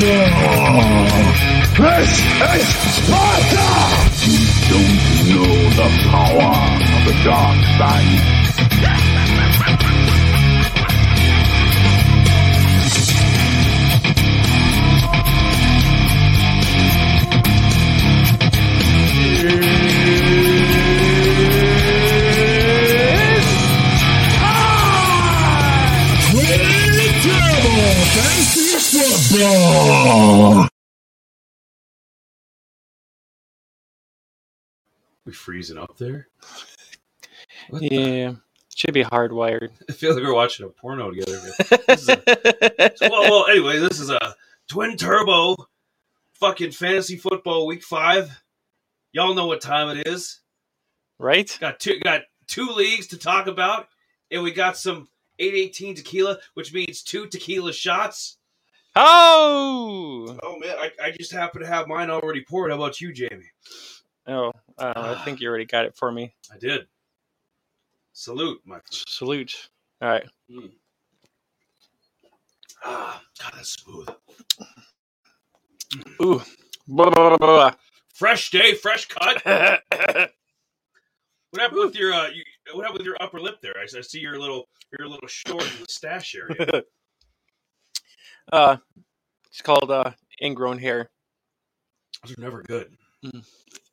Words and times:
fantasy 0.00 0.43
Freezing 35.64 35.82
up 35.82 35.96
there? 35.96 36.28
What 37.70 37.80
the- 37.80 37.88
Yeah, 37.88 38.32
should 38.74 38.92
be 38.92 39.02
hardwired. 39.04 39.70
I 39.88 39.92
feel 39.92 40.14
like 40.14 40.22
we're 40.22 40.34
watching 40.34 40.66
a 40.66 40.68
porno 40.68 41.10
together. 41.10 41.40
A- 41.88 42.90
well, 43.08 43.22
well, 43.30 43.46
anyway, 43.48 43.78
this 43.78 43.98
is 43.98 44.10
a 44.10 44.34
twin 44.68 44.98
turbo 44.98 45.56
fucking 46.34 46.72
fantasy 46.72 47.16
football 47.16 47.66
week 47.66 47.82
five. 47.82 48.42
Y'all 49.12 49.32
know 49.34 49.46
what 49.46 49.62
time 49.62 49.96
it 49.96 50.06
is. 50.06 50.40
right? 51.18 51.56
Got 51.60 51.80
two 51.80 51.98
got 52.00 52.22
two 52.46 52.66
leagues 52.68 53.06
to 53.08 53.16
talk 53.18 53.46
about, 53.46 53.86
and 54.30 54.42
we 54.42 54.50
got 54.50 54.76
some 54.76 55.08
818 55.38 55.94
tequila, 55.94 56.38
which 56.52 56.74
means 56.74 57.02
two 57.02 57.26
tequila 57.26 57.72
shots. 57.72 58.36
Oh, 58.96 60.38
Oh 60.42 60.58
man, 60.58 60.76
I, 60.78 60.90
I 61.02 61.10
just 61.12 61.32
happen 61.32 61.62
to 61.62 61.66
have 61.66 61.88
mine 61.88 62.10
already 62.10 62.44
poured. 62.44 62.70
How 62.70 62.76
about 62.76 63.00
you, 63.00 63.12
Jamie? 63.14 63.50
Oh, 64.26 64.52
uh, 64.78 65.14
I 65.18 65.24
think 65.24 65.40
you 65.40 65.48
already 65.48 65.64
got 65.64 65.84
it 65.84 65.96
for 65.96 66.10
me. 66.10 66.34
I 66.52 66.58
did. 66.58 66.86
Salute, 68.12 68.60
my 68.64 68.76
friend. 68.76 69.04
Salute. 69.08 69.70
All 70.00 70.08
right. 70.08 70.24
Ah, 72.84 73.22
God, 73.40 73.52
that's 73.56 73.72
smooth. 73.72 74.08
Ooh. 76.22 76.42
Blah, 76.86 77.10
blah, 77.10 77.36
blah, 77.36 77.70
Fresh 78.14 78.50
day, 78.50 78.74
fresh 78.74 79.08
cut. 79.08 79.42
What 81.54 81.60
happened 81.60 81.84
with 81.84 81.94
your 81.94 82.12
uh, 82.12 82.30
you, 82.30 82.42
what 82.72 82.82
happened 82.82 82.98
with 82.98 83.06
your 83.06 83.16
upper 83.20 83.38
lip 83.38 83.60
there? 83.62 83.74
I, 83.78 83.84
I 83.84 84.00
see 84.00 84.18
your 84.18 84.40
little 84.40 84.68
your 84.98 85.08
little 85.08 85.28
short 85.28 85.62
mustache 85.78 86.34
area. 86.34 86.82
uh, 88.52 88.76
it's 89.46 89.62
called 89.62 89.88
uh, 89.88 90.10
ingrown 90.42 90.78
hair. 90.78 91.10
Those 92.24 92.36
are 92.36 92.40
never 92.40 92.60
good. 92.64 92.90
Mm. 93.24 93.44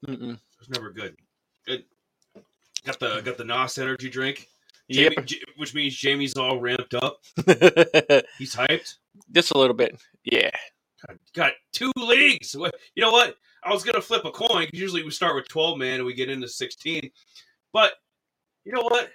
Mm-mm. 0.08 0.20
Those 0.60 0.70
are 0.70 0.74
never 0.74 0.92
good. 0.92 1.16
It, 1.68 1.86
got 2.86 3.00
the 3.00 3.22
got 3.22 3.38
the 3.38 3.44
Nos 3.46 3.78
energy 3.78 4.09
drink. 4.09 4.47
Yep. 4.88 5.25
J- 5.25 5.42
which 5.58 5.74
means 5.74 5.96
Jamie's 5.96 6.36
all 6.36 6.59
ramped 6.59 6.94
up. 6.96 7.19
He's 8.38 8.56
hyped. 8.56 8.96
Just 9.31 9.52
a 9.52 9.58
little 9.58 9.75
bit. 9.75 10.02
Yeah. 10.25 10.50
God, 11.08 11.18
got 11.34 11.53
two 11.72 11.92
leagues. 11.96 12.56
What- 12.58 12.75
You 12.96 13.02
know 13.03 13.12
what? 13.12 13.36
I 13.64 13.72
was 13.72 13.84
gonna 13.84 14.02
flip 14.02 14.25
a 14.25 14.31
coin. 14.31 14.68
Usually 14.74 15.03
we 15.03 15.12
start 15.12 15.36
with 15.36 15.48
twelve 15.48 15.78
man 15.78 15.96
and 15.96 16.06
we 16.06 16.13
get 16.13 16.30
into 16.30 16.48
sixteen. 16.48 17.09
But 17.74 17.94
you 18.66 18.72
know 18.74 18.81
what? 18.81 19.09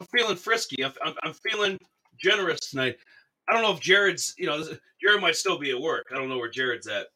I'm 0.00 0.06
feeling 0.06 0.36
frisky. 0.36 0.84
I'm, 0.84 0.92
I'm, 1.04 1.14
I'm 1.24 1.32
feeling 1.34 1.76
generous 2.20 2.60
tonight. 2.70 2.96
I 3.48 3.52
don't 3.52 3.62
know 3.62 3.72
if 3.72 3.80
Jared's. 3.80 4.34
You 4.38 4.46
know, 4.46 4.62
Jared 5.02 5.20
might 5.20 5.34
still 5.36 5.58
be 5.58 5.70
at 5.72 5.80
work. 5.80 6.06
I 6.12 6.16
don't 6.16 6.28
know 6.28 6.38
where 6.38 6.48
Jared's 6.50 6.86
at. 6.86 7.08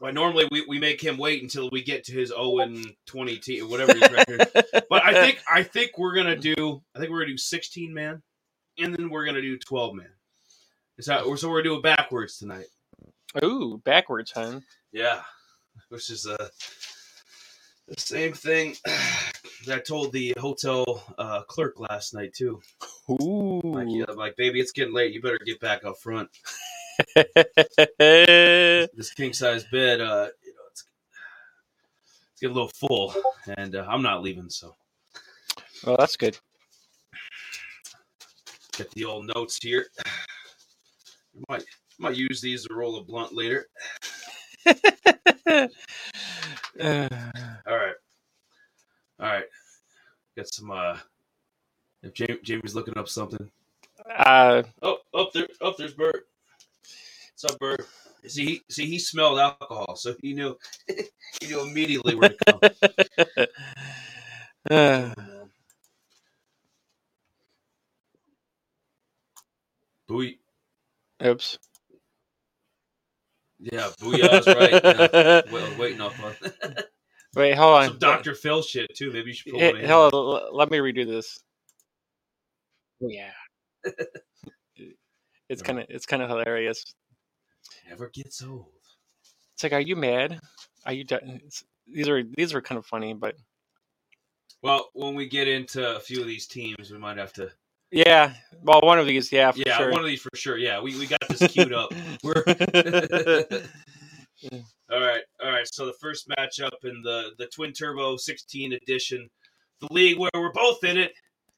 But 0.00 0.14
normally 0.14 0.48
we, 0.50 0.64
we 0.66 0.78
make 0.78 1.00
him 1.00 1.16
wait 1.16 1.42
until 1.42 1.68
we 1.70 1.82
get 1.82 2.04
to 2.04 2.12
his 2.12 2.30
0 2.30 2.58
and 2.58 2.84
20 3.06 3.36
team, 3.38 3.70
whatever 3.70 3.92
his 3.92 4.10
record. 4.10 4.48
But 4.90 5.04
I 5.04 5.12
think 5.12 5.42
I 5.50 5.62
think 5.62 5.98
we're 5.98 6.14
gonna 6.14 6.36
do. 6.36 6.82
I 6.94 6.98
think 6.98 7.10
we're 7.10 7.20
gonna 7.20 7.32
do 7.32 7.38
16 7.38 7.92
man, 7.92 8.22
and 8.78 8.94
then 8.94 9.08
we're 9.08 9.24
gonna 9.24 9.40
do 9.40 9.58
12 9.58 9.94
man. 9.94 10.08
Is 10.98 11.06
that 11.06 11.24
so? 11.38 11.48
We're 11.48 11.62
doing 11.62 11.82
backwards 11.82 12.38
tonight. 12.38 12.66
Ooh, 13.42 13.80
backwards, 13.84 14.30
huh? 14.32 14.60
Yeah, 14.92 15.22
which 15.88 16.10
is 16.10 16.26
uh, 16.26 16.48
the 17.88 18.00
same 18.00 18.32
thing 18.32 18.76
that 19.66 19.76
I 19.76 19.80
told 19.80 20.12
the 20.12 20.34
hotel 20.38 21.02
uh, 21.18 21.42
clerk 21.42 21.80
last 21.80 22.14
night 22.14 22.32
too. 22.34 22.60
Ooh. 23.10 23.60
Like, 23.64 23.88
yeah, 23.90 24.14
like, 24.14 24.36
baby, 24.36 24.60
it's 24.60 24.72
getting 24.72 24.94
late. 24.94 25.12
You 25.12 25.20
better 25.20 25.40
get 25.44 25.60
back 25.60 25.84
up 25.84 25.98
front. 25.98 26.30
This 28.96 29.12
king 29.16 29.32
size 29.32 29.64
bed, 29.64 30.00
uh, 30.00 30.28
you 30.44 30.52
know, 30.52 30.62
it's 30.70 30.84
it's 32.32 32.40
getting 32.40 32.56
a 32.56 32.60
little 32.60 32.72
full, 32.80 33.14
and 33.58 33.74
uh, 33.76 33.84
I'm 33.88 34.02
not 34.02 34.22
leaving. 34.22 34.48
So 34.50 34.74
well, 35.84 35.96
that's 35.98 36.16
good. 36.16 36.38
get 38.76 38.90
the 38.92 39.04
old 39.04 39.30
notes 39.34 39.58
here. 39.62 39.86
I 40.04 41.42
might 41.48 41.64
might 41.98 42.16
use 42.16 42.40
these 42.40 42.64
to 42.66 42.74
roll 42.74 42.96
a 42.98 43.04
blunt 43.04 43.32
later. 43.34 43.66
Uh, 44.66 45.68
All 47.66 47.76
right, 47.76 47.94
all 49.20 49.26
right. 49.28 49.44
Got 50.36 50.52
some. 50.52 50.70
uh 50.70 50.98
If 52.02 52.14
Jamie, 52.14 52.38
Jamie's 52.42 52.74
looking 52.74 52.96
up 52.98 53.08
something. 53.08 53.50
uh, 54.10 54.62
Oh, 54.82 54.98
up 55.14 55.32
there, 55.32 55.48
up 55.60 55.76
there's 55.76 55.94
Bert. 55.94 56.26
What's 57.34 57.52
up, 57.52 57.58
Bert? 57.58 57.88
See, 58.28 58.44
he, 58.46 58.62
see, 58.70 58.86
he 58.86 58.98
smelled 59.00 59.40
alcohol, 59.40 59.96
so 59.96 60.14
he 60.22 60.34
knew, 60.34 60.56
he 60.88 61.48
knew 61.48 61.62
immediately 61.62 62.14
where 62.14 62.28
to 62.28 62.36
come. 62.48 62.60
uh, 64.70 65.14
Booy, 70.08 70.38
oops. 71.24 71.58
yeah, 73.60 73.90
Booyah's 74.00 74.48
right. 74.48 74.80
Yeah. 74.84 75.08
Well, 75.52 75.76
waiting 75.76 76.00
up 76.00 76.18
on 76.20 76.36
Wait, 77.36 77.54
hold 77.56 77.76
on. 77.78 77.86
some 77.88 77.98
Dr. 77.98 78.34
Phil 78.34 78.62
shit 78.62 78.94
too. 78.96 79.12
Maybe 79.12 79.28
you 79.30 79.34
should 79.34 79.52
pull 79.52 79.60
Hey, 79.60 79.72
one 79.72 79.80
in. 79.80 79.88
hold 79.88 80.14
on, 80.14 80.42
let 80.54 80.70
me 80.70 80.78
redo 80.78 81.06
this. 81.06 81.40
Oh 83.02 83.08
yeah. 83.08 83.32
It's 85.48 85.62
kind 85.62 85.80
of 85.80 85.86
it's 85.90 86.06
kind 86.06 86.22
of 86.22 86.28
hilarious. 86.30 86.84
Never 87.88 88.08
gets 88.10 88.42
old. 88.42 88.66
It's 89.54 89.62
like, 89.62 89.72
are 89.72 89.80
you 89.80 89.96
mad? 89.96 90.40
Are 90.86 90.92
you 90.92 91.04
done? 91.04 91.20
It's- 91.36 91.64
These 91.86 92.08
are 92.08 92.22
these 92.36 92.54
are 92.54 92.62
kind 92.62 92.78
of 92.78 92.86
funny, 92.86 93.12
but 93.14 93.36
Well, 94.62 94.88
when 94.94 95.14
we 95.14 95.26
get 95.28 95.48
into 95.48 95.96
a 95.96 96.00
few 96.00 96.20
of 96.22 96.26
these 96.26 96.46
teams, 96.46 96.90
we 96.90 96.96
might 96.98 97.18
have 97.18 97.32
to. 97.34 97.50
yeah. 97.90 98.32
Well, 98.62 98.80
one 98.80 98.98
of 98.98 99.06
these, 99.06 99.30
yeah, 99.30 99.52
for 99.52 99.58
yeah, 99.66 99.76
sure. 99.76 99.90
one 99.90 100.00
of 100.00 100.06
these 100.06 100.22
for 100.22 100.30
sure. 100.34 100.56
Yeah, 100.56 100.80
we, 100.80 100.98
we 100.98 101.06
got 101.06 101.20
this 101.28 101.46
queued 101.52 101.74
up. 101.74 101.92
We're 102.22 102.42
all 104.90 105.00
right, 105.00 105.22
all 105.42 105.50
right. 105.50 105.66
So 105.70 105.86
the 105.86 105.94
first 106.00 106.28
matchup 106.28 106.84
in 106.84 107.02
the 107.02 107.30
the 107.38 107.46
Twin 107.46 107.72
Turbo 107.72 108.16
16 108.16 108.72
edition, 108.72 109.28
the 109.80 109.88
league 109.92 110.18
where 110.18 110.30
we're 110.34 110.52
both 110.52 110.82
in 110.84 110.96
it, 110.96 111.12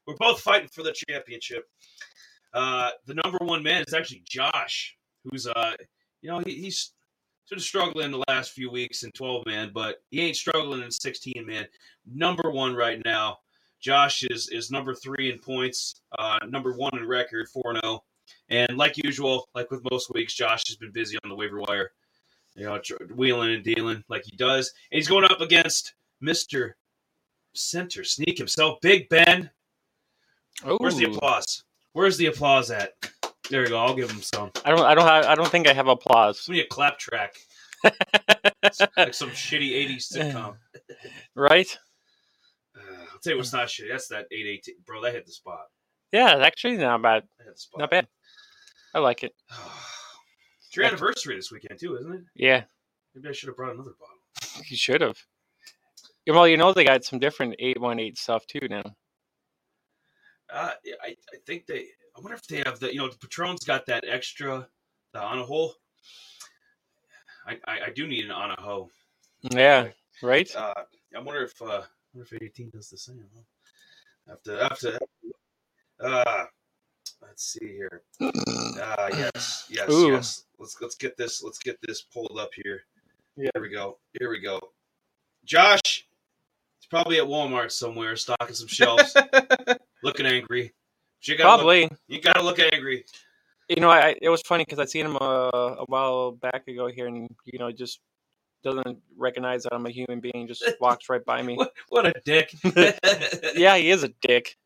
we're 0.06 0.16
both 0.16 0.40
fighting 0.40 0.68
for 0.68 0.82
the 0.82 0.94
championship. 1.08 1.64
Uh, 2.52 2.90
the 3.06 3.14
number 3.14 3.38
one 3.42 3.62
man 3.62 3.84
is 3.86 3.94
actually 3.94 4.22
Josh, 4.28 4.96
who's 5.24 5.46
uh, 5.46 5.72
you 6.26 6.32
know, 6.32 6.42
he, 6.44 6.54
he's 6.54 6.90
sort 7.44 7.58
of 7.58 7.64
struggling 7.64 8.10
the 8.10 8.24
last 8.26 8.50
few 8.50 8.68
weeks 8.68 9.04
in 9.04 9.12
12 9.12 9.46
man, 9.46 9.70
but 9.72 10.02
he 10.10 10.20
ain't 10.20 10.34
struggling 10.34 10.82
in 10.82 10.90
16 10.90 11.46
man. 11.46 11.66
Number 12.04 12.50
one 12.50 12.74
right 12.74 13.00
now. 13.04 13.38
Josh 13.78 14.24
is 14.24 14.48
is 14.48 14.70
number 14.70 14.94
three 14.94 15.30
in 15.30 15.38
points, 15.38 16.00
uh, 16.18 16.38
number 16.48 16.72
one 16.72 16.96
in 16.98 17.06
record, 17.06 17.46
four 17.50 17.74
zero. 17.74 18.02
And 18.48 18.76
like 18.76 18.96
usual, 18.96 19.48
like 19.54 19.70
with 19.70 19.86
most 19.92 20.12
weeks, 20.14 20.34
Josh 20.34 20.62
has 20.66 20.76
been 20.76 20.90
busy 20.90 21.18
on 21.22 21.28
the 21.28 21.36
waiver 21.36 21.60
wire, 21.60 21.92
you 22.56 22.64
know, 22.64 22.80
wheeling 23.14 23.54
and 23.54 23.62
dealing 23.62 24.02
like 24.08 24.24
he 24.24 24.34
does. 24.34 24.72
And 24.90 24.96
he's 24.96 25.08
going 25.08 25.26
up 25.26 25.42
against 25.42 25.94
Mister 26.22 26.76
Center 27.54 28.02
Sneak 28.02 28.38
himself, 28.38 28.80
Big 28.80 29.08
Ben. 29.10 29.50
Where's 30.64 30.96
the 30.96 31.04
applause? 31.04 31.62
Where's 31.92 32.16
the 32.16 32.26
applause 32.26 32.70
at? 32.70 32.94
There 33.50 33.62
you 33.62 33.68
go. 33.68 33.78
I'll 33.78 33.94
give 33.94 34.10
him 34.10 34.22
some. 34.22 34.50
I 34.64 34.70
don't 34.70 34.80
I 34.80 34.94
don't 34.94 35.06
have 35.06 35.24
I 35.26 35.34
don't 35.34 35.48
think 35.48 35.68
I 35.68 35.72
have 35.72 35.86
applause. 35.88 36.46
We 36.48 36.56
need 36.56 36.64
a 36.64 36.68
clap 36.68 36.98
track, 36.98 37.36
like 37.84 39.14
some 39.14 39.30
shitty 39.30 39.70
'80s 39.88 40.12
sitcom. 40.12 40.56
right? 41.34 41.78
Uh, 42.76 42.80
I'll 43.12 43.18
tell 43.22 43.32
you 43.32 43.36
what's 43.38 43.52
not 43.52 43.68
shitty. 43.68 43.88
That's 43.90 44.08
that 44.08 44.26
818, 44.32 44.76
bro. 44.84 45.00
That 45.02 45.12
hit 45.14 45.26
the 45.26 45.32
spot. 45.32 45.66
Yeah, 46.12 46.36
actually 46.38 46.76
not 46.76 47.02
bad. 47.02 47.22
Hit 47.38 47.54
the 47.54 47.58
spot. 47.60 47.80
Not 47.80 47.90
bad. 47.90 48.08
I 48.94 48.98
like 49.00 49.22
it. 49.24 49.32
It's 50.68 50.76
your 50.76 50.84
anniversary 50.86 51.36
this 51.36 51.50
weekend 51.52 51.78
too, 51.78 51.96
isn't 51.96 52.12
it? 52.12 52.20
Yeah, 52.34 52.64
Maybe 53.14 53.28
I 53.28 53.32
should 53.32 53.46
have 53.46 53.56
brought 53.56 53.72
another 53.74 53.92
bottle. 53.98 54.62
you 54.68 54.76
should 54.76 55.00
have. 55.00 55.16
Well, 56.28 56.46
you 56.48 56.56
know 56.56 56.72
they 56.72 56.84
got 56.84 57.04
some 57.04 57.18
different 57.20 57.54
eight 57.60 57.80
one 57.80 57.98
eight 58.00 58.18
stuff 58.18 58.46
too 58.46 58.66
now. 58.68 58.82
Uh, 60.52 60.72
I, 61.02 61.08
I 61.10 61.36
think 61.46 61.66
they. 61.66 61.86
I 62.16 62.20
wonder 62.20 62.34
if 62.34 62.46
they 62.46 62.62
have 62.64 62.80
the. 62.80 62.92
You 62.92 63.00
know, 63.00 63.08
the 63.08 63.18
Patron's 63.18 63.64
got 63.64 63.86
that 63.86 64.04
extra, 64.08 64.66
The 65.12 65.18
Añejo. 65.20 65.72
I, 67.46 67.58
I 67.66 67.80
I 67.86 67.90
do 67.94 68.06
need 68.06 68.24
an 68.24 68.30
Añejo. 68.30 68.88
Yeah, 69.42 69.88
right. 70.22 70.50
Uh, 70.56 70.74
I 71.14 71.20
wonder 71.20 71.42
if 71.42 71.60
uh, 71.60 71.64
I 71.64 71.84
wonder 72.14 72.28
if 72.30 72.42
18 72.42 72.70
does 72.70 72.88
the 72.88 72.96
same. 72.96 73.24
Huh? 73.34 73.42
Have 74.28 74.42
to 74.44 74.68
have 74.68 74.78
to. 74.80 74.98
Uh, 76.00 76.44
let's 77.22 77.44
see 77.44 77.66
here. 77.66 78.02
Uh, 78.76 79.08
yes, 79.10 79.66
yes, 79.70 79.90
Ooh. 79.90 80.12
yes. 80.12 80.44
Let's 80.58 80.76
let's 80.82 80.96
get 80.96 81.16
this 81.16 81.42
let's 81.42 81.58
get 81.58 81.78
this 81.80 82.02
pulled 82.02 82.38
up 82.38 82.50
here. 82.54 82.82
Yeah. 83.36 83.48
Here 83.54 83.62
we 83.62 83.70
go. 83.70 83.98
Here 84.18 84.28
we 84.28 84.38
go. 84.38 84.60
Josh, 85.46 85.80
it's 86.78 86.86
probably 86.90 87.16
at 87.16 87.24
Walmart 87.24 87.72
somewhere, 87.72 88.14
stocking 88.16 88.54
some 88.54 88.68
shelves, 88.68 89.16
looking 90.02 90.26
angry. 90.26 90.74
But 91.20 91.28
You 91.28 91.36
gotta 91.38 91.50
look, 91.50 91.58
Probably. 91.58 91.90
you 92.08 92.20
gotta 92.20 92.42
look 92.42 92.58
angry. 92.58 93.04
You 93.68 93.76
know, 93.80 93.90
I 93.90 94.14
it 94.22 94.28
was 94.28 94.42
funny 94.42 94.64
because 94.64 94.78
I 94.78 94.84
seen 94.84 95.06
him 95.06 95.16
uh, 95.16 95.50
a 95.52 95.84
while 95.86 96.32
back 96.32 96.68
ago 96.68 96.86
here, 96.88 97.06
and 97.08 97.28
you 97.44 97.58
know, 97.58 97.72
just 97.72 98.00
doesn't 98.62 98.98
recognize 99.16 99.62
that 99.64 99.74
I'm 99.74 99.86
a 99.86 99.90
human 99.90 100.20
being. 100.20 100.46
Just 100.48 100.64
walks 100.80 101.08
right 101.08 101.24
by 101.24 101.42
me. 101.42 101.56
What, 101.56 101.72
what 101.88 102.06
a 102.06 102.12
dick. 102.24 102.54
Yeah, 103.56 103.76
he 103.76 103.90
is 103.90 104.02
a 104.04 104.08
dick. 104.22 104.56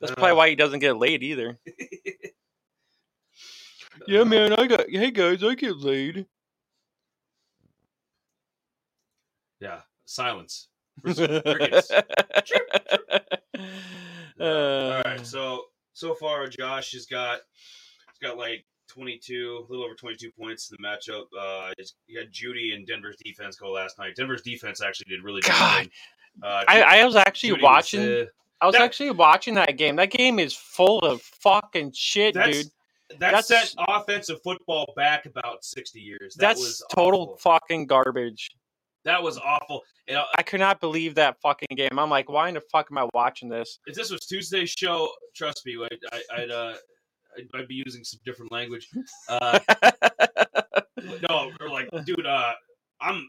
That's 0.00 0.12
Uh. 0.12 0.16
probably 0.16 0.32
why 0.36 0.48
he 0.48 0.56
doesn't 0.56 0.80
get 0.80 0.96
laid 0.96 1.22
either. 1.22 1.58
Yeah, 4.08 4.24
man, 4.24 4.52
I 4.54 4.66
got. 4.66 4.90
Hey 4.90 5.12
guys, 5.12 5.42
I 5.44 5.54
get 5.54 5.76
laid. 5.78 6.26
Yeah. 9.60 9.82
Silence. 10.04 10.68
Crickets. 11.02 11.90
Uh, 14.40 14.44
All 14.44 15.02
right. 15.04 15.26
So 15.26 15.62
so 15.92 16.14
far, 16.14 16.46
Josh 16.48 16.92
has 16.92 17.06
got 17.06 17.40
he's 18.10 18.28
got 18.28 18.36
like 18.38 18.64
22, 18.88 19.66
a 19.68 19.70
little 19.72 19.84
over 19.84 19.94
22 19.94 20.30
points 20.38 20.70
in 20.70 20.76
the 20.80 20.86
matchup. 20.86 21.24
Uh, 21.38 21.72
he's- 21.76 21.94
he 22.06 22.14
had 22.16 22.30
Jeudy 22.32 22.74
and 22.74 22.86
Denver's 22.86 23.16
defense 23.24 23.56
go 23.56 23.70
last 23.70 23.98
night. 23.98 24.14
Denver's 24.16 24.42
defense 24.42 24.80
actually 24.82 25.06
did 25.16 25.24
really 25.24 25.40
good. 25.40 25.50
God. 25.50 25.88
Uh, 26.42 26.64
I, 26.68 26.82
I 27.00 27.04
was 27.04 27.16
actually 27.16 27.50
Jeudy 27.50 27.62
was, 27.62 27.62
watching. 27.62 28.00
uh, 28.02 28.24
I 28.60 28.66
was 28.66 28.74
that- 28.74 28.82
actually 28.82 29.10
watching 29.10 29.54
that 29.54 29.76
game. 29.76 29.96
That 29.96 30.10
game 30.10 30.38
is 30.38 30.54
full 30.54 30.98
of 31.00 31.22
fucking 31.22 31.92
shit, 31.92 32.34
that's 32.34 32.56
dude. 32.64 32.66
that 33.10 33.18
That's- 33.20 33.46
set 33.46 33.74
offensive 33.88 34.40
football 34.42 34.92
back 34.96 35.26
about 35.26 35.64
60 35.64 36.00
years. 36.00 36.34
That 36.36 36.48
That's 36.48 36.60
was 36.60 36.82
total 36.92 37.22
awful. 37.22 37.36
fucking 37.36 37.86
garbage. 37.86 38.48
That 39.04 39.22
was 39.22 39.38
awful. 39.38 39.82
You 40.08 40.14
know, 40.14 40.24
I 40.36 40.42
could 40.42 40.60
not 40.60 40.80
believe 40.80 41.14
that 41.16 41.36
fucking 41.42 41.76
game. 41.76 41.98
I'm 41.98 42.10
like, 42.10 42.30
why 42.30 42.48
in 42.48 42.54
the 42.54 42.62
fuck 42.72 42.88
am 42.90 42.98
I 42.98 43.08
watching 43.12 43.48
this? 43.48 43.78
if 43.86 43.94
this 43.94 44.10
was 44.10 44.20
Tuesday's 44.20 44.70
show, 44.70 45.10
trust 45.34 45.62
me, 45.66 45.76
I'd, 45.82 45.98
I, 46.12 46.42
I'd 46.42 46.50
uh. 46.50 46.74
I'd, 47.36 47.60
I'd 47.60 47.68
be 47.68 47.74
using 47.74 48.04
some 48.04 48.20
different 48.24 48.52
language. 48.52 48.88
Uh, 49.28 49.58
no, 51.28 51.50
or 51.60 51.68
like, 51.68 51.88
dude, 52.04 52.26
uh, 52.26 52.52
I'm. 53.00 53.28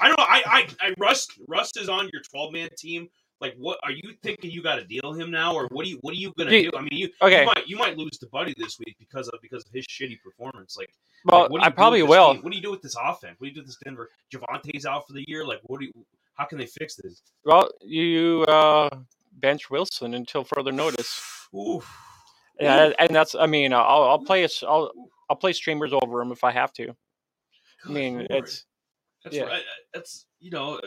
I 0.00 0.08
don't 0.08 0.18
know. 0.18 0.24
I, 0.26 0.42
I, 0.46 0.68
I, 0.80 0.94
Rust, 0.98 1.32
Rust 1.48 1.78
is 1.78 1.88
on 1.88 2.08
your 2.12 2.22
12 2.22 2.52
man 2.52 2.68
team. 2.78 3.08
Like, 3.42 3.56
what 3.58 3.80
are 3.82 3.90
you 3.90 4.14
thinking? 4.22 4.52
You 4.52 4.62
got 4.62 4.76
to 4.76 4.84
deal 4.84 5.12
him 5.12 5.28
now, 5.32 5.52
or 5.52 5.66
what 5.72 5.84
are 5.84 5.88
you, 5.88 5.98
what 6.02 6.12
are 6.14 6.16
you 6.16 6.32
gonna 6.38 6.52
Yeah, 6.52 6.70
do? 6.70 6.76
I 6.76 6.80
mean, 6.82 6.90
you, 6.92 7.08
okay. 7.20 7.40
you 7.40 7.46
might, 7.46 7.66
you 7.66 7.76
might 7.76 7.98
lose 7.98 8.16
to 8.18 8.26
Buddy 8.28 8.54
this 8.56 8.78
week 8.78 8.94
because 9.00 9.26
of 9.28 9.40
because 9.42 9.64
of 9.66 9.72
his 9.72 9.84
shitty 9.86 10.22
performance. 10.22 10.76
Like, 10.78 10.90
well, 11.24 11.48
like, 11.50 11.50
do 11.50 11.66
I 11.66 11.70
probably 11.70 12.04
will. 12.04 12.34
team? 12.34 12.42
What 12.42 12.52
do 12.52 12.56
you 12.56 12.62
do 12.62 12.70
with 12.70 12.82
this 12.82 12.94
offense? 12.94 13.34
What 13.40 13.46
do 13.46 13.48
you 13.48 13.54
do 13.54 13.60
with 13.62 13.66
this 13.66 13.78
Denver? 13.84 14.10
Javonte's 14.32 14.86
out 14.86 15.08
for 15.08 15.14
the 15.14 15.24
year. 15.26 15.44
Like, 15.44 15.58
what 15.64 15.80
do 15.80 15.86
you? 15.86 15.92
How 16.34 16.44
can 16.44 16.56
they 16.56 16.66
fix 16.66 16.94
this? 16.94 17.20
Well, 17.44 17.68
you 17.80 18.44
uh, 18.46 18.88
bench 19.40 19.70
Wilson 19.70 20.14
until 20.14 20.44
further 20.44 20.70
notice. 20.70 21.20
Ooh, 21.52 21.82
Yeah, 22.60 22.92
and 23.00 23.12
that's. 23.12 23.34
I 23.34 23.46
mean, 23.46 23.72
I'll, 23.72 24.04
I'll 24.04 24.18
play. 24.20 24.46
I'll, 24.62 24.92
I'll 25.28 25.36
play 25.36 25.52
streamers 25.52 25.92
over 25.92 26.22
him 26.22 26.30
if 26.30 26.44
I 26.44 26.52
have 26.52 26.72
to. 26.74 26.94
I 27.84 27.88
mean, 27.88 28.24
it's 28.30 28.66
That's 29.24 29.34
Yeah. 29.34 29.42
right. 29.46 29.62
That's 29.92 30.26
you 30.38 30.52
know 30.52 30.80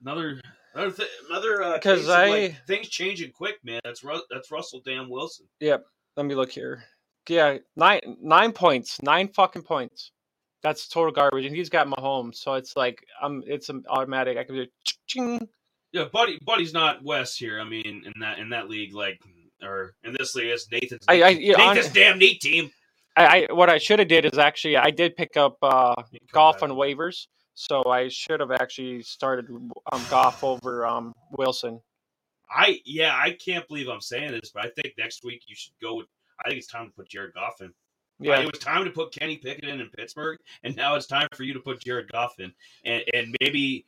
another 0.00 0.40
another 0.74 0.90
th- 0.92 1.08
another 1.30 1.62
uh, 1.62 1.78
'Cause 1.78 1.98
case 2.00 2.04
of, 2.08 2.10
I- 2.14 2.28
like, 2.28 2.66
things 2.66 2.88
changing 2.88 3.32
quick, 3.32 3.56
man. 3.64 3.80
That's 3.84 4.02
Ru- 4.04 4.22
that's 4.30 4.50
Russell 4.50 4.80
Damn 4.84 5.08
Wilson. 5.08 5.46
Yep. 5.60 5.84
Let 6.16 6.26
me 6.26 6.34
look 6.34 6.50
here. 6.52 6.84
Yeah, 7.28 7.58
nine 7.76 8.00
nine 8.20 8.52
points, 8.52 9.00
nine 9.02 9.28
fucking 9.28 9.62
points. 9.62 10.10
That's 10.62 10.88
total 10.88 11.12
garbage, 11.12 11.44
and 11.44 11.54
he's 11.54 11.68
got 11.68 11.86
Mahomes, 11.86 12.36
so 12.36 12.54
it's 12.54 12.76
like 12.76 13.04
um, 13.20 13.42
it's 13.46 13.68
an 13.68 13.84
automatic. 13.88 14.36
I 14.38 14.44
can 14.44 14.54
do 14.56 14.66
ching. 15.06 15.48
Yeah, 15.92 16.04
buddy, 16.12 16.38
buddy's 16.44 16.72
not 16.72 17.02
West 17.04 17.38
here. 17.38 17.60
I 17.60 17.64
mean, 17.64 18.02
in 18.06 18.12
that 18.20 18.38
in 18.38 18.48
that 18.50 18.68
league, 18.68 18.94
like 18.94 19.20
or 19.62 19.94
in 20.04 20.14
this 20.18 20.34
league, 20.34 20.46
it's 20.48 20.70
Nathan's. 20.70 21.04
I- 21.08 21.22
I- 21.22 21.28
yeah, 21.30 21.56
Nathan's 21.56 21.86
hon- 21.86 21.94
damn 21.94 22.18
neat 22.18 22.40
team. 22.40 22.70
I, 23.16 23.46
I 23.48 23.52
what 23.52 23.68
I 23.70 23.78
should 23.78 23.98
have 23.98 24.08
did 24.08 24.24
is 24.24 24.38
actually 24.38 24.76
I 24.76 24.90
did 24.90 25.16
pick 25.16 25.36
up 25.36 25.58
uh, 25.62 25.94
You 26.12 26.18
can 26.20 26.28
come 26.28 26.32
Goff 26.32 26.62
on 26.62 26.70
waivers, 26.70 27.26
so 27.54 27.84
I 27.84 28.08
should 28.08 28.40
have 28.40 28.50
actually 28.50 29.02
started 29.02 29.46
um, 29.50 30.04
Goff 30.10 30.42
over 30.42 30.86
um, 30.86 31.14
Wilson. 31.36 31.80
I 32.50 32.80
yeah, 32.84 33.16
I 33.16 33.32
can't 33.32 33.66
believe 33.68 33.88
I'm 33.88 34.00
saying 34.00 34.32
this, 34.32 34.50
but 34.54 34.64
I 34.64 34.70
think 34.70 34.94
next 34.98 35.24
week 35.24 35.42
you 35.46 35.56
should 35.56 35.72
go 35.80 35.96
with. 35.96 36.06
I 36.44 36.48
think 36.48 36.58
it's 36.58 36.66
time 36.66 36.86
to 36.86 36.92
put 36.92 37.08
Jared 37.08 37.34
Goff 37.34 37.60
in. 37.60 37.72
Yeah, 38.18 38.40
it 38.40 38.46
was 38.46 38.60
time 38.60 38.84
to 38.84 38.90
put 38.90 39.12
Kenny 39.12 39.36
Pickett 39.36 39.64
in 39.64 39.80
in 39.80 39.88
Pittsburgh, 39.88 40.38
and 40.62 40.76
now 40.76 40.94
it's 40.94 41.06
time 41.06 41.28
for 41.34 41.42
you 41.42 41.54
to 41.54 41.60
put 41.60 41.80
Jared 41.80 42.10
Goff 42.12 42.38
in, 42.38 42.52
and 42.84 43.02
and 43.14 43.34
maybe, 43.40 43.84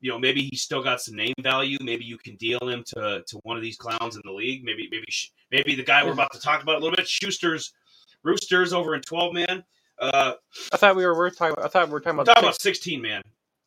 you 0.00 0.10
know, 0.10 0.18
maybe 0.18 0.42
he's 0.42 0.62
still 0.62 0.82
got 0.82 1.00
some 1.00 1.16
name 1.16 1.34
value. 1.42 1.78
Maybe 1.80 2.04
you 2.04 2.18
can 2.18 2.36
deal 2.36 2.60
him 2.60 2.84
to 2.94 3.24
to 3.26 3.36
one 3.42 3.56
of 3.56 3.62
these 3.62 3.76
clowns 3.76 4.16
in 4.16 4.22
the 4.24 4.32
league. 4.32 4.62
Maybe 4.62 4.88
maybe 4.90 5.06
maybe 5.50 5.74
the 5.74 5.82
guy 5.82 6.04
we're 6.04 6.12
about 6.12 6.32
to 6.32 6.40
talk 6.40 6.62
about 6.62 6.76
a 6.76 6.78
little 6.78 6.96
bit, 6.96 7.08
Schuster's 7.08 7.72
Roosters 8.22 8.72
over 8.72 8.94
in 8.94 9.00
twelve 9.02 9.34
man. 9.34 9.64
Uh, 10.00 10.34
I 10.72 10.76
thought 10.76 10.96
we 10.96 11.04
were, 11.06 11.14
we 11.14 11.18
were 11.18 11.30
talking. 11.30 11.62
I 11.62 11.68
thought 11.68 11.86
we 11.88 11.92
were 11.92 12.00
talking 12.00 12.18
about. 12.20 12.26
talking 12.26 12.44
about 12.44 12.54
six- 12.60 12.78
sixteen 12.78 13.00
man, 13.02 13.22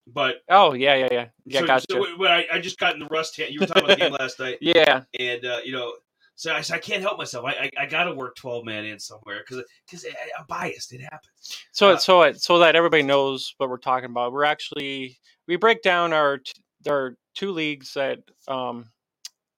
but 0.08 0.38
oh 0.50 0.74
yeah, 0.74 0.96
yeah, 0.96 1.08
yeah, 1.12 1.26
yeah. 1.46 1.60
so, 1.62 1.66
gotcha. 1.68 1.86
so 1.90 2.26
I, 2.26 2.46
I 2.54 2.60
just 2.60 2.78
got 2.80 2.94
in 2.94 3.00
the 3.00 3.08
rust. 3.08 3.36
hand- 3.38 3.52
You 3.54 3.60
were 3.62 3.66
talking 3.68 3.84
about 3.86 3.98
the 3.98 4.04
game 4.06 4.14
last 4.20 4.40
night, 4.40 4.58
yeah, 4.62 5.04
and 5.20 5.46
uh, 5.46 5.60
you 5.64 5.72
know. 5.74 5.94
So 6.36 6.54
I, 6.54 6.62
so 6.62 6.74
I 6.74 6.78
can't 6.78 7.02
help 7.02 7.18
myself. 7.18 7.44
I 7.46 7.52
I, 7.52 7.72
I 7.82 7.86
got 7.86 8.06
to 8.06 8.14
work 8.14 8.36
twelve 8.38 8.64
man 8.64 8.86
in 8.86 8.98
somewhere 9.00 9.44
because 9.46 9.62
because 9.86 10.06
I'm 10.38 10.46
biased. 10.48 10.94
It 10.94 11.02
happens. 11.02 11.58
So 11.74 11.92
Uh, 11.92 11.98
so 11.98 12.32
so 12.34 12.60
that 12.60 12.76
everybody 12.78 13.04
knows 13.04 13.54
what 13.58 13.70
we're 13.70 13.78
talking 13.78 14.10
about. 14.10 14.32
We're 14.32 14.46
actually 14.46 15.20
we 15.48 15.58
break 15.58 15.82
down 15.82 16.14
our 16.14 16.38
t- 16.38 16.54
there 16.84 16.96
are 16.96 17.18
two 17.36 17.52
leagues 17.52 17.94
that 17.96 18.20
um 18.48 18.86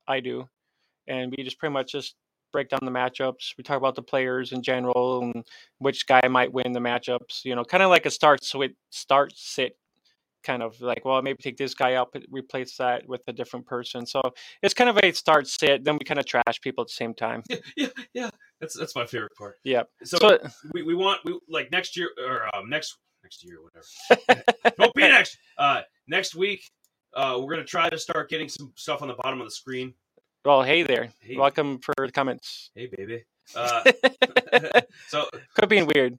I 0.07 0.21
do, 0.21 0.47
and 1.05 1.31
we 1.37 1.43
just 1.43 1.59
pretty 1.59 1.73
much 1.73 1.91
just 1.91 2.15
break 2.51 2.69
down 2.69 2.79
the 2.83 2.91
matchups. 2.91 3.53
We 3.57 3.63
talk 3.63 3.77
about 3.77 3.95
the 3.95 4.01
players 4.01 4.51
in 4.51 4.61
general 4.61 5.21
and 5.21 5.45
which 5.79 6.07
guy 6.07 6.27
might 6.29 6.53
win 6.53 6.71
the 6.71 6.79
matchups. 6.79 7.43
You 7.43 7.55
know, 7.55 7.63
kind 7.63 7.83
of 7.83 7.89
like 7.89 8.05
a 8.05 8.11
start 8.11 8.41
swit 8.41 8.75
start 8.89 9.33
sit 9.35 9.77
kind 10.43 10.63
of 10.63 10.81
like 10.81 11.05
well 11.05 11.21
maybe 11.21 11.37
take 11.37 11.55
this 11.55 11.75
guy 11.75 11.93
out 11.93 12.11
replace 12.31 12.75
that 12.75 13.07
with 13.07 13.21
a 13.27 13.31
different 13.31 13.63
person 13.63 14.07
so 14.07 14.19
it's 14.63 14.73
kind 14.73 14.89
of 14.89 14.97
a 15.03 15.11
start 15.11 15.47
sit 15.47 15.83
then 15.83 15.93
we 15.93 16.03
kind 16.03 16.19
of 16.19 16.25
trash 16.25 16.59
people 16.63 16.81
at 16.81 16.87
the 16.87 16.93
same 16.93 17.13
time 17.13 17.43
Yeah, 17.47 17.57
yeah, 17.77 17.87
yeah. 18.15 18.29
That's 18.61 18.77
that's 18.77 18.95
my 18.95 19.05
favorite 19.07 19.35
part. 19.35 19.57
Yep. 19.63 19.89
So, 20.03 20.17
so 20.17 20.37
we, 20.73 20.83
we 20.83 20.93
want 20.93 21.19
we 21.25 21.37
like 21.49 21.71
next 21.71 21.97
year 21.97 22.09
or 22.23 22.55
um, 22.55 22.69
next 22.69 22.95
next 23.23 23.43
year 23.43 23.57
whatever. 23.61 24.43
Don't 24.77 24.93
be 24.93 25.01
next. 25.01 25.37
Uh, 25.57 25.81
next 26.07 26.35
week, 26.35 26.63
uh, 27.15 27.39
we're 27.41 27.51
gonna 27.51 27.65
try 27.65 27.89
to 27.89 27.97
start 27.97 28.29
getting 28.29 28.47
some 28.47 28.71
stuff 28.75 29.01
on 29.01 29.07
the 29.07 29.15
bottom 29.15 29.41
of 29.41 29.47
the 29.47 29.51
screen. 29.51 29.95
Well 30.45 30.63
hey 30.63 30.83
there 30.83 31.09
Hey, 31.21 31.37
welcome 31.37 31.79
for 31.79 31.93
the 31.97 32.11
comments 32.11 32.71
hey, 32.75 32.87
baby. 32.87 33.23
Uh, 33.55 33.83
so 35.07 35.25
could 35.55 35.69
be 35.69 35.83
weird. 35.83 36.17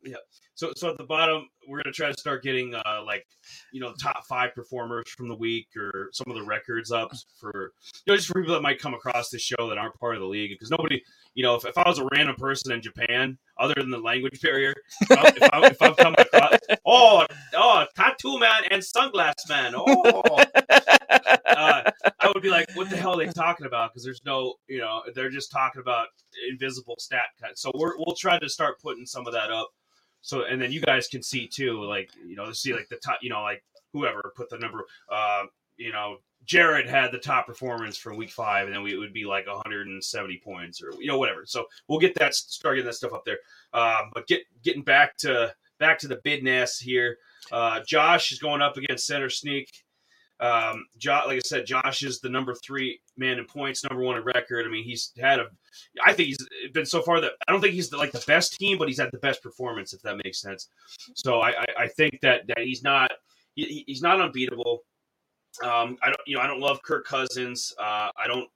So 0.54 0.72
so 0.76 0.90
at 0.90 0.98
the 0.98 1.04
bottom, 1.04 1.48
we're 1.68 1.82
gonna 1.82 1.92
try 1.92 2.10
to 2.10 2.18
start 2.18 2.42
getting 2.42 2.74
uh 2.74 3.02
like 3.04 3.24
you 3.72 3.80
know 3.80 3.92
top 4.00 4.24
five 4.26 4.54
performers 4.54 5.04
from 5.16 5.28
the 5.28 5.34
week 5.34 5.68
or 5.76 6.08
some 6.12 6.30
of 6.30 6.36
the 6.36 6.44
records 6.44 6.90
up 6.90 7.10
for 7.40 7.72
you 8.06 8.12
know 8.12 8.16
just 8.16 8.28
for 8.28 8.40
people 8.40 8.54
that 8.54 8.62
might 8.62 8.80
come 8.80 8.94
across 8.94 9.30
this 9.30 9.42
show 9.42 9.68
that 9.68 9.78
aren't 9.78 9.98
part 9.98 10.14
of 10.14 10.20
the 10.20 10.26
league 10.26 10.50
because 10.50 10.70
nobody 10.70 11.00
you 11.34 11.42
know 11.42 11.54
if, 11.54 11.64
if 11.64 11.76
I 11.78 11.88
was 11.88 11.98
a 11.98 12.08
random 12.14 12.36
person 12.36 12.72
in 12.72 12.82
Japan 12.82 13.38
other 13.58 13.74
than 13.76 13.90
the 13.90 13.98
language 13.98 14.40
barrier 14.40 14.74
if, 15.02 15.10
I, 15.10 15.32
if, 15.36 15.42
I, 15.52 15.66
if 15.66 15.82
I'm 15.82 15.94
coming 15.94 16.20
across 16.20 16.58
oh 16.86 17.26
oh 17.54 17.84
tattoo 17.96 18.38
man 18.38 18.62
and 18.70 18.82
sunglass 18.82 19.34
man 19.48 19.74
oh 19.76 20.22
uh, 21.56 21.90
I 22.20 22.30
would 22.32 22.42
be 22.42 22.50
like, 22.50 22.66
what 22.74 22.90
the 22.90 22.96
hell 22.96 23.20
are 23.20 23.24
they 23.24 23.32
talking 23.32 23.66
about? 23.66 23.90
Because 23.90 24.04
there's 24.04 24.22
no, 24.24 24.54
you 24.68 24.78
know, 24.78 25.02
they're 25.14 25.30
just 25.30 25.50
talking 25.50 25.80
about 25.80 26.08
invisible 26.50 26.96
stat 26.98 27.28
cut. 27.40 27.58
So 27.58 27.70
we're, 27.74 27.96
we'll 27.96 28.16
try 28.16 28.38
to 28.38 28.48
start 28.48 28.80
putting 28.80 29.06
some 29.06 29.26
of 29.26 29.32
that 29.32 29.50
up. 29.50 29.68
So, 30.22 30.44
and 30.44 30.60
then 30.60 30.72
you 30.72 30.80
guys 30.80 31.08
can 31.08 31.22
see 31.22 31.46
too, 31.46 31.82
like, 31.84 32.10
you 32.26 32.36
know, 32.36 32.50
see 32.52 32.72
like 32.72 32.88
the 32.88 32.96
top, 32.96 33.18
you 33.22 33.30
know, 33.30 33.42
like 33.42 33.62
whoever 33.92 34.32
put 34.34 34.48
the 34.48 34.58
number, 34.58 34.84
uh, 35.10 35.44
you 35.76 35.92
know, 35.92 36.18
Jared 36.44 36.88
had 36.88 37.12
the 37.12 37.18
top 37.18 37.46
performance 37.46 37.96
from 37.96 38.16
week 38.16 38.30
five, 38.30 38.66
and 38.66 38.74
then 38.74 38.82
we, 38.82 38.94
it 38.94 38.98
would 38.98 39.12
be 39.12 39.24
like 39.24 39.46
170 39.46 40.40
points 40.44 40.82
or, 40.82 40.92
you 40.98 41.06
know, 41.06 41.18
whatever. 41.18 41.44
So 41.44 41.66
we'll 41.88 42.00
get 42.00 42.14
that, 42.16 42.34
start 42.34 42.76
getting 42.76 42.86
that 42.86 42.94
stuff 42.94 43.12
up 43.12 43.24
there. 43.24 43.38
Um, 43.72 44.10
but 44.14 44.26
get, 44.26 44.42
getting 44.64 44.82
back 44.82 45.16
to, 45.18 45.54
back 45.78 45.98
to 46.00 46.08
the 46.08 46.20
bid 46.24 46.42
nest 46.42 46.82
here. 46.82 47.18
Uh, 47.50 47.80
Josh 47.86 48.32
is 48.32 48.38
going 48.38 48.62
up 48.62 48.76
against 48.76 49.06
center 49.06 49.30
sneak. 49.30 49.81
Um, 50.42 50.86
jo- 50.98 51.22
like 51.26 51.36
I 51.36 51.40
said, 51.44 51.66
Josh 51.66 52.02
is 52.02 52.18
the 52.18 52.28
number 52.28 52.52
three 52.52 53.00
man 53.16 53.38
in 53.38 53.44
points, 53.44 53.84
number 53.88 54.02
one 54.02 54.16
in 54.16 54.24
record. 54.24 54.66
I 54.66 54.68
mean, 54.68 54.82
he's 54.82 55.12
had 55.18 55.38
a. 55.38 55.46
I 56.04 56.12
think 56.12 56.26
he's 56.28 56.70
been 56.74 56.84
so 56.84 57.00
far 57.00 57.20
that 57.20 57.32
I 57.46 57.52
don't 57.52 57.60
think 57.60 57.74
he's 57.74 57.90
the, 57.90 57.96
like 57.96 58.10
the 58.10 58.24
best 58.26 58.54
team, 58.58 58.76
but 58.76 58.88
he's 58.88 58.98
had 58.98 59.12
the 59.12 59.18
best 59.18 59.40
performance, 59.40 59.92
if 59.92 60.02
that 60.02 60.20
makes 60.24 60.40
sense. 60.40 60.68
So 61.14 61.40
I, 61.40 61.50
I, 61.50 61.64
I 61.78 61.88
think 61.88 62.18
that 62.22 62.48
that 62.48 62.58
he's 62.58 62.82
not 62.82 63.12
he, 63.54 63.84
he's 63.86 64.02
not 64.02 64.20
unbeatable. 64.20 64.80
Um, 65.62 65.96
I 66.02 66.06
don't 66.06 66.20
you 66.26 66.36
know 66.36 66.42
I 66.42 66.48
don't 66.48 66.60
love 66.60 66.82
Kirk 66.82 67.06
Cousins. 67.06 67.72
Uh, 67.78 68.10
I 68.16 68.26
don't 68.26 68.48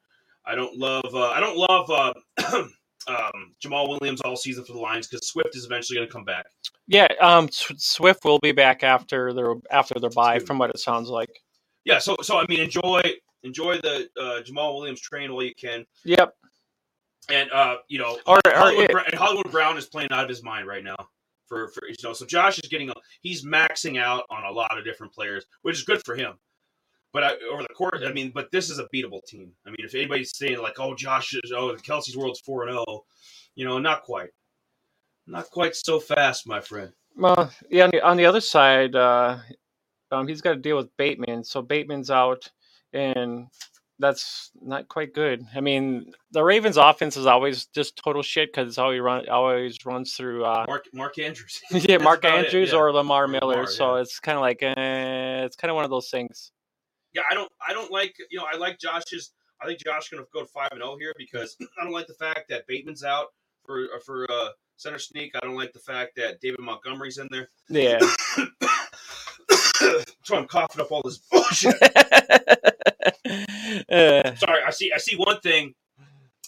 I 0.45 0.57
don't 0.57 0.76
love 0.76 1.14
uh, 1.14 1.31
I 1.31 1.38
don't 1.38 1.57
love 1.57 1.88
uh, 1.88 2.14
um, 3.07 3.55
Jamaal 3.64 3.88
Williams 3.88 4.21
all 4.23 4.37
season 4.37 4.64
for 4.64 4.73
the 4.73 4.81
Lions 4.81 5.07
because 5.07 5.28
Swift 5.28 5.55
is 5.55 5.64
eventually 5.64 5.99
going 5.99 6.09
to 6.09 6.12
come 6.12 6.25
back. 6.25 6.47
Yeah, 6.88 7.07
um, 7.21 7.49
Swift 7.52 8.25
will 8.25 8.40
be 8.40 8.50
back 8.50 8.83
after 8.83 9.33
their 9.33 9.55
after 9.71 10.00
their 10.00 10.11
bye, 10.11 10.40
from 10.40 10.59
what 10.59 10.71
it 10.71 10.81
sounds 10.81 11.09
like. 11.09 11.31
Yeah, 11.87 11.99
so 11.99 12.16
so 12.21 12.37
I 12.38 12.45
mean 12.49 12.61
enjoy 12.61 13.00
enjoy 13.45 13.76
the 13.78 14.09
uh, 14.21 14.43
Jamaal 14.43 14.75
Williams 14.76 15.00
train 15.00 15.33
while 15.33 15.45
you 15.45 15.55
can. 15.55 15.87
Yep. 16.05 16.35
And 17.31 17.50
uh, 17.52 17.76
you 17.88 17.99
know, 17.99 18.19
Or- 18.26 18.40
or 18.45 18.52
Hollywood, 18.52 18.90
it- 18.90 19.14
Hollywood 19.14 19.50
Brown 19.52 19.78
is 19.78 19.87
playing 19.87 20.11
out 20.11 20.25
of 20.25 20.28
his 20.28 20.43
mind 20.43 20.66
right 20.66 20.85
now. 20.85 20.97
For, 21.47 21.69
for 21.69 21.87
you 21.87 21.95
know, 22.02 22.12
so 22.12 22.26
Josh 22.26 22.59
is 22.59 22.69
getting 22.69 22.90
he's 23.21 23.45
maxing 23.45 24.00
out 24.00 24.25
on 24.31 24.43
a 24.45 24.50
lot 24.50 24.76
of 24.76 24.85
different 24.85 25.12
players, 25.12 25.47
which 25.62 25.76
is 25.76 25.85
good 25.85 26.05
for 26.05 26.16
him. 26.16 26.33
But 27.12 27.23
I, 27.23 27.33
over 27.52 27.62
the 27.62 27.69
course, 27.73 28.02
I 28.05 28.12
mean, 28.12 28.33
but 28.35 28.50
this 28.50 28.69
is 28.69 28.81
a 28.81 28.88
beatable 28.93 29.25
team. 29.28 29.52
I 29.64 29.71
mean, 29.71 29.76
if 29.78 29.95
anybody's 29.95 30.37
saying 30.37 30.59
like, 30.59 30.81
"Oh, 30.81 30.97
Josh 30.97 31.35
is 31.35 31.52
oh, 31.52 31.75
Kelsey's 31.76 32.16
world's 32.16 32.40
four 32.40 32.64
and 32.64 32.73
zero," 32.73 33.05
you 33.55 33.64
know, 33.64 33.78
not 33.78 34.02
quite, 34.02 34.31
not 35.28 35.49
quite 35.50 35.76
so 35.76 36.00
fast, 36.00 36.49
my 36.49 36.61
friend. 36.61 36.90
Well, 37.16 37.49
yeah. 37.71 37.85
On 37.85 37.90
the, 37.90 38.00
on 38.02 38.16
the 38.16 38.26
other 38.26 38.40
side, 38.40 38.97
uh, 38.97 39.38
um, 40.11 40.29
he's 40.29 40.41
got 40.41 40.51
to 40.53 40.61
deal 40.61 40.77
with 40.77 40.97
Bateman. 40.97 41.45
So 41.45 41.63
Bateman's 41.63 42.11
out, 42.11 42.51
and 42.93 43.47
that's 43.99 44.51
not 44.61 44.89
quite 44.89 45.15
good. 45.15 45.45
I 45.55 45.61
mean, 45.61 46.13
the 46.31 46.45
Ravens' 46.45 46.77
offense 46.77 47.17
is 47.17 47.27
always 47.27 47.67
just 47.67 47.97
total 47.97 48.23
shit 48.23 48.53
because 48.53 48.69
it's 48.69 48.79
always 48.79 49.01
run 49.01 49.29
always 49.29 49.79
runs 49.85 50.15
through. 50.15 50.45
Uh, 50.45 50.65
Mark 50.69 50.85
Mark 50.93 51.19
Andrews. 51.19 51.61
yeah, 51.71 51.99
Mark 51.99 52.25
it, 52.25 52.31
Andrews 52.31 52.73
yeah. 52.73 52.79
or 52.79 52.93
Lamar 52.93 53.27
Miller. 53.27 53.47
Lamar, 53.47 53.67
so 53.67 53.97
yeah. 53.97 54.03
it's 54.03 54.21
kind 54.21 54.37
of 54.37 54.43
like 54.43 54.63
eh, 54.63 55.45
it's 55.45 55.57
kind 55.57 55.71
of 55.71 55.75
one 55.75 55.85
of 55.85 55.91
those 55.91 56.11
things. 56.11 56.53
yeah, 57.15 57.23
I 57.31 57.35
don't, 57.35 57.51
I 57.67 57.73
don't 57.73 57.91
like, 57.91 58.15
you 58.31 58.39
know, 58.39 58.47
I 58.53 58.57
like 58.57 58.79
Josh's. 58.79 59.33
I 59.63 59.67
think 59.67 59.83
Josh 59.83 60.11
going 60.11 60.23
to 60.23 60.29
go 60.35 60.43
to 60.43 60.47
five 60.47 60.69
and 60.73 60.83
zero 60.83 60.99
here 60.99 61.15
because 61.17 61.57
I 61.81 61.85
don't 61.85 61.93
like 61.93 62.07
the 62.07 62.15
fact 62.15 62.49
that 62.51 62.67
Bateman's 62.67 63.03
out 63.03 63.29
for 63.65 63.87
for 64.05 64.31
uh, 64.31 64.49
center 64.77 64.99
sneak. 64.99 65.33
I 65.35 65.41
don't 65.41 65.57
like 65.57 65.73
the 65.73 65.79
fact 65.79 66.13
that 66.17 66.41
David 66.41 66.61
Montgomery's 66.61 67.17
in 67.17 67.29
there. 67.31 67.49
Yeah. 67.71 67.99
so 70.23 70.37
I'm 70.37 70.47
coughing 70.47 70.81
up 70.81 70.93
all 70.93 71.02
this 71.02 71.19
bullshit. 71.31 71.75
Uh, 73.90 74.35
Sorry, 74.37 74.62
I 74.64 74.71
see, 74.71 74.93
I 74.93 74.99
see 74.99 75.16
one 75.16 75.40
thing. 75.40 75.75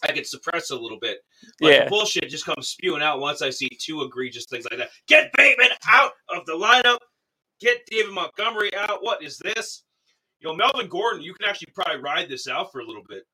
I 0.08 0.12
get 0.12 0.26
suppressed 0.26 0.70
a 0.70 0.76
little 0.76 0.98
bit. 1.00 1.18
Like 1.60 1.72
yeah. 1.72 1.88
bullshit 1.88 2.28
just 2.28 2.46
comes 2.46 2.68
spewing 2.68 3.02
out 3.02 3.20
once 3.20 3.42
I 3.42 3.50
see 3.50 3.68
two 3.68 4.02
egregious 4.02 4.46
things 4.46 4.66
like 4.70 4.78
that. 4.78 4.90
Get 5.08 5.30
Bateman 5.36 5.68
out 5.88 6.12
of 6.28 6.46
the 6.46 6.52
lineup. 6.52 6.98
Get 7.60 7.84
David 7.90 8.12
Montgomery 8.12 8.74
out. 8.74 9.02
What 9.02 9.22
is 9.22 9.38
this? 9.38 9.82
You 10.40 10.48
know, 10.48 10.54
Melvin 10.54 10.88
Gordon, 10.88 11.22
you 11.22 11.34
can 11.34 11.48
actually 11.48 11.72
probably 11.74 12.00
ride 12.00 12.28
this 12.28 12.46
out 12.46 12.70
for 12.70 12.80
a 12.80 12.86
little 12.86 13.02
bit. 13.08 13.24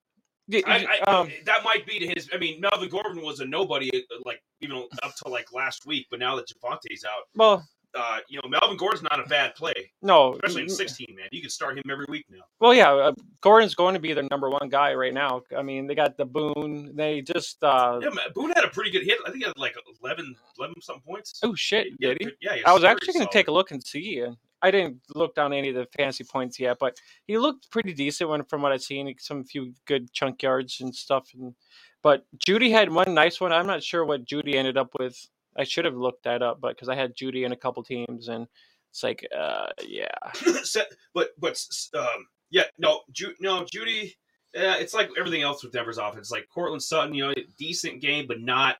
I, 0.67 1.01
I, 1.07 1.11
um, 1.11 1.31
that 1.47 1.65
might 1.65 1.87
be 1.87 1.99
to 2.01 2.07
his. 2.07 2.29
I 2.33 2.39
mean, 2.39 2.61
Melvin 2.61 2.89
Gordon 2.91 3.23
was 3.23 3.41
a 3.41 3.47
nobody, 3.47 3.91
uh, 3.95 4.17
like 4.27 4.43
even 4.61 4.85
up 5.03 5.15
till 5.23 5.33
like 5.33 5.53
last 5.53 5.87
week. 5.87 6.07
But 6.11 6.21
now 6.21 6.37
that 6.37 6.47
Javonte's 6.49 7.05
out, 7.05 7.25
well, 7.35 7.67
uh, 7.95 8.19
you 8.29 8.41
know, 8.43 8.49
Melvin 8.49 8.77
Gordon's 8.77 9.03
not 9.03 9.21
a 9.21 9.29
bad 9.29 9.55
play, 9.55 9.93
no. 10.03 10.35
especially 10.35 10.63
in 10.63 10.69
16. 10.69 11.07
Man, 11.15 11.27
you 11.31 11.41
can 11.41 11.51
start 11.51 11.79
him 11.79 11.85
every 11.91 12.07
week 12.09 12.27
now. 12.31 12.43
Well, 12.61 12.75
yeah, 12.75 12.93
uh, 12.93 13.13
Gordon's 13.41 13.75
going 13.75 13.95
to 13.95 14.01
be 14.01 14.13
their 14.13 14.27
number 14.31 14.51
one 14.51 14.69
guy 14.69 14.95
right 14.95 15.15
now. 15.15 15.43
I 15.57 15.63
mean, 15.63 15.87
they 15.87 15.95
got 15.95 16.17
the 16.17 16.25
Boone. 16.25 16.95
They 16.95 17.21
just 17.21 17.63
uh, 17.63 18.01
Yeah, 18.03 18.11
man, 18.11 18.27
Boone 18.35 18.51
had 18.51 18.65
a 18.65 18.69
pretty 18.69 18.91
good 18.91 19.05
hit. 19.05 19.19
I 19.27 19.31
think 19.31 19.43
he 19.43 19.47
had 19.47 19.59
like 19.59 19.77
11, 20.03 20.35
11 20.59 20.75
something 20.81 21.03
points. 21.07 21.41
oh 21.43 21.55
shit, 21.55 21.89
Yeah, 21.99 22.11
did 22.11 22.23
he? 22.23 22.31
Yeah, 22.41 22.57
I 22.67 22.73
was 22.73 22.85
actually 22.85 23.15
going 23.15 23.27
to 23.27 23.33
take 23.33 23.49
a 23.49 23.53
look 23.53 23.71
and 23.71 23.83
see. 23.83 24.21
And 24.21 24.37
I 24.63 24.71
didn't 24.71 25.01
look 25.15 25.35
down 25.35 25.53
any 25.53 25.69
of 25.69 25.75
the 25.75 25.87
fantasy 25.97 26.25
points 26.25 26.59
yet, 26.59 26.79
but 26.81 26.97
he 27.27 27.39
looked 27.39 27.71
pretty 27.71 27.93
decent 27.93 28.31
when, 28.31 28.45
from 28.45 28.63
what 28.63 28.73
I've 28.73 28.83
seen. 28.83 29.15
Some 29.19 29.45
few 29.45 29.75
good 29.87 30.13
chunk 30.13 30.43
yards 30.43 30.81
and 30.81 30.95
stuff. 30.95 31.29
And 31.39 31.55
but 32.03 32.25
Jeudy 32.47 32.71
had 32.71 32.91
one 32.91 33.15
nice 33.15 33.41
one. 33.41 33.53
I'm 33.53 33.67
not 33.67 33.83
sure 33.83 34.05
what 34.05 34.25
Jeudy 34.25 34.55
ended 34.55 34.77
up 34.77 34.91
with. 34.99 35.17
I 35.57 35.65
should 35.65 35.85
have 35.85 35.97
looked 35.97 36.25
that 36.25 36.43
up, 36.43 36.61
but 36.61 36.75
because 36.75 36.89
I 36.89 36.95
had 36.95 37.17
Jeudy 37.17 37.45
in 37.45 37.53
a 37.53 37.57
couple 37.57 37.83
teams, 37.83 38.29
and 38.29 38.47
it's 38.91 39.03
like, 39.03 39.27
uh, 39.37 39.67
yeah, 39.87 40.09
but 41.15 41.31
but 41.39 41.65
um, 41.97 42.27
yeah, 42.51 42.65
no, 42.79 43.01
Ju- 43.13 43.35
no, 43.41 43.65
Jeudy. 43.65 44.15
Uh, 44.57 44.77
it's 44.79 44.95
like 44.95 45.11
everything 45.19 45.43
else 45.43 45.65
with 45.65 45.73
Denver's 45.73 45.99
offense. 45.99 46.31
Like 46.31 46.49
Courtland 46.49 46.83
Sutton, 46.83 47.13
you 47.13 47.27
know, 47.27 47.35
decent 47.59 48.01
game, 48.01 48.27
but 48.29 48.41
not 48.41 48.77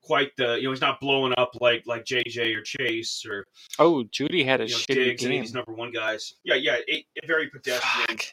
quite 0.00 0.30
the. 0.36 0.56
You 0.56 0.64
know, 0.64 0.70
he's 0.70 0.80
not 0.80 1.00
blowing 1.00 1.34
up 1.36 1.56
like 1.60 1.84
like 1.86 2.04
JJ 2.04 2.56
or 2.56 2.62
Chase 2.62 3.24
or 3.28 3.46
oh, 3.80 4.04
Jeudy 4.12 4.44
had 4.44 4.60
a 4.60 4.66
you 4.66 4.70
know, 4.70 4.78
shitty 4.78 4.94
Diggs, 4.94 5.22
game. 5.22 5.40
these 5.42 5.54
number 5.54 5.72
one 5.72 5.90
guys. 5.90 6.34
Yeah, 6.44 6.54
yeah, 6.54 6.76
eight, 6.86 7.06
very 7.26 7.48
pedestrian, 7.50 8.06
Fuck. 8.06 8.26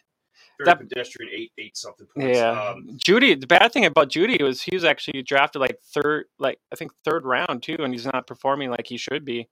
That- 0.65 0.79
pedestrian, 0.79 1.31
eight 1.33 1.51
eight 1.57 1.77
something 1.77 2.07
points. 2.07 2.37
Yeah, 2.37 2.51
Um, 2.71 2.97
Jeudy. 2.97 3.39
The 3.39 3.47
bad 3.47 3.71
thing 3.71 3.85
about 3.85 4.09
Jeudy 4.09 4.41
was 4.43 4.61
he 4.61 4.75
was 4.75 4.83
actually 4.83 5.21
drafted 5.23 5.61
like 5.61 5.79
third, 5.93 6.25
like 6.37 6.59
I 6.71 6.75
think 6.75 6.91
third 7.05 7.25
round 7.25 7.63
too, 7.63 7.77
and 7.79 7.93
he's 7.93 8.05
not 8.05 8.27
performing 8.27 8.69
like 8.69 8.87
he 8.87 8.97
should 8.97 9.23
be. 9.25 9.47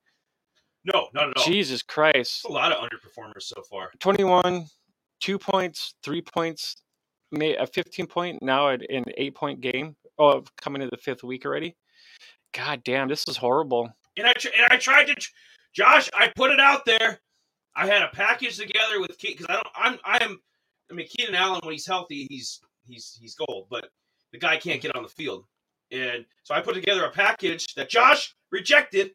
no, 0.83 1.09
not 1.13 1.29
at 1.29 1.37
all. 1.37 1.45
Jesus 1.45 1.81
Christ! 1.81 2.45
A 2.45 2.51
lot 2.51 2.71
of 2.71 2.77
underperformers 2.79 3.43
so 3.43 3.61
far. 3.69 3.91
Twenty-one, 3.99 4.65
two 5.19 5.37
points, 5.39 5.95
three 6.03 6.21
points, 6.21 6.75
made 7.31 7.55
a 7.57 7.67
fifteen 7.67 8.07
point 8.07 8.41
now 8.41 8.69
at 8.69 8.81
an 8.89 9.03
eight 9.17 9.35
point 9.35 9.61
game. 9.61 9.95
Oh, 10.19 10.43
coming 10.61 10.81
to 10.81 10.87
the 10.89 10.97
fifth 10.97 11.23
week 11.23 11.45
already. 11.45 11.75
God 12.53 12.83
damn, 12.83 13.07
this 13.07 13.23
is 13.27 13.37
horrible. 13.37 13.91
And 14.17 14.25
I 14.27 14.31
and 14.31 14.67
I 14.71 14.77
tried 14.77 15.05
to, 15.07 15.15
Josh. 15.73 16.09
I 16.13 16.31
put 16.35 16.51
it 16.51 16.59
out 16.59 16.85
there. 16.85 17.19
I 17.75 17.85
had 17.85 18.01
a 18.01 18.07
package 18.07 18.57
together 18.57 18.99
with 18.99 19.17
Keith 19.19 19.37
because 19.37 19.47
I 19.49 19.53
don't. 19.53 19.67
I'm. 19.75 19.99
I'm. 20.03 20.41
I 20.89 20.93
mean, 20.93 21.07
Keenan 21.07 21.35
Allen 21.35 21.59
when 21.63 21.73
he's 21.73 21.87
healthy, 21.87 22.27
he's 22.29 22.61
he's 22.87 23.17
he's 23.19 23.35
gold. 23.35 23.67
But 23.69 23.89
the 24.31 24.37
guy 24.39 24.57
can't 24.57 24.81
get 24.81 24.95
on 24.95 25.03
the 25.03 25.09
field, 25.09 25.45
and 25.91 26.25
so 26.43 26.53
I 26.55 26.61
put 26.61 26.75
together 26.75 27.05
a 27.05 27.11
package 27.11 27.73
that 27.75 27.89
Josh 27.89 28.35
rejected, 28.51 29.11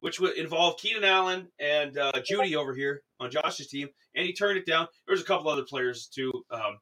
which 0.00 0.20
would 0.20 0.36
involve 0.36 0.78
Keenan 0.78 1.04
Allen 1.04 1.48
and 1.58 1.96
uh, 1.98 2.12
Jeudy 2.28 2.54
over 2.54 2.74
here 2.74 3.02
on 3.20 3.30
Josh's 3.30 3.68
team, 3.68 3.88
and 4.14 4.26
he 4.26 4.32
turned 4.32 4.58
it 4.58 4.66
down. 4.66 4.86
There 5.06 5.12
was 5.12 5.22
a 5.22 5.26
couple 5.26 5.50
other 5.50 5.64
players 5.64 6.06
too. 6.06 6.32
Um, 6.50 6.78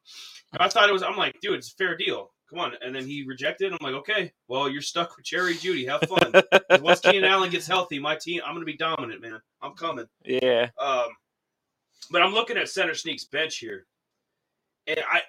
I 0.53 0.67
thought 0.69 0.89
it 0.89 0.93
was. 0.93 1.03
I'm 1.03 1.17
like, 1.17 1.39
dude, 1.41 1.55
it's 1.55 1.71
a 1.71 1.75
fair 1.75 1.95
deal. 1.97 2.31
Come 2.49 2.59
on, 2.59 2.73
and 2.83 2.93
then 2.93 3.07
he 3.07 3.23
rejected. 3.23 3.71
I'm 3.71 3.77
like, 3.81 3.93
okay, 3.93 4.33
well, 4.49 4.67
you're 4.69 4.81
stuck 4.81 5.15
with 5.15 5.25
Jerry 5.25 5.53
Jeudy. 5.53 5.87
Have 5.87 6.01
fun. 6.01 6.81
Once 6.83 6.99
Keenan 6.99 7.23
Allen 7.23 7.49
gets 7.49 7.65
healthy, 7.65 7.97
my 7.97 8.17
team, 8.17 8.41
I'm 8.45 8.53
going 8.53 8.65
to 8.65 8.69
be 8.71 8.75
dominant, 8.75 9.21
man. 9.21 9.39
I'm 9.61 9.71
coming. 9.73 10.05
Yeah, 10.25 10.67
Um, 10.77 11.07
but 12.09 12.21
I'm 12.21 12.33
looking 12.33 12.57
at 12.57 12.67
center 12.67 12.93
sneak's 12.93 13.23
bench 13.23 13.55
here, 13.59 13.85
and 14.87 14.99
I, 15.11 15.21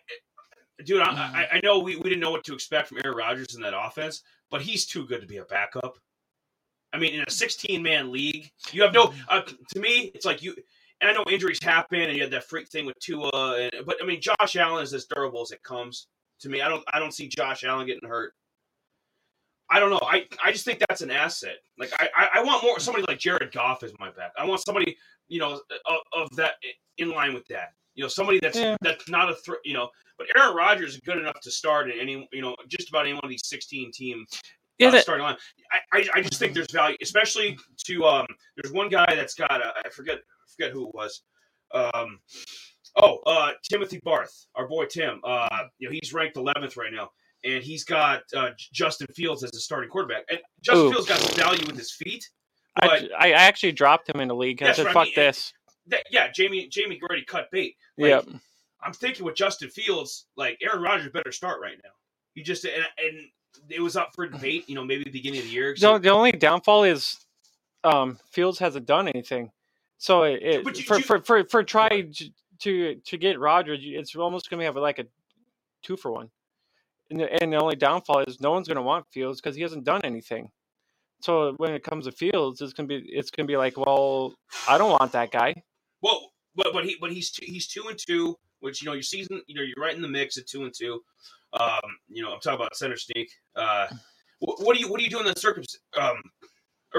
dude, 0.84 1.02
I, 1.02 1.10
I, 1.10 1.56
I 1.56 1.60
know 1.62 1.78
we, 1.78 1.96
we 1.96 2.04
didn't 2.04 2.20
know 2.20 2.30
what 2.30 2.44
to 2.44 2.54
expect 2.54 2.88
from 2.88 2.98
Aaron 3.04 3.16
Rodgers 3.16 3.54
in 3.54 3.62
that 3.62 3.74
offense, 3.76 4.22
but 4.50 4.62
he's 4.62 4.86
too 4.86 5.06
good 5.06 5.20
to 5.20 5.26
be 5.26 5.38
a 5.38 5.44
backup. 5.44 5.98
I 6.92 6.98
mean, 6.98 7.14
in 7.14 7.24
a 7.26 7.30
16 7.30 7.82
man 7.82 8.12
league, 8.12 8.50
you 8.70 8.82
have 8.82 8.92
no. 8.92 9.14
Uh, 9.28 9.42
to 9.42 9.80
me, 9.80 10.10
it's 10.14 10.26
like 10.26 10.42
you. 10.42 10.54
And 11.00 11.10
I 11.10 11.14
know 11.14 11.24
injuries 11.28 11.58
happen, 11.60 12.00
and 12.00 12.14
you 12.14 12.22
had 12.22 12.30
that 12.30 12.44
freak 12.44 12.68
thing 12.68 12.86
with 12.86 12.96
Tua, 13.00 13.58
and, 13.60 13.84
but 13.84 13.96
I 14.00 14.06
mean, 14.06 14.20
Josh 14.20 14.54
Allen 14.56 14.84
is 14.84 14.94
as 14.94 15.06
durable 15.06 15.42
as 15.42 15.50
it 15.50 15.62
comes. 15.62 16.06
To 16.40 16.48
me, 16.48 16.60
I 16.60 16.68
don't 16.68 16.84
I 16.92 16.98
don't 16.98 17.14
see 17.14 17.28
Josh 17.28 17.64
Allen 17.64 17.86
getting 17.86 18.08
hurt. 18.08 18.34
I 19.70 19.80
don't 19.80 19.90
know. 19.90 20.00
I, 20.02 20.26
I 20.44 20.52
just 20.52 20.66
think 20.66 20.80
that's 20.86 21.00
an 21.00 21.10
asset. 21.10 21.56
Like 21.78 21.92
I, 21.98 22.08
I, 22.14 22.28
I 22.34 22.44
want 22.44 22.62
more 22.62 22.78
somebody 22.78 23.06
like 23.08 23.18
Jared 23.18 23.52
Goff 23.52 23.82
as 23.82 23.92
my 23.98 24.10
back. 24.10 24.32
I 24.36 24.44
want 24.44 24.60
somebody 24.60 24.96
you 25.28 25.40
know 25.40 25.60
of, 25.86 25.98
of 26.12 26.36
that 26.36 26.54
in 26.98 27.10
line 27.10 27.32
with 27.32 27.46
that. 27.48 27.72
You 27.94 28.04
know, 28.04 28.08
somebody 28.08 28.40
that's 28.40 28.56
Yeah. 28.56 28.76
that's 28.80 29.08
not 29.08 29.30
a 29.30 29.34
threat. 29.34 29.60
You 29.64 29.74
know, 29.74 29.88
but 30.18 30.26
Aaron 30.36 30.54
Rodgers 30.54 30.94
is 30.94 31.00
good 31.00 31.18
enough 31.18 31.40
to 31.42 31.50
start 31.50 31.90
in 31.90 31.98
any 31.98 32.28
you 32.32 32.42
know 32.42 32.56
just 32.68 32.88
about 32.88 33.04
any 33.06 33.14
one 33.14 33.24
of 33.24 33.30
these 33.30 33.46
sixteen 33.46 33.90
team 33.92 34.24
yeah. 34.78 34.88
uh, 34.88 34.90
that- 34.92 35.02
starting 35.02 35.24
line. 35.24 35.36
I, 35.72 35.98
I, 35.98 36.08
I 36.14 36.22
just 36.22 36.38
think 36.38 36.54
there's 36.54 36.70
value, 36.70 36.96
especially 37.02 37.58
to 37.86 38.04
um. 38.04 38.26
There's 38.56 38.72
one 38.72 38.88
guy 38.88 39.06
that's 39.14 39.34
got 39.34 39.60
a, 39.60 39.72
I 39.84 39.88
forget 39.90 40.16
I 40.16 40.44
forget 40.56 40.72
who 40.72 40.88
it 40.88 40.94
was. 40.94 41.22
Um, 41.74 42.18
oh, 42.96 43.18
uh, 43.26 43.52
Timothy 43.68 44.00
Barth, 44.02 44.46
our 44.54 44.68
boy 44.68 44.86
Tim. 44.86 45.20
Uh, 45.24 45.64
you 45.78 45.88
know 45.88 45.92
he's 46.00 46.12
ranked 46.12 46.36
11th 46.36 46.76
right 46.76 46.92
now, 46.92 47.10
and 47.44 47.62
he's 47.62 47.84
got 47.84 48.22
uh, 48.36 48.50
Justin 48.72 49.06
Fields 49.14 49.42
as 49.42 49.50
a 49.54 49.60
starting 49.60 49.90
quarterback. 49.90 50.24
And 50.30 50.38
Justin 50.62 50.86
Ooh. 50.86 50.92
Fields 50.92 51.08
got 51.08 51.20
some 51.20 51.36
value 51.36 51.66
with 51.66 51.76
his 51.78 51.92
feet, 51.92 52.24
I, 52.76 53.08
I 53.18 53.30
actually 53.32 53.72
dropped 53.72 54.08
him 54.08 54.20
in 54.20 54.28
the 54.28 54.34
league. 54.34 54.60
Said, 54.60 54.78
what 54.78 54.86
I 54.88 54.92
"Fuck 54.92 55.04
mean. 55.04 55.12
this." 55.16 55.52
That, 55.88 56.04
yeah, 56.10 56.30
Jamie 56.30 56.68
Jamie 56.68 57.00
already 57.02 57.24
cut 57.24 57.50
bait. 57.50 57.76
Like, 57.98 58.10
Yep. 58.10 58.28
I'm 58.84 58.92
thinking 58.92 59.24
with 59.24 59.36
Justin 59.36 59.68
Fields, 59.70 60.26
like 60.36 60.58
Aaron 60.62 60.82
Rodgers 60.82 61.12
better 61.12 61.32
start 61.32 61.60
right 61.60 61.76
now. 61.84 61.90
He 62.34 62.42
just 62.42 62.64
and, 62.64 62.84
and 62.98 63.28
it 63.68 63.80
was 63.80 63.96
up 63.96 64.10
for 64.14 64.26
debate, 64.26 64.68
you 64.68 64.74
know, 64.74 64.84
maybe 64.84 65.04
beginning 65.10 65.40
of 65.40 65.46
the 65.46 65.52
year. 65.52 65.74
The, 65.78 65.98
the 65.98 66.08
only 66.10 66.32
downfall 66.32 66.84
is 66.84 67.16
um, 67.84 68.18
Fields 68.30 68.58
hasn't 68.58 68.86
done 68.86 69.08
anything. 69.08 69.50
So 69.98 70.22
it, 70.24 70.42
it 70.42 70.76
you- 70.78 70.82
for, 70.84 70.96
you- 70.96 71.02
for 71.04 71.20
for 71.20 71.44
for 71.44 71.62
to 71.64 72.94
to 72.96 73.16
get 73.18 73.38
Rodgers, 73.38 73.80
it's 73.82 74.14
almost 74.16 74.48
going 74.50 74.60
to 74.60 74.66
have 74.66 74.76
like 74.76 74.98
a 74.98 75.06
two 75.82 75.96
for 75.96 76.12
one. 76.12 76.30
And 77.10 77.20
the, 77.20 77.42
and 77.42 77.52
the 77.52 77.56
only 77.58 77.76
downfall 77.76 78.20
is 78.20 78.40
no 78.40 78.52
one's 78.52 78.68
going 78.68 78.76
to 78.76 78.82
want 78.82 79.06
Fields 79.12 79.40
because 79.40 79.54
he 79.56 79.62
hasn't 79.62 79.84
done 79.84 80.00
anything. 80.04 80.50
So 81.20 81.52
when 81.58 81.72
it 81.72 81.84
comes 81.84 82.06
to 82.06 82.12
Fields, 82.12 82.60
it's 82.60 82.72
gonna 82.72 82.88
be 82.88 83.04
it's 83.08 83.30
gonna 83.30 83.46
be 83.46 83.56
like, 83.56 83.76
well, 83.76 84.34
I 84.68 84.76
don't 84.78 84.90
want 84.90 85.12
that 85.12 85.30
guy. 85.30 85.62
Well, 86.02 86.32
but 86.56 86.68
but 86.72 86.84
he 86.84 86.96
but 87.00 87.12
he's 87.12 87.30
two, 87.30 87.46
he's 87.46 87.66
two 87.66 87.84
and 87.88 87.98
two, 87.98 88.36
which 88.60 88.82
you 88.82 88.86
know 88.86 88.94
your 88.94 89.02
season, 89.02 89.42
you 89.46 89.54
know, 89.54 89.62
you're 89.62 89.82
right 89.82 89.94
in 89.94 90.02
the 90.02 90.08
mix 90.08 90.36
at 90.36 90.46
two 90.46 90.64
and 90.64 90.74
two. 90.76 91.00
Um, 91.54 91.80
you 92.08 92.22
know, 92.22 92.32
I'm 92.32 92.40
talking 92.40 92.60
about 92.60 92.76
center 92.76 92.96
sneak. 92.96 93.30
Uh, 93.56 93.86
what, 94.40 94.60
what 94.60 94.74
do 94.76 94.80
you 94.80 94.88
what 94.90 94.98
do 94.98 95.04
you 95.04 95.10
do 95.10 95.20
in 95.20 95.26
the 95.26 95.34
circum 95.36 95.64
um, 95.98 96.22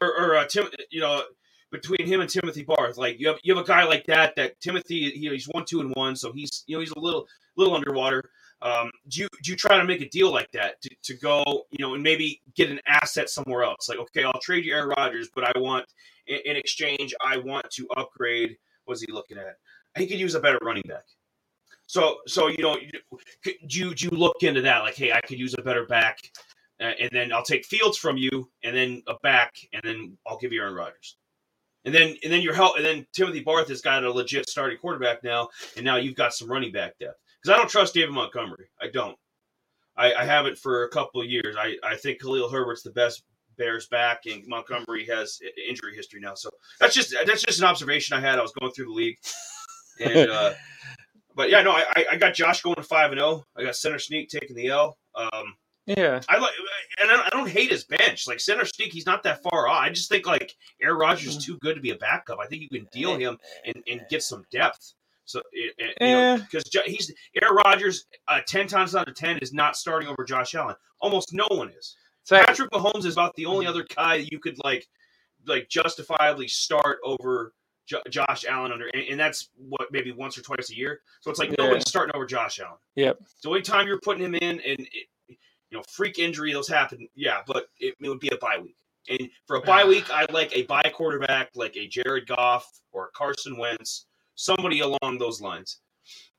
or 0.01 0.07
or 0.17 0.35
uh, 0.37 0.45
Tim, 0.45 0.67
you 0.91 1.01
know, 1.01 1.23
between 1.71 2.07
him 2.07 2.21
and 2.21 2.29
Timothy 2.29 2.63
Barth, 2.63 2.97
like 2.97 3.19
you 3.19 3.27
have 3.27 3.39
you 3.43 3.55
have 3.55 3.63
a 3.63 3.67
guy 3.67 3.83
like 3.83 4.05
that 4.05 4.35
that 4.37 4.59
Timothy 4.61 5.09
he, 5.11 5.29
he's 5.29 5.47
one 5.51 5.65
two 5.65 5.81
and 5.81 5.93
one, 5.95 6.15
so 6.15 6.31
he's 6.31 6.63
you 6.67 6.75
know 6.75 6.79
he's 6.79 6.91
a 6.91 6.99
little 6.99 7.27
little 7.57 7.75
underwater. 7.75 8.29
Um, 8.61 8.91
do 9.09 9.23
you 9.23 9.27
do 9.43 9.51
you 9.51 9.57
try 9.57 9.77
to 9.77 9.83
make 9.83 10.01
a 10.01 10.07
deal 10.07 10.31
like 10.31 10.49
that 10.53 10.81
to, 10.83 10.89
to 11.03 11.13
go 11.15 11.43
you 11.71 11.85
know 11.85 11.95
and 11.95 12.03
maybe 12.03 12.41
get 12.55 12.69
an 12.69 12.79
asset 12.87 13.29
somewhere 13.29 13.63
else? 13.63 13.89
Like 13.89 13.99
okay, 13.99 14.23
I'll 14.23 14.39
trade 14.39 14.65
you 14.65 14.73
Aaron 14.73 14.93
Rodgers, 14.97 15.29
but 15.35 15.43
I 15.43 15.59
want 15.59 15.85
in, 16.27 16.39
in 16.45 16.55
exchange 16.55 17.13
I 17.21 17.37
want 17.37 17.69
to 17.71 17.87
upgrade. 17.97 18.55
What's 18.85 19.01
he 19.01 19.11
looking 19.11 19.37
at? 19.37 19.55
He 19.97 20.07
could 20.07 20.19
use 20.19 20.35
a 20.35 20.39
better 20.39 20.59
running 20.61 20.83
back. 20.87 21.05
So 21.87 22.17
so 22.27 22.47
you 22.47 22.63
know 22.63 22.77
could 23.43 23.55
you 23.61 23.93
do 23.93 24.05
you 24.05 24.11
look 24.11 24.41
into 24.41 24.61
that 24.61 24.83
like 24.83 24.95
hey 24.95 25.11
I 25.11 25.21
could 25.21 25.39
use 25.39 25.55
a 25.57 25.61
better 25.61 25.85
back, 25.85 26.19
uh, 26.81 26.91
and 26.99 27.09
then 27.11 27.31
I'll 27.31 27.43
take 27.43 27.65
Fields 27.65 27.97
from 27.97 28.17
you, 28.17 28.49
and 28.63 28.75
then 28.75 29.03
a 29.07 29.15
back, 29.21 29.53
and 29.73 29.81
then 29.83 30.17
I'll 30.25 30.37
give 30.37 30.51
you 30.51 30.61
Aaron 30.61 30.75
Rodgers. 30.75 31.17
And 31.85 31.93
then 31.93 32.15
and 32.23 32.31
then 32.31 32.41
your 32.41 32.53
help 32.53 32.77
and 32.77 32.85
then 32.85 33.05
Timothy 33.13 33.41
Barth 33.41 33.67
has 33.67 33.81
got 33.81 34.03
a 34.03 34.11
legit 34.11 34.49
starting 34.49 34.77
quarterback 34.77 35.23
now, 35.23 35.49
and 35.75 35.85
now 35.85 35.97
you've 35.97 36.15
got 36.15 36.33
some 36.33 36.49
running 36.49 36.71
back 36.71 36.97
depth. 36.99 37.19
Because 37.41 37.55
I 37.55 37.57
don't 37.57 37.69
trust 37.69 37.93
David 37.93 38.11
Montgomery. 38.11 38.69
I 38.81 38.87
don't. 38.87 39.17
I, 39.95 40.13
I 40.13 40.25
haven't 40.25 40.57
for 40.57 40.85
a 40.85 40.89
couple 40.89 41.21
of 41.21 41.27
years. 41.27 41.55
I, 41.59 41.75
I 41.83 41.95
think 41.97 42.21
Khalil 42.21 42.49
Herbert's 42.49 42.83
the 42.83 42.91
best 42.91 43.23
Bears 43.57 43.87
back, 43.87 44.25
and 44.25 44.43
Montgomery 44.47 45.05
has 45.07 45.39
injury 45.69 45.95
history 45.95 46.19
now. 46.21 46.33
So 46.35 46.49
that's 46.79 46.93
just 46.93 47.13
that's 47.25 47.43
just 47.43 47.59
an 47.59 47.65
observation 47.65 48.17
I 48.17 48.21
had. 48.21 48.39
I 48.39 48.41
was 48.41 48.53
going 48.59 48.71
through 48.73 48.85
the 48.85 48.91
league, 48.91 49.17
and 49.99 50.29
uh, 50.29 50.53
but 51.35 51.49
yeah, 51.49 51.61
no, 51.61 51.71
I 51.71 51.83
I- 51.95 52.05
I 52.11 52.15
got 52.17 52.33
Josh 52.33 52.61
going 52.61 52.75
to 52.75 52.83
five 52.83 53.11
and 53.11 53.19
zero. 53.19 53.45
I 53.57 53.63
got 53.63 53.75
center 53.75 53.99
sneak 53.99 54.29
taking 54.29 54.55
the 54.55 54.67
L. 54.67 54.97
Um, 55.15 55.55
Yeah, 55.85 56.21
I 56.29 56.37
like, 56.37 56.53
and 57.01 57.11
I 57.11 57.29
don't 57.29 57.49
hate 57.49 57.69
his 57.71 57.83
bench. 57.83 58.25
Like 58.27 58.39
center 58.39 58.65
sneak, 58.65 58.93
he's 58.93 59.05
not 59.05 59.23
that 59.23 59.43
far 59.43 59.67
off. 59.67 59.81
I 59.81 59.89
just 59.89 60.09
think 60.09 60.25
like 60.25 60.53
Aaron 60.81 60.97
Rodgers 60.97 61.35
is 61.35 61.45
too 61.45 61.57
good 61.61 61.75
to 61.75 61.81
be 61.81 61.89
a 61.91 61.95
backup. 61.97 62.39
I 62.39 62.47
think 62.47 62.61
you 62.61 62.69
can 62.69 62.87
deal 62.93 63.15
him 63.17 63.37
and, 63.65 63.83
and 63.87 64.01
get 64.09 64.23
some 64.23 64.43
depth. 64.51 64.93
So, 65.25 65.39
it, 65.51 65.73
it- 65.77 65.97
you 66.01 66.07
know, 66.07 66.37
because 66.37 66.63
he's 66.85 67.11
Aaron 67.41 67.55
Rodgers, 67.65 68.05
uh, 68.27 68.39
ten 68.47 68.67
times 68.67 68.95
out 68.95 69.07
of 69.09 69.15
ten 69.15 69.37
is 69.39 69.53
not 69.53 69.75
starting 69.75 70.07
over 70.09 70.23
Josh 70.23 70.55
Allen. 70.55 70.75
Almost 71.01 71.33
no 71.33 71.47
one 71.51 71.69
is. 71.69 71.95
I- 72.31 72.45
Patrick 72.45 72.71
Mahomes 72.71 73.05
is 73.05 73.13
about 73.13 73.35
the 73.35 73.45
only 73.45 73.65
other 73.67 73.85
guy 73.95 74.15
you 74.31 74.39
could 74.39 74.57
like, 74.63 74.87
like 75.45 75.67
justifiably 75.69 76.47
start 76.47 76.99
over 77.03 77.53
Jo- 77.85 78.01
Josh 78.09 78.45
Allen 78.47 78.71
under, 78.71 78.87
and, 78.93 79.03
and 79.09 79.19
that's 79.19 79.49
what 79.57 79.91
maybe 79.91 80.11
once 80.11 80.37
or 80.37 80.41
twice 80.41 80.69
a 80.71 80.75
year. 80.75 81.01
So 81.21 81.29
it's 81.29 81.39
like 81.39 81.49
Yeah. 81.49 81.55
nobody's 81.65 81.89
starting 81.89 82.15
over 82.15 82.25
Josh 82.25 82.59
Allen. 82.59 82.77
Yep. 82.95 83.19
The 83.43 83.49
only 83.49 83.61
time 83.61 83.87
you're 83.87 83.99
putting 83.99 84.23
him 84.23 84.35
in, 84.35 84.61
and 84.61 84.79
it, 84.79 85.07
you 85.27 85.77
know, 85.77 85.83
freak 85.89 86.17
injury, 86.19 86.53
those 86.53 86.67
happen. 86.69 87.07
Yeah, 87.15 87.41
but 87.45 87.67
it, 87.79 87.95
it 87.99 88.07
would 88.07 88.19
be 88.19 88.29
a 88.29 88.37
bye 88.37 88.57
week. 88.61 88.77
And 89.09 89.29
for 89.47 89.57
a 89.57 89.61
bye 89.61 89.83
week, 89.83 90.09
I'd 90.13 90.31
like 90.31 90.55
a 90.55 90.63
bye 90.63 90.89
quarterback, 90.95 91.49
like 91.55 91.75
a 91.75 91.87
Jared 91.87 92.25
Goff 92.27 92.65
or 92.93 93.07
a 93.07 93.11
Carson 93.11 93.57
Wentz, 93.57 94.05
somebody 94.35 94.79
along 94.79 95.17
those 95.19 95.41
lines. 95.41 95.79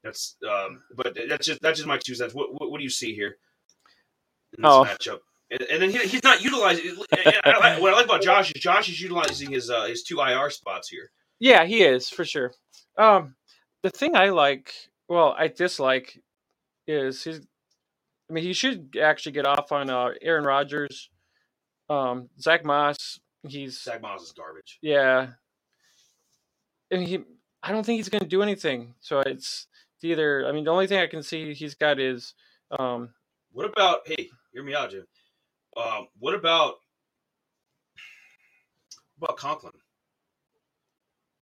That's, 0.02 0.36
um, 0.48 0.82
but 0.96 1.14
that's 1.28 1.46
just 1.46 1.60
that's 1.60 1.78
just 1.78 1.86
my 1.88 1.98
two 1.98 2.14
cents. 2.14 2.32
What, 2.32 2.52
what, 2.54 2.70
what 2.70 2.78
do 2.78 2.84
you 2.84 2.90
see 2.90 3.14
here 3.14 3.36
in 4.56 4.62
this 4.62 4.70
Oh. 4.70 4.84
matchup? 4.84 5.18
And, 5.50 5.62
and 5.62 5.82
then 5.82 5.90
he, 5.90 5.98
he's 5.98 6.22
not 6.24 6.42
utilizing. 6.42 6.96
I 7.12 7.58
like, 7.58 7.80
what 7.80 7.92
I 7.92 7.96
like 7.96 8.06
about 8.06 8.22
Josh 8.22 8.52
is 8.52 8.60
Josh 8.60 8.88
is 8.88 9.00
utilizing 9.00 9.50
his 9.52 9.70
uh, 9.70 9.84
his 9.84 10.02
two 10.02 10.20
IR 10.20 10.50
spots 10.50 10.88
here. 10.88 11.10
Yeah, 11.38 11.64
he 11.64 11.82
is 11.82 12.08
for 12.08 12.24
sure. 12.24 12.52
Um, 12.96 13.34
the 13.82 13.90
thing 13.90 14.16
I 14.16 14.30
like, 14.30 14.72
well, 15.08 15.34
I 15.38 15.48
dislike, 15.48 16.18
is 16.86 17.24
his. 17.24 17.46
I 18.30 18.32
mean, 18.32 18.44
he 18.44 18.52
should 18.54 18.96
actually 19.00 19.32
get 19.32 19.46
off 19.46 19.70
on 19.70 19.90
uh, 19.90 20.10
Aaron 20.22 20.44
Rodgers, 20.44 21.10
um, 21.90 22.30
Zach 22.40 22.64
Moss. 22.64 23.20
He's 23.46 23.82
Zach 23.82 24.00
Miles 24.00 24.22
is 24.22 24.32
garbage. 24.32 24.78
yeah, 24.80 25.28
and 26.90 27.02
he. 27.02 27.20
I 27.62 27.72
don't 27.72 27.84
think 27.84 27.96
he's 27.96 28.08
going 28.10 28.22
to 28.22 28.28
do 28.28 28.42
anything. 28.42 28.94
So 29.00 29.20
it's 29.20 29.66
it's 29.96 30.04
either. 30.04 30.46
I 30.46 30.52
mean, 30.52 30.64
the 30.64 30.72
only 30.72 30.86
thing 30.86 30.98
I 30.98 31.06
can 31.06 31.22
see 31.22 31.52
he's 31.52 31.74
got 31.74 32.00
is, 32.00 32.34
um, 32.78 33.10
What 33.52 33.66
about 33.66 34.00
hey, 34.06 34.30
hear 34.52 34.62
me 34.62 34.74
out, 34.74 34.90
Jim. 34.90 35.04
Um, 35.76 36.08
what 36.18 36.34
about 36.34 36.76
what 39.18 39.30
about 39.30 39.36
Conklin? 39.38 39.72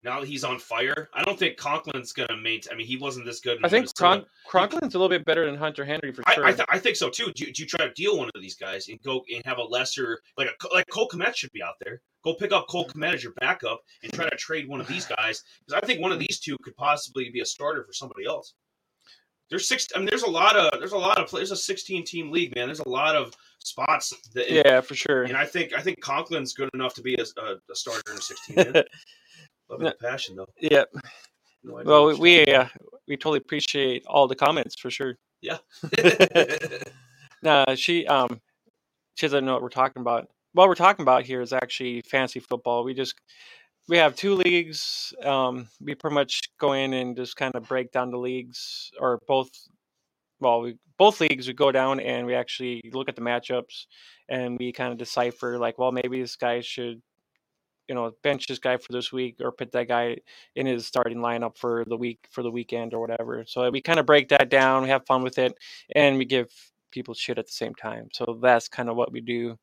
Now 0.03 0.19
that 0.19 0.27
he's 0.27 0.43
on 0.43 0.59
fire, 0.59 1.09
I 1.13 1.23
don't 1.23 1.39
think 1.39 1.57
Conklin's 1.57 2.11
gonna 2.11 2.35
maintain. 2.35 2.73
I 2.73 2.75
mean, 2.75 2.87
he 2.87 2.97
wasn't 2.97 3.25
this 3.25 3.39
good. 3.39 3.57
In 3.59 3.65
I 3.65 3.69
think. 3.69 3.93
Cron- 3.95 4.25
Conklin's 4.49 4.95
a 4.95 4.97
little 4.97 5.07
bit 5.07 5.23
better 5.23 5.45
than 5.45 5.55
Hunter 5.55 5.85
Henry 5.85 6.11
for 6.11 6.23
I, 6.27 6.33
sure. 6.33 6.45
I, 6.45 6.51
th- 6.51 6.67
I 6.69 6.77
think 6.77 6.97
so 6.97 7.09
too. 7.09 7.31
Do 7.33 7.45
you, 7.45 7.53
do 7.53 7.63
you 7.63 7.67
try 7.67 7.87
to 7.87 7.93
deal 7.93 8.17
one 8.17 8.29
of 8.35 8.41
these 8.41 8.55
guys 8.55 8.89
and 8.89 9.01
go 9.01 9.23
and 9.33 9.43
have 9.45 9.59
a 9.59 9.63
lesser 9.63 10.19
like 10.37 10.49
a 10.49 10.73
like 10.73 10.87
Cole 10.89 11.07
Kmet 11.07 11.35
should 11.35 11.53
be 11.53 11.63
out 11.63 11.75
there? 11.79 12.01
Go 12.25 12.33
pick 12.33 12.51
up 12.51 12.67
Cole 12.67 12.87
Kmet 12.87 13.13
as 13.13 13.23
your 13.23 13.33
backup 13.39 13.79
and 14.03 14.11
try 14.11 14.27
to 14.27 14.35
trade 14.35 14.67
one 14.67 14.81
of 14.81 14.87
these 14.87 15.05
guys 15.05 15.41
because 15.65 15.81
I 15.81 15.85
think 15.85 16.01
one 16.01 16.11
of 16.11 16.19
these 16.19 16.39
two 16.39 16.57
could 16.63 16.75
possibly 16.75 17.29
be 17.29 17.39
a 17.39 17.45
starter 17.45 17.85
for 17.85 17.93
somebody 17.93 18.25
else. 18.25 18.55
There's 19.49 19.67
six. 19.67 19.87
I 19.95 19.99
mean, 19.99 20.07
there's 20.07 20.23
a 20.23 20.29
lot 20.29 20.55
of 20.55 20.79
there's 20.79 20.93
a 20.93 20.97
lot 20.97 21.19
of 21.19 21.29
there's 21.31 21.51
a 21.51 21.55
16 21.55 22.05
team 22.05 22.31
league, 22.31 22.55
man. 22.55 22.67
There's 22.67 22.79
a 22.79 22.89
lot 22.89 23.15
of 23.15 23.33
spots 23.63 24.13
that 24.33 24.49
yeah, 24.49 24.81
for 24.81 24.95
sure. 24.95 25.23
and 25.23 25.37
I 25.37 25.45
think 25.45 25.73
I 25.73 25.81
think 25.81 26.01
Conklin's 26.01 26.53
good 26.53 26.69
enough 26.73 26.93
to 26.95 27.01
be 27.01 27.15
a, 27.15 27.23
a, 27.41 27.55
a 27.71 27.75
starter 27.75 28.11
in 28.11 28.17
a 28.17 28.21
16 28.21 28.55
man. 28.73 28.83
Love 29.69 29.93
passion 29.99 30.35
though. 30.35 30.47
yeah. 30.59 30.83
No 31.63 31.81
Well, 31.85 32.05
what 32.05 32.19
we 32.19 32.45
uh, 32.45 32.67
we 33.07 33.15
totally 33.17 33.37
appreciate 33.37 34.05
all 34.05 34.27
the 34.27 34.35
comments 34.35 34.79
for 34.79 34.91
sure. 34.91 35.15
Yeah. 35.41 35.57
No, 37.43 37.65
she 37.75 38.07
um 38.07 38.39
she 39.15 39.27
doesn't 39.27 39.45
know 39.45 39.53
what 39.53 39.61
we're 39.61 39.69
talking 39.69 40.01
about. 40.01 40.29
What 40.53 40.67
we're 40.67 40.75
talking 40.75 41.03
about 41.03 41.25
here 41.25 41.41
is 41.41 41.51
actually 41.53 42.01
fancy 42.01 42.39
football. 42.39 42.83
We 42.83 42.93
just 42.93 43.15
we 43.89 43.97
have 43.97 44.15
two 44.15 44.35
leagues. 44.35 45.13
Um, 45.23 45.67
we 45.81 45.93
pretty 45.93 46.13
much 46.13 46.39
go 46.57 46.71
in 46.71 46.93
and 46.93 47.15
just 47.15 47.35
kind 47.35 47.53
of 47.53 47.67
break 47.67 47.91
down 47.91 48.11
the 48.11 48.17
leagues, 48.17 48.91
or 48.99 49.19
both. 49.27 49.49
Well, 50.43 50.61
we 50.61 50.75
both 50.97 51.21
leagues 51.21 51.47
we 51.47 51.53
go 51.53 51.71
down 51.71 51.99
and 51.99 52.27
we 52.27 52.35
actually 52.35 52.81
look 52.93 53.07
at 53.09 53.15
the 53.15 53.21
matchups 53.21 53.85
and 54.29 54.59
we 54.59 54.71
kind 54.71 54.91
of 54.91 54.97
decipher 54.97 55.57
like, 55.57 55.79
well, 55.79 55.91
maybe 55.91 56.21
this 56.21 56.35
guy 56.35 56.59
should, 56.61 57.01
you 57.87 57.95
know, 57.95 58.11
bench 58.23 58.47
this 58.47 58.59
guy 58.59 58.77
for 58.77 58.91
this 58.91 59.11
week 59.11 59.37
or 59.41 59.51
put 59.51 59.71
that 59.71 59.87
guy 59.87 60.17
in 60.55 60.65
his 60.65 60.85
starting 60.85 61.19
lineup 61.19 61.57
for 61.57 61.85
the 61.87 61.97
week 61.97 62.19
for 62.29 62.43
the 62.43 62.51
weekend 62.51 62.93
or 62.93 62.99
whatever. 62.99 63.45
So 63.47 63.69
we 63.69 63.81
kind 63.81 63.99
of 63.99 64.05
break 64.05 64.29
that 64.29 64.49
down. 64.49 64.83
We 64.83 64.89
have 64.89 65.05
fun 65.05 65.23
with 65.23 65.37
it, 65.39 65.53
and 65.95 66.17
we 66.17 66.25
give 66.25 66.49
people 66.91 67.13
shit 67.13 67.39
at 67.39 67.47
the 67.47 67.51
same 67.51 67.75
time. 67.75 68.09
So 68.13 68.39
that's 68.41 68.67
kind 68.67 68.89
of 68.89 68.95
what 68.95 69.11
we 69.11 69.21
do. 69.21 69.57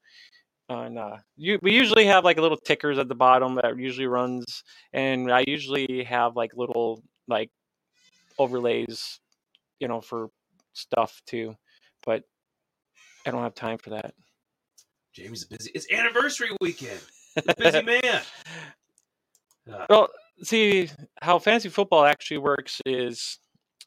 And 0.69 0.99
uh, 0.99 1.17
you, 1.37 1.59
we 1.63 1.73
usually 1.73 2.07
have 2.07 2.25
like 2.25 2.39
a 2.39 2.43
little 2.43 2.57
tickers 2.57 2.99
at 2.99 3.09
the 3.09 3.15
bottom 3.15 3.55
that 3.57 3.77
usually 3.79 4.07
runs, 4.07 4.65
and 4.93 5.31
I 5.31 5.45
usually 5.47 6.05
have 6.05 6.37
like 6.37 6.53
little 6.55 7.03
like 7.29 7.51
overlays, 8.39 9.21
you 9.81 9.89
know, 9.89 10.01
for 10.01 10.31
stuff 10.73 11.21
too. 11.27 11.55
But 12.05 12.23
I 13.27 13.31
don't 13.31 13.43
have 13.43 13.55
time 13.55 13.79
for 13.79 13.91
that. 13.91 14.15
Jamie's 15.13 15.45
busy. 15.45 15.71
It's 15.75 15.91
anniversary 15.93 16.51
weekend. 16.61 17.01
Busy 17.59 17.83
man. 18.03 18.23
Uh, 19.71 19.87
Well, 19.89 20.09
see 20.43 20.89
how 21.21 21.39
fantasy 21.39 21.69
football 21.69 22.05
actually 22.05 22.39
works 22.39 22.81
is 22.87 23.39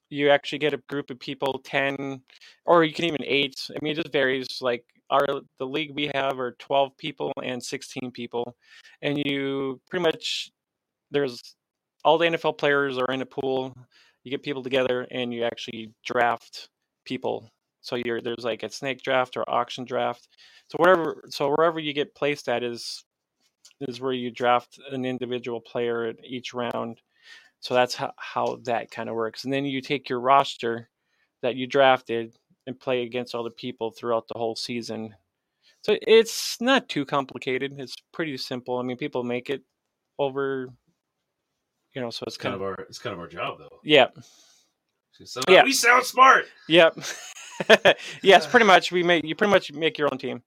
you 0.09 0.29
actually 0.29 0.59
get 0.59 0.73
a 0.73 0.81
group 0.89 1.09
of 1.09 1.19
people, 1.19 1.59
ten, 1.63 2.21
or 2.65 2.83
you 2.83 2.93
can 2.93 3.05
even 3.05 3.23
eight. 3.23 3.55
I 3.71 3.79
mean, 3.81 3.93
it 3.93 4.01
just 4.01 4.13
varies. 4.13 4.47
Like 4.61 4.85
our 5.09 5.25
the 5.59 5.65
league 5.65 5.91
we 5.95 6.11
have 6.13 6.39
are 6.39 6.55
twelve 6.59 6.95
people 6.97 7.31
and 7.43 7.63
sixteen 7.63 8.11
people, 8.11 8.55
and 9.01 9.17
you 9.17 9.81
pretty 9.89 10.03
much 10.03 10.51
there's 11.11 11.55
all 12.03 12.17
the 12.17 12.25
NFL 12.25 12.57
players 12.57 12.97
are 12.97 13.11
in 13.13 13.21
a 13.21 13.25
pool. 13.25 13.75
You 14.23 14.31
get 14.31 14.43
people 14.43 14.63
together 14.63 15.07
and 15.11 15.33
you 15.33 15.43
actually 15.43 15.91
draft 16.05 16.69
people. 17.05 17.49
So 17.81 17.95
you're 17.97 18.21
there's 18.21 18.43
like 18.45 18.63
a 18.63 18.69
snake 18.69 19.01
draft 19.03 19.37
or 19.37 19.49
auction 19.49 19.85
draft. 19.85 20.27
So 20.69 20.77
wherever 20.79 21.23
so 21.29 21.49
wherever 21.49 21.79
you 21.79 21.93
get 21.93 22.15
placed 22.15 22.49
at 22.49 22.63
is 22.63 23.03
is 23.81 24.01
where 24.01 24.13
you 24.13 24.31
draft 24.31 24.79
an 24.91 25.05
individual 25.05 25.61
player 25.61 26.05
at 26.05 26.17
each 26.23 26.53
round. 26.53 27.01
So 27.59 27.73
that's 27.73 27.95
how, 27.95 28.13
how 28.17 28.59
that 28.65 28.91
kind 28.91 29.09
of 29.09 29.15
works. 29.15 29.43
And 29.45 29.53
then 29.53 29.65
you 29.65 29.81
take 29.81 30.09
your 30.09 30.19
roster 30.19 30.89
that 31.41 31.55
you 31.55 31.67
drafted 31.67 32.37
and 32.67 32.79
play 32.79 33.03
against 33.03 33.35
other 33.35 33.49
people 33.49 33.91
throughout 33.91 34.27
the 34.27 34.37
whole 34.37 34.55
season. 34.55 35.15
So 35.83 35.97
it's 36.07 36.59
not 36.61 36.89
too 36.89 37.05
complicated. 37.05 37.75
It's 37.79 37.95
pretty 38.13 38.37
simple. 38.37 38.77
I 38.79 38.83
mean, 38.83 38.97
people 38.97 39.23
make 39.23 39.49
it 39.49 39.63
over, 40.19 40.69
You 41.93 42.01
know, 42.01 42.09
so 42.09 42.23
it's 42.27 42.35
It's 42.35 42.37
kind 42.37 42.53
kind 42.53 42.55
of 42.55 42.61
our 42.61 42.73
it's 42.89 42.99
kind 42.99 43.13
of 43.13 43.19
our 43.19 43.27
job 43.27 43.59
though. 43.59 43.79
yeah, 43.83 44.07
So 45.25 45.41
Yeah. 45.47 45.63
we 45.63 45.71
sound 45.73 46.05
smart. 46.05 46.45
Yep. 46.67 46.97
yes, 48.21 48.47
pretty 48.47 48.65
much. 48.73 48.91
We 48.91 49.03
make 49.03 49.23
you 49.25 49.35
pretty 49.35 49.51
much 49.51 49.71
make 49.71 49.97
your 49.97 50.09
own 50.11 50.17
team. 50.17 50.41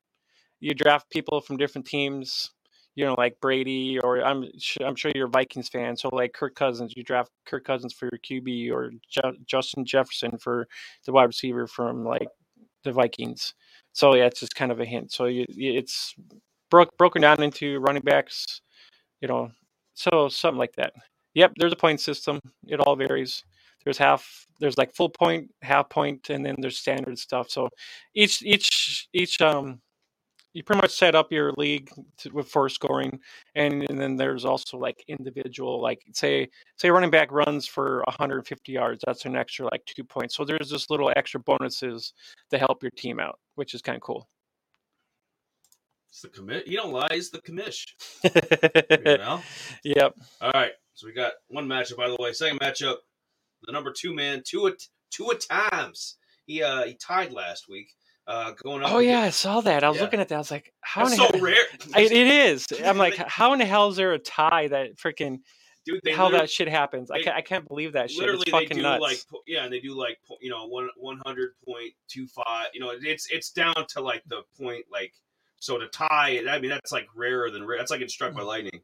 You 0.61 0.75
draft 0.75 1.11
people 1.11 1.41
from 1.41 1.57
different 1.57 1.87
teams. 1.87 2.51
You 2.95 3.05
know, 3.05 3.15
like 3.19 3.39
Brady, 3.41 3.99
or 3.99 4.23
I'm 4.25 4.51
I'm 4.83 4.97
sure 4.97 5.13
you're 5.15 5.27
a 5.27 5.31
Vikings 5.31 5.69
fan. 5.69 5.97
So 5.99 6.09
like 6.13 6.33
Kirk 6.33 6.55
Cousins, 6.55 6.95
you 6.97 7.03
draft 7.05 7.31
Kirk 7.45 7.63
Cousins 7.65 7.93
for 7.93 8.09
your 8.11 8.19
QB, 8.41 8.73
or 8.73 8.91
Ju- 9.11 9.37
Justin 9.45 9.85
Jefferson 9.85 10.39
for 10.39 10.67
the 11.05 11.13
wide 11.13 11.25
receiver 11.25 11.67
from 11.67 12.05
like 12.07 12.29
the 12.85 12.93
Vikings. 12.93 13.53
So 13.93 14.15
yeah, 14.15 14.25
it's 14.25 14.41
just 14.41 14.55
kind 14.55 14.73
of 14.73 14.81
a 14.81 14.87
hint. 14.87 15.13
So 15.13 15.27
you, 15.27 15.45
you- 15.49 15.75
it's 15.79 16.15
broke 16.71 16.97
broken 16.97 17.21
down 17.21 17.43
into 17.43 17.79
running 17.81 18.03
backs. 18.03 18.63
You 19.21 19.29
know, 19.29 19.51
so 19.93 20.29
something 20.31 20.59
like 20.59 20.75
that. 20.77 20.95
Yep, 21.35 21.53
there's 21.57 21.73
a 21.75 21.77
point 21.77 22.01
system. 22.01 22.41
It 22.67 22.81
all 22.81 22.97
varies 22.97 23.45
there's 23.87 23.97
half 23.97 24.47
there's 24.59 24.77
like 24.77 24.93
full 24.93 25.09
point 25.09 25.49
half 25.63 25.89
point 25.89 26.29
and 26.29 26.45
then 26.45 26.57
there's 26.59 26.79
standard 26.79 27.19
stuff 27.19 27.49
so 27.49 27.69
each 28.15 28.43
each 28.43 29.09
each 29.15 29.41
um 29.41 29.81
you 30.55 30.65
pretty 30.65 30.81
much 30.81 30.91
set 30.91 31.15
up 31.15 31.31
your 31.31 31.53
league 31.59 31.91
to, 32.17 32.31
with 32.31 32.49
for 32.49 32.69
scoring 32.69 33.21
and, 33.55 33.89
and 33.89 34.01
then 34.01 34.17
there's 34.17 34.45
also 34.45 34.77
like 34.77 35.05
individual 35.07 35.81
like 35.81 36.01
say 36.15 36.49
say 36.77 36.91
running 36.91 37.11
back 37.11 37.31
runs 37.31 37.67
for 37.67 38.03
150 38.07 38.73
yards 38.73 39.05
that's 39.07 39.25
an 39.25 39.37
extra 39.37 39.67
like 39.67 39.85
two 39.87 40.03
points 40.03 40.35
so 40.35 40.45
there's 40.45 40.69
just 40.69 40.91
little 40.91 41.13
extra 41.15 41.39
bonuses 41.39 42.13
to 42.51 42.59
help 42.59 42.83
your 42.83 42.93
team 42.97 43.21
out 43.21 43.39
which 43.55 43.73
is 43.73 43.83
kind 43.83 43.95
of 43.97 44.03
cool 44.03 44.27
It's 46.09 46.23
the 46.23 46.29
commit. 46.29 46.67
You 46.67 46.79
don't 46.79 46.93
lie. 46.93 47.09
It's 47.11 47.31
the 47.31 47.39
commish. 47.39 47.85
You 49.05 49.19
know. 49.19 49.43
yep 49.85 50.15
All 50.41 50.51
right. 50.55 50.73
So 50.95 51.07
we 51.07 51.13
got 51.13 51.33
one 51.49 51.69
matchup. 51.69 51.99
By 51.99 52.09
the 52.09 52.17
way, 52.19 52.33
second 52.33 52.59
matchup. 52.59 52.97
The 53.65 53.73
number 53.73 53.93
two 53.93 54.15
man, 54.15 54.43
two 54.47 54.67
at 54.67 54.75
two 55.11 55.31
at 55.31 55.41
times. 55.41 56.17
He 56.47 56.63
uh 56.63 56.85
he 56.85 56.95
tied 56.95 57.33
last 57.33 57.69
week. 57.69 57.89
Uh, 58.29 58.51
going 58.65 58.83
up. 58.83 58.91
oh 58.91 58.99
yeah 58.99 59.21
i 59.21 59.31
saw 59.31 59.61
that 59.61 59.85
i 59.85 59.89
was 59.89 59.99
Yeah. 59.99 60.03
looking 60.03 60.19
at 60.19 60.27
that 60.31 60.35
i 60.35 60.39
was 60.39 60.51
like 60.51 60.75
how 60.81 61.05
That's 61.05 61.17
the 61.17 61.27
so 61.29 61.33
hell- 61.35 61.41
rare. 61.41 61.65
I- 61.95 62.01
it 62.01 62.11
is 62.13 62.67
i'm 62.85 62.99
like 62.99 63.15
how 63.15 63.53
in 63.53 63.61
the 63.61 63.65
hell 63.65 63.89
is 63.89 63.95
there 63.95 64.15
a 64.15 64.19
tie 64.19 64.67
that 64.67 64.97
freaking 64.97 65.39
Dude, 65.85 66.01
they 66.03 66.11
how 66.11 66.31
that 66.31 66.51
shit 66.51 66.67
happens. 66.69 67.13
I 67.13 67.23
can't, 67.23 67.37
I 67.37 67.41
can't 67.41 67.69
believe 67.69 67.93
that 67.93 68.11
shit. 68.11 68.19
literally 68.19 68.39
It's 68.41 68.47
they 68.47 68.51
fucking 68.51 68.77
do 68.79 68.83
nuts. 68.83 69.01
like 69.01 69.19
yeah 69.47 69.63
and 69.63 69.73
they 69.73 69.79
do 69.79 69.95
like 69.95 70.19
you 70.41 70.51
know 70.51 70.67
one 70.67 70.89
one 70.97 71.21
hundred 71.25 71.53
point 71.65 71.93
two 72.09 72.27
five 72.27 72.67
you 72.75 72.81
know 72.81 72.91
it's 73.01 73.29
it's 73.31 73.51
down 73.53 73.77
to 73.91 74.01
like 74.01 74.25
the 74.27 74.43
point 74.61 74.87
like 74.91 75.13
so 75.61 75.79
to 75.79 75.87
tie 75.87 76.43
I 76.51 76.59
mean 76.59 76.71
that's 76.71 76.91
like 76.91 77.07
rarer 77.15 77.49
than 77.53 77.65
rare 77.65 77.79
that's 77.79 77.93
like 77.93 78.01
in 78.01 78.09
struck 78.09 78.35
by 78.35 78.43
lightning 78.43 78.81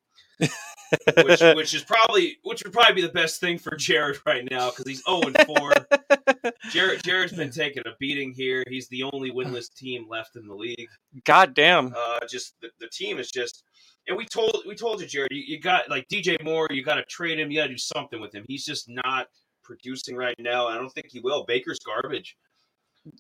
which 1.25 1.41
which 1.55 1.75
is 1.75 1.83
probably 1.85 2.39
which 2.43 2.63
would 2.65 2.73
probably 2.73 2.95
be 2.95 3.03
the 3.03 3.13
best 3.13 3.41
thing 3.41 3.59
for 3.59 3.75
Jared 3.77 4.19
right 4.27 4.47
now 4.51 4.71
because 4.71 4.87
he's 4.87 5.03
zero 5.05 5.23
and 5.23 5.37
four. 5.47 5.73
Jared 6.71 7.03
Jared's 7.03 7.33
been 7.33 7.51
taking 7.51 7.83
a 7.87 7.91
beating 7.99 8.33
here. 8.33 8.63
He's 8.69 8.89
the 8.89 9.03
only 9.05 9.31
winless 9.31 9.73
team 9.75 10.07
left 10.09 10.37
in 10.37 10.47
the 10.47 10.55
league. 10.55 10.89
God 11.25 11.55
damn. 11.55 11.95
uh, 11.97 12.21
just 12.29 12.55
the, 12.61 12.69
the 12.81 12.89
team 12.89 13.19
is 13.19 13.31
just 13.31 13.65
and 14.09 14.17
we 14.17 14.27
told 14.27 14.63
we 14.67 14.75
told 14.75 15.01
you 15.01 15.07
Jared 15.07 15.31
you, 15.33 15.43
you 15.47 15.61
got 15.61 15.89
like 15.89 16.07
DJ 16.09 16.43
Moore 16.45 16.69
you 16.71 16.83
got 16.85 16.97
to 16.97 17.05
trade 17.05 17.39
him. 17.39 17.51
You 17.51 17.59
got 17.61 17.67
to 17.69 17.73
do 17.73 17.79
something 17.79 18.21
with 18.21 18.35
him. 18.35 18.45
He's 18.49 18.65
just 18.65 18.89
not 18.89 19.29
producing 19.65 20.17
right 20.17 20.37
now 20.39 20.67
I 20.67 20.75
don't 20.77 20.91
think 20.91 21.07
he 21.11 21.21
will. 21.21 21.45
Baker's 21.47 21.79
garbage. 21.79 22.37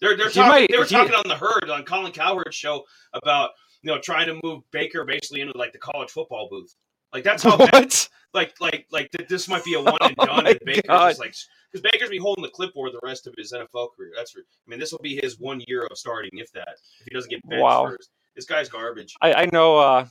They're 0.01 0.17
they're 0.17 0.29
He 0.29 0.35
talking 0.35 0.49
might- 0.51 0.69
they 0.71 0.79
were 0.79 0.85
he- 0.85 0.95
talking 0.95 1.15
on 1.15 1.27
the 1.29 1.37
herd 1.37 1.71
on 1.71 1.85
Colin 1.85 2.13
Cowherd's 2.13 2.55
show 2.57 2.85
about 3.15 3.51
you 3.83 3.91
know 3.93 3.99
trying 4.01 4.27
to 4.27 4.39
move 4.45 4.63
Baker 4.73 5.05
basically 5.05 5.41
into 5.41 5.57
like 5.57 5.73
the 5.73 5.79
college 5.79 6.11
football 6.11 6.49
booth 6.51 6.75
like 7.13 7.25
that's 7.25 7.43
how 7.43 7.57
bad, 7.71 7.73
What? 7.73 8.09
like 8.35 8.55
like 8.61 8.87
like 8.91 9.11
th- 9.11 9.29
this 9.29 9.49
might 9.49 9.65
be 9.65 9.75
a 9.75 9.81
one 9.83 9.97
and 10.01 10.15
Oh 10.19 10.27
done 10.27 10.45
my 10.45 10.51
and 10.51 10.61
Baker's 10.65 10.83
God. 10.89 11.19
like 11.19 11.35
because 11.73 11.89
Baker's 11.93 12.09
be 12.11 12.19
holding 12.19 12.43
the 12.43 12.51
clipboard 12.51 12.93
the 12.93 13.01
rest 13.03 13.27
of 13.27 13.35
his 13.37 13.53
NFL 13.53 13.89
career 13.97 14.13
that's 14.17 14.31
for, 14.33 14.41
I 14.41 14.71
mean 14.71 14.79
this 14.81 14.93
will 14.93 15.01
be 15.01 15.19
his 15.23 15.39
one 15.39 15.61
year 15.67 15.87
of 15.91 15.97
starting 15.99 16.31
if 16.35 16.51
that 16.53 16.77
if 17.01 17.07
he 17.07 17.15
doesn't 17.15 17.31
get 17.31 17.41
benched 17.49 17.63
Wow. 17.63 17.87
first 17.89 18.11
this 18.35 18.47
guy's 18.47 18.69
garbage. 18.71 19.15
I, 19.21 19.35
I 19.35 19.47
know. 19.53 19.77
Uh, 19.79 20.07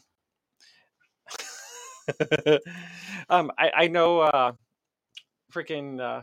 um, 3.29 3.51
I, 3.57 3.71
I 3.75 3.87
know. 3.87 4.19
Uh, 4.19 4.51
freaking 5.51 5.99
uh, 5.99 6.21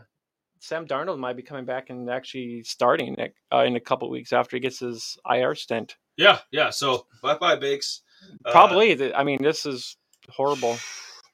Sam 0.59 0.87
Darnold 0.87 1.19
might 1.19 1.35
be 1.35 1.41
coming 1.43 1.65
back 1.65 1.89
and 1.89 2.09
actually 2.09 2.63
starting 2.63 3.15
it, 3.15 3.33
uh, 3.53 3.59
in 3.65 3.75
a 3.75 3.79
couple 3.79 4.09
weeks 4.09 4.33
after 4.33 4.55
he 4.55 4.61
gets 4.61 4.79
his 4.79 5.17
IR 5.29 5.55
stint. 5.55 5.97
Yeah, 6.17 6.39
yeah. 6.51 6.69
So 6.69 7.05
bye 7.21 7.35
bye, 7.37 7.55
Bakes. 7.55 8.01
Probably. 8.49 9.13
I 9.13 9.23
mean, 9.23 9.41
this 9.41 9.65
is 9.65 9.97
horrible. 10.35 10.77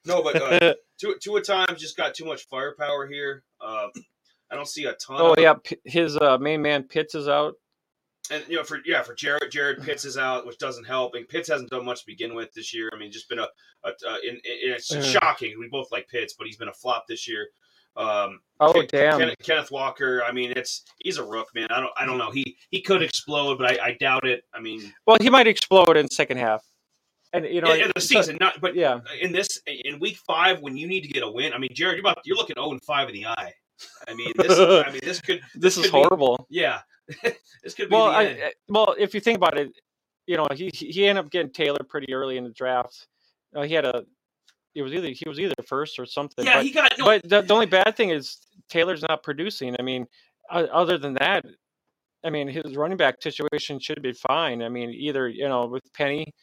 no, 0.05 0.21
but 0.23 0.41
uh, 0.41 0.73
two 0.99 1.15
two 1.21 1.37
at 1.37 1.45
times 1.45 1.79
just 1.81 1.97
got 1.97 2.13
too 2.15 2.25
much 2.25 2.47
firepower 2.47 3.07
here. 3.07 3.43
Um, 3.61 3.91
I 4.51 4.55
don't 4.55 4.67
see 4.67 4.85
a 4.85 4.93
ton. 4.93 5.17
oh 5.19 5.33
of 5.33 5.39
yeah, 5.39 5.53
P- 5.63 5.77
his 5.85 6.17
uh, 6.17 6.37
main 6.37 6.61
man 6.61 6.83
Pitts 6.83 7.15
is 7.15 7.27
out. 7.27 7.55
and 8.31 8.43
you 8.47 8.57
know 8.57 8.63
for 8.63 8.79
yeah 8.85 9.01
for 9.01 9.13
Jared 9.15 9.51
Jared 9.51 9.81
Pitts 9.83 10.05
is 10.05 10.17
out, 10.17 10.45
which 10.45 10.57
doesn't 10.57 10.85
help. 10.85 11.15
And 11.15 11.27
Pitts 11.27 11.49
hasn't 11.49 11.69
done 11.71 11.85
much 11.85 11.99
to 12.01 12.05
begin 12.07 12.35
with 12.35 12.53
this 12.53 12.73
year. 12.73 12.89
I 12.93 12.97
mean, 12.97 13.11
just 13.11 13.27
been 13.29 13.39
a, 13.39 13.47
a, 13.83 13.89
a 13.89 14.13
in, 14.27 14.35
in, 14.35 14.41
it's 14.73 14.91
Uh. 14.91 15.01
shocking. 15.01 15.55
We 15.59 15.67
both 15.69 15.91
like 15.91 16.07
Pitts, 16.07 16.35
but 16.37 16.45
he's 16.47 16.57
been 16.57 16.67
a 16.69 16.73
flop 16.73 17.05
this 17.07 17.27
year. 17.27 17.47
Um, 17.97 18.41
Oh 18.59 18.71
Ken- 18.73 18.87
damn. 18.91 19.19
Kenneth, 19.19 19.35
Kenneth 19.43 19.71
Walker. 19.71 20.21
I 20.23 20.31
mean, 20.31 20.53
it's 20.55 20.83
he's 20.99 21.17
a 21.17 21.23
rook, 21.23 21.47
man. 21.55 21.67
I 21.71 21.79
don't 21.79 21.91
I 21.97 22.05
don't 22.05 22.17
know. 22.17 22.29
He 22.31 22.55
he 22.69 22.81
could 22.81 23.01
explode, 23.01 23.57
but 23.57 23.71
I, 23.79 23.85
I 23.87 23.97
doubt 23.99 24.25
it. 24.27 24.43
I 24.53 24.59
mean, 24.61 24.93
Well, 25.07 25.17
he 25.21 25.29
might 25.29 25.47
explode 25.47 25.95
in 25.97 26.09
second 26.09 26.37
half. 26.37 26.63
And 27.35 27.45
you 27.45 27.61
know, 27.61 27.73
in, 27.73 27.81
in 27.81 27.91
the 27.95 28.01
so- 28.01 28.15
season, 28.21 28.37
not 28.39 28.59
but 28.61 28.75
yeah. 28.75 28.99
in 29.21 29.31
this 29.31 29.59
in 29.67 29.99
week 29.99 30.17
five 30.27 30.61
when 30.61 30.75
you 30.77 30.87
need 30.87 31.01
to 31.01 31.09
get 31.09 31.23
a 31.23 31.29
win. 31.31 31.53
I 31.53 31.57
mean, 31.57 31.69
Jared, 31.73 31.95
you're 31.97 32.01
about 32.01 32.19
you're 32.25 32.37
looking 32.37 32.55
zero 32.57 32.71
and 32.71 32.83
five 32.83 33.09
in 33.09 33.15
the 33.15 33.25
eye. 33.27 33.53
I 34.07 34.13
mean, 34.13 34.31
this 34.37 34.57
I 34.59 34.89
mean 34.91 35.01
this 35.03 35.21
could 35.21 35.41
This 35.55 35.77
is 35.77 35.83
could 35.85 35.91
be- 35.91 35.97
horrible. 35.97 36.47
yeah, 36.49 36.79
this 37.63 37.73
could 37.73 37.89
be 37.89 37.95
Well, 37.95 38.05
I. 38.07 38.23
I- 38.23 38.53
well, 38.69 38.95
if 38.97 39.13
you 39.13 39.19
think 39.19 39.37
about 39.37 39.57
it, 39.57 39.71
you 40.27 40.37
know, 40.37 40.47
he 40.53 40.69
he 40.73 41.05
ended 41.07 41.25
up 41.25 41.31
getting 41.31 41.51
Taylor 41.51 41.79
pretty 41.87 42.13
early 42.13 42.37
in 42.37 42.43
the 42.43 42.51
draft. 42.51 43.07
Uh, 43.55 43.61
he 43.63 43.73
had 43.73 43.85
a, 43.85 44.03
it 44.75 44.81
was 44.81 44.93
either 44.93 45.09
he 45.09 45.27
was 45.27 45.39
either 45.39 45.53
first 45.67 45.99
or 45.99 46.05
something. 46.05 46.45
yeah, 46.45 46.55
but, 46.57 46.63
he 46.65 46.71
got 46.71 46.91
no. 46.97 47.05
but 47.05 47.23
the, 47.29 47.41
the 47.41 47.53
only 47.53 47.65
bad 47.65 47.95
thing 47.95 48.09
is 48.09 48.37
Taylor's 48.69 49.03
not 49.07 49.23
producing. 49.23 49.75
I 49.79 49.81
mean, 49.83 50.05
other 50.51 50.97
than 50.97 51.13
that, 51.15 51.45
I 52.23 52.29
mean, 52.29 52.47
his 52.47 52.75
running 52.75 52.97
back 52.97 53.21
situation 53.21 53.79
should 53.79 54.01
be 54.01 54.13
fine. 54.13 54.61
I 54.61 54.69
mean, 54.69 54.89
either 54.89 55.27
you 55.29 55.47
know 55.47 55.67
with 55.67 55.83
Penny 55.93 56.33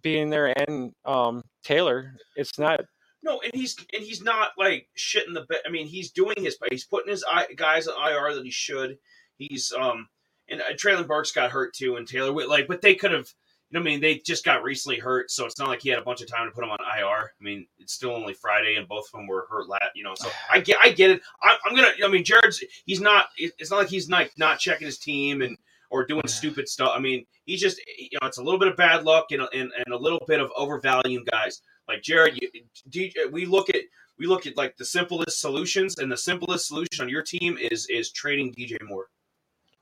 being 0.00 0.30
there 0.30 0.54
and 0.68 0.92
um, 1.04 1.42
Taylor, 1.64 2.14
it's 2.36 2.58
not. 2.58 2.80
No, 3.22 3.40
and 3.40 3.54
he's 3.54 3.76
and 3.92 4.02
he's 4.02 4.22
not 4.22 4.50
like 4.58 4.88
shitting 4.98 5.34
the 5.34 5.42
bed. 5.42 5.60
I 5.66 5.70
mean, 5.70 5.86
he's 5.86 6.10
doing 6.10 6.36
his 6.38 6.56
he's 6.70 6.84
putting 6.84 7.10
his 7.10 7.24
guys 7.56 7.86
on 7.86 7.94
IR 8.10 8.34
that 8.34 8.44
he 8.44 8.50
should. 8.50 8.98
He's 9.36 9.72
um 9.72 10.08
and 10.48 10.60
uh, 10.60 10.72
Treylon 10.74 11.06
Burks 11.06 11.32
got 11.32 11.50
hurt 11.50 11.74
too, 11.74 11.96
and 11.96 12.06
Taylor 12.06 12.32
like, 12.46 12.68
but 12.68 12.82
they 12.82 12.94
could 12.94 13.12
have. 13.12 13.28
You 13.70 13.78
know, 13.78 13.80
I 13.80 13.84
mean, 13.84 14.00
they 14.02 14.18
just 14.18 14.44
got 14.44 14.62
recently 14.62 14.98
hurt, 14.98 15.30
so 15.30 15.46
it's 15.46 15.58
not 15.58 15.68
like 15.68 15.80
he 15.80 15.88
had 15.88 15.98
a 15.98 16.04
bunch 16.04 16.20
of 16.20 16.28
time 16.28 16.46
to 16.46 16.54
put 16.54 16.62
him 16.62 16.68
on 16.68 16.78
IR. 16.78 17.32
I 17.40 17.42
mean, 17.42 17.66
it's 17.78 17.94
still 17.94 18.10
only 18.10 18.34
Friday, 18.34 18.74
and 18.76 18.86
both 18.86 19.06
of 19.06 19.12
them 19.12 19.26
were 19.26 19.46
hurt. 19.48 19.66
Lat, 19.66 19.92
you 19.94 20.04
know, 20.04 20.12
so 20.14 20.28
I 20.50 20.60
get, 20.60 20.76
I 20.84 20.90
get 20.90 21.08
it. 21.08 21.22
I, 21.42 21.56
I'm 21.64 21.74
gonna. 21.74 21.92
I 22.04 22.08
mean, 22.08 22.22
Jared's. 22.22 22.62
He's 22.84 23.00
not. 23.00 23.28
It's 23.38 23.70
not 23.70 23.78
like 23.78 23.88
he's 23.88 24.10
not 24.10 24.28
not 24.36 24.58
checking 24.58 24.84
his 24.84 24.98
team 24.98 25.40
and 25.40 25.56
or 25.92 26.04
doing 26.04 26.26
stupid 26.26 26.68
stuff. 26.68 26.92
I 26.94 26.98
mean, 26.98 27.24
he's 27.44 27.60
just. 27.60 27.80
You 27.98 28.18
know, 28.20 28.26
it's 28.26 28.38
a 28.38 28.42
little 28.42 28.58
bit 28.58 28.68
of 28.68 28.76
bad 28.76 29.04
luck 29.04 29.26
and 29.30 29.42
and, 29.52 29.70
and 29.76 29.94
a 29.94 29.96
little 29.96 30.22
bit 30.26 30.40
of 30.40 30.50
overvaluing 30.56 31.24
guys 31.30 31.60
like 31.86 32.02
Jared. 32.02 32.40
You, 32.40 32.48
DJ, 32.90 33.30
we 33.30 33.46
look 33.46 33.68
at 33.70 33.82
we 34.18 34.26
look 34.26 34.46
at 34.46 34.56
like 34.56 34.76
the 34.76 34.84
simplest 34.84 35.40
solutions, 35.40 35.98
and 35.98 36.10
the 36.10 36.16
simplest 36.16 36.66
solution 36.66 37.02
on 37.02 37.08
your 37.08 37.22
team 37.22 37.58
is 37.58 37.86
is 37.88 38.10
trading 38.10 38.52
DJ 38.52 38.76
Moore 38.82 39.06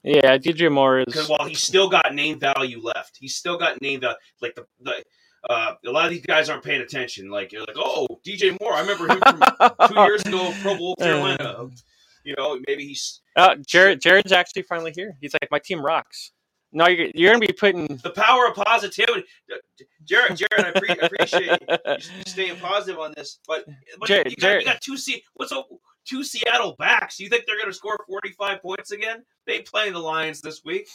Yeah, 0.02 0.36
DJ 0.36 0.70
Moore 0.70 1.00
is 1.00 1.06
because 1.06 1.28
while 1.28 1.46
he's 1.46 1.62
still 1.62 1.88
got 1.88 2.14
name 2.14 2.38
value 2.38 2.80
left, 2.82 3.16
he's 3.18 3.36
still 3.36 3.58
got 3.58 3.80
name 3.80 4.00
value. 4.00 4.16
Like 4.42 4.54
the 4.54 4.66
the. 4.80 5.02
Uh, 5.48 5.72
a 5.86 5.90
lot 5.90 6.04
of 6.04 6.10
these 6.10 6.20
guys 6.20 6.50
aren't 6.50 6.62
paying 6.62 6.82
attention. 6.82 7.30
Like 7.30 7.50
you're 7.50 7.62
like, 7.62 7.76
oh, 7.78 8.06
DJ 8.26 8.60
Moore. 8.60 8.74
I 8.74 8.82
remember 8.82 9.08
him 9.08 9.20
from 9.20 9.40
two 9.88 10.00
years 10.02 10.20
ago, 10.20 10.52
Pro 10.60 10.76
Bowl 10.76 10.94
Carolina. 10.96 11.70
You 12.24 12.35
know, 12.37 12.59
maybe 12.66 12.87
he's 12.87 13.20
Uh, 13.37 13.56
Jared 13.66 14.00
Jared's 14.00 14.33
actually 14.33 14.62
finally 14.62 14.92
here. 14.94 15.16
He's 15.20 15.33
like, 15.40 15.50
my 15.50 15.59
team 15.59 15.80
rocks. 15.85 16.33
No, 16.72 16.87
you're, 16.87 17.09
you're 17.14 17.33
gonna 17.33 17.44
be 17.46 17.52
putting. 17.52 17.87
the 18.04 18.11
power 18.11 18.46
of 18.46 18.54
positivity. 18.54 19.24
Jared, 20.04 20.37
Jared, 20.37 20.66
I, 20.66 20.78
pre- 20.78 20.98
appreciate 21.00 21.61
you 21.68 22.22
staying 22.26 22.56
positive 22.59 23.00
on 23.00 23.12
this, 23.16 23.40
but, 23.48 23.64
but 23.98 24.06
Jared- 24.06 24.30
you, 24.30 24.37
got, 24.37 24.40
Jared- 24.46 24.62
you 24.66 24.72
got 24.72 24.80
two 24.80 24.96
Se- 24.96 25.24
what's 25.35 25.50
up, 25.50 25.68
two 26.04 26.22
Seattle 26.22 26.76
backs. 26.78 27.18
You 27.18 27.28
think 27.28 27.44
they're 27.46 27.56
going 27.56 27.66
to 27.66 27.72
score 27.74 27.98
forty 28.06 28.30
five 28.38 28.62
points 28.62 28.92
again? 28.92 29.24
They 29.48 29.62
play 29.62 29.90
the 29.90 29.98
Lions 29.98 30.40
this 30.42 30.62
week. 30.64 30.87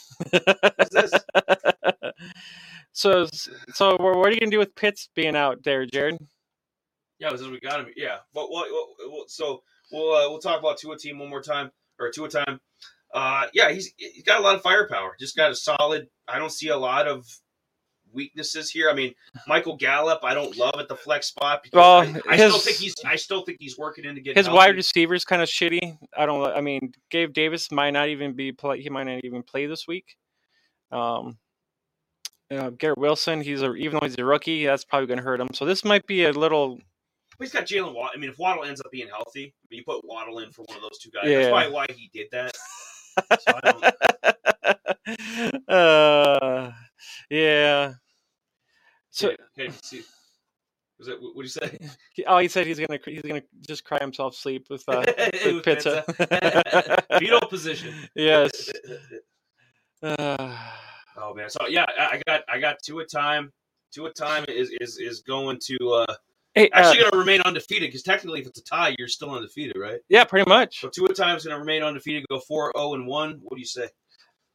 This? 0.90 1.12
so 2.92 3.26
so 3.74 3.96
what 3.98 4.28
are 4.28 4.32
you 4.32 4.40
gonna 4.40 4.50
do 4.50 4.58
with 4.58 4.74
Pitts 4.74 5.10
being 5.14 5.36
out 5.36 5.62
there, 5.62 5.84
Jared? 5.86 6.16
Yeah, 7.18 7.30
this 7.30 7.40
is 7.40 7.48
we 7.48 7.60
got 7.60 7.80
him. 7.80 7.86
Yeah, 7.96 8.18
but 8.34 8.50
well, 8.50 8.64
well, 8.70 8.88
well, 9.10 9.24
so 9.28 9.62
we'll 9.92 10.12
uh, 10.14 10.28
we'll 10.30 10.38
talk 10.38 10.58
about 10.60 10.78
Tua 10.78 10.98
team 10.98 11.18
one 11.18 11.30
more 11.30 11.42
time 11.42 11.70
or 11.98 12.10
Tua 12.10 12.28
time. 12.28 12.60
Uh, 13.14 13.46
yeah, 13.54 13.70
he's 13.70 13.92
he's 13.96 14.24
got 14.24 14.40
a 14.40 14.42
lot 14.42 14.54
of 14.56 14.62
firepower. 14.62 15.16
Just 15.18 15.36
got 15.36 15.50
a 15.50 15.54
solid. 15.54 16.08
I 16.28 16.38
don't 16.38 16.52
see 16.52 16.68
a 16.68 16.76
lot 16.76 17.06
of 17.06 17.24
weaknesses 18.12 18.70
here. 18.70 18.90
I 18.90 18.94
mean, 18.94 19.14
Michael 19.46 19.76
Gallup, 19.76 20.20
I 20.24 20.34
don't 20.34 20.56
love 20.56 20.74
at 20.78 20.88
the 20.88 20.96
flex 20.96 21.28
spot 21.28 21.62
because 21.62 21.76
Well, 21.76 22.22
I, 22.28 22.34
I 22.34 22.36
still 22.36 22.58
think 22.58 22.76
he's 22.78 22.94
I 23.04 23.16
still 23.16 23.42
think 23.44 23.58
he's 23.60 23.78
working 23.78 24.04
in 24.04 24.14
to 24.16 24.20
get 24.20 24.36
His 24.36 24.46
healthy. 24.46 24.56
wide 24.56 24.76
receiver's 24.76 25.24
kind 25.24 25.42
of 25.42 25.48
shitty. 25.48 25.98
I 26.16 26.26
don't. 26.26 26.44
I 26.46 26.60
mean, 26.60 26.92
Gabe 27.10 27.32
Davis 27.32 27.70
might 27.70 27.90
not 27.92 28.08
even 28.08 28.34
be 28.34 28.52
play. 28.52 28.80
He 28.80 28.90
might 28.90 29.04
not 29.04 29.24
even 29.24 29.42
play 29.42 29.66
this 29.66 29.86
week. 29.86 30.16
Um, 30.90 31.38
uh, 32.50 32.70
Garrett 32.70 32.98
Wilson, 32.98 33.40
he's 33.40 33.62
a 33.62 33.74
even 33.74 33.98
though 33.98 34.06
he's 34.06 34.18
a 34.18 34.24
rookie, 34.24 34.66
that's 34.66 34.84
probably 34.84 35.06
going 35.06 35.18
to 35.18 35.24
hurt 35.24 35.40
him. 35.40 35.48
So 35.52 35.64
this 35.64 35.84
might 35.84 36.06
be 36.06 36.24
a 36.24 36.32
little. 36.32 36.78
But 37.38 37.46
he's 37.46 37.52
got 37.52 37.66
Jaylen 37.66 37.94
Waddle. 37.94 38.10
I 38.14 38.18
mean, 38.18 38.30
if 38.30 38.38
Waddle 38.38 38.64
ends 38.64 38.80
up 38.80 38.90
being 38.90 39.08
healthy, 39.08 39.54
I 39.54 39.66
mean, 39.70 39.78
you 39.78 39.84
put 39.84 40.04
Waddle 40.04 40.38
in 40.40 40.50
for 40.50 40.64
one 40.66 40.76
of 40.76 40.82
those 40.82 40.98
two 40.98 41.10
guys. 41.10 41.28
Yeah. 41.28 41.38
That's 41.38 41.50
probably 41.50 41.72
why 41.72 41.86
he 41.90 42.10
did 42.12 42.28
that. 42.32 42.52
So 43.40 43.52
I 43.64 43.72
don't, 43.72 45.68
uh, 45.70 46.72
yeah. 47.30 47.94
So 49.08 49.28
okay, 49.28 49.68
okay, 49.68 50.02
was 50.98 51.06
that 51.06 51.22
what 51.22 51.34
did 51.34 51.42
you 51.44 51.48
say? 51.48 51.78
oh, 52.26 52.36
he 52.36 52.48
said 52.48 52.66
he's 52.66 52.78
gonna 52.78 52.98
he's 53.02 53.22
gonna 53.22 53.42
just 53.66 53.84
cry 53.84 53.96
himself 54.02 54.34
sleep 54.34 54.66
with 54.68 54.84
uh, 54.86 55.02
with 55.46 55.64
pizza. 55.64 56.04
Fetal 57.18 57.40
position. 57.48 57.94
yes. 58.14 58.70
Uh, 60.02 60.54
Oh 61.18 61.34
man, 61.34 61.48
so 61.48 61.66
yeah, 61.68 61.86
I 61.98 62.16
I 62.16 62.22
got 62.26 62.42
I 62.48 62.58
got 62.60 62.76
two 62.84 63.00
at 63.00 63.10
time. 63.10 63.52
Two 63.92 64.06
at 64.06 64.14
time 64.14 64.44
is 64.48 64.70
is 64.80 64.98
is 64.98 65.20
going 65.20 65.58
to 65.66 65.76
uh, 65.92 66.14
hey, 66.56 66.68
uh, 66.70 66.78
actually 66.78 67.00
going 67.00 67.12
to 67.12 67.18
remain 67.18 67.40
undefeated 67.42 67.88
because 67.88 68.02
technically, 68.02 68.40
if 68.40 68.48
it's 68.48 68.58
a 68.58 68.64
tie, 68.64 68.96
you're 68.98 69.06
still 69.06 69.30
undefeated, 69.30 69.76
right? 69.78 70.00
yeah, 70.08 70.24
pretty 70.24 70.48
much. 70.48 70.80
So 70.80 70.88
two 70.88 71.04
at 71.04 71.14
time 71.14 71.36
is 71.36 71.44
going 71.44 71.54
to 71.54 71.60
remain 71.60 71.84
undefeated, 71.84 72.24
go 72.28 72.40
4 72.40 72.72
0 72.76 72.94
and 72.94 73.06
one. 73.06 73.38
What 73.42 73.54
do 73.56 73.60
you 73.60 73.66
say? 73.66 73.88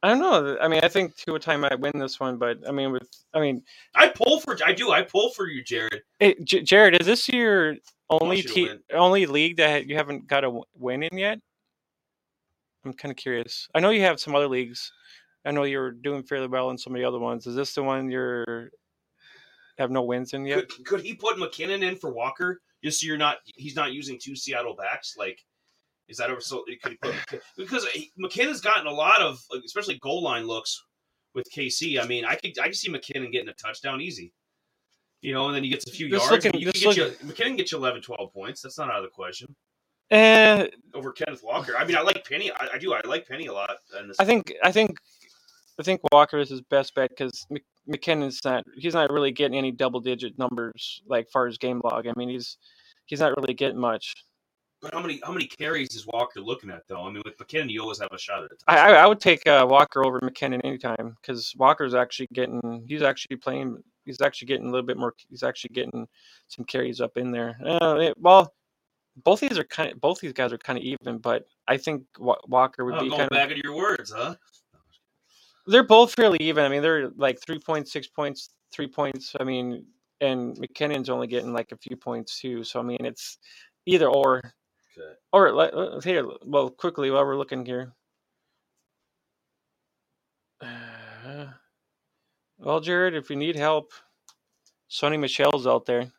I 0.02 0.08
don't 0.08 0.18
know. 0.18 0.58
I 0.60 0.66
mean, 0.66 0.80
I 0.82 0.88
think 0.88 1.14
two 1.16 1.36
a 1.36 1.38
time 1.38 1.60
might 1.60 1.78
win 1.78 1.92
this 1.94 2.18
one, 2.18 2.36
but 2.36 2.58
I 2.68 2.72
mean, 2.72 2.90
with 2.90 3.08
I 3.32 3.40
mean, 3.40 3.62
I 3.94 4.08
pull 4.08 4.40
for 4.40 4.58
I 4.64 4.72
do 4.72 4.90
I 4.90 5.02
pull 5.02 5.30
for 5.30 5.46
you, 5.48 5.62
Jared. 5.62 6.02
hey, 6.18 6.34
J- 6.42 6.62
Jared, 6.62 7.00
is 7.00 7.06
this 7.06 7.28
your 7.28 7.76
only 8.10 8.42
te- 8.42 8.78
only 8.92 9.26
league 9.26 9.58
that 9.58 9.86
you 9.86 9.94
haven't 9.94 10.26
got 10.26 10.44
a 10.44 10.60
win 10.74 11.04
in 11.04 11.16
yet? 11.16 11.38
I'm 12.84 12.92
kind 12.92 13.12
of 13.12 13.16
curious. 13.16 13.68
I 13.76 13.80
know 13.80 13.90
you 13.90 14.00
have 14.00 14.18
some 14.18 14.34
other 14.34 14.48
leagues. 14.48 14.90
I 15.44 15.52
know 15.52 15.62
you're 15.62 15.92
doing 15.92 16.24
fairly 16.24 16.48
well 16.48 16.70
in 16.70 16.78
some 16.78 16.94
of 16.94 17.00
the 17.00 17.06
other 17.06 17.20
ones. 17.20 17.46
Is 17.46 17.54
this 17.54 17.74
the 17.74 17.84
one 17.84 18.10
you're 18.10 18.70
have 19.78 19.90
no 19.90 20.02
wins 20.02 20.32
in 20.34 20.44
yet? 20.46 20.68
Could, 20.68 20.86
could 20.86 21.00
he 21.00 21.14
put 21.14 21.36
McKinnon 21.36 21.82
in 21.82 21.96
for 21.96 22.12
Walker 22.12 22.60
just 22.82 23.00
so 23.00 23.06
you're 23.06 23.16
not 23.16 23.38
he's 23.44 23.76
not 23.76 23.92
using 23.92 24.18
two 24.20 24.36
Seattle 24.36 24.74
backs? 24.76 25.14
Like, 25.18 25.38
is 26.08 26.16
that 26.18 26.30
ever 26.30 26.40
so? 26.40 26.64
Could 26.82 26.92
he 26.92 26.98
put 26.98 27.14
because 27.56 27.86
McKinnon's 28.20 28.60
gotten 28.60 28.86
a 28.86 28.92
lot 28.92 29.20
of 29.20 29.40
especially 29.64 29.98
goal 30.02 30.22
line 30.22 30.46
looks 30.46 30.82
with 31.34 31.46
KC. 31.56 32.02
I 32.02 32.06
mean, 32.06 32.24
I 32.24 32.34
could 32.36 32.58
I 32.58 32.64
could 32.66 32.76
see 32.76 32.90
McKinnon 32.90 33.32
getting 33.32 33.48
a 33.48 33.54
touchdown 33.54 34.00
easy. 34.00 34.32
You 35.22 35.32
know, 35.32 35.46
and 35.46 35.54
then 35.54 35.62
he 35.62 35.70
gets 35.70 35.86
a 35.88 35.92
few 35.92 36.10
Just 36.10 36.28
yards. 36.28 36.44
looking- 36.44 36.60
you 36.60 36.72
get 36.72 36.96
you, 36.96 37.04
McKinnon 37.24 37.56
gets 37.56 37.70
you 37.70 37.78
11, 37.78 38.02
12 38.02 38.32
points. 38.32 38.60
That's 38.60 38.76
not 38.76 38.90
out 38.90 38.96
of 38.96 39.04
the 39.04 39.08
question 39.08 39.54
Eh, 40.10 40.66
over 40.94 41.12
Kenneth 41.12 41.42
Walker. 41.44 41.74
I 41.78 41.84
mean, 41.86 41.96
I 41.96 42.02
like 42.02 42.28
Penny. 42.28 42.50
I, 42.50 42.70
I 42.74 42.78
do. 42.78 42.92
I 42.92 43.00
like 43.06 43.26
Penny 43.26 43.46
a 43.46 43.52
lot. 43.52 43.76
In 43.98 44.08
this 44.08 44.18
I 44.20 44.24
think 44.24 44.52
I 44.62 44.70
think 44.72 44.98
I 45.80 45.82
think 45.84 46.00
Walker 46.12 46.38
is 46.38 46.50
his 46.50 46.60
best 46.60 46.94
bet 46.94 47.10
because 47.10 47.46
McKinnon's 47.88 48.44
not 48.44 48.64
he's 48.76 48.94
not 48.94 49.10
really 49.10 49.32
getting 49.32 49.56
any 49.58 49.70
double 49.72 50.00
digit 50.00 50.38
numbers 50.38 51.02
like 51.06 51.28
far 51.30 51.46
as 51.46 51.58
game 51.58 51.80
log. 51.84 52.06
I 52.06 52.12
mean 52.16 52.28
he's 52.28 52.58
he's 53.06 53.20
not 53.20 53.36
really 53.36 53.54
getting 53.54 53.78
much. 53.78 54.14
But 54.80 54.94
how 54.94 55.00
many 55.00 55.20
how 55.22 55.32
many 55.32 55.46
carries 55.46 55.94
is 55.94 56.06
Walker 56.06 56.40
looking 56.40 56.68
at 56.70 56.82
though? 56.88 57.02
I 57.06 57.10
mean, 57.10 57.22
with 57.24 57.38
McKinnon, 57.38 57.70
you 57.70 57.80
always 57.82 58.00
have 58.00 58.08
a 58.12 58.18
shot 58.18 58.42
at 58.44 58.50
it. 58.50 58.62
I 58.66 58.94
I, 58.94 59.06
would 59.06 59.20
take 59.20 59.46
uh, 59.46 59.64
Walker 59.68 60.04
over 60.04 60.20
McKinnon 60.20 60.60
anytime 60.64 61.16
because 61.20 61.54
Walker's 61.56 61.94
actually 61.94 62.26
getting 62.32 62.84
he's 62.88 63.02
actually 63.02 63.36
playing 63.36 63.80
he's 64.04 64.20
actually 64.20 64.46
getting 64.46 64.66
a 64.66 64.70
little 64.70 64.86
bit 64.86 64.96
more 64.96 65.14
he's 65.30 65.44
actually 65.44 65.70
getting 65.72 66.08
some 66.48 66.64
carries 66.64 67.00
up 67.00 67.16
in 67.16 67.30
there. 67.30 67.56
Uh, 67.64 67.98
it- 68.00 68.18
well, 68.18 68.52
both 69.22 69.38
these 69.38 69.56
are 69.56 69.64
kind 69.64 69.92
of 69.92 70.00
both 70.00 70.20
these 70.20 70.32
guys 70.32 70.52
are 70.52 70.58
kind 70.58 70.78
of 70.78 70.84
even, 70.84 71.18
but 71.18 71.44
I 71.68 71.76
think 71.76 72.04
Walker 72.18 72.84
would 72.84 72.94
Oh, 72.94 73.02
be 73.02 73.08
going 73.08 73.20
kind 73.20 73.30
of 73.32 73.36
back 73.36 73.50
into 73.50 73.62
your 73.62 73.76
words, 73.76 74.12
huh? 74.16 74.34
They're 75.66 75.84
both 75.84 76.14
fairly 76.14 76.38
even. 76.40 76.64
I 76.64 76.68
mean, 76.68 76.82
they're 76.82 77.10
like 77.16 77.40
three 77.40 77.58
points, 77.58 77.92
six 77.92 78.06
points, 78.08 78.50
three 78.72 78.88
points. 78.88 79.34
I 79.38 79.44
mean, 79.44 79.84
and 80.20 80.56
McKinnon's 80.56 81.08
only 81.08 81.26
getting 81.26 81.52
like 81.52 81.72
a 81.72 81.76
few 81.76 81.96
points 81.96 82.40
too. 82.40 82.64
So 82.64 82.80
I 82.80 82.82
mean, 82.82 83.04
it's 83.04 83.38
either 83.86 84.08
or. 84.08 84.38
Okay. 84.98 85.14
Or 85.32 85.52
let- 85.52 86.04
here, 86.04 86.26
well, 86.44 86.68
quickly 86.68 87.10
while 87.10 87.24
we're 87.24 87.36
looking 87.36 87.64
here. 87.64 87.92
Uh, 90.60 91.46
well, 92.58 92.80
Jared, 92.80 93.14
if 93.14 93.30
you 93.30 93.36
need 93.36 93.56
help, 93.56 93.92
Sony 94.90 95.18
Michel's 95.18 95.66
out 95.66 95.86
there. 95.86 96.12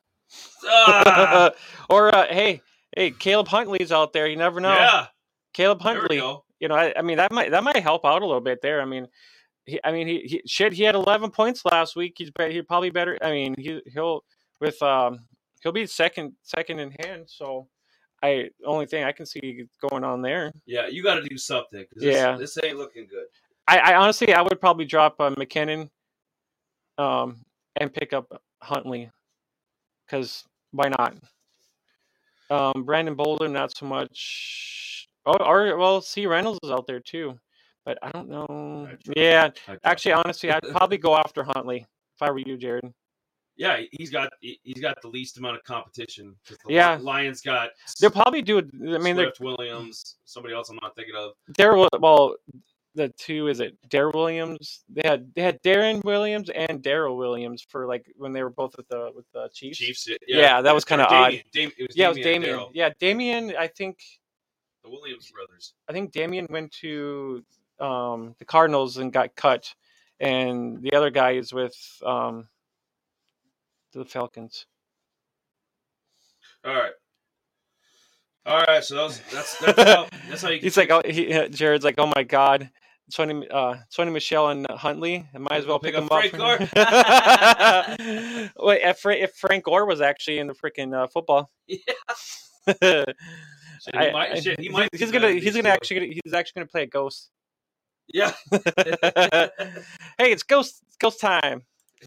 Ah, 0.66 1.52
or 1.90 2.16
uh, 2.16 2.26
hey, 2.28 2.62
hey, 2.96 3.12
Caleb 3.12 3.48
Huntley's 3.48 3.92
out 3.92 4.14
there. 4.14 4.26
You 4.26 4.38
never 4.38 4.60
know. 4.60 4.74
Yeah, 4.74 5.08
Caleb 5.54 5.82
Huntley 5.82 6.20
you 6.64 6.70
know, 6.70 6.76
I, 6.76 6.94
I 6.96 7.02
mean 7.02 7.18
that 7.18 7.30
might 7.34 7.52
that 7.52 7.62
might 7.62 7.84
help 7.84 8.06
out 8.06 8.22
a 8.22 8.26
little 8.26 8.40
bit 8.40 8.62
there. 8.62 8.82
I 8.82 8.86
mean, 8.86 9.06
he, 9.66 9.80
I 9.84 9.92
mean 9.92 10.08
he, 10.08 10.20
he 10.20 10.42
shit. 10.46 10.74
He 10.74 10.84
had 10.84 10.96
11 10.96 11.32
points 11.32 11.64
last 11.66 11.96
week. 11.96 12.16
He's 12.18 12.32
he 12.38 12.62
probably 12.62 12.90
better. 12.90 13.18
I 13.22 13.32
mean 13.32 13.56
he 13.58 13.82
he'll 13.94 14.24
with 14.60 14.82
um 14.82 15.20
he'll 15.62 15.72
be 15.72 15.86
second 15.86 16.34
second 16.44 16.80
in 16.80 16.94
hand. 17.00 17.26
So 17.28 17.68
I 18.22 18.50
only 18.66 18.86
thing 18.86 19.04
I 19.04 19.12
can 19.12 19.26
see 19.26 19.66
going 19.90 20.04
on 20.04 20.22
there. 20.22 20.54
Yeah, 20.66 20.88
you 20.88 21.04
got 21.04 21.16
to 21.16 21.24
do 21.24 21.38
something. 21.38 21.86
this, 21.94 22.16
Yeah. 22.16 22.38
this 22.38 22.58
ain't 22.64 22.78
looking 22.78 23.06
good. 23.08 23.26
I, 23.68 23.78
I 23.80 23.96
honestly 23.96 24.34
I 24.34 24.42
would 24.42 24.60
probably 24.60 24.86
drop 24.86 25.16
uh, 25.20 25.32
McKinnon, 25.32 25.90
um, 26.98 27.44
and 27.78 27.94
pick 27.94 28.14
up 28.14 28.42
Huntley, 28.62 29.10
because 30.06 30.44
why 30.72 30.90
not? 30.90 31.16
Um, 32.50 32.84
Brandon 32.84 33.16
Bolden 33.16 33.54
not 33.54 33.76
so 33.76 33.86
much. 33.86 35.08
Oh, 35.26 35.36
or 35.44 35.78
well, 35.78 36.02
see 36.02 36.26
Reynolds 36.28 36.60
is 36.64 36.72
out 36.72 36.88
there 36.88 37.00
too, 37.00 37.40
but 37.86 37.98
I 38.02 38.12
don't 38.12 38.30
know. 38.30 38.90
Yeah, 39.16 39.50
Actually, 39.84 40.14
honestly, 40.14 40.52
I'd 40.52 40.64
probably 40.70 40.98
go 40.98 41.16
after 41.16 41.44
Huntley 41.44 41.78
if 42.16 42.22
I 42.22 42.32
were 42.32 42.40
you, 42.40 42.58
Jared. 42.58 42.94
yeah, 43.56 43.82
he's 43.92 44.10
got 44.10 44.32
he- 44.42 44.60
he's 44.64 44.82
got 44.82 45.02
the 45.02 45.08
least 45.08 45.38
amount 45.38 45.58
of 45.58 45.64
competition. 45.64 46.36
The 46.48 46.58
Yeah. 46.70 46.98
Lions 47.02 47.42
got. 47.42 47.72
They'll 48.00 48.10
probably 48.12 48.42
do. 48.42 48.60
I 48.60 48.98
mean, 48.98 49.16
they're 49.16 49.34
Swift, 49.36 49.40
Williams, 49.42 50.18
somebody 50.26 50.54
else 50.56 50.70
I'm 50.70 50.78
not 50.82 50.96
thinking 50.96 51.16
of. 51.16 51.34
they're 51.58 51.76
well. 52.00 52.36
The 52.96 53.10
two 53.18 53.48
is 53.48 53.60
it 53.60 53.76
Darrel 53.90 54.12
Williams? 54.14 54.84
They 54.88 55.02
had 55.04 55.34
they 55.34 55.42
had 55.42 55.60
Darren 55.64 56.04
Williams 56.04 56.52
and 56.52 56.80
Darrel 56.84 57.18
Williams 57.18 57.66
for 57.68 57.88
like 57.88 58.06
when 58.18 58.34
they 58.34 58.44
were 58.44 58.52
both 58.52 58.78
with 58.78 58.88
the 58.88 59.10
with 59.16 59.26
the 59.34 59.50
Chiefs. 59.52 59.80
Chiefs. 59.80 60.08
Yeah, 60.28 60.62
that 60.62 60.76
was 60.76 60.86
kinda 60.86 61.08
odd. 61.08 61.44
Dam- 61.54 61.72
it 61.76 61.88
was 61.88 61.98
Yeah, 61.98 62.06
it 62.06 62.10
was 62.10 62.18
Damien. 62.20 62.68
Yeah, 62.72 62.92
Damien. 63.00 63.56
I 63.58 63.66
think 63.66 63.98
the 64.84 64.92
Williams 64.92 65.32
brothers. 65.32 65.74
I 65.90 65.92
think 65.94 66.12
Damien 66.12 66.46
went 66.52 66.72
to 66.82 67.44
um, 67.84 68.36
the 68.40 68.46
Cardinals 68.46 68.98
and 68.98 69.12
got 69.12 69.36
cut, 69.36 69.74
and 70.20 70.82
the 70.82 70.94
other 70.94 71.10
guy 71.10 71.32
is 71.32 71.54
with 71.54 71.76
um, 72.06 72.48
the 73.94 74.06
Falcons. 74.06 74.66
All 76.66 76.74
right. 76.74 76.92
All 78.46 78.60
right, 78.60 78.84
so 78.84 78.96
that 78.96 79.04
was, 79.04 79.22
that's 79.32 79.58
that's 79.60 79.84
how, 79.84 80.08
that's 80.30 80.42
how 80.42 80.50
you. 80.50 80.60
He's 80.62 80.76
like, 80.76 80.90
oh, 80.92 81.02
he, 81.06 81.48
Jared's 81.50 81.86
like, 81.86 81.96
oh 81.98 82.12
my 82.14 82.24
god, 82.24 82.70
Sonny, 83.10 83.48
uh, 83.50 83.76
Sony 83.90 84.12
Michel 84.12 84.50
and 84.50 84.68
Huntley. 84.70 85.26
I 85.34 85.38
might 85.38 85.54
as 85.54 85.66
well 85.66 85.80
pick, 85.80 85.94
Pick 85.94 86.08
them 86.10 86.10
up. 86.12 86.24
Frank 86.30 86.72
Wait, 88.58 88.82
if, 88.82 89.06
if 89.06 89.32
Frank 89.36 89.64
Gore 89.64 89.86
was 89.86 90.02
actually 90.02 90.40
in 90.40 90.48
the 90.48 90.54
freaking 90.54 90.94
uh, 90.94 91.08
football. 91.08 91.52
Yeah. 92.82 93.04
Shit, 93.84 93.96
he 94.00 94.12
might, 94.12 94.32
I- 94.32 94.40
shit, 94.40 94.60
he 94.62 94.70
might. 94.70 94.88
he's 94.96 95.12
gonna 95.12 95.32
he's 95.32 95.54
gonna 95.58 95.68
actually 95.68 96.18
he's 96.24 96.34
actually 96.34 96.62
gonna 96.62 96.68
play 96.68 96.84
a 96.84 96.88
ghost. 96.88 97.30
Yeah. 98.08 98.34
hey, 98.52 100.32
it's 100.32 100.44
ghost 100.44 100.82
it's 100.88 100.98
ghost 100.98 101.20
time. 101.20 101.62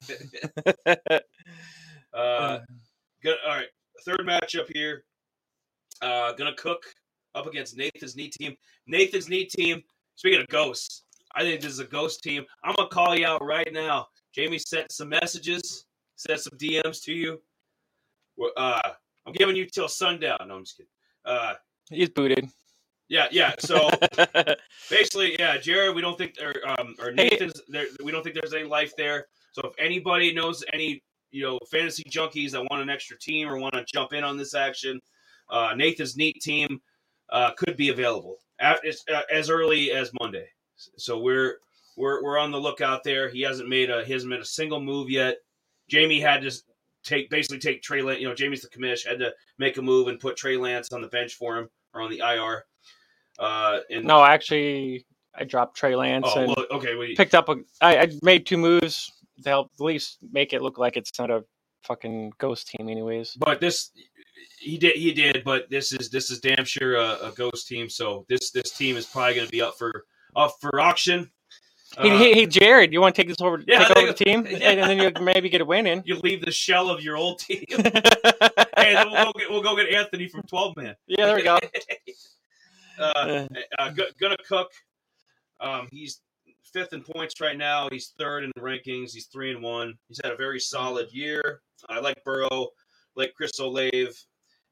Uh, 2.16 2.60
good. 3.22 3.36
All 3.46 3.54
right. 3.54 3.66
Third 4.06 4.20
matchup 4.20 4.74
here. 4.74 5.04
Uh, 6.00 6.32
gonna 6.32 6.54
cook 6.54 6.82
up 7.34 7.46
against 7.46 7.76
Nathan's 7.76 8.16
knee 8.16 8.28
team. 8.28 8.56
Nathan's 8.86 9.28
knee 9.28 9.44
team. 9.44 9.82
Speaking 10.14 10.40
of 10.40 10.48
ghosts, 10.48 11.02
I 11.34 11.42
think 11.42 11.60
this 11.60 11.72
is 11.72 11.78
a 11.78 11.84
ghost 11.84 12.22
team. 12.22 12.44
I'm 12.64 12.74
gonna 12.74 12.88
call 12.88 13.16
you 13.16 13.26
out 13.26 13.44
right 13.44 13.70
now. 13.70 14.06
Jamie 14.34 14.58
sent 14.58 14.90
some 14.92 15.10
messages, 15.10 15.84
sent 16.16 16.40
some 16.40 16.56
DMs 16.58 17.02
to 17.04 17.12
you. 17.12 17.42
Uh, 18.56 18.80
I'm 19.26 19.32
giving 19.34 19.56
you 19.56 19.66
till 19.66 19.88
sundown. 19.88 20.38
No, 20.46 20.56
I'm 20.56 20.64
just 20.64 20.78
kidding. 20.78 20.90
Uh, 21.24 21.54
He's 21.90 22.08
booted. 22.08 22.48
Yeah, 23.08 23.26
yeah. 23.30 23.54
So 23.58 23.88
basically, 24.90 25.36
yeah, 25.38 25.58
Jared, 25.58 25.94
we 25.94 26.02
don't 26.02 26.18
think, 26.18 26.34
or 26.40 26.54
um, 26.68 26.94
or. 27.00 27.12
Nathan's, 27.12 27.60
there, 27.68 27.86
we 28.02 28.12
don't 28.12 28.22
think 28.22 28.36
there's 28.40 28.54
any 28.54 28.64
life 28.64 28.94
there. 28.96 29.26
So 29.52 29.62
if 29.62 29.72
anybody 29.78 30.34
knows 30.34 30.64
any, 30.72 31.02
you 31.30 31.42
know, 31.42 31.58
fantasy 31.70 32.04
junkies 32.10 32.52
that 32.52 32.66
want 32.70 32.82
an 32.82 32.90
extra 32.90 33.18
team 33.18 33.48
or 33.48 33.58
want 33.58 33.74
to 33.74 33.84
jump 33.92 34.12
in 34.12 34.24
on 34.24 34.36
this 34.36 34.54
action, 34.54 35.00
uh, 35.50 35.72
Nathan's 35.76 36.16
neat 36.16 36.40
team 36.42 36.80
uh, 37.30 37.52
could 37.56 37.76
be 37.76 37.88
available 37.88 38.36
at, 38.60 38.84
as, 38.86 39.02
uh, 39.12 39.22
as 39.32 39.50
early 39.50 39.92
as 39.92 40.10
Monday. 40.20 40.48
So 40.98 41.18
we're 41.18 41.58
we're 41.96 42.22
we're 42.22 42.38
on 42.38 42.50
the 42.50 42.60
lookout 42.60 43.02
there. 43.04 43.28
He 43.28 43.42
hasn't 43.42 43.68
made 43.68 43.90
a 43.90 44.04
he 44.04 44.12
hasn't 44.12 44.30
made 44.30 44.40
a 44.40 44.44
single 44.44 44.80
move 44.80 45.10
yet. 45.10 45.36
Jamie 45.88 46.20
had 46.20 46.42
to 46.42 46.50
take 47.02 47.30
basically 47.30 47.58
take 47.58 47.82
Trey 47.82 48.02
Lance. 48.02 48.20
You 48.20 48.28
know, 48.28 48.34
Jamie's 48.34 48.62
the 48.62 48.68
commish 48.68 49.06
had 49.06 49.18
to 49.20 49.32
make 49.58 49.78
a 49.78 49.82
move 49.82 50.08
and 50.08 50.20
put 50.20 50.36
Trey 50.36 50.56
Lance 50.56 50.92
on 50.92 51.00
the 51.00 51.08
bench 51.08 51.34
for 51.34 51.56
him 51.56 51.68
or 51.94 52.02
on 52.02 52.10
the 52.10 52.18
IR. 52.18 52.64
Uh, 53.38 53.80
and 53.90 54.04
No, 54.04 54.24
actually, 54.24 55.04
I 55.34 55.44
dropped 55.44 55.76
Trey 55.76 55.94
Lance 55.96 56.26
oh, 56.34 56.38
and 56.40 56.48
well, 56.48 56.66
okay, 56.72 56.94
well, 56.94 57.06
you- 57.06 57.16
picked 57.16 57.34
up 57.34 57.48
a. 57.48 57.56
I, 57.80 57.98
I 57.98 58.08
made 58.22 58.46
two 58.46 58.56
moves 58.58 59.12
to 59.42 59.48
help 59.50 59.70
at 59.78 59.84
least 59.84 60.18
make 60.32 60.52
it 60.52 60.62
look 60.62 60.78
like 60.78 60.96
it's 60.96 61.18
not 61.18 61.30
a 61.30 61.44
fucking 61.84 62.32
ghost 62.38 62.68
team, 62.68 62.88
anyways. 62.88 63.34
but 63.38 63.60
this 63.60 63.90
he 64.58 64.78
did 64.78 64.96
he 64.96 65.12
did, 65.12 65.42
but 65.44 65.68
this 65.70 65.92
is 65.92 66.08
this 66.10 66.30
is 66.30 66.40
damn 66.40 66.64
sure 66.64 66.96
a, 66.96 67.28
a 67.28 67.32
ghost 67.36 67.68
team. 67.68 67.88
So 67.90 68.24
this 68.28 68.50
this 68.50 68.72
team 68.72 68.96
is 68.96 69.06
probably 69.06 69.34
going 69.34 69.46
to 69.46 69.52
be 69.52 69.60
up 69.62 69.76
for 69.78 70.06
up 70.34 70.54
for 70.60 70.80
auction. 70.80 71.30
hey, 71.98 72.10
Uh, 72.10 72.18
hey, 72.18 72.46
Jared, 72.46 72.92
you 72.92 73.00
want 73.00 73.14
to 73.14 73.22
take 73.22 73.28
this 73.28 73.40
over? 73.40 73.62
Yeah, 73.66 73.84
take 73.84 73.96
over 73.98 74.06
the 74.08 74.24
team, 74.24 74.46
Yeah. 74.46 74.56
and, 74.70 74.80
and 74.80 74.90
then 74.90 74.98
you 74.98 75.24
maybe 75.24 75.48
get 75.48 75.60
a 75.60 75.64
win 75.64 75.86
in. 75.86 76.02
you 76.06 76.16
leave 76.16 76.44
the 76.44 76.50
shell 76.50 76.88
of 76.90 77.02
your 77.02 77.16
old 77.16 77.38
team. 77.38 77.64
hey, 77.68 78.94
then 78.94 79.10
we'll 79.10 79.24
go 79.24 79.32
get 79.38 79.50
we'll 79.50 79.62
go 79.62 79.76
get 79.76 79.88
Anthony 79.90 80.28
from 80.28 80.42
twelve 80.44 80.76
man. 80.76 80.94
yeah, 81.06 81.26
there 81.26 81.36
we 81.36 81.42
go. 81.42 81.58
uh, 82.98 83.12
Uh, 83.16 83.46
uh, 83.78 83.90
gonna 84.20 84.36
cook. 84.46 84.70
Um, 85.60 85.88
he's 85.90 86.20
fifth 86.72 86.92
in 86.92 87.02
points 87.02 87.40
right 87.40 87.56
now. 87.56 87.88
He's 87.90 88.12
third 88.18 88.44
in 88.44 88.52
rankings. 88.58 89.12
He's 89.12 89.26
three 89.26 89.50
and 89.50 89.62
one. 89.62 89.94
He's 90.08 90.20
had 90.22 90.32
a 90.32 90.36
very 90.36 90.60
solid 90.60 91.10
year. 91.12 91.60
I 91.88 92.00
like 92.00 92.22
Burrow, 92.24 92.68
like 93.14 93.32
Chris 93.34 93.58
Olave. 93.58 94.10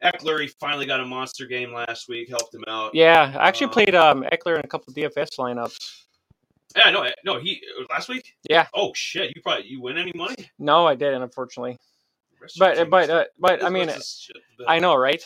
Ekeler, 0.03 0.41
he 0.41 0.49
finally 0.61 0.85
got 0.87 1.01
a 1.01 1.05
monster 1.07 1.47
game 1.47 1.73
last 1.73 2.09
week. 2.09 2.29
Helped 2.29 2.53
him 2.55 2.65
out. 2.69 2.95
yeah, 2.95 3.35
I 3.39 3.49
actually 3.49 3.69
Uh, 3.69 3.71
played 3.71 3.95
um, 3.95 4.25
Ekeler 4.33 4.57
in 4.59 4.65
a 4.65 4.69
couple 4.69 4.93
DFS 4.93 5.37
lineups. 5.39 5.79
Yeah, 6.77 6.91
no, 6.91 7.09
no, 7.25 7.39
he 7.39 7.63
last 7.89 8.09
week. 8.09 8.35
Yeah. 8.51 8.67
Oh 8.75 8.93
shit! 8.95 9.33
You 9.35 9.41
probably 9.43 9.67
you 9.67 9.81
win 9.81 9.97
any 9.97 10.13
money? 10.15 10.51
No, 10.59 10.87
I 10.87 10.97
didn't, 10.97 11.23
unfortunately. 11.23 11.79
Rest 12.41 12.61
of 12.61 12.77
your 12.77 12.87
But 12.87 13.09
but 13.09 13.11
uh, 13.11 13.25
but 13.39 13.65
I 13.65 13.69
mean, 13.71 13.87
this 13.87 13.97
is 13.99 14.21
shit, 14.27 14.37
but- 14.59 14.69
I 14.69 14.81
know, 14.81 14.97
right? 14.97 15.23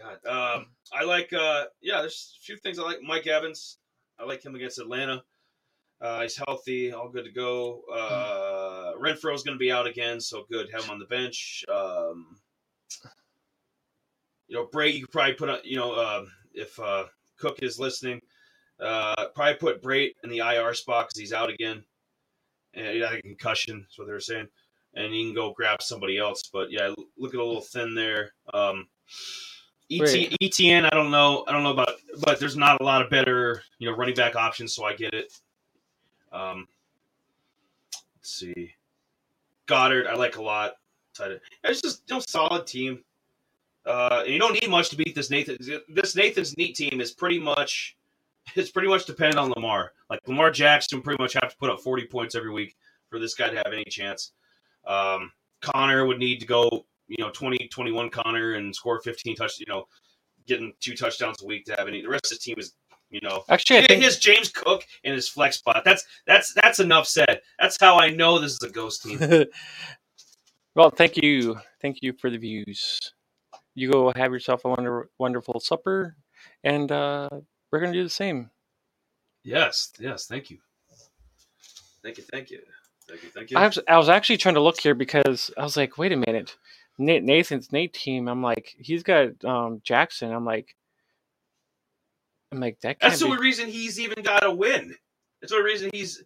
God. 0.00 0.56
Um, 0.56 0.66
I 0.92 1.04
like. 1.04 1.32
Uh, 1.32 1.64
yeah, 1.80 2.00
there's 2.00 2.36
a 2.40 2.44
few 2.44 2.56
things 2.56 2.78
I 2.78 2.82
like. 2.82 3.02
Mike 3.02 3.26
Evans. 3.26 3.78
I 4.18 4.24
like 4.24 4.44
him 4.44 4.54
against 4.54 4.78
Atlanta. 4.78 5.22
Uh, 6.00 6.22
he's 6.22 6.36
healthy, 6.36 6.92
all 6.92 7.10
good 7.10 7.26
to 7.26 7.30
go. 7.30 7.82
Uh, 7.92 8.92
Renfrow's 8.98 9.42
going 9.42 9.56
to 9.56 9.58
be 9.58 9.70
out 9.70 9.86
again, 9.86 10.18
so 10.20 10.46
good. 10.50 10.70
Have 10.72 10.84
him 10.84 10.90
on 10.90 10.98
the 10.98 11.04
bench. 11.04 11.62
Um, 11.72 12.38
you 14.48 14.56
know, 14.56 14.66
Bray. 14.66 14.90
You 14.90 15.02
could 15.02 15.12
probably 15.12 15.34
put. 15.34 15.64
You 15.64 15.76
know, 15.76 15.92
uh, 15.92 16.24
if 16.54 16.78
uh, 16.80 17.04
Cook 17.38 17.62
is 17.62 17.78
listening, 17.78 18.20
uh, 18.80 19.26
probably 19.34 19.54
put 19.54 19.82
Brate 19.82 20.14
in 20.24 20.30
the 20.30 20.38
IR 20.38 20.74
spot 20.74 21.08
because 21.08 21.20
he's 21.20 21.32
out 21.32 21.50
again. 21.50 21.84
And 22.72 22.86
had 22.86 23.14
a 23.14 23.22
concussion. 23.22 23.80
That's 23.80 23.98
what 23.98 24.06
they 24.06 24.12
were 24.12 24.20
saying. 24.20 24.46
And 24.94 25.14
you 25.14 25.26
can 25.26 25.34
go 25.34 25.52
grab 25.52 25.82
somebody 25.82 26.18
else. 26.18 26.42
But 26.52 26.70
yeah, 26.70 26.94
look 27.18 27.34
at 27.34 27.40
a 27.40 27.44
little 27.44 27.60
thin 27.60 27.94
there. 27.94 28.32
Um, 28.54 28.86
ET, 29.90 30.30
ETN, 30.40 30.86
I 30.86 30.94
don't 30.94 31.10
know. 31.10 31.44
I 31.48 31.52
don't 31.52 31.62
know 31.62 31.72
about, 31.72 31.94
but 32.20 32.38
there's 32.38 32.56
not 32.56 32.80
a 32.80 32.84
lot 32.84 33.02
of 33.02 33.10
better, 33.10 33.62
you 33.78 33.90
know, 33.90 33.96
running 33.96 34.14
back 34.14 34.36
options. 34.36 34.72
So 34.72 34.84
I 34.84 34.94
get 34.94 35.14
it. 35.14 35.32
Um, 36.32 36.68
let's 38.16 38.30
see, 38.30 38.72
Goddard, 39.66 40.06
I 40.06 40.14
like 40.14 40.36
a 40.36 40.42
lot. 40.42 40.74
It's 41.64 41.82
just 41.82 42.02
you 42.08 42.14
know, 42.14 42.20
solid 42.20 42.66
team. 42.66 43.02
Uh, 43.86 44.22
and 44.24 44.32
you 44.32 44.38
don't 44.38 44.52
need 44.52 44.70
much 44.70 44.90
to 44.90 44.96
beat 44.96 45.14
this 45.14 45.30
Nathan. 45.30 45.56
This 45.88 46.14
Nathan's 46.14 46.56
neat 46.56 46.76
team 46.76 47.00
is 47.00 47.12
pretty 47.12 47.38
much, 47.38 47.96
it's 48.54 48.70
pretty 48.70 48.88
much 48.88 49.06
dependent 49.06 49.38
on 49.38 49.50
Lamar. 49.50 49.92
Like 50.08 50.20
Lamar 50.28 50.50
Jackson, 50.50 51.02
pretty 51.02 51.22
much 51.22 51.32
have 51.34 51.50
to 51.50 51.56
put 51.56 51.70
up 51.70 51.80
forty 51.80 52.06
points 52.06 52.34
every 52.34 52.52
week 52.52 52.76
for 53.08 53.18
this 53.18 53.34
guy 53.34 53.48
to 53.48 53.56
have 53.56 53.72
any 53.72 53.84
chance. 53.84 54.32
Um, 54.86 55.32
Connor 55.60 56.06
would 56.06 56.18
need 56.18 56.40
to 56.40 56.46
go, 56.46 56.86
you 57.10 57.24
know, 57.24 57.30
20, 57.30 57.68
21 57.68 58.08
Connor 58.10 58.54
and 58.54 58.74
score 58.74 59.00
15 59.00 59.34
touch, 59.34 59.58
you 59.58 59.66
know, 59.68 59.84
getting 60.46 60.72
two 60.80 60.94
touchdowns 60.94 61.42
a 61.42 61.46
week 61.46 61.64
to 61.64 61.74
have 61.76 61.88
any. 61.88 62.02
The 62.02 62.08
rest 62.08 62.26
of 62.26 62.30
his 62.30 62.38
team 62.38 62.54
is, 62.56 62.74
you 63.10 63.20
know, 63.20 63.42
Actually, 63.48 63.78
I 63.78 63.86
think 63.88 64.02
his 64.04 64.18
James 64.18 64.48
Cook 64.48 64.86
and 65.04 65.14
his 65.14 65.28
flex 65.28 65.58
spot. 65.58 65.82
That's 65.84 66.04
that's 66.26 66.54
that's 66.54 66.78
enough 66.78 67.08
said. 67.08 67.40
That's 67.58 67.76
how 67.80 67.98
I 67.98 68.10
know 68.10 68.38
this 68.38 68.52
is 68.52 68.62
a 68.62 68.70
ghost 68.70 69.02
team. 69.02 69.18
well, 70.76 70.90
thank 70.90 71.16
you, 71.16 71.58
thank 71.82 71.98
you 72.00 72.12
for 72.12 72.30
the 72.30 72.38
views. 72.38 73.00
You 73.74 73.90
go 73.90 74.12
have 74.14 74.32
yourself 74.32 74.64
a 74.64 74.68
wonder, 74.68 75.08
wonderful 75.18 75.58
supper, 75.58 76.14
and 76.62 76.92
uh, 76.92 77.28
we're 77.72 77.80
gonna 77.80 77.92
do 77.92 78.04
the 78.04 78.10
same. 78.10 78.50
yes, 79.42 79.92
yes, 79.98 80.26
thank 80.26 80.48
you, 80.50 80.58
thank 82.04 82.18
you, 82.18 82.24
thank 82.30 82.52
you, 82.52 82.60
thank 83.08 83.22
you, 83.24 83.30
thank 83.30 83.50
you. 83.50 83.56
I 83.56 83.66
was, 83.66 83.78
I 83.88 83.96
was 83.98 84.08
actually 84.08 84.36
trying 84.36 84.54
to 84.54 84.60
look 84.60 84.80
here 84.80 84.94
because 84.94 85.50
I 85.58 85.64
was 85.64 85.76
like, 85.76 85.98
wait 85.98 86.12
a 86.12 86.16
minute, 86.16 86.56
Nathan's 87.00 87.72
Nate 87.72 87.94
team. 87.94 88.28
I'm 88.28 88.42
like, 88.42 88.74
he's 88.78 89.02
got 89.02 89.44
um, 89.44 89.80
Jackson. 89.82 90.32
I'm 90.32 90.44
like, 90.44 90.76
I'm 92.52 92.60
like 92.60 92.80
that. 92.80 93.00
Can't 93.00 93.10
That's 93.10 93.20
the 93.20 93.26
be. 93.26 93.32
only 93.32 93.42
reason 93.42 93.68
he's 93.68 93.98
even 93.98 94.22
got 94.22 94.44
a 94.44 94.50
win. 94.50 94.94
That's 95.40 95.52
the 95.52 95.58
only 95.58 95.70
reason 95.70 95.90
he's, 95.92 96.22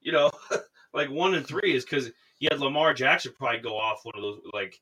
you 0.00 0.12
know, 0.12 0.30
like 0.94 1.10
one 1.10 1.34
and 1.34 1.46
three 1.46 1.74
is 1.74 1.84
because 1.84 2.10
he 2.38 2.48
had 2.50 2.60
Lamar 2.60 2.92
Jackson 2.94 3.32
probably 3.38 3.60
go 3.60 3.76
off 3.76 4.00
one 4.04 4.14
of 4.16 4.22
those 4.22 4.40
like 4.52 4.80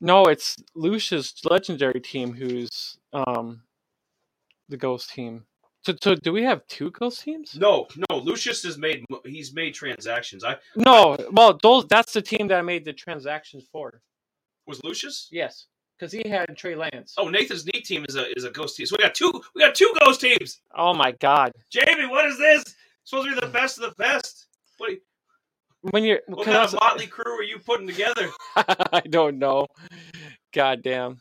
No, 0.00 0.24
it's 0.24 0.56
Lucia's 0.74 1.34
legendary 1.48 2.00
team 2.00 2.32
who's 2.32 2.98
um 3.12 3.62
the 4.68 4.76
ghost 4.76 5.10
team. 5.10 5.44
So, 5.84 5.94
so 6.02 6.14
do 6.16 6.32
we 6.32 6.42
have 6.42 6.66
two 6.66 6.90
ghost 6.90 7.22
teams? 7.22 7.56
no 7.56 7.86
no 8.10 8.18
Lucius 8.18 8.62
has 8.62 8.78
made 8.78 9.04
he's 9.24 9.54
made 9.54 9.74
transactions. 9.74 10.42
I 10.42 10.56
No, 10.74 11.16
well, 11.30 11.58
those 11.62 11.86
that's 11.86 12.12
the 12.12 12.22
team 12.22 12.48
that 12.48 12.58
I 12.58 12.62
made 12.62 12.84
the 12.84 12.92
transactions 12.92 13.64
for. 13.70 14.00
Was 14.66 14.82
Lucius. 14.84 15.28
Yes, 15.30 15.66
because 15.98 16.12
he 16.12 16.28
had 16.28 16.56
Trey 16.56 16.74
Lance. 16.74 17.14
Oh, 17.18 17.28
Nathan's 17.28 17.66
neat 17.66 17.84
team 17.84 18.04
is 18.08 18.16
a 18.16 18.30
is 18.36 18.44
a 18.44 18.50
ghost 18.50 18.76
team. 18.76 18.86
So 18.86 18.96
we 18.98 19.02
got 19.02 19.14
two 19.14 19.30
we 19.54 19.62
got 19.62 19.74
two 19.74 19.92
ghost 20.00 20.20
teams. 20.20 20.60
Oh 20.74 20.94
my 20.94 21.12
God! 21.12 21.52
Jamie, 21.70 22.06
what 22.06 22.26
is 22.26 22.38
this? 22.38 22.74
supposed 23.06 23.28
to 23.28 23.34
be 23.34 23.40
the 23.40 23.52
best 23.52 23.78
of 23.78 23.88
the 23.88 23.94
best. 23.96 24.48
What, 24.78 24.90
When 25.80 26.04
you're, 26.04 26.20
what 26.26 26.44
kind 26.44 26.58
of 26.58 26.74
motley 26.74 27.06
crew 27.06 27.38
are 27.38 27.42
you 27.42 27.58
putting 27.58 27.86
together? 27.86 28.28
I 28.56 29.02
don't 29.08 29.38
know. 29.38 29.68
God 30.52 30.82
damn. 30.82 31.18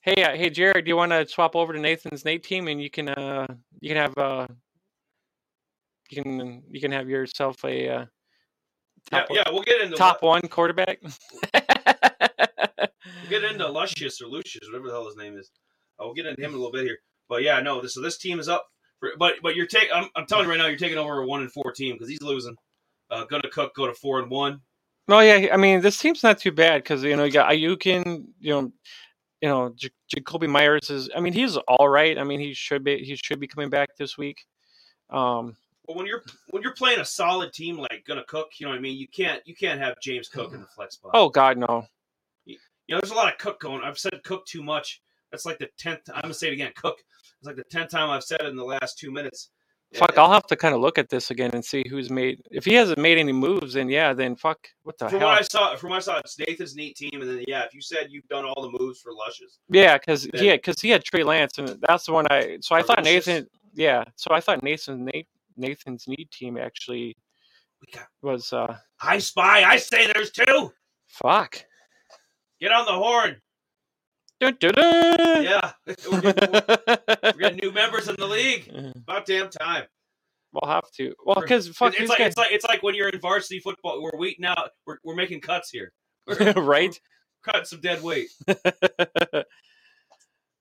Hey, 0.00 0.22
uh, 0.22 0.36
hey, 0.36 0.48
Jared, 0.48 0.84
do 0.84 0.88
you 0.88 0.96
want 0.96 1.12
to 1.12 1.28
swap 1.28 1.54
over 1.54 1.72
to 1.72 1.78
Nathan's 1.78 2.24
Nate 2.24 2.42
team, 2.42 2.68
and 2.68 2.80
you 2.80 2.88
can, 2.88 3.10
uh, 3.10 3.46
you 3.80 3.90
can 3.90 3.98
have, 3.98 4.16
uh, 4.16 4.46
you 6.10 6.22
can, 6.22 6.62
you 6.70 6.80
can 6.80 6.92
have 6.92 7.08
yourself 7.08 7.62
a 7.64 7.88
uh, 7.88 8.04
Yeah, 9.12 9.24
yeah, 9.30 9.44
we'll 9.50 9.62
get 9.62 9.80
into 9.80 9.96
top 9.96 10.22
one 10.22 10.42
quarterback. 10.42 11.00
We'll 13.30 13.40
get 13.40 13.50
into 13.50 13.66
Luscious 13.66 14.20
or 14.20 14.26
Lucius, 14.26 14.66
whatever 14.68 14.88
the 14.88 14.92
hell 14.92 15.06
his 15.06 15.16
name 15.16 15.36
is. 15.36 15.50
Uh, 15.98 16.04
we'll 16.04 16.14
get 16.14 16.26
into 16.26 16.40
him 16.40 16.50
in 16.50 16.54
a 16.54 16.58
little 16.58 16.72
bit 16.72 16.84
here. 16.84 16.98
But 17.28 17.42
yeah, 17.42 17.60
no. 17.60 17.80
This, 17.80 17.94
so 17.94 18.00
this 18.00 18.18
team 18.18 18.40
is 18.40 18.48
up. 18.48 18.66
For, 19.00 19.10
but 19.18 19.34
but 19.42 19.54
you're 19.54 19.66
taking. 19.66 19.90
I'm, 19.92 20.08
I'm 20.16 20.26
telling 20.26 20.44
you 20.44 20.50
right 20.50 20.58
now, 20.58 20.66
you're 20.66 20.78
taking 20.78 20.98
over 20.98 21.22
a 21.22 21.26
one 21.26 21.40
and 21.40 21.52
four 21.52 21.72
team 21.72 21.94
because 21.94 22.08
he's 22.08 22.22
losing. 22.22 22.56
Uh, 23.10 23.24
gonna 23.24 23.48
cook 23.50 23.74
go 23.74 23.86
to 23.86 23.94
four 23.94 24.20
and 24.20 24.30
one. 24.30 24.60
No, 25.08 25.20
yeah, 25.20 25.48
I 25.52 25.56
mean 25.56 25.80
this 25.80 25.98
team's 25.98 26.22
not 26.22 26.38
too 26.38 26.52
bad 26.52 26.82
because 26.82 27.02
you 27.02 27.16
know 27.16 27.24
you 27.24 27.32
got 27.32 27.50
Ayukin, 27.50 28.26
you 28.40 28.50
know, 28.50 28.72
you 29.40 29.48
know 29.48 29.72
J- 29.74 29.90
Jakobi 30.14 30.48
Meyers 30.48 30.90
is. 30.90 31.08
I 31.16 31.20
mean 31.20 31.32
he's 31.32 31.56
all 31.56 31.88
right. 31.88 32.18
I 32.18 32.24
mean 32.24 32.40
he 32.40 32.52
should 32.52 32.84
be 32.84 32.98
he 32.98 33.16
should 33.16 33.40
be 33.40 33.46
coming 33.46 33.70
back 33.70 33.96
this 33.96 34.18
week. 34.18 34.44
Um, 35.10 35.56
But 35.88 35.96
when 35.96 36.06
you're 36.06 36.22
when 36.50 36.62
you're 36.62 36.74
playing 36.74 37.00
a 37.00 37.04
solid 37.04 37.52
team 37.54 37.78
like 37.78 38.04
gonna 38.06 38.22
cook, 38.24 38.50
you 38.60 38.66
know 38.66 38.70
what 38.72 38.78
I 38.78 38.82
mean. 38.82 38.96
You 38.98 39.08
can't 39.08 39.40
you 39.46 39.56
can't 39.56 39.80
have 39.80 39.94
James 40.00 40.28
Cook 40.28 40.52
in 40.52 40.60
the 40.60 40.66
flex 40.66 40.94
spot. 40.96 41.12
oh 41.14 41.30
God, 41.30 41.56
no. 41.56 41.86
you 42.44 42.56
know 42.90 43.00
there's 43.00 43.10
a 43.10 43.14
lot 43.16 43.32
of 43.32 43.38
cook 43.38 43.58
going. 43.60 43.82
I've 43.82 43.98
said 43.98 44.12
cook 44.22 44.44
too 44.46 44.62
much. 44.62 45.00
That's 45.32 45.46
like 45.46 45.58
the 45.58 45.68
tenth. 45.78 46.00
I'm 46.14 46.20
gonna 46.22 46.34
say 46.34 46.48
it 46.48 46.52
again. 46.52 46.72
Cook. 46.76 46.98
It's 47.38 47.46
like 47.46 47.56
the 47.56 47.64
tenth 47.64 47.90
time 47.90 48.10
I've 48.10 48.22
said 48.22 48.42
it 48.42 48.46
in 48.48 48.56
the 48.56 48.64
last 48.64 48.98
two 48.98 49.10
minutes. 49.10 49.50
Fuck, 49.94 50.12
Yeah, 50.14 50.22
I'll 50.22 50.32
have 50.32 50.46
to 50.48 50.56
kind 50.56 50.74
of 50.74 50.82
look 50.82 50.98
at 50.98 51.08
this 51.08 51.30
again 51.30 51.50
and 51.54 51.64
see 51.64 51.82
who's 51.88 52.10
made. 52.10 52.42
If 52.50 52.66
he 52.66 52.74
hasn't 52.74 52.98
made 52.98 53.16
any 53.16 53.32
moves, 53.32 53.72
then 53.72 53.88
yeah, 53.88 54.12
then 54.12 54.36
fuck. 54.36 54.58
What 54.82 54.98
the 54.98 55.08
From 55.08 55.20
hell? 55.20 55.28
what 55.30 55.38
I 55.38 55.42
saw, 55.42 55.74
from 55.76 55.90
what 55.90 55.96
I 55.96 56.00
saw, 56.00 56.18
it's 56.18 56.38
Nathan's 56.38 56.76
neat 56.76 56.96
team, 56.96 57.22
and 57.22 57.30
then 57.30 57.44
yeah, 57.48 57.62
if 57.62 57.72
you 57.72 57.80
said 57.80 58.08
you've 58.10 58.28
done 58.28 58.44
all 58.44 58.70
the 58.70 58.78
moves 58.78 59.00
for 59.00 59.12
Luscious, 59.14 59.58
Yeah, 59.70 59.96
because 59.96 60.28
Yeah. 60.34 60.56
because 60.56 60.82
he 60.82 60.90
had 60.90 61.02
Trey 61.04 61.22
Lance, 61.22 61.56
and 61.56 61.80
that's 61.88 62.04
the 62.04 62.12
one 62.12 62.26
I. 62.30 62.58
So 62.60 62.74
I 62.74 62.82
thought. 62.82 63.02
Nathan. 63.02 63.46
Yeah, 63.74 64.04
so 64.16 64.34
I 64.34 64.40
thought 64.40 64.62
Nathan 64.62 65.04
Nate, 65.04 65.28
Nathan's 65.58 66.06
need 66.06 66.30
team 66.30 66.56
actually 66.56 67.16
we 67.80 67.92
got 67.92 68.08
was. 68.22 68.52
uh 68.52 68.76
I 69.00 69.18
spy. 69.18 69.62
I 69.64 69.76
say 69.76 70.10
there's 70.12 70.30
two. 70.30 70.72
Fuck. 71.06 71.64
Get 72.60 72.72
on 72.72 72.86
the 72.86 72.92
horn. 72.92 73.36
Dun, 74.40 74.56
dun, 74.60 74.72
dun. 74.72 75.42
Yeah, 75.42 75.72
we're 76.12 76.20
getting, 76.20 76.60
we're 77.22 77.32
getting 77.32 77.58
new 77.58 77.72
members 77.72 78.08
in 78.08 78.14
the 78.18 78.26
league. 78.26 78.70
About 78.96 79.26
damn 79.26 79.50
time. 79.50 79.84
We'll 80.52 80.70
have 80.70 80.90
to. 80.96 81.12
Well, 81.24 81.40
because 81.40 81.68
fuck, 81.68 81.94
it's 81.98 82.08
like 82.08 82.20
it's 82.20 82.36
like 82.36 82.52
it's 82.52 82.64
like 82.64 82.82
when 82.82 82.94
you're 82.94 83.08
in 83.08 83.20
varsity 83.20 83.60
football. 83.60 84.02
We're 84.02 84.18
weeding 84.18 84.44
out. 84.44 84.70
We're, 84.86 84.98
we're 85.04 85.16
making 85.16 85.40
cuts 85.40 85.70
here. 85.70 85.92
right? 86.56 86.98
Cutting 87.44 87.64
some 87.64 87.80
dead 87.80 88.02
weight. 88.02 88.28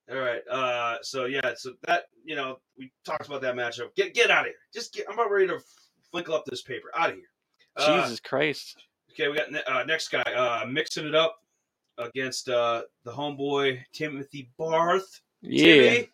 All 0.09 0.17
right. 0.17 0.41
Uh, 0.49 0.97
so 1.01 1.25
yeah, 1.25 1.53
so 1.55 1.73
that 1.85 2.05
you 2.23 2.35
know 2.35 2.59
we 2.77 2.91
talked 3.05 3.27
about 3.27 3.41
that 3.41 3.55
matchup. 3.55 3.93
Get 3.95 4.13
get 4.13 4.31
out 4.31 4.41
of 4.41 4.47
here. 4.47 4.55
Just 4.73 4.93
get. 4.93 5.05
I'm 5.07 5.15
about 5.15 5.31
ready 5.31 5.47
to 5.47 5.59
flinkle 6.13 6.33
up 6.33 6.45
this 6.45 6.61
paper. 6.61 6.89
Out 6.95 7.09
of 7.09 7.15
here. 7.15 7.25
Uh, 7.75 8.03
Jesus 8.03 8.19
Christ. 8.19 8.85
Okay, 9.11 9.27
we 9.27 9.35
got 9.35 9.51
ne- 9.51 9.63
uh, 9.63 9.83
next 9.83 10.09
guy. 10.09 10.21
Uh, 10.21 10.65
mixing 10.65 11.07
it 11.07 11.15
up 11.15 11.37
against 11.97 12.47
uh 12.47 12.83
the 13.03 13.11
homeboy 13.11 13.79
Timothy 13.91 14.49
Barth. 14.57 15.21
Yeah. 15.41 15.65
Timmy. 15.65 16.09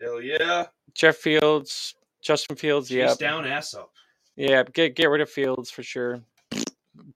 Hell 0.00 0.20
yeah. 0.20 0.66
Jeff 0.94 1.16
Fields, 1.16 1.94
Justin 2.20 2.56
Fields. 2.56 2.90
Yeah. 2.90 3.14
down, 3.18 3.46
ass 3.46 3.74
up. 3.74 3.90
Yeah. 4.36 4.62
Get 4.72 4.94
get 4.94 5.10
rid 5.10 5.20
of 5.20 5.30
Fields 5.30 5.70
for 5.70 5.82
sure. 5.82 6.22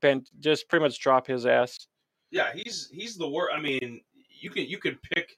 Ben, 0.01 0.25
just 0.41 0.69
pretty 0.69 0.85
much 0.85 0.99
drop 0.99 1.27
his 1.27 1.47
ass. 1.47 1.87
Yeah, 2.31 2.53
he's 2.55 2.89
he's 2.93 3.17
the 3.17 3.29
worst. 3.29 3.55
I 3.57 3.61
mean, 3.61 4.01
you 4.41 4.51
can 4.51 4.65
you 4.67 4.79
can 4.79 4.99
pick. 5.15 5.37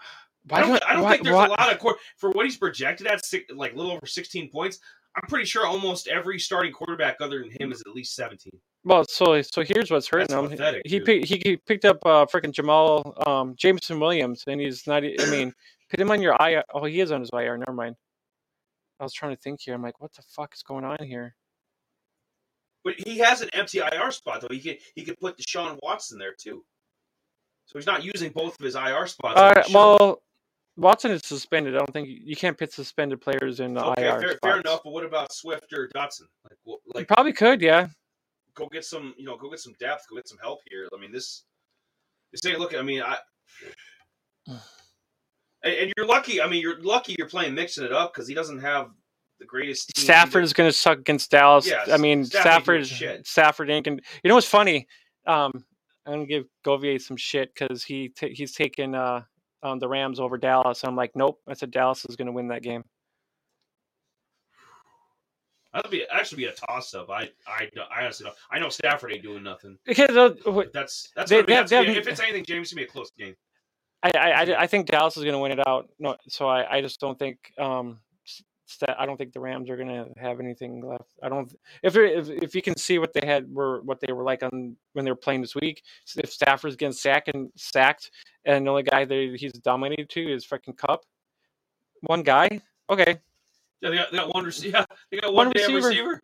Why 0.48 0.58
I 0.58 0.60
don't, 0.60 0.84
I 0.88 0.92
don't 0.94 1.02
why- 1.04 1.10
think 1.12 1.24
there's 1.24 1.34
why- 1.34 1.46
a 1.46 1.50
lot 1.50 1.72
of 1.72 1.78
quar- 1.78 1.96
for 2.18 2.30
what 2.30 2.44
he's 2.46 2.56
projected 2.56 3.06
at 3.06 3.24
six, 3.24 3.50
like 3.54 3.72
a 3.72 3.76
little 3.76 3.92
over 3.92 4.06
16 4.06 4.50
points. 4.50 4.78
I'm 5.16 5.28
pretty 5.28 5.44
sure 5.44 5.64
almost 5.64 6.08
every 6.08 6.38
starting 6.40 6.72
quarterback 6.72 7.16
other 7.20 7.38
than 7.38 7.50
him 7.60 7.70
is 7.70 7.80
at 7.86 7.94
least 7.94 8.16
17. 8.16 8.50
Well, 8.82 9.04
so 9.08 9.40
so 9.42 9.62
here's 9.62 9.90
what's 9.90 10.08
hurting 10.08 10.26
That's 10.26 10.42
him. 10.42 10.50
pathetic, 10.50 10.82
he 10.84 10.98
he, 11.24 11.40
he 11.42 11.56
picked 11.56 11.84
up 11.84 11.98
uh 12.04 12.26
freaking 12.26 12.52
Jamal 12.52 13.14
um 13.26 13.54
Jameson 13.56 13.98
Williams, 14.00 14.42
and 14.46 14.60
he's 14.60 14.86
not. 14.86 15.04
I 15.04 15.30
mean, 15.30 15.54
put 15.90 16.00
him 16.00 16.10
on 16.10 16.20
your 16.20 16.36
IR. 16.40 16.64
Oh, 16.74 16.84
he 16.84 17.00
is 17.00 17.10
on 17.12 17.20
his 17.20 17.30
IR. 17.32 17.56
Never 17.56 17.72
mind. 17.72 17.94
I 19.00 19.04
was 19.04 19.12
trying 19.14 19.34
to 19.34 19.40
think 19.40 19.60
here. 19.62 19.74
I'm 19.74 19.82
like, 19.82 20.00
what 20.00 20.12
the 20.14 20.22
fuck 20.22 20.52
is 20.54 20.62
going 20.62 20.84
on 20.84 20.98
here? 21.02 21.34
But 22.84 22.94
he 22.98 23.18
has 23.18 23.40
an 23.40 23.48
empty 23.54 23.78
IR 23.78 24.10
spot 24.10 24.40
though. 24.42 24.48
He 24.50 24.60
could 24.60 24.78
he 24.94 25.04
could 25.04 25.18
put 25.20 25.38
Deshaun 25.38 25.78
Watson 25.82 26.18
there 26.18 26.34
too. 26.38 26.64
So 27.66 27.78
he's 27.78 27.86
not 27.86 28.04
using 28.04 28.30
both 28.30 28.58
of 28.58 28.64
his 28.64 28.74
IR 28.74 29.06
spots. 29.06 29.40
He 29.58 29.62
should. 29.64 29.74
well, 29.74 30.22
Watson 30.76 31.10
is 31.12 31.22
suspended. 31.24 31.74
I 31.74 31.78
don't 31.78 31.92
think 31.92 32.08
you 32.08 32.36
can't 32.36 32.58
pit 32.58 32.72
suspended 32.72 33.20
players 33.20 33.60
in 33.60 33.74
the 33.74 33.84
okay, 33.84 34.06
IR 34.06 34.20
fair, 34.20 34.28
spots. 34.30 34.38
fair 34.42 34.60
enough. 34.60 34.80
But 34.84 34.92
what 34.92 35.04
about 35.04 35.32
Swift 35.32 35.72
or 35.72 35.88
Dotson? 35.94 36.22
Like, 36.44 36.58
You 36.66 36.78
like 36.94 37.08
probably 37.08 37.32
could, 37.32 37.60
yeah. 37.60 37.88
go 38.54 38.68
get 38.68 38.84
some, 38.84 39.14
you 39.16 39.24
know, 39.24 39.36
go 39.36 39.50
get 39.50 39.60
some 39.60 39.74
depth, 39.78 40.06
go 40.10 40.16
get 40.16 40.28
some 40.28 40.38
help 40.38 40.60
here. 40.68 40.88
I 40.94 41.00
mean, 41.00 41.12
this, 41.12 41.44
this 42.32 42.44
ain't 42.46 42.58
looking. 42.58 42.78
I 42.78 42.82
mean, 42.82 43.02
I, 43.02 43.18
and, 44.46 44.60
and 45.62 45.92
you're 45.96 46.06
lucky. 46.06 46.42
I 46.42 46.48
mean, 46.48 46.60
you're 46.60 46.80
lucky 46.80 47.14
you're 47.18 47.28
playing 47.28 47.54
mixing 47.54 47.84
it 47.84 47.92
up 47.92 48.12
because 48.12 48.26
he 48.26 48.34
doesn't 48.34 48.60
have 48.60 48.90
the 49.38 49.46
greatest. 49.46 49.94
team 49.94 50.04
Stafford 50.04 50.42
is 50.42 50.52
going 50.52 50.68
to 50.68 50.76
suck 50.76 50.98
against 50.98 51.30
Dallas. 51.30 51.66
Yes, 51.66 51.88
I 51.88 51.96
mean, 51.96 52.24
Stafford 52.24 52.86
Stafford. 52.86 53.26
Stafford 53.26 53.70
ain't 53.70 53.84
gonna. 53.86 54.00
You 54.22 54.28
know 54.28 54.34
what's 54.34 54.46
funny? 54.46 54.88
Um, 55.26 55.64
I'm 56.06 56.12
gonna 56.14 56.26
give 56.26 56.44
Govier 56.66 57.00
some 57.00 57.16
shit 57.16 57.52
because 57.54 57.82
he 57.84 58.08
ta 58.10 58.26
he's 58.30 58.52
taken 58.54 58.94
uh 58.94 59.22
um, 59.62 59.78
the 59.78 59.88
Rams 59.88 60.20
over 60.20 60.36
Dallas. 60.36 60.84
I'm 60.84 60.94
like, 60.94 61.12
nope. 61.16 61.40
I 61.48 61.54
said 61.54 61.70
Dallas 61.70 62.04
is 62.08 62.16
going 62.16 62.26
to 62.26 62.32
win 62.32 62.48
that 62.48 62.62
game. 62.62 62.84
That'd 65.72 65.90
be 65.90 66.04
actually 66.12 66.36
be 66.38 66.44
a 66.44 66.52
toss 66.52 66.94
up. 66.94 67.10
I, 67.10 67.30
I, 67.48 67.68
I 67.90 68.02
honestly 68.04 68.24
don't. 68.24 68.36
I 68.50 68.60
know 68.60 68.68
Stafford 68.68 69.12
ain't 69.12 69.22
doing 69.22 69.42
nothing. 69.42 69.76
Because 69.84 70.16
uh, 70.16 70.34
that's 70.72 71.10
that's 71.16 71.30
They- 71.30 71.40
be, 71.40 71.46
they- 71.46 71.52
that's 71.54 71.70
they 71.70 71.84
be- 71.86 71.92
if 71.96 72.06
it's 72.06 72.20
anything, 72.20 72.44
James, 72.46 72.66
it's 72.68 72.74
gonna 72.74 72.84
be 72.84 72.88
a 72.88 72.92
close 72.92 73.10
game. 73.18 73.34
I, 74.04 74.10
I, 74.14 74.30
I, 74.30 74.60
I 74.62 74.66
think 74.66 74.86
Dallas 74.86 75.16
is 75.16 75.22
going 75.24 75.32
to 75.32 75.38
win 75.38 75.50
it 75.52 75.66
out. 75.66 75.88
No, 75.98 76.14
so 76.28 76.46
I, 76.46 76.76
I 76.76 76.80
just 76.82 77.00
don't 77.00 77.18
think 77.18 77.38
um, 77.58 78.00
s- 78.68 78.74
sta- 78.74 78.94
I 78.98 79.06
don't 79.06 79.16
think 79.16 79.32
the 79.32 79.40
Rams 79.40 79.68
are 79.70 79.76
going 79.76 79.88
to 79.88 80.06
have 80.20 80.40
anything 80.40 80.80
left. 80.84 81.10
I 81.22 81.28
don't. 81.28 81.54
If, 81.82 81.96
if 81.96 82.28
if 82.28 82.54
you 82.54 82.62
can 82.62 82.76
see 82.76 82.98
what 82.98 83.12
they 83.12 83.26
had 83.26 83.52
were 83.52 83.80
what 83.82 84.00
they 84.00 84.12
were 84.12 84.24
like 84.24 84.42
on 84.42 84.76
when 84.92 85.04
they 85.04 85.10
were 85.10 85.16
playing 85.16 85.40
this 85.40 85.54
week, 85.54 85.82
if 86.16 86.32
Stafford's 86.32 86.76
getting 86.76 86.92
sacked 86.92 87.28
and 87.34 87.50
sacked, 87.56 88.10
and 88.44 88.66
the 88.66 88.70
only 88.70 88.82
guy 88.82 89.04
that 89.04 89.36
he's 89.38 89.52
dominated 89.52 90.08
to 90.10 90.32
is 90.32 90.44
freaking 90.46 90.76
Kupp, 90.76 91.04
one 92.02 92.22
guy. 92.22 92.60
Okay, 92.90 93.16
Yeah, 93.80 93.90
they 93.90 93.96
got, 93.96 94.10
they 94.12 94.18
got 94.18 94.34
one 94.34 94.44
receiver. 94.44 94.76
Yeah, 94.78 94.84
they 95.10 95.16
got 95.20 95.32
One 95.32 95.46
one, 95.46 95.52
receiver. 95.56 95.88
receiver. 95.88 96.22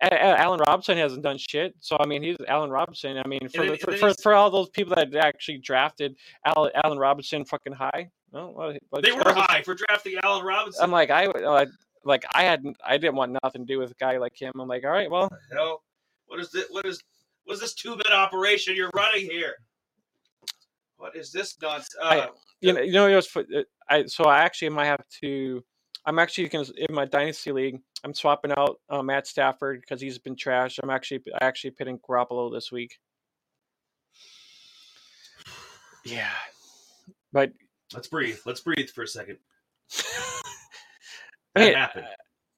A- 0.00 0.44
A- 0.44 0.56
Robinson 0.56 0.96
hasn't 0.96 1.22
done 1.22 1.38
shit. 1.38 1.74
So 1.80 1.96
I 1.98 2.06
mean, 2.06 2.22
he's 2.22 2.36
Allen 2.46 2.70
Robinson. 2.70 3.18
I 3.18 3.26
mean, 3.26 3.48
for 3.48 3.76
for, 3.76 3.92
for, 3.96 4.14
for 4.22 4.34
all 4.34 4.50
those 4.50 4.68
people 4.70 4.94
that 4.94 5.14
actually 5.16 5.58
drafted 5.58 6.16
Alan, 6.44 6.70
Allen 6.84 6.98
Robinson 6.98 7.44
fucking 7.44 7.72
high. 7.72 8.10
No, 8.32 8.52
well, 8.90 9.00
They 9.02 9.12
were 9.12 9.22
high 9.24 9.62
for 9.62 9.74
drafting 9.74 10.14
Allen 10.22 10.44
Robinson. 10.44 10.82
I'm 10.84 10.90
like 10.92 11.10
I 11.10 11.26
uh, 11.26 11.66
like 12.04 12.24
I 12.34 12.44
had 12.44 12.64
I 12.84 12.96
didn't 12.98 13.16
want 13.16 13.36
nothing 13.42 13.66
to 13.66 13.72
do 13.72 13.78
with 13.78 13.90
a 13.90 13.94
guy 13.94 14.18
like 14.18 14.40
him. 14.40 14.52
I'm 14.60 14.68
like, 14.68 14.84
all 14.84 14.90
right, 14.90 15.10
well, 15.10 15.30
hell, 15.52 15.82
what 16.26 16.38
is 16.40 16.50
this? 16.50 16.66
What 16.70 16.84
is 16.86 17.02
what 17.44 17.54
is 17.54 17.60
this 17.60 17.74
two 17.74 17.96
bit 17.96 18.12
operation 18.12 18.76
you're 18.76 18.90
running 18.94 19.24
here? 19.28 19.54
What 20.96 21.16
is 21.16 21.32
this 21.32 21.56
nuts? 21.60 21.88
Uh, 22.00 22.04
I- 22.06 22.28
you 22.60 22.72
know, 22.72 22.80
you 22.80 22.92
know, 22.92 23.06
it 23.06 23.14
was 23.14 23.36
uh, 23.36 23.42
I 23.88 24.06
so 24.06 24.24
I 24.24 24.40
actually 24.40 24.70
might 24.70 24.86
have 24.86 25.04
to. 25.22 25.62
I'm 26.04 26.18
actually 26.18 26.48
going 26.48 26.66
in 26.76 26.94
my 26.94 27.04
dynasty 27.04 27.52
league. 27.52 27.80
I'm 28.04 28.14
swapping 28.14 28.52
out 28.56 28.78
uh, 28.88 29.02
Matt 29.02 29.26
Stafford 29.26 29.80
because 29.80 30.00
he's 30.00 30.18
been 30.18 30.36
trashed. 30.36 30.78
I'm 30.82 30.90
actually 30.90 31.22
I 31.40 31.44
actually 31.44 31.72
pitting 31.72 31.98
Garoppolo 31.98 32.52
this 32.52 32.70
week. 32.70 32.98
Yeah, 36.04 36.30
but 37.32 37.52
let's 37.92 38.08
breathe. 38.08 38.38
Let's 38.46 38.60
breathe 38.60 38.88
for 38.90 39.02
a 39.02 39.08
second. 39.08 39.38
That 41.54 41.74
happened. 41.74 42.06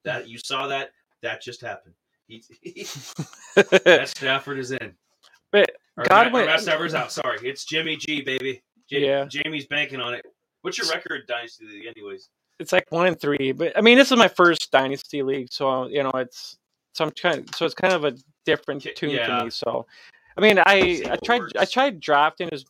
That 0.05 0.28
you 0.28 0.36
saw 0.45 0.66
that. 0.66 0.91
That 1.22 1.41
just 1.41 1.62
happened. 1.62 1.95
He, 2.26 2.45
uh, 3.57 3.62
Matt 3.86 4.09
Stafford 4.09 4.59
is 4.59 4.72
in. 4.72 4.95
But 5.53 5.70
Or 5.97 6.05
Godwin- 6.05 6.45
Matt, 6.45 6.57
Matt 6.57 6.61
Stafford's 6.61 6.93
out. 6.93 7.11
Sorry, 7.11 7.38
it's 7.43 7.64
Jimmy 7.64 7.97
G, 7.97 8.20
baby. 8.20 8.62
Ja- 8.91 8.99
Yeah. 8.99 9.24
Jamie's 9.24 9.66
banking 9.66 10.01
on 10.01 10.12
it. 10.12 10.26
What's 10.62 10.76
your 10.76 10.88
record, 10.88 11.22
Dynasty 11.28 11.64
anyways? 11.88 12.28
It's 12.61 12.72
like 12.72 12.86
one 12.90 13.06
in 13.06 13.14
three. 13.14 13.52
But 13.52 13.76
I 13.76 13.80
mean, 13.80 13.98
this 13.98 14.12
is 14.12 14.18
my 14.18 14.28
first 14.28 14.70
dynasty 14.70 15.22
league, 15.22 15.48
so 15.50 15.88
you 15.88 16.02
know 16.02 16.12
it's 16.14 16.58
so 16.92 17.04
I'm 17.04 17.11
kind 17.11 17.52
so 17.54 17.64
it's 17.64 17.74
kind 17.74 17.94
of 17.94 18.04
a 18.04 18.14
different 18.44 18.86
tune 18.94 19.11
yeah. 19.11 19.38
for 19.38 19.44
me. 19.44 19.50
So 19.50 19.86
I 20.36 20.40
mean, 20.40 20.58
I 20.58 21.02
I 21.11 21.16
tried 21.24 21.42
I 21.58 21.64
tried 21.64 22.00
drafting 22.00 22.48
as 22.52 22.64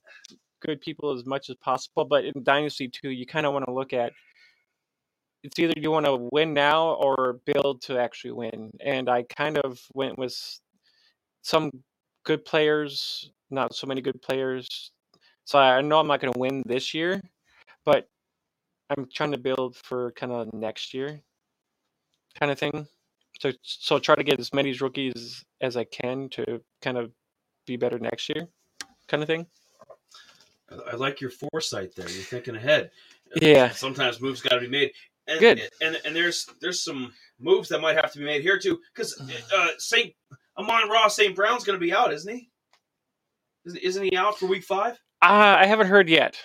good 0.61 0.80
people 0.80 1.11
as 1.12 1.26
much 1.26 1.51
as 1.51 1.57
possible, 1.57 2.05
but 2.05 2.24
in 2.24 2.43
dynasty 2.43 2.88
too, 2.88 3.11
you 3.11 3.26
kind 3.26 3.47
of 3.47 3.53
want 3.53 3.66
to 3.66 3.72
look 3.72 3.93
at 3.93 4.12
it's 5.43 5.59
either 5.59 5.74
you 5.76 5.91
want 5.91 6.07
to 6.07 6.28
win 6.32 6.53
now 6.55 6.93
or 6.95 7.41
build 7.47 7.82
to 7.82 7.99
actually 7.99 8.32
win. 8.32 8.70
And 8.80 9.09
I 9.09 9.22
kind 9.22 9.59
of 9.59 9.80
went 9.95 10.18
with 10.18 10.36
some 11.43 11.70
good 12.24 12.45
players, 12.45 13.30
not 13.51 13.74
so 13.74 13.86
many 13.86 14.03
good 14.03 14.20
players. 14.20 14.93
So 15.45 15.59
I 15.59 15.80
know 15.80 15.99
I'm 15.99 16.07
not 16.07 16.20
going 16.20 16.32
to 16.32 16.38
win 16.38 16.62
this 16.66 16.93
year, 16.93 17.22
but 17.84 18.07
I'm 18.91 19.07
trying 19.12 19.32
to 19.32 19.38
build 19.38 19.76
for 19.76 20.12
kind 20.12 20.32
of 20.32 20.53
next 20.53 20.93
year, 20.93 21.20
kind 22.38 22.51
of 22.51 22.59
thing. 22.59 22.86
So 23.41 23.53
so 23.62 23.99
try 23.99 24.16
to 24.16 24.24
get 24.24 24.41
as 24.41 24.53
many 24.53 24.72
rookies 24.74 25.45
as 25.61 25.76
I 25.76 25.84
can 25.84 26.28
to 26.30 26.61
kind 26.82 26.99
of 26.99 27.12
be 27.66 27.76
better 27.76 27.99
next 27.99 28.28
year, 28.28 28.49
kind 29.09 29.22
of 29.22 29.26
thing. 29.28 29.47
I- 30.91 30.97
like 30.97 31.20
your 31.20 31.30
foresight 31.30 31.95
there. 31.97 32.09
You're 32.09 32.22
thinking 32.22 32.57
ahead. 32.57 32.91
Yeah. 33.41 33.70
Sometimes 33.70 34.20
moves 34.20 34.41
got 34.41 34.55
to 34.55 34.61
be 34.61 34.68
made. 34.68 34.93
And, 35.26 35.41
Good. 35.41 35.68
And 35.80 36.01
and 36.05 36.14
there's 36.16 36.47
there's 36.61 36.82
some 36.82 37.12
moves 37.38 37.68
that 37.68 37.80
might 37.80 37.97
have 37.97 38.12
to 38.12 38.18
be 38.18 38.24
made 38.24 38.43
here 38.43 38.59
too, 38.59 38.80
because 38.95 39.20
uh, 39.55 39.68
Saint 39.78 40.12
Amon 40.59 40.88
Ross 40.88 41.16
Saint 41.16 41.36
Brown's 41.36 41.64
going 41.64 41.78
to 41.78 41.84
be 41.84 41.93
out, 41.93 42.12
isn't 42.12 42.32
he? 42.34 42.51
Isn't, 43.66 43.78
isn't 43.78 44.05
he 44.05 44.16
out 44.16 44.38
for 44.38 44.47
Week 44.47 44.64
Five? 44.64 44.95
Uh, 45.22 45.57
I 45.59 45.66
haven't 45.66 45.86
heard 45.88 46.09
yet. 46.09 46.36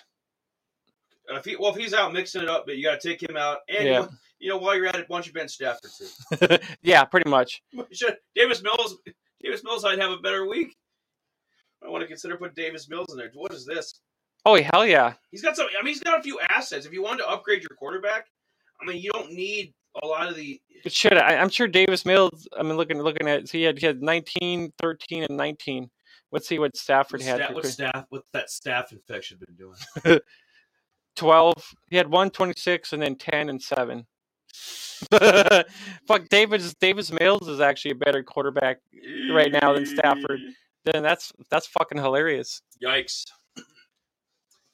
Uh, 1.31 1.37
if 1.37 1.45
he, 1.45 1.55
well, 1.55 1.71
if 1.71 1.77
he's 1.77 1.93
out 1.93 2.13
mixing 2.13 2.41
it 2.43 2.49
up, 2.49 2.65
but 2.65 2.77
you 2.77 2.83
got 2.83 2.99
to 2.99 3.07
take 3.07 3.21
him 3.27 3.35
out, 3.37 3.59
and 3.69 3.87
Yeah. 3.87 4.07
you, 4.39 4.49
know 4.49 4.57
while 4.57 4.75
you're 4.75 4.87
at 4.87 4.95
it, 4.95 5.05
why 5.07 5.17
don't 5.17 5.27
you 5.27 5.33
bench 5.33 5.51
Stafford 5.51 5.89
too? 5.97 6.57
yeah, 6.83 7.03
pretty 7.03 7.29
much. 7.29 7.61
Should- 7.91 8.17
Davis 8.35 8.61
Mills, 8.61 8.97
Davis 9.41 9.63
Mills 9.63 9.83
might 9.83 9.99
have 9.99 10.11
a 10.11 10.17
better 10.17 10.47
week. 10.47 10.75
I 11.83 11.89
want 11.89 12.01
to 12.01 12.07
consider 12.07 12.37
putting 12.37 12.55
Davis 12.55 12.89
Mills 12.89 13.07
in 13.11 13.17
there. 13.17 13.31
What 13.33 13.53
is 13.53 13.65
this? 13.65 13.99
Oh 14.45 14.59
hell 14.61 14.85
yeah. 14.85 15.13
He's 15.31 15.41
got 15.41 15.55
some. 15.55 15.67
I 15.77 15.83
mean, 15.83 15.93
he's 15.93 16.03
got 16.03 16.19
a 16.19 16.23
few 16.23 16.39
assets. 16.49 16.85
If 16.85 16.93
you 16.93 17.01
wanted 17.03 17.23
to 17.23 17.29
upgrade 17.29 17.61
your 17.61 17.75
quarterback, 17.77 18.27
I 18.81 18.85
mean, 18.85 19.01
you 19.01 19.11
don't 19.11 19.31
need 19.31 19.73
a 20.03 20.05
lot 20.07 20.29
of 20.29 20.35
the. 20.35 20.59
But 20.83 20.91
shit, 20.93 21.13
I, 21.13 21.35
I'm 21.37 21.49
sure 21.49 21.67
Davis 21.67 22.05
Mills. 22.05 22.47
I 22.57 22.61
mean, 22.63 22.77
looking 22.77 23.01
looking 23.01 23.27
at 23.27 23.49
he 23.49 23.63
had 23.63 23.79
he 23.79 23.85
had 23.87 24.01
19, 24.01 24.71
13, 24.79 25.23
and 25.23 25.37
19. 25.37 25.89
Let's 26.31 26.47
see 26.47 26.59
what 26.59 26.75
Stafford 26.77 27.21
had. 27.21 27.37
sta- 27.37 27.47
for 27.47 27.53
what's 27.55 27.67
cre- 27.67 27.73
staff? 27.73 28.05
What's 28.09 28.29
that 28.33 28.49
staff 28.49 28.91
infection 28.91 29.39
been 29.45 29.55
doing? 29.55 30.19
12. 31.15 31.53
He 31.89 31.97
had 31.97 32.09
one 32.09 32.29
26 32.29 32.93
and 32.93 33.01
then 33.01 33.15
10 33.15 33.49
and 33.49 33.61
7. 33.61 34.05
Fuck, 36.07 36.29
Davis 36.29 36.73
Davis 36.75 37.11
Mills 37.11 37.47
is 37.49 37.59
actually 37.59 37.91
a 37.91 37.95
better 37.95 38.23
quarterback 38.23 38.79
right 39.33 39.51
now 39.51 39.73
than 39.73 39.85
Stafford. 39.85 40.39
Then 40.85 41.03
that's 41.03 41.33
that's 41.51 41.67
fucking 41.67 41.97
hilarious. 41.97 42.61
Yikes! 42.81 43.25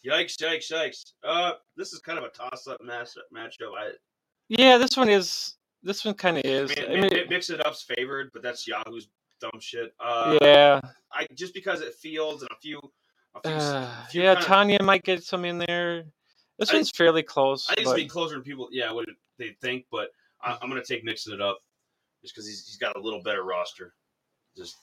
Yikes! 0.06 0.36
Yikes! 0.38 0.72
Yikes! 0.72 1.14
Uh, 1.24 1.54
this 1.76 1.94
is 1.94 2.00
kind 2.00 2.18
of 2.20 2.26
a 2.26 2.30
toss-up 2.30 2.82
match 2.84 3.10
matchup. 3.36 3.74
I, 3.78 3.92
Yeah, 4.50 4.78
this 4.78 4.96
one 4.98 5.10
is. 5.10 5.56
This 5.84 6.06
one 6.06 6.14
kind 6.14 6.38
of 6.38 6.46
is. 6.46 6.72
I 6.78 6.90
mean, 6.92 7.10
Mi- 7.12 7.26
mix 7.28 7.50
it 7.50 7.66
up's 7.66 7.82
favored, 7.82 8.30
but 8.34 8.44
that's 8.44 8.68
Yahoo's 8.68 9.08
dumb 9.40 9.60
shit. 9.60 9.94
Uh, 10.00 10.38
yeah, 10.44 10.80
I 11.12 11.26
just 11.34 11.56
because 11.56 11.82
it 11.82 11.96
Fields 11.96 12.44
and 12.44 12.52
a 12.52 12.60
few 12.62 12.80
think, 13.42 13.56
it's- 13.56 13.64
Uh, 13.72 14.06
yeah, 14.14 14.36
Tonyan 14.36 14.84
might 14.84 15.04
get 15.04 15.24
some 15.24 15.46
in 15.46 15.58
there. 15.58 16.04
This 16.62 16.70
I- 16.70 16.76
one's 16.76 16.92
fairly 16.92 17.24
close. 17.24 17.68
I 17.70 17.74
think 17.76 17.86
it's 17.88 17.92
but- 17.92 17.98
be 17.98 18.08
closer 18.08 18.36
than 18.36 18.44
people. 18.44 18.70
Yeah, 18.72 18.92
what 18.92 19.08
they 19.38 19.50
think, 19.62 19.86
but 19.92 20.12
I, 20.42 20.58
I'm 20.62 20.70
gonna 20.70 20.84
take 20.84 21.04
mixing 21.04 21.34
it 21.34 21.42
up 21.42 21.58
just 22.22 22.36
because 22.36 22.48
he's, 22.48 22.66
he's 22.68 22.78
got 22.78 22.96
a 22.96 23.00
little 23.02 23.22
better 23.24 23.44
roster. 23.44 23.96
Just 24.56 24.78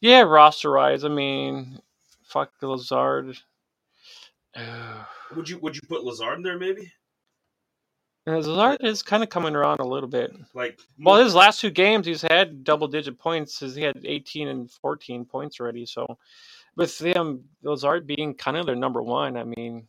Yeah, 0.00 0.20
roster 0.20 0.72
wise, 0.72 1.04
I 1.04 1.08
mean, 1.08 1.80
fuck 2.24 2.52
Lazard. 2.60 3.36
Uh, 4.54 5.02
would 5.34 5.48
you 5.48 5.58
would 5.58 5.74
you 5.74 5.82
put 5.88 6.04
Lazard 6.04 6.36
in 6.36 6.42
there 6.42 6.58
maybe? 6.58 6.92
Lazard 8.26 8.76
is 8.82 9.02
kind 9.02 9.22
of 9.22 9.30
coming 9.30 9.56
around 9.56 9.80
a 9.80 9.86
little 9.86 10.08
bit. 10.08 10.30
Like 10.52 10.78
Well, 10.98 11.16
his 11.24 11.34
last 11.34 11.60
two 11.62 11.70
games, 11.70 12.06
he's 12.06 12.20
had 12.20 12.62
double 12.62 12.86
digit 12.86 13.18
points. 13.18 13.58
He 13.58 13.80
had 13.80 13.98
18 14.04 14.48
and 14.48 14.70
14 14.70 15.24
points 15.24 15.58
already. 15.58 15.86
So, 15.86 16.18
with 16.76 16.98
them, 16.98 17.44
Lazard 17.62 18.06
being 18.06 18.34
kind 18.34 18.58
of 18.58 18.66
their 18.66 18.76
number 18.76 19.00
one, 19.02 19.38
I 19.38 19.44
mean, 19.44 19.88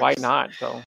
why 0.00 0.12
just- 0.14 0.22
not, 0.22 0.50
though? 0.60 0.82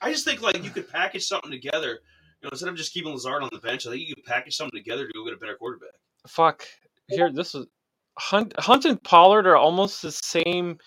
I 0.00 0.12
just 0.12 0.24
think 0.24 0.42
like 0.42 0.62
you 0.62 0.70
could 0.70 0.88
package 0.88 1.26
something 1.26 1.50
together. 1.50 1.88
You 1.88 2.44
know, 2.44 2.50
instead 2.52 2.68
of 2.68 2.76
just 2.76 2.92
keeping 2.92 3.12
Lazard 3.12 3.42
on 3.42 3.48
the 3.50 3.58
bench, 3.58 3.86
I 3.86 3.90
think 3.90 4.06
you 4.06 4.14
could 4.14 4.24
package 4.24 4.54
something 4.56 4.78
together 4.78 5.06
to 5.06 5.12
go 5.14 5.24
get 5.24 5.32
a 5.32 5.38
better 5.38 5.56
quarterback. 5.56 5.94
Fuck. 6.28 6.66
Here, 7.08 7.32
this 7.32 7.54
is 7.54 7.66
Hunt, 8.18 8.52
Hunt 8.58 8.84
and 8.84 9.02
Pollard 9.02 9.46
are 9.46 9.56
almost 9.56 10.02
the 10.02 10.12
same. 10.12 10.78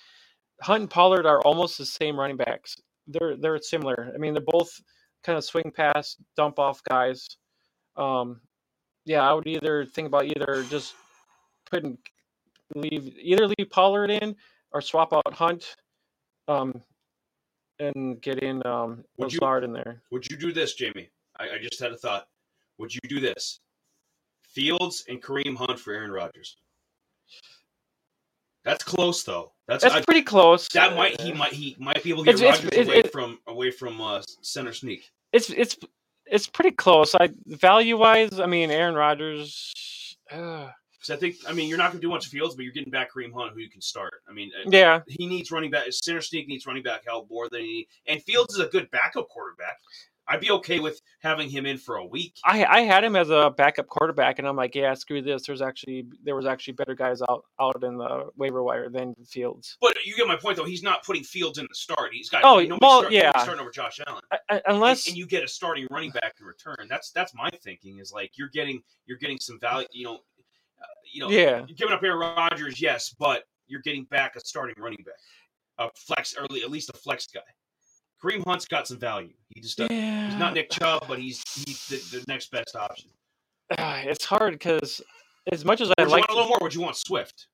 Hunt 0.62 0.82
and 0.82 0.89
Pollard 0.89 1.26
are 1.26 1.41
almost 1.41 1.78
the 1.78 1.86
same 1.86 2.20
running 2.20 2.38
backs. 2.38 2.76
They're 3.07 3.36
they're 3.38 3.57
similar. 3.60 4.12
I 4.14 4.18
mean, 4.18 4.34
they're 4.34 4.43
both 4.45 4.70
kind 5.24 5.38
of 5.38 5.43
swing 5.43 5.72
pass, 5.76 6.16
dump 6.36 6.60
off 6.60 6.82
guys. 6.84 7.28
Um, 7.97 8.41
yeah, 9.05 9.28
I 9.28 9.34
would 9.34 9.47
either 9.47 9.86
think 9.86 10.07
about 10.07 10.26
either 10.26 10.64
just 10.70 10.93
putting 11.70 11.97
leave 12.76 13.12
either 13.20 13.47
leave 13.47 13.70
Pollard 13.72 14.12
in 14.12 14.36
or 14.72 14.82
swap 14.82 15.14
out 15.14 15.34
Hunt, 15.34 15.76
um, 16.47 16.84
and 17.80 18.21
get 18.21 18.39
in 18.43 18.65
um 18.65 19.03
Would 19.17 19.34
you- 19.34 19.39
in 19.63 19.73
there. 19.73 20.01
Would 20.11 20.30
you 20.30 20.38
do 20.38 20.51
this, 20.51 20.73
Jamie? 20.73 21.09
I, 21.39 21.43
I 21.51 21.57
just 21.61 21.80
had 21.80 21.91
a 21.91 21.97
thought. 21.97 22.27
Would 22.77 22.93
you 22.93 22.99
do 23.07 23.19
this? 23.19 23.59
Fields 24.43 25.03
and 25.07 25.21
Kareem 25.21 25.55
Hunt 25.55 25.80
for 25.80 25.93
Aaron 25.93 26.11
Rodgers. 26.11 26.57
That's 28.65 28.84
close 28.84 29.23
though. 29.23 29.53
That's, 29.67 29.84
That's 29.84 29.95
I, 29.95 30.01
pretty 30.01 30.23
close. 30.23 30.67
that 30.69 30.95
might 30.95 31.19
he 31.21 31.32
might 31.32 31.53
he 31.53 31.75
might 31.80 32.03
be 32.03 32.09
able 32.09 32.25
to 32.25 32.34
get 32.34 32.41
It's- 32.41 32.59
it's- 32.59 32.63
Rodgers 32.65 32.80
it- 32.80 32.88
away 32.88 32.99
it- 32.99 33.11
from 33.11 33.39
away 33.47 33.71
from 33.71 34.01
uh, 34.01 34.21
center 34.41 34.73
sneak. 34.73 35.09
it's 35.34 35.49
it's 35.49 35.77
it's 36.25 36.47
pretty 36.47 36.71
close. 36.71 37.15
I 37.15 37.30
value 37.47 37.97
wise, 37.97 38.39
I 38.39 38.45
mean 38.45 38.69
Aaron 38.71 38.95
Rodgers. 38.95 39.73
Uh, 40.32 40.69
Because 40.99 41.15
I 41.15 41.19
think 41.19 41.37
I 41.47 41.53
mean 41.53 41.69
you're 41.69 41.77
not 41.77 41.91
going 41.91 42.01
to 42.01 42.05
do 42.07 42.09
much 42.11 42.27
Fields, 42.27 42.55
but 42.55 42.63
you're 42.63 42.73
getting 42.73 42.91
back 42.91 43.11
Kareem 43.13 43.33
Hunt, 43.33 43.53
who 43.53 43.59
you 43.59 43.69
can 43.69 43.81
start. 43.81 44.15
I 44.29 44.33
mean, 44.33 44.51
uh, 44.65 44.69
yeah, 44.69 45.01
he 45.07 45.27
needs 45.27 45.51
running 45.51 45.71
back. 45.71 45.85
Center 45.91 46.21
sneak 46.21 46.47
needs 46.47 46.65
running 46.65 46.83
back 46.83 47.05
help 47.05 47.29
more 47.29 47.47
than 47.49 47.61
he. 47.61 47.87
And 48.07 48.21
Fields 48.23 48.53
is 48.55 48.59
a 48.59 48.67
good 48.67 48.89
backup 48.91 49.29
quarterback. 49.29 49.77
I'd 50.31 50.41
be 50.41 50.51
okay 50.51 50.79
with 50.79 51.01
having 51.21 51.49
him 51.49 51.65
in 51.65 51.79
for 51.79 51.95
a 51.95 52.05
week. 52.05 52.35
I 52.45 52.63
I 52.63 52.81
had 52.81 53.03
him 53.03 53.15
as 53.15 53.31
a 53.31 53.49
backup 53.57 53.87
quarterback, 53.87 54.37
and 54.37 54.47
I'm 54.47 54.55
like, 54.55 54.75
yeah, 54.75 54.93
screw 54.93 55.23
this. 55.23 55.47
There's 55.47 55.61
actually 55.61 56.05
there 56.23 56.35
was 56.35 56.45
actually 56.45 56.73
better 56.73 56.93
guys 56.93 57.23
out 57.27 57.45
out 57.59 57.83
in 57.83 57.97
the 57.97 58.29
waiver 58.37 58.61
wire 58.61 58.89
than 58.89 59.15
Fields. 59.25 59.75
But 59.81 59.95
you 60.05 60.15
get 60.15 60.27
my 60.27 60.35
point, 60.35 60.57
though. 60.57 60.65
He's 60.65 60.83
not 60.83 61.03
putting 61.03 61.23
Fields 61.23 61.57
in 61.57 61.65
the 61.67 61.73
start. 61.73 62.11
He's 62.13 62.29
got 62.29 62.41
Oh, 62.43 62.63
well, 62.79 62.99
start- 62.99 63.11
yeah. 63.13 63.31
starting 63.41 63.59
over 63.59 63.71
Josh 63.71 63.99
Allen. 64.05 64.21
I, 64.31 64.35
I, 64.49 64.55
And- 64.57 64.61
unless 64.67 65.07
and 65.07 65.17
you 65.17 65.25
get 65.25 65.43
a 65.43 65.47
starting 65.47 65.87
running 65.89 66.11
back 66.11 66.35
in 66.39 66.45
return. 66.45 66.75
That's 66.87 67.09
that's 67.11 67.33
my 67.33 67.49
thinking. 67.63 67.97
Is 67.97 68.11
like 68.11 68.37
you're 68.37 68.49
getting 68.49 68.83
you're 69.07 69.17
getting 69.17 69.39
some 69.39 69.59
value. 69.59 69.87
You 69.91 70.05
know, 70.05 70.19
you 71.11 71.21
know, 71.21 71.30
yeah, 71.30 71.57
you're 71.67 71.75
giving 71.75 71.93
up 71.93 72.03
Aaron 72.03 72.19
Rodgers, 72.19 72.82
yes, 72.82 73.13
but 73.17 73.43
you're 73.67 73.82
getting 73.82 74.05
back 74.05 74.36
a 74.36 74.39
starting 74.39 74.75
running 74.77 75.03
back, 75.05 75.15
a 75.77 75.89
flex, 75.95 76.36
or 76.38 76.43
at 76.43 76.71
least 76.71 76.89
a 76.89 76.97
flex 76.97 77.27
guy. 77.27 77.41
Kareem 78.23 78.43
Hunt's 78.45 78.65
got 78.65 78.88
some 78.88 78.99
value. 78.99 79.34
He 79.49 79.61
just 79.61 79.80
yeah. 79.80 80.30
He's 80.30 80.38
not 80.38 80.53
Nick 80.53 80.69
Chubb, 80.69 81.05
but 81.07 81.19
he's 81.19 81.41
he's 81.53 81.88
the, 81.88 82.17
the 82.17 82.25
next 82.27 82.51
best 82.51 82.75
option. 82.75 83.09
Ah, 83.77 83.99
it's 83.99 84.25
hard 84.25 84.53
because 84.53 85.01
as 85.51 85.63
much 85.63 85.82
as 85.82 85.91
I 85.97 86.03
like, 86.03 86.27
want 86.27 86.30
a 86.30 86.34
little 86.34 86.49
more? 86.49 86.57
Would 86.61 86.73
you 86.73 86.82
want 86.82 86.97
Swift? 86.97 87.47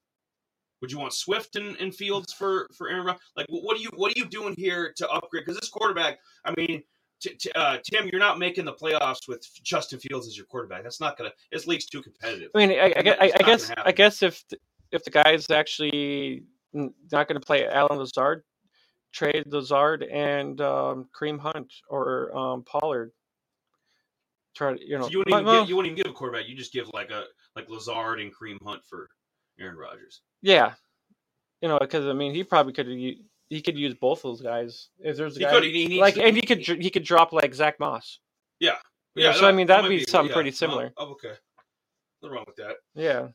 Would 0.81 0.91
you 0.91 0.99
want 0.99 1.13
Swift 1.13 1.55
and, 1.55 1.75
and 1.77 1.93
Fields 1.93 2.33
for 2.33 2.67
for 2.75 2.89
Aaron 2.89 3.05
Rodgers? 3.05 3.21
Like, 3.35 3.45
what, 3.49 3.63
what 3.63 3.77
are 3.77 3.81
you 3.81 3.89
what 3.95 4.15
are 4.15 4.19
you 4.19 4.25
doing 4.25 4.55
here 4.57 4.93
to 4.97 5.09
upgrade? 5.09 5.45
Because 5.45 5.59
this 5.59 5.69
quarterback, 5.69 6.17
I 6.45 6.53
mean, 6.57 6.83
t- 7.29 7.35
t- 7.35 7.51
uh, 7.55 7.77
Tim, 7.83 8.07
you're 8.11 8.19
not 8.19 8.39
making 8.39 8.65
the 8.65 8.73
playoffs 8.73 9.27
with 9.27 9.47
Justin 9.63 9.99
Fields 9.99 10.27
as 10.27 10.37
your 10.37 10.45
quarterback. 10.45 10.83
That's 10.83 10.99
not 10.99 11.17
gonna. 11.17 11.31
This 11.51 11.67
league's 11.67 11.85
too 11.85 12.01
competitive. 12.01 12.49
I 12.55 12.57
mean, 12.59 12.71
I, 12.71 12.73
I, 12.73 12.85
It's 12.87 13.01
gue- 13.03 13.05
not 13.05 13.21
I, 13.21 13.25
I 13.25 13.43
guess 13.43 13.71
I 13.85 13.91
guess 13.91 14.23
if 14.23 14.47
th- 14.47 14.61
if 14.91 15.03
the 15.03 15.09
guy's 15.11 15.49
actually 15.49 16.43
not 16.73 17.27
going 17.27 17.39
to 17.39 17.45
play 17.45 17.67
Allen 17.67 17.97
Lazard, 17.99 18.43
trade 19.13 19.43
Lazard 19.47 20.03
and 20.03 20.59
um, 20.61 21.07
Kareem 21.19 21.39
Hunt 21.39 21.71
or 21.89 22.35
um, 22.37 22.63
Pollard. 22.63 23.11
Try 24.55 24.73
to 24.77 24.87
you 24.87 24.97
know 24.97 25.03
So 25.05 25.09
you 25.09 25.17
wouldn't 25.19 25.31
but- 25.31 25.37
even 25.41 25.45
well, 25.45 25.61
give, 25.63 25.69
you 25.69 25.75
wouldn't 25.75 25.91
even 25.93 26.03
give 26.03 26.11
a 26.11 26.15
quarterback. 26.15 26.47
You 26.47 26.55
just 26.55 26.71
give 26.73 26.89
like 26.93 27.11
a 27.11 27.23
like 27.55 27.69
Lazard 27.69 28.19
and 28.19 28.31
Kareem 28.33 28.57
Hunt 28.65 28.81
for 28.89 29.09
Aaron 29.59 29.75
Rodgers. 29.77 30.21
yeah, 30.41 30.73
you 31.61 31.67
know 31.69 31.77
because 31.79 32.05
I 32.05 32.13
mean 32.13 32.33
he 32.33 32.43
probably 32.43 32.73
could 32.73 32.87
he 33.49 33.61
could 33.61 33.77
use 33.77 33.93
both 33.93 34.21
those 34.21 34.41
guys 34.41 34.89
if 34.99 35.17
there's 35.17 35.35
a 35.37 35.39
He 35.39 35.45
guy 35.45 35.51
could. 35.51 35.63
He, 35.63 35.99
like 35.99 36.15
to- 36.15 36.23
and 36.23 36.35
he 36.35 36.41
could 36.41 36.59
he 36.59 36.89
could 36.89 37.03
drop 37.03 37.33
like 37.33 37.53
Zach 37.53 37.79
Moss. 37.79 38.19
Yeah. 38.59 38.75
Yeah, 39.15 39.31
so 39.31 39.47
I 39.47 39.53
mean, 39.53 39.67
that'd 39.67 39.83
might 39.83 39.89
be 39.89 40.03
something 40.05 40.33
pretty 40.33 40.49
well, 40.49 40.55
similar. 40.57 40.93
Oh, 40.97 41.11
okay. 41.11 41.31
Nothing 42.21 42.35
wrong 42.35 42.43
with 42.47 42.57
that. 42.57 42.75
Yeah, 42.95 43.27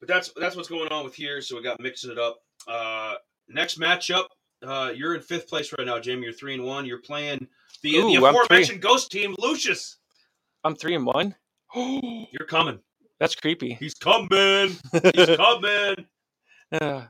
But 0.00 0.08
that's 0.08 0.32
that's 0.36 0.56
what's 0.56 0.68
going 0.70 0.90
on 0.90 1.04
with 1.04 1.14
here. 1.14 1.42
So 1.42 1.56
we 1.56 1.62
got 1.62 1.78
mixing 1.80 2.10
it 2.10 2.18
up. 2.18 2.38
Uh, 2.66 3.14
next 3.48 3.78
matchup, 3.78 4.24
uh, 4.66 4.90
you're 4.94 5.14
in 5.14 5.20
fifth 5.20 5.48
place 5.48 5.70
right 5.76 5.86
now, 5.86 5.98
Jamie. 5.98 6.22
You're 6.24 6.32
three 6.32 6.54
and 6.54 6.64
one. 6.64 6.86
You're 6.86 7.02
playing 7.02 7.46
the, 7.82 7.96
Ooh, 7.96 8.18
the 8.18 8.24
aforementioned 8.24 8.80
ghost 8.80 9.10
team, 9.12 9.34
Lucius. 9.38 9.98
I'm 10.64 10.74
three 10.74 10.94
and 10.94 11.04
one. 11.04 11.34
You're 11.74 12.46
coming. 12.48 12.78
That's 13.20 13.34
creepy. 13.34 13.74
He's 13.74 13.94
coming. 13.94 14.76
He's 15.14 15.36
coming. 15.36 16.06
Uh, 16.72 17.02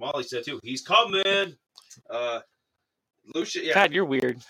Molly 0.00 0.24
said 0.24 0.44
too. 0.44 0.58
He's 0.62 0.82
coming. 0.82 1.54
Uh, 2.08 2.40
Lucius. 3.34 3.66
Yeah. 3.66 3.74
God, 3.74 3.92
you're 3.92 4.04
weird. 4.04 4.38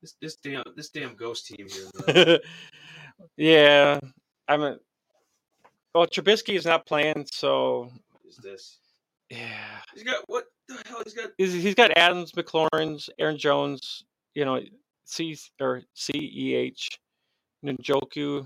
This, 0.00 0.16
this 0.20 0.34
damn 0.34 0.64
this 0.74 0.88
damn 0.88 1.14
ghost 1.14 1.46
team 1.46 1.68
here. 1.68 2.40
yeah, 3.36 4.00
I'm 4.48 4.60
a. 4.64 4.76
Well, 5.94 6.08
Trubisky 6.08 6.56
is 6.56 6.66
not 6.66 6.86
playing, 6.86 7.24
so 7.30 7.88
What 8.10 8.22
is 8.28 8.36
this? 8.38 8.78
yeah, 9.30 9.78
He's 9.94 10.02
got 10.02 10.24
what 10.26 10.46
the 10.66 10.82
hell? 10.88 11.02
He's 11.04 11.14
got 11.14 11.30
he's, 11.38 11.52
he's 11.52 11.76
got 11.76 11.96
Adams, 11.96 12.32
McLaurin's, 12.32 13.10
Aaron 13.20 13.38
Jones, 13.38 14.02
you 14.34 14.44
know, 14.44 14.60
C 15.04 15.38
or 15.60 15.82
C 15.94 16.12
E 16.14 16.54
H, 16.56 16.88
Njoku. 17.64 18.44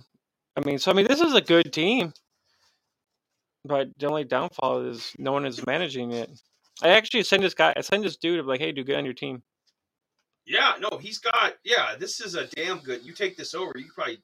I 0.58 0.60
mean, 0.66 0.78
so 0.78 0.90
I 0.90 0.94
mean, 0.94 1.06
this 1.06 1.22
is 1.22 1.32
a 1.32 1.40
good 1.40 1.72
team, 1.72 2.12
but 3.66 3.88
the 3.98 4.06
only 4.06 4.24
downfall 4.24 4.86
is 4.86 5.12
no 5.18 5.32
one 5.32 5.44
is 5.46 5.64
managing 5.66 6.12
it. 6.12 6.30
I 6.82 6.90
actually 6.90 7.22
sent 7.24 7.42
this 7.42 7.54
guy, 7.54 7.72
I 7.76 7.80
sent 7.80 8.02
this 8.02 8.16
dude, 8.16 8.40
I'm 8.40 8.46
like, 8.46 8.60
hey, 8.60 8.72
do 8.72 8.84
good 8.84 8.96
on 8.96 9.04
your 9.04 9.14
team. 9.14 9.42
Yeah, 10.44 10.74
no, 10.78 10.98
he's 10.98 11.18
got. 11.18 11.54
Yeah, 11.64 11.96
this 11.98 12.20
is 12.20 12.34
a 12.36 12.46
damn 12.46 12.78
good. 12.78 13.04
You 13.04 13.12
take 13.12 13.36
this 13.36 13.54
over, 13.54 13.72
you 13.76 13.86
probably. 13.94 14.22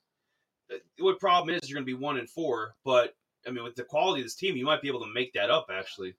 uh, 0.72 0.76
The 0.96 1.04
only 1.04 1.18
problem 1.18 1.54
is 1.56 1.68
you're 1.68 1.76
going 1.76 1.86
to 1.86 1.96
be 1.96 2.00
one 2.00 2.18
and 2.18 2.30
four, 2.30 2.74
but 2.84 3.14
I 3.46 3.50
mean, 3.50 3.64
with 3.64 3.74
the 3.74 3.82
quality 3.84 4.20
of 4.20 4.26
this 4.26 4.36
team, 4.36 4.56
you 4.56 4.64
might 4.64 4.82
be 4.82 4.88
able 4.88 5.00
to 5.00 5.12
make 5.12 5.32
that 5.32 5.50
up. 5.50 5.66
Actually, 5.72 6.14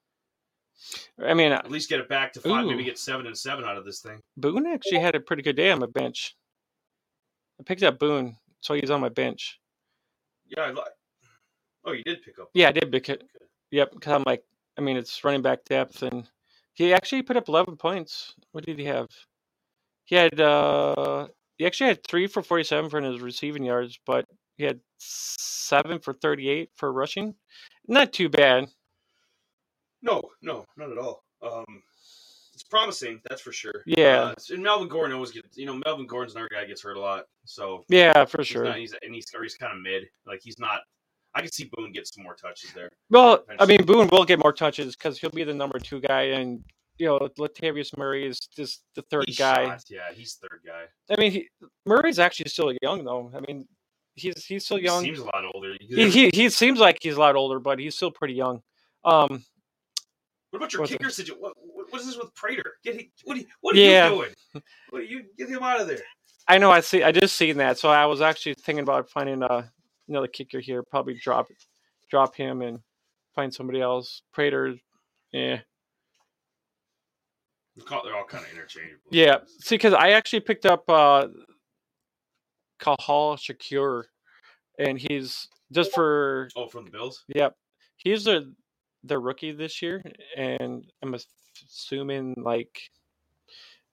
I 1.24 1.34
mean, 1.34 1.52
at 1.54 1.72
least 1.72 1.90
get 1.90 2.02
it 2.02 2.10
back 2.10 2.34
to 2.34 2.42
five, 2.42 2.66
maybe 2.66 2.84
get 2.84 2.98
seven 3.00 3.28
and 3.28 3.38
seven 3.38 3.64
out 3.64 3.78
of 3.78 3.86
this 3.86 4.02
thing. 4.02 4.20
Boone 4.36 4.68
actually 4.68 5.00
had 5.00 5.16
a 5.16 5.22
pretty 5.22 5.42
good 5.44 5.56
day 5.56 5.72
on 5.72 5.80
my 5.80 5.86
bench. 5.86 6.36
I 7.60 7.64
picked 7.64 7.84
up 7.84 8.00
Boone, 8.00 8.36
so 8.60 8.74
he's 8.74 8.90
on 8.90 9.00
my 9.00 9.10
bench. 9.10 9.60
Yeah, 10.48 10.64
I 10.64 10.72
like. 10.72 10.88
Oh, 11.86 11.92
you 11.92 12.04
did 12.04 12.22
pick 12.24 12.40
up. 12.40 12.50
Yeah, 12.54 12.70
I 12.70 12.72
did 12.72 12.92
pick 12.92 13.10
it. 13.10 13.24
Yep, 13.72 13.92
because 13.94 14.14
I'm 14.14 14.24
like, 14.26 14.44
I 14.78 14.82
mean, 14.82 14.98
it's 14.98 15.24
running 15.24 15.42
back 15.42 15.66
depth, 15.66 16.02
and 16.04 16.30
he 16.74 16.94
actually 16.94 17.22
put 17.24 17.38
up 17.38 17.48
11 17.50 17.76
points. 17.78 18.34
What 18.52 18.66
did 18.66 18.80
he 18.80 18.86
have? 18.86 19.08
He 20.06 20.16
had, 20.16 20.40
uh, 20.40 21.28
he 21.58 21.66
actually 21.66 21.88
had 21.88 22.04
three 22.06 22.28
for 22.28 22.42
47 22.42 22.90
for 22.90 23.02
his 23.02 23.22
receiving 23.22 23.64
yards, 23.64 24.00
but 24.06 24.26
he 24.58 24.64
had 24.64 24.80
seven 24.98 26.00
for 26.00 26.14
38 26.14 26.70
for 26.76 26.92
rushing. 26.92 27.36
Not 27.88 28.14
too 28.14 28.30
bad. 28.30 28.68
No, 30.02 30.22
no, 30.42 30.66
not 30.78 30.92
at 30.92 30.98
all. 30.98 31.24
Um, 31.42 31.66
it's 32.54 32.64
promising, 32.64 33.22
that's 33.30 33.42
for 33.42 33.52
sure. 33.52 33.84
Yeah. 33.86 34.22
Uh, 34.24 34.36
and 34.52 34.64
Melvin 34.64 34.88
Gordon 34.88 35.16
always 35.16 35.32
gets. 35.32 35.58
You 35.58 35.66
know, 35.66 35.80
Melvin 35.86 36.06
Gordon's 36.08 36.36
another 36.36 36.50
guy 36.52 36.66
gets 36.66 36.82
hurt 36.84 36.98
a 36.98 37.00
lot, 37.00 37.26
so 37.46 37.84
Yeah, 37.90 38.26
for 38.26 38.40
he's 38.40 38.48
sure. 38.48 38.64
not- 38.66 38.78
he's 38.78 38.94
and 39.02 39.14
he's 39.16 39.26
or 39.36 39.44
he's 39.44 39.56
kind 39.56 39.74
of 39.76 39.82
mid. 39.82 40.04
Like 40.26 40.42
he's 40.44 40.60
not. 40.60 40.82
I 41.36 41.42
can 41.42 41.52
see 41.52 41.70
Boone 41.76 41.92
get 41.92 42.08
some 42.08 42.24
more 42.24 42.36
touches 42.36 42.72
there. 42.74 42.90
Well, 43.10 43.44
I 43.60 43.66
mean, 43.66 43.84
Boone 43.86 44.08
will 44.12 44.24
get 44.26 44.40
more 44.40 44.54
touches 44.54 44.96
because 44.96 45.18
he'll 45.20 45.32
be 45.32 45.44
the 45.44 45.54
number 45.54 45.80
two 45.80 46.00
guy, 46.00 46.24
and 46.24 46.64
you 47.00 47.08
know, 47.08 47.18
Latavius 47.40 47.98
Murray 47.98 48.28
is 48.28 48.40
just 48.40 48.84
the 48.96 49.02
third 49.04 49.26
He's 49.28 49.38
guy. 49.38 49.66
shot. 49.66 49.84
Yeah, 49.90 50.12
he's 50.14 50.36
third 50.36 50.62
guy. 50.66 50.84
I 51.10 51.20
mean, 51.20 51.32
he, 51.32 51.50
Murray's 51.88 52.20
actually 52.20 52.50
still 52.50 52.72
young, 52.84 53.04
though. 53.04 53.32
I 53.36 53.40
mean, 53.48 53.68
he's 54.16 54.46
he's 54.46 54.64
still 54.66 54.78
He 54.78 54.84
young. 54.84 55.02
seems 55.04 55.20
a 55.20 55.24
lot 55.26 55.44
older. 55.56 55.76
he, 55.80 56.10
he 56.12 56.30
he 56.34 56.50
seems 56.50 56.80
like 56.80 57.00
he's 57.02 57.16
a 57.16 57.20
lot 57.20 57.36
older, 57.36 57.60
but 57.60 57.80
he's 57.80 57.96
still 57.96 58.12
pretty 58.12 58.36
young. 58.36 58.62
Um, 59.04 59.44
What 60.52 60.58
about 60.58 60.72
your 60.74 60.86
kicker 60.86 61.10
situation? 61.10 61.42
What, 61.42 61.54
what, 61.58 61.92
what 61.92 62.00
is 62.02 62.06
this 62.08 62.16
with 62.18 62.34
Prater? 62.36 62.76
Get 62.84 62.96
he, 62.96 63.12
what 63.24 63.38
are 63.38 63.40
you, 63.40 63.48
what 63.62 63.76
are 63.76 63.80
Yeah. 63.80 64.10
you 64.10 64.16
doing? 64.16 64.64
What 64.92 65.02
are 65.02 65.06
you 65.06 65.24
get 65.38 65.50
him 65.50 65.64
out 65.64 65.82
of 65.82 65.88
there? 65.88 65.98
I 66.48 66.60
know. 66.60 66.70
I 66.70 66.82
see. 66.82 67.02
I 67.02 67.12
just 67.12 67.36
seen 67.38 67.58
that, 67.58 67.80
so 67.80 67.90
I 67.90 68.06
was 68.06 68.22
actually 68.22 68.54
thinking 68.54 68.84
about 68.84 69.10
finding 69.10 69.42
uh, 69.42 69.64
another 70.08 70.28
kicker 70.28 70.60
here. 70.60 70.84
Probably 70.84 71.14
drop, 71.16 71.48
drop 72.10 72.36
him 72.36 72.62
and 72.62 72.80
find 73.36 73.54
somebody 73.54 73.82
else. 73.82 74.22
Prater, 74.32 74.76
yeah, 75.32 75.60
They're 77.76 78.16
all 78.16 78.26
kind 78.26 78.46
of 78.46 78.52
interchangeable. 78.52 79.02
yeah. 79.12 79.38
See, 79.60 79.76
because 79.76 79.94
I 79.94 80.10
actually 80.12 80.42
picked 80.42 80.66
up 80.66 80.84
uh, 80.90 81.28
Khalil 82.80 83.36
Shakir, 83.38 84.04
and 84.78 85.00
he's 85.00 85.48
just 85.72 85.92
for 85.94 86.50
Oh, 86.56 86.68
from 86.68 86.86
the 86.86 86.92
Bills. 86.92 87.24
Yep. 87.36 87.56
He's 87.98 88.26
the 88.26 88.54
the 89.06 89.20
rookie 89.20 89.52
this 89.52 89.82
year, 89.82 90.02
and 90.38 90.86
I'm 91.02 91.16
assuming 91.68 92.36
like 92.38 92.80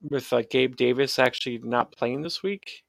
with 0.03 0.33
uh, 0.33 0.43
Gabe 0.51 0.77
Davis 0.77 1.19
actually 1.19 1.59
not 1.59 1.93
playing 1.93 2.23
this 2.23 2.43
week, 2.43 2.83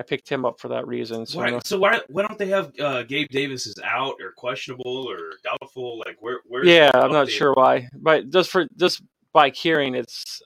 I 0.00 0.02
picked 0.02 0.30
him 0.30 0.46
up 0.46 0.58
for 0.58 0.68
that 0.68 0.86
reason. 0.86 1.26
So 1.26 1.40
Why, 1.40 1.58
so 1.62 1.78
why 1.78 2.00
why 2.08 2.22
don't 2.22 2.38
they 2.38 2.46
have 2.46 2.72
uh, 2.80 3.02
Gabe 3.02 3.28
Davis 3.28 3.66
is 3.66 3.78
out 3.84 4.14
or 4.18 4.32
questionable 4.32 5.06
or 5.06 5.32
doubtful? 5.44 5.98
Like 5.98 6.16
where 6.20 6.40
where? 6.46 6.64
yeah, 6.64 6.90
I'm 6.94 7.12
not 7.12 7.28
sure 7.28 7.52
why, 7.52 7.86
but 7.92 8.30
just 8.30 8.48
for 8.48 8.66
just 8.78 9.02
by 9.34 9.50
hearing, 9.50 9.94
it's 9.94 10.40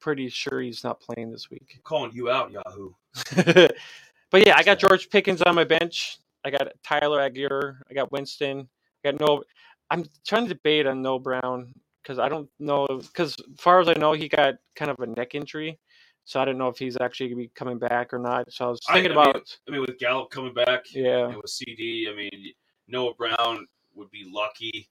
pretty 0.00 0.28
sure 0.28 0.60
he's 0.60 0.84
not 0.84 1.00
playing 1.00 1.32
this 1.32 1.48
week. 1.50 1.80
calling 1.82 2.12
you 2.12 2.28
out, 2.28 2.52
Yahoo. 2.52 2.90
but 4.30 4.46
yeah, 4.46 4.54
I 4.54 4.62
got 4.62 4.78
George 4.78 5.08
Pickens 5.08 5.40
on 5.40 5.54
my 5.54 5.64
bench. 5.64 6.18
I 6.44 6.50
got 6.50 6.68
Tyler 6.82 7.20
Allgeier. 7.20 7.78
I 7.90 7.94
got 7.94 8.12
Winston. 8.12 8.68
I 9.02 9.12
got 9.12 9.18
no. 9.18 9.44
I'm 9.88 10.04
trying 10.26 10.46
to 10.46 10.52
debate 10.52 10.86
on 10.86 11.00
Noah 11.00 11.20
Brown 11.20 11.72
because 12.02 12.18
I 12.18 12.28
don't 12.28 12.50
know. 12.58 12.86
Because 12.86 13.34
as 13.38 13.56
far 13.58 13.80
as 13.80 13.88
I 13.88 13.94
know, 13.94 14.12
he 14.12 14.28
got 14.28 14.56
kind 14.76 14.90
of 14.90 15.00
a 15.00 15.06
neck 15.06 15.34
injury, 15.34 15.78
so 16.24 16.40
I 16.40 16.44
don't 16.44 16.58
know 16.58 16.68
if 16.68 16.78
he's 16.78 16.96
actually 17.00 17.28
gonna 17.28 17.42
be 17.42 17.50
coming 17.54 17.78
back 17.78 18.12
or 18.12 18.18
not. 18.18 18.50
So 18.52 18.66
I 18.66 18.68
was 18.70 18.80
thinking 18.86 19.12
I 19.12 19.14
mean, 19.14 19.28
about 19.28 19.58
I 19.68 19.70
mean, 19.70 19.80
with 19.82 19.98
Gallup 19.98 20.30
coming 20.30 20.54
back, 20.54 20.84
yeah, 20.92 21.26
and 21.26 21.36
with 21.36 21.50
CD, 21.50 22.08
I 22.10 22.16
mean 22.16 22.52
Noah 22.88 23.14
Brown 23.14 23.66
would 23.94 24.10
be 24.10 24.24
lucky 24.30 24.88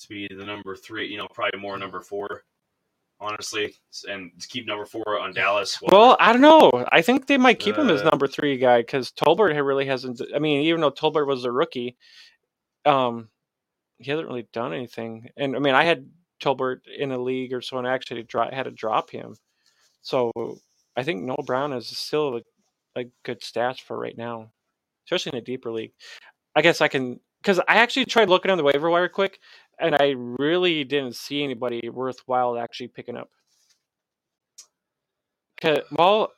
to 0.00 0.08
be 0.08 0.28
the 0.28 0.44
number 0.44 0.76
three. 0.76 1.08
You 1.08 1.18
know, 1.18 1.28
probably 1.32 1.60
more 1.60 1.78
number 1.78 2.00
four, 2.00 2.44
honestly, 3.20 3.74
and 4.08 4.30
to 4.38 4.48
keep 4.48 4.66
number 4.66 4.84
four 4.84 5.18
on 5.18 5.32
Dallas. 5.32 5.78
Well, 5.80 6.16
I 6.20 6.32
don't 6.32 6.42
know. 6.42 6.86
I 6.92 7.00
think 7.02 7.26
they 7.26 7.38
might 7.38 7.58
keep 7.58 7.76
him 7.76 7.88
as 7.88 8.02
Uh, 8.02 8.10
number 8.10 8.26
three 8.26 8.58
guy 8.58 8.80
because 8.80 9.12
Tolbert 9.12 9.54
really 9.64 9.86
hasn't. 9.86 10.20
I 10.34 10.38
mean, 10.38 10.60
even 10.62 10.82
though 10.82 10.90
Tolbert 10.90 11.26
was 11.26 11.44
a 11.44 11.52
rookie, 11.52 11.96
um, 12.84 13.30
he 13.98 14.10
hasn't 14.10 14.28
really 14.28 14.48
done 14.52 14.74
anything. 14.74 15.30
And 15.36 15.56
I 15.56 15.58
mean, 15.58 15.74
I 15.74 15.84
had 15.84 16.06
Tolbert 16.40 16.80
in 16.86 17.12
a 17.12 17.18
league 17.18 17.52
or 17.52 17.62
so, 17.62 17.78
and 17.78 17.86
I 17.86 17.94
actually 17.94 18.26
had 18.52 18.64
to 18.64 18.70
drop 18.70 19.10
him. 19.10 19.36
So 20.02 20.32
I 20.96 21.02
think 21.02 21.22
Noah 21.22 21.42
Brown 21.44 21.72
is 21.72 21.86
still 21.86 22.36
a, 22.36 23.00
a 23.00 23.04
good 23.24 23.40
stats 23.40 23.80
for 23.80 23.98
right 23.98 24.16
now, 24.16 24.50
especially 25.06 25.32
in 25.32 25.42
a 25.42 25.44
deeper 25.44 25.70
league. 25.70 25.92
I 26.56 26.62
guess 26.62 26.80
I 26.80 26.88
can 26.88 27.20
because 27.42 27.58
I 27.60 27.76
actually 27.76 28.04
tried 28.04 28.28
looking 28.28 28.50
on 28.50 28.58
the 28.58 28.64
waiver 28.64 28.90
wire 28.90 29.08
quick, 29.08 29.38
and 29.78 29.94
I 29.94 30.14
really 30.16 30.84
didn't 30.84 31.16
see 31.16 31.42
anybody 31.42 31.88
worthwhile 31.88 32.58
actually 32.58 32.88
picking 32.88 33.16
up. 33.16 33.30
well, 35.92 36.32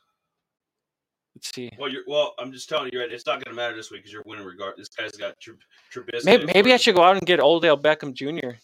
let's 1.35 1.55
see. 1.55 1.71
Well, 1.79 1.91
you're 1.91 2.03
well. 2.07 2.35
I'm 2.39 2.53
just 2.53 2.69
telling 2.69 2.91
you, 2.93 3.01
right? 3.01 3.11
It's 3.11 3.27
not 3.27 3.45
going 3.45 3.55
to 3.55 3.61
matter 3.61 3.75
this 3.75 3.91
week 3.91 4.01
because 4.01 4.13
you're 4.13 4.23
winning 4.27 4.45
regard. 4.45 4.75
This 4.77 4.89
guy's 4.89 5.13
got 5.13 5.39
Tr- 5.41 5.53
Trubisky. 5.93 6.25
Maybe, 6.25 6.47
maybe 6.53 6.73
I 6.73 6.77
should 6.77 6.95
go 6.95 7.03
out 7.03 7.17
and 7.17 7.27
get 7.27 7.41
Odell 7.41 7.79
Beckham 7.79 8.13
Jr., 8.13 8.57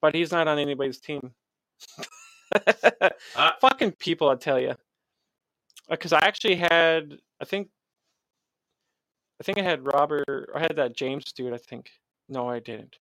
but 0.00 0.14
he's 0.14 0.32
not 0.32 0.48
on 0.48 0.58
anybody's 0.58 0.98
team. 0.98 1.32
Ah. 3.36 3.56
Fucking 3.60 3.92
people, 3.92 4.28
I 4.28 4.36
tell 4.36 4.60
you. 4.60 4.74
Because 5.90 6.12
I 6.12 6.18
actually 6.20 6.56
had, 6.56 7.18
I 7.40 7.44
think, 7.44 7.68
I 9.40 9.44
think 9.44 9.58
I 9.58 9.62
had 9.62 9.86
Robert, 9.86 10.50
I 10.54 10.60
had 10.60 10.76
that 10.76 10.96
James 10.96 11.32
dude. 11.32 11.52
I 11.52 11.58
think. 11.58 11.90
No, 12.28 12.48
I 12.48 12.60
didn't. 12.60 12.96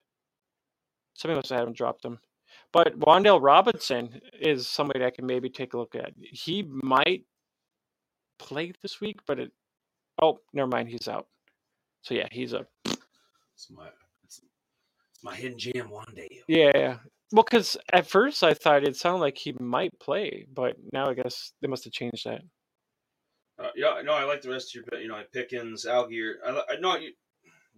Somebody 1.15 1.37
must 1.39 1.51
have 1.51 1.61
had 1.61 1.69
him 1.69 1.75
dropped 1.75 2.05
him. 2.05 2.19
But 2.73 2.99
Wan'Dale 2.99 3.43
Robinson 3.43 4.21
is 4.41 4.67
somebody 4.67 5.05
I 5.05 5.11
can 5.11 5.27
maybe 5.27 5.49
take 5.51 5.75
a 5.75 5.79
look 5.79 5.95
at. 5.95 6.13
He 6.17 6.63
might 6.63 7.25
play 8.39 8.73
this 8.83 9.01
week, 9.01 9.21
but 9.27 9.39
it. 9.39 9.53
Oh, 10.21 10.41
never 10.53 10.69
mind. 10.69 10.89
He's 10.89 11.09
out. 11.09 11.27
So 12.03 12.15
yeah, 12.15 12.29
he's 12.31 12.53
a 12.53 12.67
It's 13.55 13.71
my, 13.71 13.89
it's, 14.25 14.41
it's 15.15 15.25
my 15.25 15.37
hidden 15.37 15.59
gem 15.59 15.91
one 15.91 16.13
day. 16.15 16.41
Yeah. 16.49 16.99
Well, 17.33 17.45
because 17.45 17.76
at 17.93 18.07
first 18.07 18.43
I 18.45 18.55
thought 18.55 18.85
it 18.85 18.97
sounded 18.97 19.20
like 19.20 19.39
he 19.39 19.55
might 19.59 19.99
play, 19.99 20.47
but 20.53 20.76
now 20.93 21.09
I 21.09 21.14
guess 21.14 21.53
they 21.61 21.68
must 21.68 21.85
have 21.85 21.93
changed 21.93 22.26
that. 22.26 22.43
Uh, 23.59 23.70
yeah, 23.76 24.01
no, 24.05 24.12
I 24.12 24.24
like 24.24 24.43
the 24.43 24.51
rest 24.51 24.74
of 24.74 24.85
your, 24.93 25.01
you 25.01 25.09
know, 25.09 25.22
Pickens, 25.33 25.87
Allgeier. 25.87 26.35
I, 26.47 26.62
I 26.70 26.76
know 26.80 26.97
you. 26.97 27.12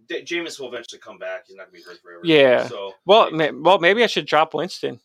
D- 0.07 0.23
Jameis 0.23 0.59
will 0.59 0.67
eventually 0.67 0.99
come 0.99 1.17
back. 1.17 1.45
He's 1.47 1.55
not 1.55 1.71
going 1.71 1.81
to 1.81 1.87
be 1.87 1.91
hurt 1.91 2.01
forever. 2.01 2.21
Yeah. 2.23 2.67
So 2.67 2.93
Well, 3.05 3.31
ma- 3.31 3.51
well, 3.53 3.79
maybe 3.79 4.03
I 4.03 4.07
should 4.07 4.25
drop 4.25 4.53
Winston 4.53 4.99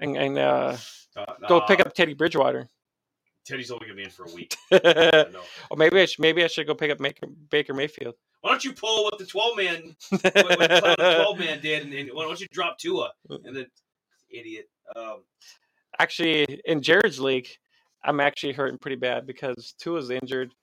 and, 0.00 0.16
and 0.16 0.38
uh, 0.38 0.76
uh, 1.16 1.24
go 1.48 1.60
pick 1.62 1.80
up 1.80 1.92
Teddy 1.94 2.14
Bridgewater. 2.14 2.68
Teddy's 3.44 3.70
only 3.70 3.86
going 3.86 3.96
to 3.96 4.02
be 4.02 4.04
in 4.04 4.10
for 4.10 4.24
a 4.24 4.34
week. 4.34 4.56
or 5.70 5.76
maybe 5.76 6.00
I 6.00 6.04
should, 6.04 6.20
maybe 6.20 6.44
I 6.44 6.46
should 6.46 6.66
go 6.66 6.74
pick 6.74 6.90
up 6.90 6.98
Baker, 6.98 7.26
Baker 7.50 7.74
Mayfield. 7.74 8.14
Why 8.40 8.50
don't 8.50 8.64
you 8.64 8.72
pull 8.72 9.04
what 9.04 9.18
the 9.18 9.26
twelve 9.26 9.56
man, 9.56 9.96
what, 10.10 10.22
what 10.34 10.58
the 10.58 10.94
twelve 10.96 11.38
man 11.38 11.60
did, 11.60 11.84
and, 11.84 11.92
and 11.92 12.10
why 12.12 12.24
don't 12.24 12.40
you 12.40 12.46
drop 12.52 12.78
Tua 12.78 13.12
and 13.28 13.56
then 13.56 13.66
idiot? 14.30 14.68
Um, 14.94 15.22
actually, 15.98 16.60
in 16.64 16.80
Jared's 16.82 17.20
league, 17.20 17.48
I'm 18.04 18.20
actually 18.20 18.52
hurting 18.52 18.78
pretty 18.78 18.96
bad 18.96 19.26
because 19.26 19.74
Tua's 19.78 20.10
injured, 20.10 20.54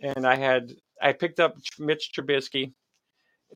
and 0.00 0.26
I 0.26 0.36
had 0.36 0.74
I 1.00 1.12
picked 1.12 1.40
up 1.40 1.56
Mitch 1.78 2.10
Trubisky, 2.16 2.72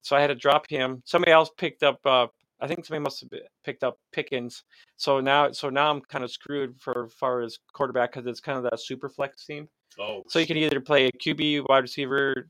so 0.03 0.17
I 0.17 0.21
had 0.21 0.29
to 0.29 0.35
drop 0.35 0.69
him. 0.69 1.03
Somebody 1.05 1.33
else 1.33 1.51
picked 1.57 1.83
up. 1.83 2.01
Uh, 2.05 2.29
I 2.61 2.67
think 2.67 2.87
somebody 2.87 3.03
must 3.05 3.21
have 3.21 3.31
picked 3.65 3.85
up 3.85 3.99
Pickens. 4.13 4.63
So 4.97 5.21
now, 5.21 5.53
so 5.53 5.69
now 5.69 5.91
I'm 5.91 6.01
kind 6.01 6.25
of 6.25 6.31
screwed 6.31 6.81
for 6.81 7.09
far 7.09 7.43
as 7.43 7.59
quarterback 7.75 8.13
because 8.13 8.27
it's 8.27 8.41
kind 8.41 8.57
of 8.57 8.65
that 8.65 8.81
super 8.81 9.11
flex 9.11 9.45
team. 9.45 9.69
oh, 10.01 10.23
So 10.29 10.39
you 10.39 10.47
can 10.47 10.57
either 10.57 10.81
play 10.81 11.07
a 11.07 11.13
QB, 11.13 11.69
wide 11.69 11.83
receiver, 11.83 12.49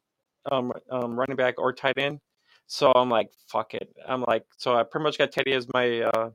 um, 0.51 0.73
um, 0.91 1.19
running 1.19 1.37
back, 1.37 1.55
or 1.59 1.73
tight 1.73 1.99
end. 1.99 2.21
So 2.67 2.93
I'm 2.95 3.09
like, 3.09 3.31
fuck 3.49 3.75
it. 3.75 3.89
I'm 4.09 4.23
like, 4.23 4.45
so 4.57 4.75
I 4.77 4.83
pretty 4.83 5.05
much 5.05 5.19
got 5.19 5.31
Teddy 5.33 5.53
as 5.53 5.67
my 5.73 6.01
uh, 6.03 6.31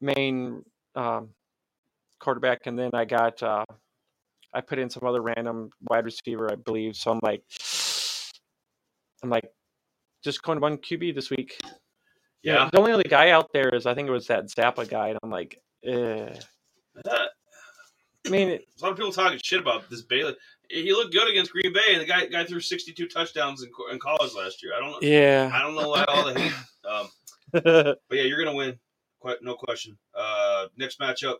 main 0.00 0.62
um, 0.94 1.30
quarterback, 2.18 2.66
and 2.66 2.78
then 2.78 2.90
I 2.94 3.04
got 3.04 3.42
uh, 3.42 3.64
I 4.54 4.60
put 4.60 4.78
in 4.78 4.88
some 4.90 5.06
other 5.06 5.22
random 5.22 5.70
wide 5.88 6.04
receiver, 6.04 6.50
I 6.50 6.56
believe. 6.56 6.96
So 6.96 7.10
I'm 7.10 7.20
like, 7.22 7.42
I'm 9.22 9.30
like, 9.30 9.50
just 10.24 10.42
going 10.42 10.60
one 10.60 10.78
QB 10.78 11.14
this 11.14 11.30
week. 11.30 11.58
Yeah. 12.42 12.70
the 12.72 12.78
only 12.78 12.92
other 12.92 13.02
guy 13.06 13.30
out 13.30 13.52
there 13.52 13.68
is 13.74 13.84
I 13.84 13.94
think 13.94 14.08
it 14.08 14.12
was 14.12 14.26
that 14.28 14.46
Zappe 14.46 14.88
guy, 14.88 15.08
and 15.08 15.18
I'm 15.22 15.30
like, 15.30 15.60
eh. 15.84 16.34
I 17.06 18.30
mean, 18.30 18.48
it- 18.48 18.64
a 18.80 18.84
lot 18.84 18.92
of 18.92 18.96
people 18.98 19.12
talking 19.12 19.38
shit 19.42 19.60
about 19.60 19.88
this 19.90 20.02
Bailey. 20.02 20.36
He 20.70 20.92
looked 20.92 21.12
good 21.12 21.28
against 21.28 21.50
Green 21.50 21.72
Bay, 21.72 21.92
and 21.92 22.00
the 22.00 22.06
guy 22.06 22.26
guy 22.26 22.44
threw 22.44 22.60
62 22.60 23.08
touchdowns 23.08 23.62
in, 23.62 23.70
in 23.90 23.98
college 23.98 24.32
last 24.34 24.62
year. 24.62 24.72
I 24.76 24.80
don't 24.80 24.92
know. 24.92 24.98
yeah. 25.02 25.50
I 25.52 25.60
don't 25.62 25.74
know 25.74 25.88
why 25.88 26.04
all 26.04 26.32
the 26.32 26.40
hate. 26.40 26.52
Um, 26.88 27.08
but 27.52 27.98
yeah, 28.12 28.22
you're 28.22 28.42
gonna 28.42 28.56
win, 28.56 28.78
quite 29.18 29.38
no 29.42 29.54
question. 29.54 29.98
Uh, 30.14 30.66
next 30.76 31.00
matchup, 31.00 31.36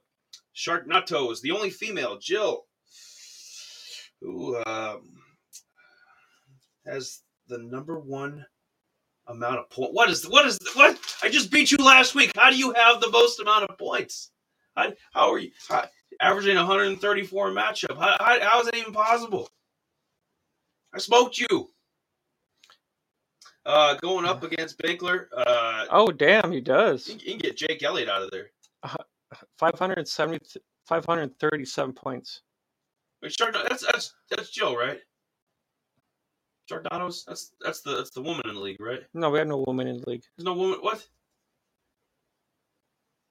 Shark 0.52 0.88
Sharknado 0.88 1.30
is 1.30 1.40
the 1.40 1.52
only 1.52 1.70
female, 1.70 2.18
Jill, 2.18 2.64
who 4.20 4.56
um, 4.66 5.02
has 6.86 7.20
the 7.46 7.58
number 7.58 7.98
one 8.00 8.44
amount 9.28 9.58
of 9.60 9.70
points. 9.70 9.94
What 9.94 10.10
is 10.10 10.28
what 10.28 10.46
is 10.46 10.58
what? 10.74 10.98
I 11.22 11.28
just 11.28 11.50
beat 11.50 11.70
you 11.70 11.78
last 11.78 12.14
week. 12.14 12.32
How 12.36 12.50
do 12.50 12.56
you 12.56 12.72
have 12.72 13.00
the 13.00 13.10
most 13.10 13.40
amount 13.40 13.70
of 13.70 13.78
points? 13.78 14.32
How, 14.76 14.92
how 15.12 15.32
are 15.32 15.38
you 15.38 15.50
how, 15.68 15.86
averaging 16.20 16.56
134 16.56 17.50
matchup? 17.50 17.96
How, 17.98 18.16
how, 18.18 18.40
how 18.40 18.60
is 18.60 18.66
that 18.66 18.76
even 18.76 18.92
possible? 18.92 19.48
I 20.94 20.98
smoked 20.98 21.38
you. 21.38 21.70
Uh, 23.66 23.94
going 24.00 24.24
up 24.24 24.42
against 24.42 24.78
Binkler, 24.78 25.26
uh, 25.36 25.84
oh, 25.90 26.10
damn, 26.10 26.50
he 26.50 26.60
does. 26.60 27.08
you, 27.08 27.14
you 27.16 27.32
can 27.32 27.38
get 27.38 27.56
Jake 27.56 27.82
Elliott 27.82 28.08
out 28.08 28.22
of 28.22 28.30
there. 28.30 28.50
570, 29.58 30.40
537 30.86 31.92
points. 31.92 32.40
Wait, 33.22 33.36
that's 33.38 33.84
that's 33.84 34.14
that's 34.30 34.50
Joe, 34.50 34.74
right? 34.74 34.98
Giordano's 36.68 37.24
that's 37.26 37.52
that's 37.60 37.82
the 37.82 37.96
that's 37.96 38.10
the 38.10 38.22
woman 38.22 38.48
in 38.48 38.54
the 38.54 38.60
league, 38.60 38.80
right? 38.80 39.00
No, 39.12 39.30
we 39.30 39.38
have 39.38 39.48
no 39.48 39.62
woman 39.66 39.88
in 39.88 39.98
the 40.00 40.08
league. 40.08 40.22
There's 40.36 40.44
no 40.46 40.54
woman. 40.54 40.78
What? 40.80 41.06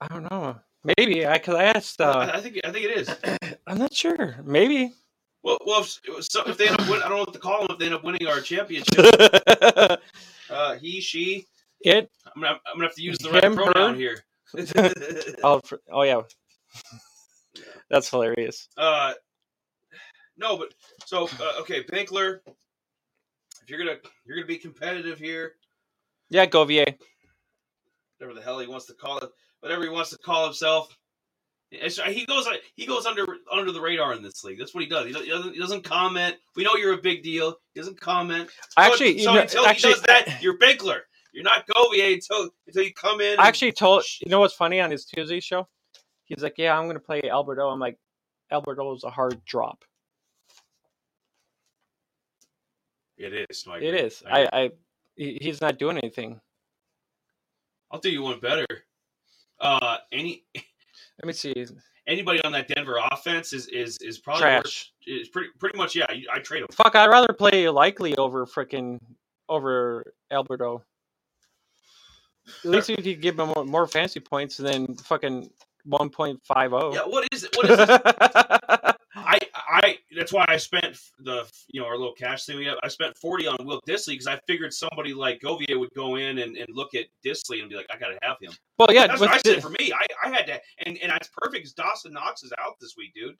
I 0.02 0.08
don't 0.08 0.30
know. 0.30 0.60
Maybe 0.84 1.26
I 1.26 1.34
because 1.38 1.56
I 1.56 1.64
asked. 1.66 2.00
Uh, 2.02 2.30
I, 2.34 2.40
think 2.40 2.60
I 2.64 2.72
think 2.72 2.86
it 2.86 2.98
is. 2.98 3.10
I'm 3.68 3.78
not 3.78 3.94
sure. 3.94 4.38
Maybe. 4.46 4.94
Well, 5.44 5.58
well, 5.66 5.82
if, 5.82 6.26
so 6.26 6.44
if 6.46 6.58
they 6.58 6.68
end 6.68 6.80
up, 6.80 6.90
win, 6.90 7.00
I 7.02 7.08
don't 7.08 7.18
know 7.18 7.24
what 7.24 7.34
to 7.34 7.40
call 7.40 7.62
them. 7.62 7.68
If 7.72 7.80
they 7.80 7.86
end 7.86 7.96
up 7.96 8.04
winning 8.04 8.28
our 8.28 8.42
championship, 8.42 8.94
uh, 10.50 10.76
he, 10.76 11.00
she. 11.02 11.46
it. 11.82 12.10
I'm 12.36 12.42
gonna, 12.42 12.60
I'm 12.66 12.76
gonna 12.76 12.86
have 12.88 12.96
to 12.96 13.02
use 13.02 13.18
the 13.20 13.30
right 13.32 13.44
Him, 13.44 13.56
pronoun 13.56 13.94
her? 13.94 13.96
here. 13.96 14.24
oh, 15.44 15.62
oh 15.92 16.02
yeah, 16.04 16.22
that's 17.90 18.10
hilarious. 18.10 18.68
uh, 18.78 19.14
no, 20.38 20.58
but 20.58 20.74
so 21.06 21.30
uh, 21.42 21.60
okay, 21.62 21.84
Binkler. 21.84 22.40
If 23.62 23.70
you're 23.70 23.80
gonna 23.80 23.98
you're 24.26 24.38
gonna 24.38 24.48
be 24.48 24.58
competitive 24.58 25.20
here, 25.20 25.54
Yeah, 26.30 26.46
Govier. 26.48 26.96
whatever 28.18 28.34
the 28.38 28.42
hell 28.44 28.60
he 28.60 28.68
wants 28.68 28.88
to 28.88 28.94
call 28.94 29.20
it, 29.20 29.30
whatever 29.62 29.84
he 29.84 29.90
wants 29.90 30.10
to 30.12 30.18
call 30.18 30.46
himself. 30.46 30.96
He 31.72 32.26
goes 32.26 32.48
he 32.76 32.86
goes 32.88 33.06
under 33.06 33.26
under 33.52 33.72
the 33.72 33.80
radar 33.80 34.14
in 34.14 34.24
this 34.24 34.44
league. 34.44 34.58
That's 34.58 34.74
what 34.74 34.84
he 34.84 34.90
does. 34.90 35.06
He 35.06 35.14
doesn't, 35.14 35.54
he 35.54 35.60
doesn't, 35.60 35.84
comment. 35.84 36.36
We 36.56 36.64
know 36.64 36.76
you're 36.76 36.94
a 36.94 37.02
big 37.02 37.22
deal. 37.22 37.56
He 37.76 37.80
doesn't 37.80 38.02
comment. 38.02 38.50
So- 38.70 38.82
Actually, 38.82 39.18
you 39.18 39.24
so 39.24 39.36
know- 39.36 39.42
until 39.42 39.66
actually, 39.68 39.90
he 39.94 39.96
does 39.96 40.04
that, 40.04 40.42
you're 40.42 40.58
Binkler. 40.58 41.02
You're 41.32 41.44
not 41.44 41.68
Govier 41.68 42.14
until 42.14 42.50
until 42.66 42.84
you 42.84 42.94
come 42.94 43.22
in. 43.22 43.40
I 43.40 43.48
actually 43.48 43.72
told 43.72 44.04
you 44.26 44.32
know 44.32 44.40
what's 44.40 44.56
funny 44.56 44.80
on 44.80 44.90
his 44.90 45.06
Tuesday 45.06 45.40
show. 45.40 45.68
He's 46.26 46.42
like, 46.42 46.56
"Yeah, 46.58 46.76
I'm 46.76 46.86
going 46.86 46.96
to 46.96 47.00
play 47.00 47.22
Albert 47.30 47.60
O." 47.62 47.70
I'm 47.70 47.80
like, 47.80 48.00
"Albert 48.50 48.80
O 48.80 48.96
is 48.96 49.04
a 49.04 49.12
hard 49.12 49.44
drop. 49.46 49.84
it 53.18 53.46
is. 53.50 53.66
no, 53.68 53.74
It 53.74 53.94
is. 53.94 54.24
I. 54.28 54.44
I, 54.46 54.50
I, 54.64 54.72
he's 55.16 55.62
not 55.62 55.78
doing 55.78 55.98
anything. 55.98 56.40
I'll 57.92 58.00
do 58.00 58.10
you 58.10 58.24
one 58.24 58.40
better. 58.40 58.66
Uh, 59.62 59.98
any 60.12 60.44
Let 60.56 61.26
me 61.26 61.34
see. 61.34 61.66
anybody 62.08 62.42
on 62.44 62.52
that 62.54 62.68
Denver 62.68 63.00
offense 63.12 63.54
is 63.54 63.68
is 63.68 63.98
is 64.00 64.18
probably 64.18 64.46
worth- 64.46 64.90
is 65.06 65.28
pretty 65.30 65.50
pretty 65.60 65.78
much 65.78 65.96
yeah. 65.96 66.06
I 66.34 66.40
trade 66.40 66.62
him. 66.62 66.68
Fuck, 66.72 66.96
I'd 66.96 67.10
rather 67.10 67.34
play 67.34 67.68
likely 67.70 68.16
over 68.18 68.46
freaking 68.46 69.00
over 69.50 70.14
Albert 70.32 70.62
O. 70.62 70.84
At 72.64 72.72
least 72.72 72.90
if 72.90 73.06
you 73.06 73.16
give 73.16 73.40
him 73.40 73.48
more, 73.50 73.66
more 73.66 73.88
fancy 73.88 74.20
points 74.20 74.58
than 74.58 74.96
fucking 74.96 75.52
1.50. 75.88 76.94
Yeah, 76.94 77.02
what 77.02 77.28
is 77.32 77.44
it? 77.44 77.56
What 77.56 77.70
is 77.70 77.80
it? 77.80 78.80
I 79.32 79.38
I 79.84 79.98
that's 80.18 80.34
why 80.34 80.46
I 80.48 80.58
spent 80.58 80.98
the 81.20 81.46
you 81.68 81.80
know 81.82 81.88
our 81.88 81.98
little 81.98 82.14
cash 82.14 82.46
thing 82.46 82.58
we 82.58 82.66
have. 82.66 82.78
I 82.84 82.88
spent 82.88 83.16
forty 83.18 83.46
on 83.48 83.58
Will 83.64 83.82
Dissly 83.88 84.10
because 84.14 84.28
I 84.28 84.40
figured 84.48 84.74
somebody 84.74 85.14
like 85.14 85.40
Govier 85.42 85.80
would 85.80 85.94
go 85.96 86.16
in 86.16 86.40
and, 86.40 86.58
and 86.58 86.68
look 86.70 86.96
at 86.96 87.06
Dissly 87.26 87.62
and 87.62 87.70
be 87.70 87.76
like, 87.76 87.88
I 87.94 87.98
gotta 87.98 88.18
have 88.24 88.38
him. 88.42 88.52
well, 88.78 88.88
yeah, 88.92 89.08
that's 89.08 89.20
what 89.22 89.30
I 89.30 89.38
said 89.38 89.58
the- 89.58 89.62
for 89.62 89.70
me. 89.70 89.92
I, 89.94 90.06
I 90.26 90.30
had 90.30 90.48
to, 90.48 90.60
and 90.86 90.98
and 90.98 91.12
that's 91.12 91.30
perfect. 91.38 91.66
'cause 91.66 91.74
Dawson 91.74 92.14
Knox 92.14 92.44
is 92.44 92.52
out 92.60 92.76
this 92.82 92.96
week, 92.98 93.14
dude. 93.14 93.36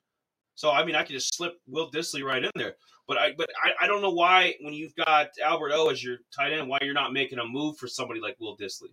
So 0.54 0.70
I 0.70 0.84
mean, 0.84 0.94
I 0.94 1.02
could 1.02 1.12
just 1.14 1.34
slip 1.34 1.54
Will 1.66 1.90
Dissly 1.90 2.22
right 2.22 2.44
in 2.44 2.50
there. 2.54 2.76
But 3.08 3.18
I 3.18 3.32
but 3.36 3.48
I, 3.64 3.84
I 3.84 3.86
don't 3.88 4.02
know 4.02 4.10
why 4.12 4.54
when 4.60 4.74
you've 4.74 4.94
got 4.94 5.30
Albert 5.44 5.72
O 5.74 5.88
as 5.88 6.04
your 6.04 6.18
tight 6.36 6.52
end, 6.52 6.68
why 6.68 6.78
you're 6.82 6.94
not 6.94 7.12
making 7.12 7.38
a 7.40 7.46
move 7.46 7.76
for 7.78 7.88
somebody 7.88 8.20
like 8.20 8.36
Will 8.38 8.56
Dissly. 8.56 8.92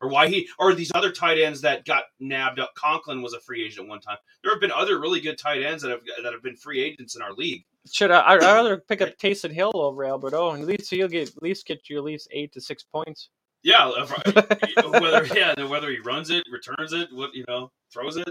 Or 0.00 0.08
why 0.10 0.28
he 0.28 0.46
or 0.58 0.74
these 0.74 0.92
other 0.94 1.10
tight 1.10 1.38
ends 1.38 1.62
that 1.62 1.86
got 1.86 2.04
nabbed 2.20 2.60
up. 2.60 2.74
Conklin 2.74 3.22
was 3.22 3.32
a 3.32 3.40
free 3.40 3.64
agent 3.64 3.86
at 3.86 3.88
one 3.88 4.00
time. 4.00 4.18
There 4.42 4.52
have 4.52 4.60
been 4.60 4.70
other 4.70 5.00
really 5.00 5.20
good 5.20 5.38
tight 5.38 5.62
ends 5.62 5.82
that 5.82 5.90
have 5.90 6.00
that 6.22 6.34
have 6.34 6.42
been 6.42 6.56
free 6.56 6.82
agents 6.82 7.16
in 7.16 7.22
our 7.22 7.32
league. 7.32 7.64
should 7.90 8.10
I, 8.10 8.32
I'd 8.32 8.42
rather 8.42 8.76
pick 8.88 9.00
up 9.00 9.16
Taysom 9.16 9.52
Hill 9.52 9.72
over 9.74 10.04
Albert 10.04 10.34
O, 10.34 10.50
and 10.50 10.60
at 10.60 10.68
least 10.68 10.90
he'll 10.90 11.08
get 11.08 11.28
at 11.28 11.42
least 11.42 11.66
get 11.66 11.88
you 11.88 11.96
at 11.96 12.04
least 12.04 12.28
eight 12.30 12.52
to 12.52 12.60
six 12.60 12.82
points. 12.82 13.30
Yeah, 13.62 13.88
whether 14.90 15.26
yeah 15.34 15.54
whether 15.64 15.90
he 15.90 15.98
runs 16.00 16.28
it, 16.30 16.44
returns 16.52 16.92
it, 16.92 17.08
what 17.12 17.34
you 17.34 17.44
know, 17.48 17.72
throws 17.90 18.16
it. 18.18 18.28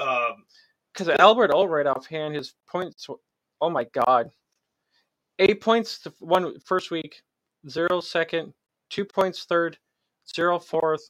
Um, 0.00 0.44
Because 0.92 1.10
Albert 1.20 1.50
O, 1.52 1.66
right 1.66 1.86
offhand, 1.86 2.34
his 2.34 2.54
points. 2.66 3.06
Oh 3.60 3.70
my 3.70 3.84
god, 3.84 4.30
eight 5.38 5.60
points 5.60 5.98
to 6.00 6.12
one 6.20 6.58
first 6.60 6.90
week, 6.90 7.22
zero 7.68 8.00
second, 8.00 8.54
two 8.90 9.04
points 9.04 9.44
third, 9.44 9.76
zero 10.34 10.58
fourth, 10.58 11.08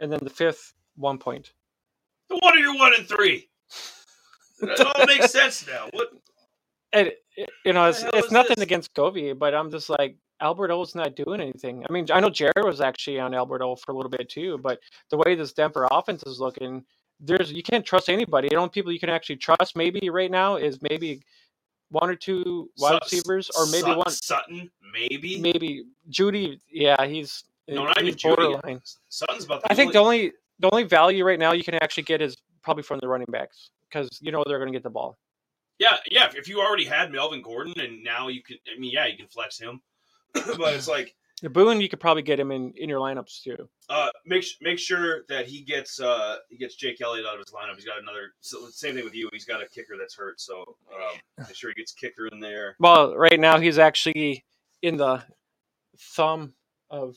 and 0.00 0.10
then 0.12 0.20
the 0.22 0.30
fifth 0.30 0.74
one 0.96 1.18
point. 1.18 1.52
no 2.30 2.38
wonder 2.42 2.60
you're 2.60 2.76
one 2.76 2.92
and 2.98 3.08
three. 3.08 3.48
It 4.60 4.80
all 4.80 5.06
makes 5.06 5.30
sense 5.38 5.66
now. 5.66 5.88
What 5.92 6.08
And 6.92 7.08
it- 7.08 7.18
you 7.64 7.72
know, 7.72 7.84
it's 7.88 8.02
it's 8.14 8.32
nothing 8.32 8.56
this? 8.56 8.64
against 8.64 8.92
Govier, 8.94 9.38
but 9.38 9.54
I'm 9.54 9.70
just 9.70 9.88
like 9.88 10.16
Albert 10.40 10.72
O's 10.72 10.96
not 10.96 11.14
doing 11.14 11.40
anything. 11.40 11.84
I 11.88 11.92
mean, 11.92 12.06
I 12.12 12.18
know 12.18 12.30
Jared 12.30 12.64
was 12.64 12.80
actually 12.80 13.20
on 13.20 13.32
Albert 13.32 13.62
O 13.62 13.76
for 13.76 13.92
a 13.92 13.94
little 13.94 14.10
bit 14.10 14.28
too, 14.28 14.58
but 14.58 14.80
the 15.10 15.18
way 15.18 15.36
this 15.36 15.52
Denver 15.52 15.86
offense 15.88 16.24
is 16.24 16.40
looking, 16.40 16.84
there's 17.20 17.52
you 17.52 17.62
can't 17.62 17.86
trust 17.86 18.08
anybody. 18.08 18.48
The 18.48 18.56
only 18.56 18.70
people 18.70 18.90
you 18.90 18.98
can 18.98 19.08
actually 19.10 19.36
trust 19.36 19.76
maybe 19.76 20.10
right 20.10 20.30
now 20.32 20.56
is 20.56 20.82
maybe 20.82 21.22
one 21.90 22.10
or 22.10 22.16
two 22.16 22.68
wide 22.78 22.98
receivers, 23.04 23.50
or 23.56 23.66
maybe 23.66 23.82
Sut- 23.82 23.96
one, 23.98 24.10
Sutton, 24.10 24.70
maybe. 24.92 25.40
maybe 25.40 25.84
Jeudy. 26.10 26.60
Yeah, 26.72 27.06
he's 27.06 27.44
No, 27.68 27.84
not 27.84 28.00
even 28.02 28.14
Jeudy. 28.14 28.36
borderline. 28.36 28.80
Sutton's 29.08 29.44
about. 29.44 29.62
I 29.70 29.74
think 29.74 29.92
the 29.92 29.98
only 29.98 30.32
the 30.58 30.68
only 30.72 30.84
value 30.84 31.24
right 31.24 31.38
now 31.38 31.52
you 31.52 31.62
can 31.64 31.74
actually 31.74 32.02
get 32.04 32.20
is 32.22 32.36
probably 32.62 32.82
from 32.82 32.98
the 33.00 33.08
running 33.08 33.26
backs 33.30 33.70
because 33.90 34.08
you 34.20 34.32
know 34.32 34.42
they're 34.46 34.58
going 34.58 34.72
to 34.72 34.76
get 34.76 34.82
the 34.82 34.90
ball. 34.90 35.18
Yeah, 35.78 35.96
yeah. 36.10 36.26
if- 36.26 36.34
If 36.34 36.48
you 36.48 36.60
already 36.60 36.84
had 36.84 37.12
Melvin 37.12 37.42
Gordon 37.42 37.78
and 37.78 38.02
now 38.02 38.28
you 38.28 38.42
can, 38.42 38.56
I 38.74 38.78
mean, 38.80 38.90
yeah, 38.92 39.06
you 39.06 39.16
can 39.16 39.28
flex 39.28 39.58
him, 39.58 39.80
but 40.34 40.74
it's 40.74 40.88
like 40.88 41.14
The 41.42 41.48
Boone, 41.50 41.80
you 41.80 41.88
could 41.88 42.00
probably 42.00 42.22
get 42.22 42.40
him 42.40 42.50
in 42.50 42.72
in 42.76 42.88
your 42.88 42.98
lineups 43.00 43.42
too. 43.44 43.68
uh, 43.88 44.10
make 44.26 44.44
make 44.60 44.78
sure 44.78 45.22
that 45.28 45.46
he 45.46 45.60
gets 45.62 46.00
uh, 46.00 46.38
he 46.48 46.56
gets 46.56 46.74
Jake 46.74 47.00
Elliott 47.00 47.26
out 47.26 47.34
of 47.34 47.40
his 47.40 47.54
lineup. 47.54 47.76
He's 47.76 47.84
got 47.84 48.00
another 48.00 48.32
so 48.40 48.66
same 48.70 48.94
thing 48.96 49.04
with 49.04 49.14
you. 49.14 49.28
He's 49.32 49.44
got 49.44 49.62
a 49.62 49.68
kicker 49.68 49.96
that's 49.98 50.16
hurt, 50.16 50.40
so 50.40 50.62
um, 50.92 51.18
make 51.46 51.54
sure 51.54 51.70
he 51.70 51.74
gets 51.74 51.92
kicker 51.92 52.26
in 52.26 52.40
there. 52.40 52.74
Well, 52.80 53.14
right 53.16 53.38
now 53.38 53.58
he's 53.60 53.78
actually 53.78 54.44
in 54.82 54.96
the 54.96 55.22
thumb 56.16 56.54
of 56.90 57.16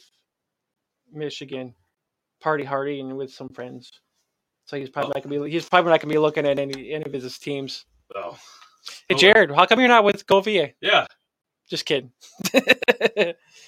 Michigan, 1.11 1.73
party 2.39 2.63
hardy 2.63 2.99
and 2.99 3.17
with 3.17 3.31
some 3.31 3.49
friends. 3.49 3.91
So 4.65 4.77
he's 4.77 4.89
probably 4.89 5.11
oh. 5.15 5.17
not 5.17 5.23
gonna 5.23 5.43
be 5.43 5.51
he's 5.51 5.67
probably 5.67 5.91
not 5.91 6.01
gonna 6.01 6.13
be 6.13 6.19
looking 6.19 6.45
at 6.45 6.59
any 6.59 6.93
any 6.93 7.03
of 7.05 7.13
his 7.13 7.37
teams. 7.37 7.85
So 8.13 8.35
Hey 9.07 9.15
Oh. 9.15 9.17
Jared, 9.17 9.51
how 9.51 9.65
come 9.65 9.79
you're 9.79 9.89
not 9.89 10.03
with 10.03 10.25
Govier? 10.25 10.73
yeah, 10.81 11.05
Just 11.69 11.85
kidding. 11.85 12.11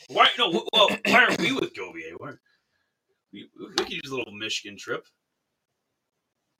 why 0.07 0.27
no? 0.37 0.65
Well, 0.73 0.89
why 1.05 1.25
aren't 1.25 1.39
we 1.39 1.53
with 1.53 1.73
Govier? 1.73 2.13
Why, 2.17 2.31
we, 3.31 3.49
we 3.59 3.75
could 3.75 3.91
use 3.91 4.11
a 4.11 4.15
little 4.15 4.33
Michigan 4.33 4.77
trip. 4.77 5.05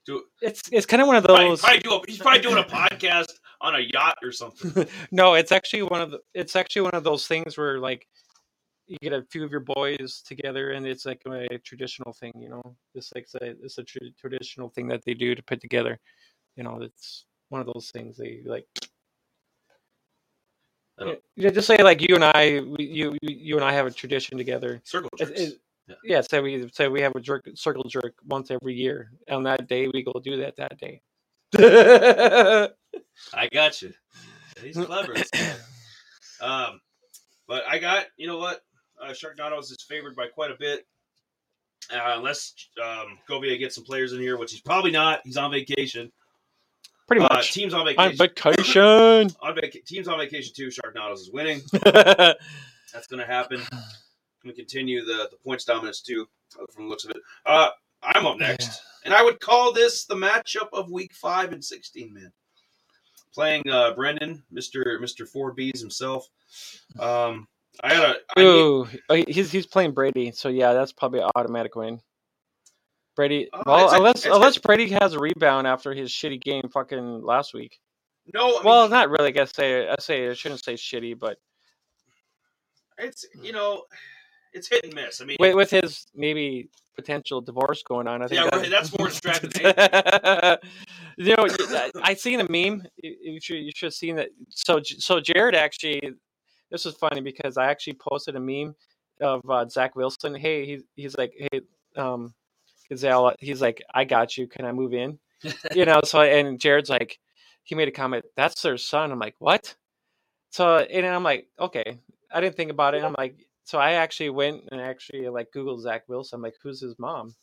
Do 0.05 0.23
it's 0.41 0.63
it's 0.71 0.86
kind 0.86 1.01
of 1.01 1.07
one 1.07 1.15
of 1.15 1.23
probably, 1.23 1.45
those. 1.45 1.61
probably 1.61 1.79
do 1.79 1.93
a, 1.93 2.01
he's 2.07 2.17
probably 2.17 2.41
doing 2.41 2.57
a 2.57 2.63
podcast 2.63 3.31
on 3.61 3.75
a 3.75 3.79
yacht 3.79 4.17
or 4.21 4.31
something. 4.31 4.86
no, 5.11 5.34
it's 5.36 5.51
actually 5.51 5.84
one 5.84 6.01
of 6.01 6.11
the. 6.11 6.19
It's 6.34 6.55
actually 6.55 6.81
one 6.84 6.93
of 6.93 7.03
those 7.03 7.25
things 7.25 7.57
where 7.57 7.79
like 7.79 8.05
you 8.88 8.97
get 9.01 9.13
a 9.13 9.23
few 9.31 9.43
of 9.43 9.51
your 9.51 9.61
boys 9.61 10.21
together, 10.25 10.71
and 10.71 10.86
it's 10.86 11.05
like 11.05 11.21
a 11.25 11.57
traditional 11.59 12.13
thing. 12.13 12.34
You 12.38 12.49
know, 12.49 12.75
it's 12.95 13.11
like 13.15 13.27
a, 13.41 13.45
it's 13.63 13.77
a 13.77 13.84
tr- 13.84 13.99
traditional 14.19 14.69
thing 14.69 14.88
that 14.89 15.03
they 15.05 15.13
do 15.13 15.36
to 15.36 15.43
put 15.43 15.61
together. 15.61 15.99
You 16.55 16.63
know, 16.63 16.81
it's 16.81 17.25
one 17.49 17.61
of 17.61 17.67
those 17.67 17.89
things 17.91 18.17
they 18.17 18.41
like. 18.45 18.65
I 20.99 21.05
don't- 21.05 21.19
Yeah, 21.36 21.49
just 21.49 21.67
say 21.67 21.77
like 21.77 22.01
you 22.07 22.15
and 22.15 22.23
I, 22.23 22.59
we, 22.59 22.86
you 22.86 23.17
you 23.21 23.55
and 23.55 23.65
I 23.65 23.71
have 23.73 23.88
a 23.88 23.91
tradition 23.91 24.38
together. 24.38 24.81
Circle 24.84 25.09
It- 25.19 25.25
jerks. 25.27 25.39
it- 25.41 25.59
Yeah. 25.88 25.95
yeah, 26.03 26.21
say 26.21 26.39
we 26.39 26.69
say 26.71 26.88
we 26.88 27.01
have 27.01 27.15
a 27.15 27.19
jerk 27.19 27.45
circle 27.55 27.84
jerk 27.89 28.13
once 28.25 28.51
every 28.51 28.73
year. 28.75 29.11
On 29.29 29.43
that 29.43 29.67
day, 29.67 29.88
we 29.93 30.03
go 30.03 30.13
do 30.23 30.38
that 30.38 30.55
that 30.57 30.77
day. 30.77 31.01
I 33.34 33.47
got 33.51 33.81
you. 33.81 33.93
He's 34.61 34.77
clever. 34.77 35.15
um, 36.41 36.79
but 37.47 37.63
I 37.67 37.79
got 37.79 38.05
you 38.17 38.27
know 38.27 38.38
what? 38.38 38.61
Uh, 39.02 39.14
Sharknado's 39.14 39.72
is 39.72 39.82
favored 39.84 40.16
by 40.16 40.28
quite 40.28 40.52
a 40.52 40.56
bit. 40.60 40.86
Uh, 41.94 42.14
unless 42.18 42.54
um, 42.82 43.20
Govia 43.30 43.60
gets 43.60 43.76
some 43.76 43.84
players 43.84 44.14
in 44.14 44.22
here, 44.22 44.38
which 44.38 44.52
he's 44.52 44.62
probably 44.62 44.91
not. 44.91 45.20
He's 45.26 45.36
on 45.38 45.52
vacation. 45.52 46.12
Pretty 47.08 47.22
Uh, 47.24 47.28
much. 47.34 47.52
teams 47.54 47.74
on 47.74 47.82
on 47.82 47.88
vacation. 48.16 48.18
vacation. 48.18 49.32
on 49.41 49.56
vac- 49.56 49.84
teams 49.86 50.08
on 50.08 50.18
vacation 50.18 50.54
too. 50.56 50.70
Sharknado's 50.72 51.22
is 51.22 51.32
winning. 51.32 51.62
That's 52.94 53.08
going 53.10 53.20
to 53.20 53.26
happen. 53.26 53.58
Going 53.60 54.54
to 54.54 54.54
continue 54.54 55.04
the 55.04 55.28
the 55.32 55.38
points 55.44 55.66
dominance 55.66 56.02
too, 56.02 56.26
uh, 56.60 56.66
from 56.74 56.86
the 56.86 56.89
looks 56.89 57.04
of 57.04 57.12
it. 57.12 57.18
Uh, 57.46 57.70
I'm 58.02 58.26
up 58.26 58.38
next, 58.38 58.82
and 59.04 59.14
I 59.14 59.22
would 59.24 59.39
call 59.41 59.74
this 59.74 60.06
the 60.06 60.16
matchup 60.16 60.70
of 60.74 60.89
Week 60.91 61.14
Five 61.14 61.52
and 61.54 61.64
Sixteen. 61.64 62.14
men. 62.14 62.32
playing 63.34 63.68
uh, 63.70 63.94
Brendan, 63.94 64.44
Mister 64.52 64.98
Mister 65.02 65.26
Four 65.26 65.54
Bs 65.56 65.80
himself. 65.82 66.28
Um, 67.00 67.48
I 67.82 67.89
got 67.89 68.15
a. 68.15 68.19
I 68.38 68.41
need, 68.43 68.47
Ooh, 68.47 68.88
oh, 69.09 69.24
he's 69.28 69.51
he's 69.51 69.65
playing 69.65 69.91
Brady, 69.93 70.32
so 70.32 70.49
yeah, 70.49 70.74
that's 70.74 70.91
probably 70.91 71.19
an 71.21 71.30
automatic 71.36 71.76
win. 71.76 71.99
Brady, 73.15 73.49
Uh, 73.53 73.63
well, 73.65 73.89
a- 73.89 73.95
unless 73.97 74.15
it's 74.17 74.26
a- 74.26 74.34
unless 74.34 74.57
Brady 74.57 74.89
has 75.01 75.13
a 75.13 75.19
rebound 75.19 75.67
after 75.67 75.93
his 75.93 76.09
shitty 76.11 76.41
game 76.41 76.69
fucking 76.74 77.21
last 77.24 77.53
week. 77.53 77.80
no, 78.34 78.45
I 78.45 78.51
mean, 78.53 78.61
Well, 78.63 78.89
not 78.89 79.09
really. 79.09 79.28
I 79.28 79.32
guess 79.32 79.53
say 79.55 79.88
I 79.88 79.95
say 79.99 80.30
I 80.30 80.34
shouldn't 80.34 80.63
say 80.63 80.74
shitty, 80.74 81.17
but 81.19 81.38
it's 82.97 83.26
you 83.41 83.51
know, 83.53 83.84
it's 84.53 84.67
hit 84.67 84.84
and 84.84 84.93
miss. 84.93 85.21
I 85.21 85.26
mean, 85.26 85.38
with, 85.39 85.55
with 85.55 85.71
his 85.71 86.05
maybe 86.15 86.69
potential 86.95 87.41
divorce 87.41 87.82
going 87.84 88.07
on, 88.07 88.21
I 88.21 88.28
think 88.28 88.39
Yeah, 88.41 88.49
that- 88.51 88.57
right, 88.61 88.69
that's 88.69 88.97
more 88.97 89.07
distracting 89.09 89.51
you 91.17 91.36
know, 91.36 91.47
I, 91.49 91.91
I 92.01 92.13
seen 92.13 92.39
a 92.39 92.43
meme. 92.49 92.84
You 93.01 93.15
you 93.21 93.39
should 93.41 93.57
you 93.57 93.71
should 93.76 93.88
have 93.88 93.93
seen 93.93 94.15
that. 94.17 94.30
So 94.49 94.80
so 94.84 95.19
Jared 95.19 95.55
actually, 95.55 96.01
this 96.74 96.86
was 96.86 96.95
funny 96.95 97.21
because 97.21 97.55
I 97.55 97.67
actually 97.67 97.93
posted 97.93 98.36
a 98.36 98.39
meme 98.39 98.76
of 99.21 99.47
uh, 99.47 99.69
Zach 99.69 99.95
Wilson. 99.95 100.34
Hey, 100.34 100.65
he, 100.65 100.80
he's 100.95 101.15
like, 101.15 101.32
hey, 101.38 101.61
um, 101.95 102.34
Gisele, 102.89 103.36
he's 103.39 103.61
like, 103.61 103.82
I 103.93 104.05
got 104.05 104.36
you. 104.36 104.47
Can 104.47 104.65
I 104.65 104.71
move 104.71 104.93
in? 104.93 105.19
you 105.76 105.86
know, 105.86 106.01
so 106.03 106.21
and 106.21 106.59
Jared's 106.59 106.89
like, 106.89 107.19
he 107.61 107.76
made 107.76 107.88
a 107.88 107.91
comment, 107.91 108.26
that's 108.36 108.61
their 108.63 108.78
son. 108.78 109.11
I'm 109.11 109.19
like, 109.19 109.36
what? 109.38 109.76
So 110.49 110.78
and 110.78 111.05
I'm 111.05 111.24
like, 111.24 111.47
okay. 111.59 111.99
I 112.34 112.41
didn't 112.41 112.55
think 112.55 112.71
about 112.71 112.95
it. 112.95 113.03
I'm 113.03 113.15
like, 113.19 113.38
so 113.65 113.78
I 113.78 113.93
actually 113.93 114.32
went 114.32 114.63
and 114.71 114.82
actually 114.82 115.30
like 115.30 115.51
Googled 115.55 115.82
Zach 115.82 116.09
Wilson. 116.09 116.38
I'm 116.38 116.41
like, 116.41 116.55
who's 116.63 116.82
his 116.82 116.97
mom? 116.97 117.36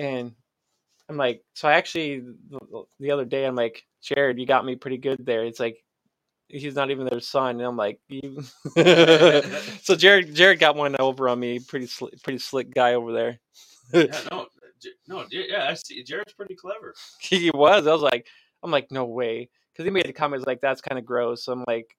And 0.00 0.32
I'm 1.08 1.16
like, 1.16 1.42
so 1.54 1.68
I 1.68 1.74
actually 1.74 2.24
the 2.98 3.12
other 3.12 3.24
day 3.24 3.46
I'm 3.46 3.54
like, 3.54 3.84
Jared, 4.02 4.40
you 4.40 4.46
got 4.46 4.64
me 4.64 4.74
pretty 4.74 4.98
good 4.98 5.24
there. 5.24 5.44
It's 5.44 5.60
like 5.60 5.84
he's 6.48 6.74
not 6.74 6.90
even 6.90 7.06
their 7.06 7.20
son. 7.20 7.56
And 7.56 7.62
I'm 7.62 7.76
like, 7.76 8.00
you. 8.08 8.42
so 9.82 9.96
Jared 9.96 10.34
Jared 10.34 10.58
got 10.58 10.76
one 10.76 10.96
over 10.98 11.28
on 11.28 11.40
me. 11.40 11.58
Pretty 11.58 11.86
slick, 11.86 12.22
pretty 12.22 12.38
slick 12.38 12.72
guy 12.74 12.94
over 12.94 13.12
there. 13.12 13.38
Yeah, 13.92 14.20
no, 14.30 14.46
no, 15.08 15.24
yeah, 15.30 15.68
I 15.68 15.74
see. 15.74 16.02
Jared's 16.02 16.32
pretty 16.32 16.54
clever. 16.54 16.94
he 17.20 17.50
was. 17.52 17.86
I 17.86 17.92
was 17.92 18.02
like, 18.02 18.26
I'm 18.62 18.70
like, 18.70 18.90
no 18.90 19.04
way, 19.04 19.48
because 19.72 19.84
he 19.84 19.90
made 19.90 20.06
the 20.06 20.12
comments 20.12 20.46
like 20.46 20.60
that's 20.60 20.80
kind 20.80 20.98
of 20.98 21.04
gross. 21.04 21.44
So 21.44 21.52
I'm 21.52 21.64
like, 21.66 21.96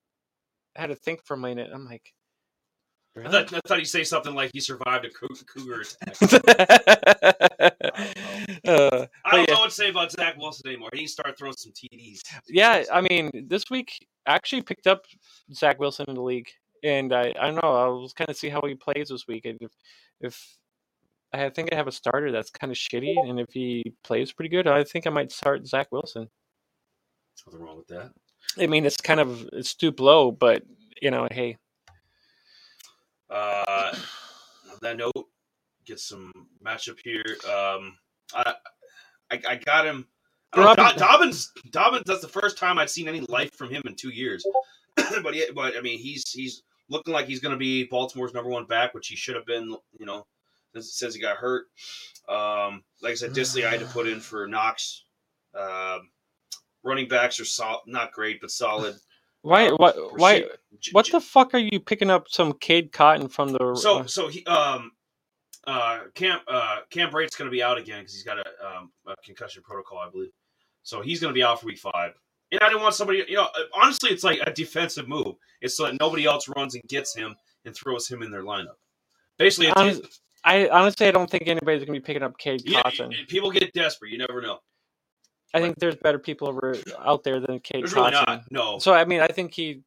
I 0.76 0.82
had 0.82 0.88
to 0.88 0.95
think 0.95 1.24
for 1.26 1.36
a 1.36 1.38
minute. 1.38 1.70
I'm 1.74 1.86
like, 1.86 2.14
I 3.26 3.30
thought, 3.30 3.54
I 3.54 3.60
thought 3.68 3.80
you'd 3.80 3.88
say 3.88 4.04
something 4.04 4.36
like 4.36 4.52
he 4.54 4.60
survived 4.60 5.06
a 5.06 5.10
cou- 5.10 5.28
cougar 5.48 5.82
attack. 5.82 6.16
uh, 8.68 9.08
I 9.26 9.36
don't 9.36 9.48
but 9.48 9.50
know 9.50 9.60
what 9.60 9.70
to 9.70 9.76
say 9.76 9.89
about 9.89 10.12
Zach 10.12 10.38
Wilson 10.38 10.68
anymore. 10.68 10.89
He 10.93 11.08
started 11.08 11.36
throwing 11.38 11.56
some 11.58 11.72
TDs. 11.72 12.20
yeah, 12.48 12.84
I 12.93 13.02
mean, 13.02 13.32
this 13.48 13.64
week 13.72 14.08
I 14.16 14.16
actually 14.36 14.61
picked 14.61 14.88
up 14.88 15.05
Zach 15.53 15.80
Wilson 15.80 16.05
in 16.07 16.15
the 16.15 16.21
league, 16.21 16.49
and 16.84 17.13
I, 17.13 17.34
I 17.39 17.47
don't 17.47 17.63
know. 17.63 17.75
I 17.75 17.88
was 17.88 18.13
kind 18.13 18.30
of 18.30 18.38
see 18.38 18.49
how 18.49 18.61
he 18.61 18.75
plays 18.75 19.09
this 19.09 19.28
week. 19.28 19.45
And 19.45 19.57
if, 19.61 19.71
if 20.21 20.57
I 21.34 21.49
think 21.49 21.71
I 21.71 21.75
have 21.75 21.88
a 21.88 21.91
starter 21.91 22.32
that's 22.32 22.49
kind 22.49 22.71
of 22.71 22.78
shitty, 22.78 23.15
and 23.30 23.39
if 23.39 23.51
he 23.51 23.93
plays 24.03 24.32
pretty 24.32 24.49
good, 24.49 24.67
I 24.67 24.84
think 24.84 25.07
I 25.07 25.09
might 25.09 25.32
start 25.32 25.65
Zach 25.67 25.88
Wilson. 25.91 26.30
Nothing 27.45 27.61
wrong 27.61 27.78
with 27.78 27.88
that. 27.88 28.11
I 28.59 28.67
mean, 28.67 28.86
it's 28.86 28.97
kind 28.97 29.19
of 29.19 29.47
it's 29.53 29.75
too 29.75 29.93
low, 29.97 30.32
but 30.32 30.63
you 31.01 31.11
know, 31.11 31.28
hey, 31.32 31.57
Uh, 33.30 33.93
on 34.71 34.78
that 34.82 34.97
note, 34.97 35.28
get 35.86 35.99
some 35.99 36.32
matchup 36.65 36.97
here. 37.03 37.23
Um, 37.45 37.97
I, 38.34 38.53
I, 39.32 39.41
I 39.49 39.55
got 39.55 39.86
him. 39.86 40.07
I 40.54 40.58
don't 40.58 40.66
know, 40.78 40.84
Robin- 40.84 40.98
Do- 40.98 41.06
Dobbins, 41.06 41.52
Dobbins. 41.72 42.04
That's 42.06 42.22
the 42.22 42.28
first 42.28 42.58
time 42.58 42.80
I'd 42.80 42.89
seen 42.89 43.08
any 43.08 43.22
life 43.22 43.54
from 43.54 43.70
him 43.70 43.82
in 43.86 43.95
two 43.95 44.10
years. 44.10 44.45
but 44.95 45.36
yeah, 45.36 45.45
but 45.54 45.76
I 45.78 45.82
mean, 45.82 46.00
he's 46.00 46.30
he's 46.32 46.64
looking 46.89 47.14
like 47.14 47.26
he's 47.28 47.39
going 47.39 47.52
to 47.52 47.58
be 47.58 47.84
Baltimore's 47.86 48.34
number 48.34 48.50
one 48.50 48.66
back, 48.66 48.93
which 48.93 49.08
he 49.08 49.16
should 49.16 49.36
have 49.36 49.45
been. 49.45 49.76
You 50.00 50.06
know, 50.06 50.26
since, 50.74 50.93
since 50.93 51.14
he 51.16 51.22
got 51.22 51.38
hurt. 51.38 51.66
Um, 52.30 52.84
like 53.02 53.12
I 53.12 53.16
said, 53.16 53.32
Dissly 53.32 53.66
I 53.66 53.72
had 53.72 53.80
to 53.82 53.86
put 53.88 54.08
in 54.08 54.20
for 54.20 54.48
Knox. 54.48 55.04
Um, 55.58 56.10
running 56.84 57.08
backs 57.08 57.39
are 57.39 57.45
sol- 57.45 57.84
not 57.88 58.12
great, 58.12 58.39
but 58.41 58.52
solid. 58.52 58.95
why, 59.41 59.68
Uh, 59.68 59.76
why, 59.78 59.91
why, 60.16 60.39
Rasheed- 60.41 60.50
J- 60.80 60.91
what 60.91 61.10
the 61.12 61.22
fuck 61.22 61.54
are 61.54 61.58
you 61.60 61.80
picking 61.80 62.10
up 62.10 62.28
some 62.30 62.54
Cade 62.54 62.91
Otton 62.91 63.32
from 63.32 63.50
the? 63.50 63.76
So 63.76 64.06
so 64.06 64.28
he 64.28 64.45
um 64.45 64.91
uh 65.68 65.99
Cam 66.15 66.39
uh 66.47 66.78
Cam 66.89 67.11
Brate's 67.11 67.36
going 67.36 67.47
to 67.49 67.51
be 67.51 67.61
out 67.61 67.78
again 67.78 67.99
because 67.99 68.13
he's 68.13 68.24
got 68.24 68.39
a, 68.39 68.45
um, 68.65 68.91
a 69.05 69.15
concussion 69.24 69.61
protocol, 69.63 69.99
I 69.99 70.09
believe. 70.09 70.32
So 70.84 71.01
he's 71.01 71.20
going 71.20 71.34
to 71.34 71.38
be 71.38 71.43
out 71.43 71.59
for 71.59 71.68
week 71.68 71.78
five. 71.78 72.13
And 72.51 72.61
I 72.61 72.70
didn't 72.70 72.82
want 72.82 72.95
somebody, 72.95 73.26
you 73.28 73.36
know, 73.36 73.49
honestly, 73.74 74.09
it's 74.09 74.24
like 74.24 74.39
a 74.47 74.51
defensive 74.51 75.07
move. 75.07 75.36
It's 75.61 75.76
so 75.76 75.84
that 75.84 75.99
nobody 75.99 76.26
else 76.26 76.47
runs 76.55 76.76
and 76.76 76.84
gets 76.88 77.13
him 77.13 77.36
and 77.65 77.76
throws 77.76 78.07
him 78.07 78.22
in 78.22 78.32
their 78.32 78.43
lineup. 78.43 78.78
Basically, 79.38 79.68
it's, 79.76 80.22
I 80.43 80.70
honestly, 80.70 81.07
I 81.07 81.11
don't 81.11 81.30
think 81.30 81.47
anybody's 81.47 81.84
gonna 81.84 81.99
be 81.99 82.03
picking 82.03 82.24
up 82.24 82.38
Cade 82.38 82.61
yeah, 82.65 82.82
Otton. 82.84 83.28
people 83.28 83.51
get 83.51 83.74
desperate. 83.74 84.11
You 84.11 84.18
never 84.18 84.41
know. 84.41 84.59
I 85.53 85.61
think 85.61 85.78
there's 85.78 85.95
better 85.95 86.20
people 86.20 86.47
over 86.47 86.76
out 86.99 87.24
there 87.24 87.39
than 87.39 87.59
Cade 87.59 87.84
There's 87.84 87.93
really 87.93 88.11
Otton. 88.11 88.28
not. 88.28 88.43
No. 88.51 88.80
So 88.80 88.93
I 88.93 89.05
mean, 89.05 89.22
I 89.22 89.28
think 89.28 89.53
he. 89.53 89.82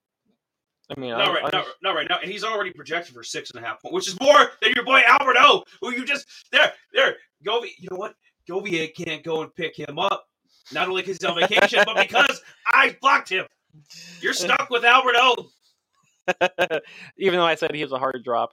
I 0.91 0.99
mean, 0.99 1.11
Not 1.11 1.29
I, 1.29 1.33
right, 1.33 1.45
I, 1.45 1.57
not, 1.57 1.67
not 1.83 1.95
right 1.95 2.07
now, 2.09 2.19
and 2.21 2.31
he's 2.31 2.43
already 2.43 2.73
projected 2.73 3.15
for 3.15 3.23
six 3.23 3.51
and 3.51 3.63
a 3.63 3.67
half 3.67 3.81
points, 3.81 3.95
which 3.95 4.09
is 4.09 4.21
more 4.21 4.51
than 4.61 4.73
your 4.75 4.85
boy 4.85 5.03
Albert 5.07 5.37
O, 5.39 5.63
who 5.81 5.93
you 5.93 6.05
just 6.05 6.27
there, 6.51 6.73
there. 6.93 7.17
Govey, 7.47 7.71
you 7.79 7.89
know 7.91 7.97
what? 7.97 8.15
Govey 8.49 8.93
can't 8.95 9.23
go 9.23 9.43
and 9.43 9.55
pick 9.55 9.79
him 9.79 9.99
up, 9.99 10.27
not 10.73 10.89
only 10.89 11.03
because 11.03 11.19
he's 11.19 11.29
on 11.29 11.39
vacation, 11.39 11.83
but 11.87 11.97
because 11.97 12.43
I 12.67 12.97
blocked 13.01 13.29
him. 13.29 13.47
You're 14.21 14.33
stuck 14.33 14.69
with 14.71 14.85
Albert 14.85 15.15
O. 15.17 15.47
even 17.19 17.39
though 17.39 17.47
I 17.47 17.55
said 17.55 17.75
he 17.75 17.83
was 17.83 17.93
a 17.93 17.99
hard 17.99 18.21
drop. 18.25 18.51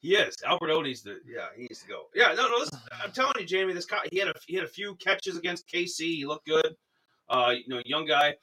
He 0.00 0.14
is. 0.14 0.36
Albert 0.46 0.70
O 0.70 0.80
needs 0.80 1.02
to. 1.02 1.16
Yeah, 1.26 1.48
he 1.56 1.62
needs 1.62 1.82
to 1.82 1.88
go. 1.88 2.04
Yeah, 2.14 2.32
no, 2.34 2.48
no. 2.48 2.60
This, 2.60 2.70
I'm 3.02 3.10
telling 3.10 3.34
you, 3.38 3.44
Jamie. 3.44 3.72
This 3.72 3.86
he 4.10 4.18
had 4.18 4.28
a 4.28 4.34
he 4.46 4.54
had 4.54 4.64
a 4.64 4.68
few 4.68 4.94
catches 4.96 5.36
against 5.36 5.68
KC. 5.68 5.98
He 5.98 6.24
looked 6.24 6.46
good. 6.46 6.74
Uh, 7.30 7.52
you 7.56 7.64
know, 7.68 7.82
young 7.84 8.06
guy. 8.06 8.34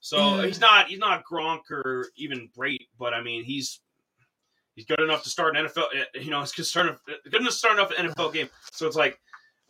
So 0.00 0.40
he's 0.42 0.60
not 0.60 0.88
he's 0.88 0.98
not 0.98 1.24
Gronk 1.30 1.70
or 1.70 2.08
even 2.16 2.48
Brate, 2.56 2.86
but 2.98 3.12
I 3.14 3.22
mean 3.22 3.44
he's 3.44 3.80
he's 4.74 4.84
good 4.86 5.00
enough 5.00 5.22
to 5.24 5.30
start 5.30 5.56
an 5.56 5.66
NFL. 5.66 5.78
uh, 5.84 6.04
You 6.20 6.30
know, 6.30 6.40
it's 6.42 6.52
good 6.52 6.66
start 6.66 6.98
good 7.06 7.40
enough 7.40 7.52
to 7.52 7.56
start 7.56 7.78
off 7.78 7.90
an 7.96 8.08
NFL 8.10 8.32
game. 8.34 8.48
So 8.72 8.86
it's 8.86 8.96
like, 8.96 9.18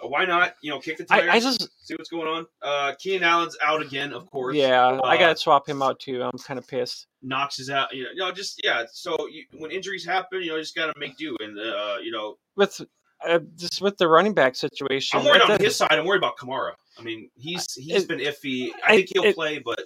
uh, 0.03 0.09
why 0.09 0.25
not? 0.25 0.55
You 0.63 0.71
know, 0.71 0.79
kick 0.81 0.99
the 0.99 1.05
tires. 1.05 1.31
I, 1.31 1.37
I 1.37 1.41
just, 1.41 1.69
see 1.87 1.95
what's 1.95 2.11
going 2.11 2.29
on. 2.29 2.47
Uh, 2.63 2.93
Keenan 2.99 3.25
Allen's 3.25 3.57
out 3.65 3.81
again, 3.83 4.13
of 4.13 4.31
course. 4.31 4.55
yeah, 4.57 4.87
I 5.05 5.15
Uh, 5.15 5.19
gotta 5.19 5.37
swap 5.37 5.69
him 5.69 5.81
out 5.83 5.99
too. 6.01 6.23
I'm 6.23 6.39
kind 6.39 6.59
of 6.59 6.67
pissed. 6.67 7.07
Knox 7.23 7.59
is 7.59 7.71
out. 7.71 7.95
You 7.95 8.05
know, 8.05 8.11
you 8.13 8.19
know, 8.21 8.33
just 8.33 8.61
yeah. 8.63 8.85
So 8.93 9.17
you, 9.29 9.45
when 9.59 9.71
injuries 9.71 10.05
happen, 10.05 10.43
you 10.43 10.49
know, 10.51 10.57
you 10.57 10.63
just 10.63 10.75
got 10.75 10.93
to 10.93 10.99
make 10.99 11.17
do. 11.17 11.37
And 11.41 11.59
uh, 11.59 11.97
you 12.03 12.11
know, 12.11 12.37
with 12.57 12.81
uh, 13.27 13.39
just 13.57 13.81
with 13.81 13.97
the 13.97 14.07
running 14.09 14.35
back 14.35 14.55
situation. 14.55 15.19
I'm 15.19 15.25
worried 15.25 15.41
on 15.43 15.59
his 15.61 15.77
side. 15.77 15.93
I'm 15.93 16.05
worried 16.05 16.19
about 16.19 16.37
Kamara. 16.37 16.73
I 16.99 17.03
mean, 17.03 17.31
he's 17.37 17.73
he's 17.75 18.03
It- 18.05 18.09
been 18.09 18.21
iffy. 18.21 18.71
I- 18.85 18.93
I 18.93 18.97
think 18.97 19.11
he'll 19.13 19.25
it- 19.25 19.35
play, 19.35 19.59
but 19.59 19.81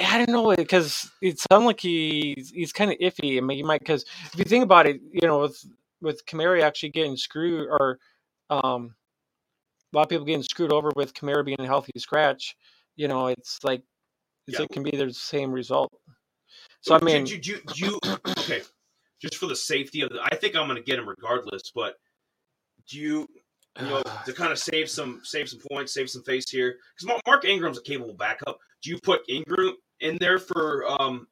I 0.00 0.18
don't 0.18 0.30
know 0.30 0.54
because 0.54 1.10
it 1.22 1.38
sounds 1.50 1.64
like 1.64 1.80
he's 1.80 2.50
he's 2.50 2.72
kind 2.72 2.90
of 2.92 2.98
iffy. 2.98 3.38
I 3.38 3.40
mean, 3.40 3.58
you 3.58 3.64
might 3.64 3.80
because 3.80 4.04
if 4.32 4.38
you 4.38 4.44
think 4.44 4.64
about 4.64 4.86
it, 4.86 5.00
you 5.12 5.26
know, 5.26 5.40
with 5.40 5.58
with 6.00 6.24
Kamara 6.26 6.62
actually 6.62 6.90
getting 6.90 7.16
screwed 7.16 7.68
or 7.68 7.98
um, 8.50 8.94
a 9.92 9.96
lot 9.96 10.02
of 10.02 10.08
people 10.08 10.24
getting 10.24 10.42
screwed 10.42 10.72
over 10.72 10.90
with 10.96 11.14
Kamara 11.14 11.44
being 11.44 11.60
a 11.60 11.66
healthy 11.66 11.92
scratch. 11.98 12.56
You 12.96 13.08
know, 13.08 13.26
it's 13.28 13.58
like 13.64 13.82
it's, 14.46 14.58
Yeah. 14.58 14.64
it 14.64 14.70
can 14.70 14.82
be 14.82 14.92
the 14.92 15.12
same 15.12 15.50
result. 15.52 15.92
So 16.80 16.94
I 16.94 17.00
mean, 17.00 17.24
do, 17.24 17.38
do, 17.38 17.60
do 17.74 17.84
you 17.84 18.00
okay? 18.38 18.62
Just 19.20 19.36
for 19.36 19.46
the 19.46 19.56
safety 19.56 20.02
of 20.02 20.10
the, 20.10 20.20
I 20.22 20.36
think 20.36 20.54
I'm 20.54 20.68
going 20.68 20.76
to 20.76 20.82
get 20.82 20.98
him 20.98 21.08
regardless. 21.08 21.72
But 21.74 21.96
do 22.88 22.98
you, 22.98 23.28
you 23.80 23.86
know, 23.86 24.02
to 24.26 24.32
kind 24.32 24.52
of 24.52 24.58
save 24.58 24.88
some 24.90 25.20
save 25.24 25.48
some 25.48 25.60
points, 25.70 25.94
save 25.94 26.10
some 26.10 26.22
face 26.22 26.48
here? 26.50 26.76
Because 26.98 27.20
Mark 27.26 27.44
Ingram's 27.44 27.78
a 27.78 27.82
capable 27.82 28.14
backup. 28.14 28.58
Do 28.82 28.90
you 28.90 28.98
put 29.02 29.22
Ingram 29.28 29.76
in 30.00 30.18
there 30.20 30.38
for 30.38 30.84
um, 31.00 31.26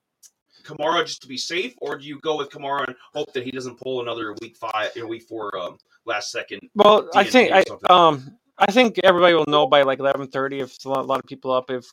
Kamara 0.64 1.04
just 1.04 1.22
to 1.22 1.28
be 1.28 1.36
safe, 1.36 1.74
or 1.80 1.96
do 1.96 2.04
you 2.04 2.18
go 2.20 2.36
with 2.36 2.50
Kamara 2.50 2.86
and 2.86 2.96
hope 3.14 3.32
that 3.32 3.44
he 3.44 3.50
doesn't 3.50 3.80
pull 3.80 4.00
another 4.00 4.34
week 4.40 4.56
five, 4.56 4.90
you 4.94 5.02
know, 5.02 5.08
week 5.08 5.22
four, 5.22 5.56
um, 5.58 5.78
last 6.04 6.30
second? 6.30 6.60
Well, 6.74 7.08
I 7.14 7.24
think 7.24 7.52
I 7.52 7.64
um 7.92 8.36
I 8.58 8.70
think 8.72 8.98
everybody 9.04 9.34
will 9.34 9.44
know 9.48 9.66
by 9.66 9.82
like 9.82 9.98
eleven 9.98 10.26
thirty 10.28 10.60
if 10.60 10.84
a 10.84 10.88
lot, 10.88 11.00
a 11.00 11.02
lot 11.02 11.18
of 11.18 11.26
people 11.26 11.52
up. 11.52 11.70
If 11.70 11.84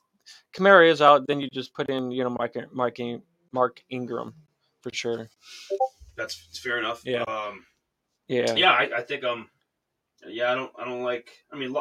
Kamara 0.55 0.89
is 0.89 1.01
out, 1.01 1.27
then 1.27 1.39
you 1.39 1.49
just 1.51 1.73
put 1.73 1.89
in 1.89 2.11
you 2.11 2.23
know 2.23 2.29
Mark 2.29 2.55
Mark, 2.71 2.97
Mark 3.51 3.81
Ingram 3.89 4.33
for 4.81 4.91
sure. 4.93 5.29
That's 6.15 6.59
fair 6.59 6.77
enough. 6.77 7.01
Yeah. 7.05 7.23
Um, 7.23 7.65
Yeah. 8.27 8.53
yeah, 8.55 8.71
I, 8.71 8.89
I 8.97 9.01
think 9.01 9.23
um, 9.23 9.49
yeah, 10.27 10.51
I 10.51 10.55
don't, 10.55 10.71
I 10.77 10.85
don't 10.85 11.03
like. 11.03 11.31
I 11.51 11.57
mean, 11.57 11.75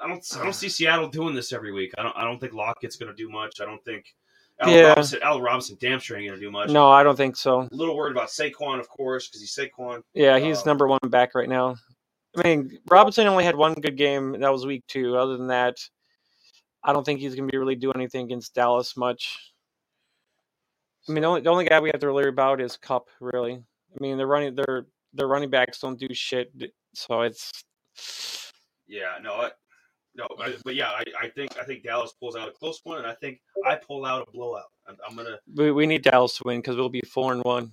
I 0.00 0.08
don't, 0.08 0.24
I 0.38 0.42
don't 0.42 0.52
see 0.54 0.68
Seattle 0.68 1.08
doing 1.08 1.34
this 1.34 1.52
every 1.52 1.72
week. 1.72 1.92
I 1.98 2.02
don't, 2.02 2.16
I 2.16 2.24
don't 2.24 2.38
think 2.38 2.52
Lockett's 2.52 2.96
going 2.96 3.10
to 3.10 3.16
do 3.16 3.28
much. 3.30 3.60
I 3.60 3.64
don't 3.64 3.84
think 3.84 4.14
Al 4.60 4.70
Yeah. 4.70 4.88
Robinson, 4.88 5.20
Al 5.22 5.40
Robinson, 5.40 5.76
damn 5.80 5.98
sure 6.00 6.16
ain't 6.16 6.28
going 6.28 6.38
to 6.38 6.44
do 6.44 6.50
much. 6.50 6.70
No, 6.70 6.88
I 6.90 7.02
don't 7.02 7.16
think 7.16 7.36
so. 7.36 7.60
A 7.62 7.68
little 7.72 7.96
worried 7.96 8.12
about 8.12 8.28
Saquon, 8.28 8.80
of 8.80 8.88
course, 8.88 9.28
because 9.28 9.40
he's 9.40 9.54
Saquon. 9.54 10.02
Yeah, 10.14 10.38
he's 10.38 10.58
Um, 10.58 10.64
number 10.66 10.88
one 10.88 11.00
back 11.08 11.34
right 11.34 11.48
now. 11.48 11.76
I 12.36 12.42
mean, 12.48 12.78
Robinson 12.90 13.26
only 13.26 13.44
had 13.44 13.56
one 13.56 13.74
good 13.74 13.96
game. 13.96 14.34
and 14.34 14.42
That 14.42 14.52
was 14.52 14.64
week 14.66 14.84
two. 14.88 15.16
Other 15.16 15.36
than 15.36 15.48
that, 15.48 15.76
I 16.82 16.92
don't 16.92 17.04
think 17.04 17.20
he's 17.20 17.34
going 17.34 17.46
to 17.48 17.52
be 17.52 17.58
really 17.58 17.76
doing 17.76 17.96
anything 17.96 18.24
against 18.24 18.54
Dallas 18.54 18.96
much. 18.96 19.52
I 21.08 21.12
mean, 21.12 21.22
the 21.22 21.28
only, 21.28 21.40
the 21.40 21.50
only 21.50 21.64
guy 21.64 21.80
we 21.80 21.90
have 21.90 22.00
to 22.00 22.12
worry 22.12 22.28
about 22.28 22.60
is 22.60 22.76
Kupp. 22.76 23.08
Really, 23.20 23.54
I 23.54 23.96
mean, 24.00 24.16
they're 24.16 24.26
running 24.26 24.54
their 24.54 24.86
their 25.12 25.26
running 25.28 25.50
backs 25.50 25.80
don't 25.80 25.98
do 25.98 26.06
shit, 26.12 26.52
so 26.94 27.22
it's 27.22 27.64
Yeah, 28.86 29.18
no, 29.22 29.34
I, 29.34 29.50
no, 30.14 30.26
I, 30.40 30.54
but 30.64 30.74
yeah, 30.74 30.88
I, 30.88 31.04
I 31.20 31.28
think, 31.28 31.58
I 31.58 31.64
think 31.64 31.82
Dallas 31.82 32.12
pulls 32.18 32.36
out 32.36 32.48
a 32.48 32.52
close 32.52 32.80
one, 32.84 32.98
and 32.98 33.06
I 33.06 33.14
think 33.14 33.40
I 33.66 33.76
pull 33.76 34.04
out 34.04 34.26
a 34.28 34.30
blowout. 34.30 34.70
I'm, 34.86 34.96
I'm 35.08 35.16
gonna, 35.16 35.38
we, 35.54 35.72
we 35.72 35.86
need 35.86 36.02
Dallas 36.02 36.36
to 36.38 36.42
win 36.44 36.60
because 36.60 36.76
we'll 36.76 36.88
be 36.88 37.02
four 37.02 37.32
and 37.32 37.42
one. 37.44 37.72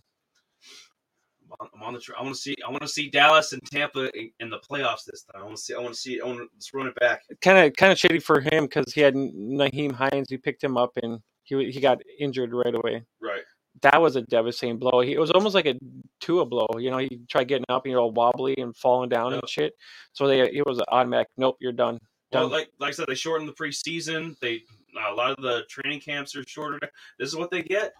I'm 1.74 1.82
on 1.82 1.94
the. 1.94 2.00
tr- 2.00 2.14
I 2.18 2.22
want 2.22 2.36
to 2.36 2.42
see, 2.42 2.56
I 2.66 2.70
want 2.70 2.84
to 2.84 2.88
see 2.88 3.10
Dallas 3.10 3.54
and 3.54 3.62
Tampa 3.66 4.16
in, 4.18 4.32
in 4.40 4.50
the 4.50 4.60
playoffs 4.60 5.04
this 5.06 5.24
time. 5.24 5.42
I 5.42 5.46
want 5.46 5.58
to 5.58 5.62
see, 5.64 5.74
I 5.74 5.80
want 5.80 5.94
to 5.94 6.00
see, 6.00 6.22
I 6.22 6.26
want 6.26 6.40
to 6.40 6.48
let's 6.54 6.74
run 6.74 6.88
it 6.88 6.96
back. 7.00 7.24
Kind 7.42 7.58
of 7.58 7.76
kind 7.76 7.92
of 7.92 7.98
shitty 7.98 8.22
for 8.22 8.40
him 8.40 8.66
because 8.66 8.94
he 8.94 9.02
had 9.02 9.16
Nyheim 9.16 9.92
Hines. 9.92 10.28
We 10.30 10.38
picked 10.38 10.64
him 10.64 10.78
up 10.78 10.92
and 11.02 11.20
he 11.44 11.72
he 11.72 11.80
got 11.80 12.02
injured 12.20 12.54
right 12.54 12.76
away. 12.76 13.04
Right. 13.22 13.42
That 13.82 14.02
was 14.02 14.16
a 14.16 14.22
devastating 14.24 14.78
blow. 14.78 15.02
He, 15.02 15.14
it 15.14 15.20
was 15.20 15.32
almost 15.32 15.56
like 15.56 15.66
a 15.66 15.76
Tua 16.20 16.46
blow. 16.46 16.68
You 16.78 16.92
know, 16.92 16.98
he 16.98 17.22
tried 17.30 17.48
getting 17.48 17.66
up 17.70 17.86
and 17.86 17.92
you're 17.92 18.00
all 18.00 18.12
wobbly 18.12 18.56
and 18.58 18.76
falling 18.76 19.10
down 19.10 19.32
Yep. 19.32 19.42
and 19.42 19.50
shit. 19.50 19.74
So 20.14 20.28
they 20.28 20.42
it 20.42 20.66
was 20.66 20.78
an 20.80 20.86
automatic. 20.90 21.28
Nope, 21.38 21.58
you're 21.60 21.72
done. 21.72 22.00
Well, 22.32 22.48
like 22.50 22.70
like 22.80 22.90
I 22.90 22.92
said, 22.92 23.08
they 23.08 23.16
shortened 23.16 23.50
the 23.50 23.54
preseason. 23.54 24.38
They 24.40 24.62
a 25.10 25.14
lot 25.14 25.32
of 25.32 25.42
the 25.44 25.64
training 25.70 26.02
camps 26.02 26.36
are 26.36 26.44
shorter. 26.48 26.80
This 27.18 27.30
is 27.30 27.36
what 27.36 27.52
they 27.52 27.62
get. 27.64 27.94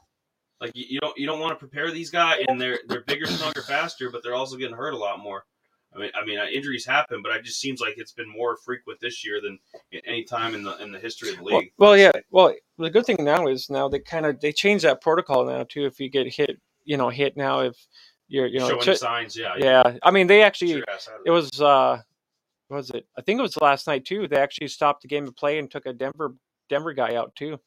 Like 0.62 0.72
you, 0.76 0.86
you 0.90 1.00
don't 1.00 1.18
you 1.18 1.26
don't 1.26 1.40
want 1.40 1.52
to 1.52 1.56
prepare 1.56 1.92
these 1.92 2.10
guys, 2.10 2.44
and 2.48 2.60
they're 2.60 2.80
they're 2.88 3.02
bigger, 3.02 3.26
stronger, 3.26 3.62
faster, 3.62 4.10
but 4.12 4.22
they're 4.24 4.36
also 4.36 4.58
getting 4.58 4.76
hurt 4.76 4.94
a 4.94 4.98
lot 4.98 5.20
more. 5.20 5.46
I 5.96 6.00
mean, 6.00 6.12
I 6.14 6.26
mean, 6.26 6.38
uh, 6.38 6.46
injuries 6.46 6.86
happen, 6.86 7.22
but 7.24 7.36
it 7.36 7.44
just 7.44 7.60
seems 7.60 7.82
like 7.82 7.96
it's 7.98 8.12
been 8.12 8.30
more 8.30 8.58
frequent 8.58 9.00
this 9.00 9.26
year 9.26 9.42
than 9.42 9.58
any 10.06 10.24
time 10.24 10.54
in 10.54 10.64
the 10.64 10.78
in 10.78 10.92
the 10.92 11.00
history 11.00 11.30
of 11.32 11.38
the 11.38 11.44
league. 11.44 11.72
well, 11.78 11.98
yeah. 11.98 12.12
Well, 12.30 12.54
the 12.78 12.90
good 12.90 13.06
thing 13.06 13.18
now 13.20 13.48
is 13.48 13.70
now 13.70 13.90
they 13.90 14.00
kind 14.00 14.26
of 14.26 14.40
they 14.40 14.52
changed 14.52 14.86
that 14.86 15.02
protocol 15.02 15.46
now 15.46 15.64
too. 15.64 15.86
If 15.86 16.00
you 16.00 16.10
get 16.10 16.28
hit, 16.28 16.60
you 16.84 16.98
know, 16.98 17.10
hit 17.10 17.36
now 17.36 17.62
if 17.62 17.76
you're 18.28 18.46
you 18.46 18.60
know, 18.60 18.80
showing 18.80 18.98
signs, 18.98 19.36
yeah, 19.36 19.56
yeah. 19.58 19.98
I 20.04 20.12
mean, 20.12 20.28
they 20.28 20.44
actually 20.44 20.74
Sure 20.74 20.84
ass 20.94 21.08
out 21.08 21.22
of 21.22 21.22
it 21.26 21.32
was 21.32 21.60
uh 21.60 22.00
what 22.68 22.78
was 22.78 22.92
it? 22.92 23.08
I 23.18 23.22
think 23.22 23.40
it 23.40 23.44
was 23.44 23.58
last 23.58 23.88
night 23.88 24.06
too. 24.06 24.28
They 24.28 24.38
actually 24.38 24.68
stopped 24.68 25.02
the 25.02 25.08
game 25.08 25.28
of 25.28 25.36
play 25.36 25.58
and 25.58 25.70
took 25.70 25.88
a 25.88 25.94
Denver 25.94 26.36
Denver 26.70 26.94
guy 26.94 27.16
out 27.16 27.36
too. 27.36 27.60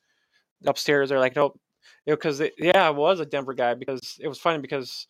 Upstairs, 0.65 1.09
they're 1.09 1.19
like, 1.19 1.35
nope, 1.35 1.59
because 2.07 2.41
yeah, 2.57 2.89
it 2.89 2.95
was 2.95 3.19
a 3.19 3.27
Denver 3.27 3.53
guy 3.53 3.75
because 3.75 4.19
it 4.21 4.29
was 4.29 4.39
funny 4.39 4.61
because 4.61 5.09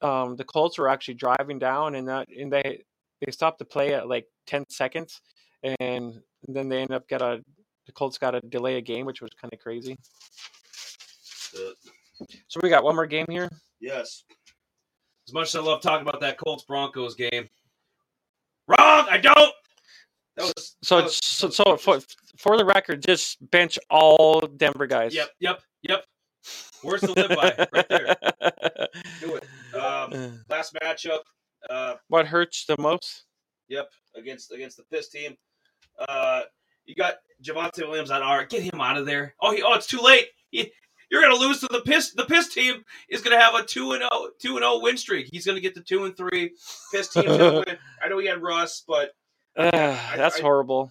um 0.00 0.36
the 0.36 0.44
Colts 0.44 0.78
were 0.78 0.88
actually 0.88 1.14
driving 1.14 1.58
down 1.58 1.94
and 1.94 2.08
that 2.08 2.28
and 2.28 2.52
they 2.52 2.82
they 3.24 3.30
stopped 3.32 3.58
the 3.58 3.64
play 3.64 3.94
at 3.94 4.08
like 4.08 4.26
ten 4.46 4.64
seconds 4.68 5.20
and 5.62 6.20
then 6.48 6.68
they 6.68 6.80
ended 6.82 6.96
up 6.96 7.08
got 7.08 7.22
a 7.22 7.42
the 7.86 7.92
Colts 7.92 8.18
got 8.18 8.34
a 8.34 8.40
delay 8.40 8.76
a 8.76 8.80
game, 8.80 9.06
which 9.06 9.20
was 9.20 9.30
kind 9.40 9.52
of 9.52 9.58
crazy. 9.58 9.96
So 12.48 12.60
we 12.62 12.68
got 12.68 12.84
one 12.84 12.94
more 12.94 13.06
game 13.06 13.26
here. 13.28 13.48
Yes. 13.80 14.24
As 15.28 15.34
much 15.34 15.48
as 15.48 15.56
I 15.56 15.60
love 15.60 15.82
talking 15.82 16.06
about 16.06 16.20
that 16.20 16.38
Colts 16.38 16.64
Broncos 16.64 17.14
game, 17.14 17.48
wrong. 18.68 19.06
I 19.10 19.18
don't. 19.18 19.54
That 20.36 20.44
was 20.44 20.76
So 20.82 21.02
was- 21.02 21.18
so, 21.22 21.48
that 21.48 21.54
so 21.54 21.76
for 21.76 22.00
for 22.38 22.56
the 22.56 22.64
record, 22.64 23.02
just 23.04 23.38
bench 23.50 23.78
all 23.90 24.40
Denver 24.40 24.86
guys. 24.86 25.14
Yep, 25.14 25.30
yep, 25.40 25.60
yep. 25.82 26.04
Words 26.82 27.02
to 27.02 27.12
live 27.12 27.28
by, 27.30 27.66
right 27.72 27.88
there. 27.88 28.16
Do 29.20 29.36
it. 29.36 29.44
Um, 29.74 30.40
last 30.50 30.74
matchup. 30.82 31.20
Uh, 31.70 31.94
what 32.08 32.26
hurts 32.26 32.64
the 32.66 32.76
most? 32.78 33.24
yep, 33.68 33.88
against 34.16 34.52
against 34.52 34.76
the 34.76 34.82
Piss 34.90 35.08
team. 35.08 35.34
Uh, 36.08 36.42
you 36.84 36.94
got 36.94 37.14
Javonte 37.42 37.86
Williams 37.88 38.10
on 38.10 38.22
R. 38.22 38.44
Get 38.44 38.62
him 38.62 38.80
out 38.80 38.98
of 38.98 39.06
there. 39.06 39.34
Oh, 39.40 39.52
he, 39.54 39.62
oh, 39.62 39.74
it's 39.74 39.86
too 39.86 40.00
late. 40.00 40.26
He, 40.50 40.72
you're 41.10 41.22
gonna 41.22 41.36
lose 41.36 41.60
to 41.60 41.68
the 41.70 41.80
Piss. 41.82 42.12
The 42.14 42.24
Piss 42.24 42.48
team 42.52 42.82
is 43.08 43.22
gonna 43.22 43.38
have 43.40 43.54
a 43.54 43.62
two 43.64 43.92
and 43.92 44.00
0, 44.02 44.30
2 44.40 44.48
and 44.56 44.58
zero 44.64 44.80
win 44.80 44.96
streak. 44.96 45.28
He's 45.32 45.46
gonna 45.46 45.60
get 45.60 45.74
the 45.74 45.82
two 45.82 46.04
and 46.04 46.16
three. 46.16 46.52
Piss 46.92 47.08
team. 47.08 47.24
I 48.02 48.08
know 48.08 48.18
he 48.18 48.26
had 48.26 48.42
Russ, 48.42 48.82
but 48.86 49.10
Ugh, 49.56 49.70
that's 50.16 50.38
I- 50.38 50.42
horrible. 50.42 50.90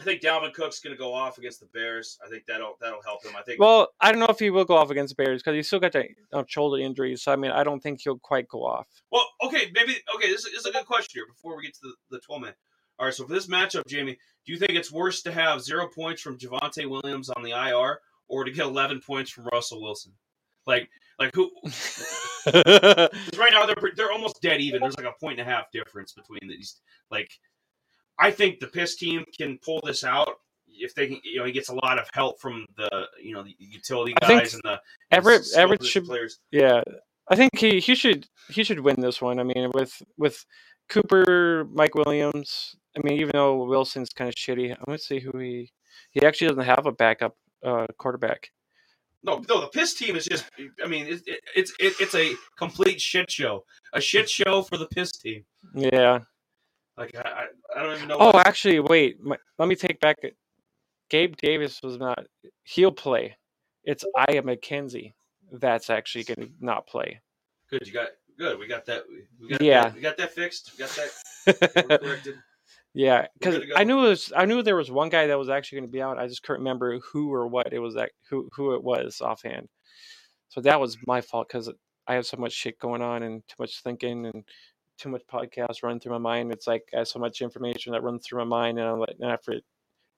I 0.00 0.04
think 0.04 0.20
Dalvin 0.20 0.52
Cook's 0.52 0.80
gonna 0.80 0.96
go 0.96 1.12
off 1.12 1.38
against 1.38 1.60
the 1.60 1.66
Bears. 1.66 2.18
I 2.24 2.28
think 2.28 2.44
that'll 2.46 2.76
that'll 2.80 3.02
help 3.02 3.24
him. 3.24 3.34
I 3.36 3.42
think. 3.42 3.60
Well, 3.60 3.88
I 4.00 4.10
don't 4.10 4.20
know 4.20 4.26
if 4.28 4.38
he 4.38 4.50
will 4.50 4.64
go 4.64 4.76
off 4.76 4.90
against 4.90 5.16
the 5.16 5.22
Bears 5.22 5.42
because 5.42 5.56
he's 5.56 5.66
still 5.66 5.80
got 5.80 5.92
that 5.92 6.06
uh, 6.32 6.44
shoulder 6.46 6.82
injury. 6.82 7.16
So 7.16 7.32
I 7.32 7.36
mean, 7.36 7.50
I 7.50 7.64
don't 7.64 7.82
think 7.82 8.00
he'll 8.02 8.18
quite 8.18 8.48
go 8.48 8.64
off. 8.64 8.86
Well, 9.10 9.26
okay, 9.44 9.70
maybe 9.74 9.96
okay. 10.14 10.28
This 10.28 10.44
is, 10.44 10.52
this 10.52 10.60
is 10.60 10.66
a 10.66 10.72
good 10.72 10.86
question 10.86 11.20
here 11.20 11.26
before 11.26 11.56
we 11.56 11.64
get 11.64 11.74
to 11.74 11.80
the, 11.82 12.16
the 12.16 12.20
12 12.20 12.42
man. 12.42 12.54
All 12.98 13.06
right, 13.06 13.14
so 13.14 13.26
for 13.26 13.34
this 13.34 13.46
matchup, 13.46 13.86
Jamie, 13.86 14.16
do 14.46 14.52
you 14.52 14.58
think 14.58 14.72
it's 14.72 14.90
worse 14.90 15.22
to 15.22 15.32
have 15.32 15.60
zero 15.60 15.86
points 15.86 16.22
from 16.22 16.38
Javonte 16.38 16.88
Williams 16.88 17.28
on 17.28 17.42
the 17.42 17.50
IR 17.50 18.00
or 18.28 18.44
to 18.44 18.50
get 18.50 18.64
11 18.64 19.02
points 19.06 19.30
from 19.30 19.46
Russell 19.52 19.82
Wilson? 19.82 20.12
Like, 20.66 20.88
like 21.18 21.34
who? 21.34 21.50
right 22.54 23.52
now 23.52 23.66
they're 23.66 23.92
they're 23.94 24.12
almost 24.12 24.40
dead 24.42 24.60
even. 24.60 24.80
There's 24.80 24.96
like 24.96 25.06
a 25.06 25.18
point 25.20 25.38
and 25.38 25.48
a 25.48 25.52
half 25.52 25.70
difference 25.72 26.12
between 26.12 26.48
these. 26.48 26.80
Like, 27.10 27.30
I 28.18 28.30
think 28.30 28.60
the 28.60 28.66
Piss 28.66 28.96
team 28.96 29.24
can 29.38 29.58
pull 29.64 29.80
this 29.84 30.04
out 30.04 30.36
if 30.68 30.94
they 30.94 31.08
can. 31.08 31.20
You 31.24 31.40
know, 31.40 31.44
he 31.44 31.52
gets 31.52 31.68
a 31.68 31.74
lot 31.74 31.98
of 31.98 32.08
help 32.12 32.40
from 32.40 32.66
the 32.76 33.06
you 33.22 33.34
know 33.34 33.42
the 33.42 33.54
utility 33.58 34.14
guys 34.20 34.54
and 34.54 34.62
the 34.64 34.70
and 34.70 34.80
Everett 35.10 35.44
skill 35.44 35.62
Everett 35.62 35.84
should 35.84 36.04
players. 36.04 36.38
yeah. 36.50 36.82
I 37.28 37.34
think 37.34 37.58
he, 37.58 37.80
he 37.80 37.94
should 37.94 38.26
he 38.48 38.62
should 38.62 38.80
win 38.80 39.00
this 39.00 39.20
one. 39.20 39.40
I 39.40 39.42
mean, 39.42 39.70
with 39.74 40.00
with 40.16 40.44
Cooper, 40.88 41.66
Mike 41.72 41.94
Williams. 41.94 42.76
I 42.96 43.00
mean, 43.02 43.18
even 43.20 43.32
though 43.34 43.64
Wilson's 43.64 44.10
kind 44.10 44.28
of 44.28 44.34
shitty, 44.34 44.70
I'm 44.70 44.84
gonna 44.86 44.98
see 44.98 45.18
who 45.18 45.36
he 45.38 45.72
he 46.12 46.24
actually 46.24 46.48
doesn't 46.48 46.64
have 46.64 46.86
a 46.86 46.92
backup 46.92 47.36
uh, 47.64 47.86
quarterback. 47.98 48.50
No, 49.22 49.42
no, 49.48 49.60
the 49.60 49.68
piss 49.68 49.94
team 49.94 50.14
is 50.14 50.24
just. 50.24 50.44
I 50.82 50.86
mean, 50.86 51.06
it, 51.06 51.22
it, 51.26 51.40
it's 51.56 51.72
it, 51.80 51.94
it's 51.98 52.14
a 52.14 52.32
complete 52.56 53.00
shit 53.00 53.28
show. 53.30 53.64
A 53.92 54.00
shit 54.00 54.30
show 54.30 54.62
for 54.62 54.76
the 54.76 54.86
piss 54.86 55.10
team. 55.10 55.44
Yeah. 55.74 56.20
Like 56.96 57.14
I, 57.16 57.20
I, 57.28 57.46
I 57.78 57.82
don't 57.82 57.96
even 57.96 58.08
know. 58.08 58.16
Oh, 58.18 58.38
actually, 58.38 58.80
wait. 58.80 59.22
My, 59.22 59.36
let 59.58 59.68
me 59.68 59.76
take 59.76 60.00
back. 60.00 60.16
Gabe 61.10 61.36
Davis 61.36 61.80
was 61.82 61.98
not. 61.98 62.26
He'll 62.64 62.92
play. 62.92 63.36
It's 63.84 64.04
Isaiah 64.18 64.42
McKenzie 64.42 65.12
that's 65.52 65.90
actually 65.90 66.24
going 66.24 66.48
to 66.48 66.52
not 66.60 66.86
play. 66.86 67.20
good. 67.70 67.86
You 67.86 67.92
got 67.92 68.08
good. 68.38 68.58
We 68.58 68.66
got 68.66 68.86
that. 68.86 69.04
We 69.40 69.48
got 69.50 69.62
Yeah. 69.62 69.84
That, 69.84 69.94
we 69.94 70.00
got 70.00 70.16
that 70.16 70.32
fixed. 70.32 70.72
We 70.72 70.78
got 70.84 70.98
that 71.46 72.00
corrected. 72.02 72.36
yeah, 72.94 73.26
because 73.38 73.56
to 73.56 73.72
I 73.76 73.84
knew 73.84 73.98
it 74.04 74.08
was. 74.08 74.32
I 74.34 74.46
knew 74.46 74.62
there 74.62 74.76
was 74.76 74.90
one 74.90 75.08
guy 75.08 75.26
that 75.26 75.38
was 75.38 75.48
actually 75.50 75.80
going 75.80 75.88
to 75.88 75.92
be 75.92 76.02
out. 76.02 76.18
I 76.18 76.26
just 76.26 76.42
couldn't 76.42 76.60
remember 76.62 76.98
who 77.00 77.32
or 77.32 77.46
what 77.46 77.72
it 77.72 77.78
was. 77.78 77.94
That 77.94 78.10
who 78.30 78.48
who 78.52 78.74
it 78.74 78.82
was 78.82 79.20
offhand. 79.20 79.68
So 80.48 80.60
that 80.62 80.80
was 80.80 80.96
my 81.06 81.20
fault 81.20 81.48
because 81.48 81.70
I 82.06 82.14
have 82.14 82.26
so 82.26 82.36
much 82.38 82.52
shit 82.52 82.78
going 82.78 83.02
on 83.02 83.22
and 83.22 83.42
too 83.46 83.56
much 83.58 83.82
thinking 83.82 84.26
and 84.26 84.44
too 84.98 85.08
much 85.08 85.22
podcasts 85.32 85.82
running 85.82 86.00
through 86.00 86.12
my 86.12 86.18
mind. 86.18 86.52
It's 86.52 86.66
like 86.66 86.84
I 86.94 86.98
have 86.98 87.08
so 87.08 87.18
much 87.18 87.40
information 87.42 87.92
that 87.92 88.02
runs 88.02 88.26
through 88.26 88.38
my 88.44 88.44
mind, 88.44 88.78
and 88.78 88.88
I'm 88.88 88.98
like, 88.98 89.16
and 89.20 89.30
I 89.30 89.36
forget. 89.36 89.62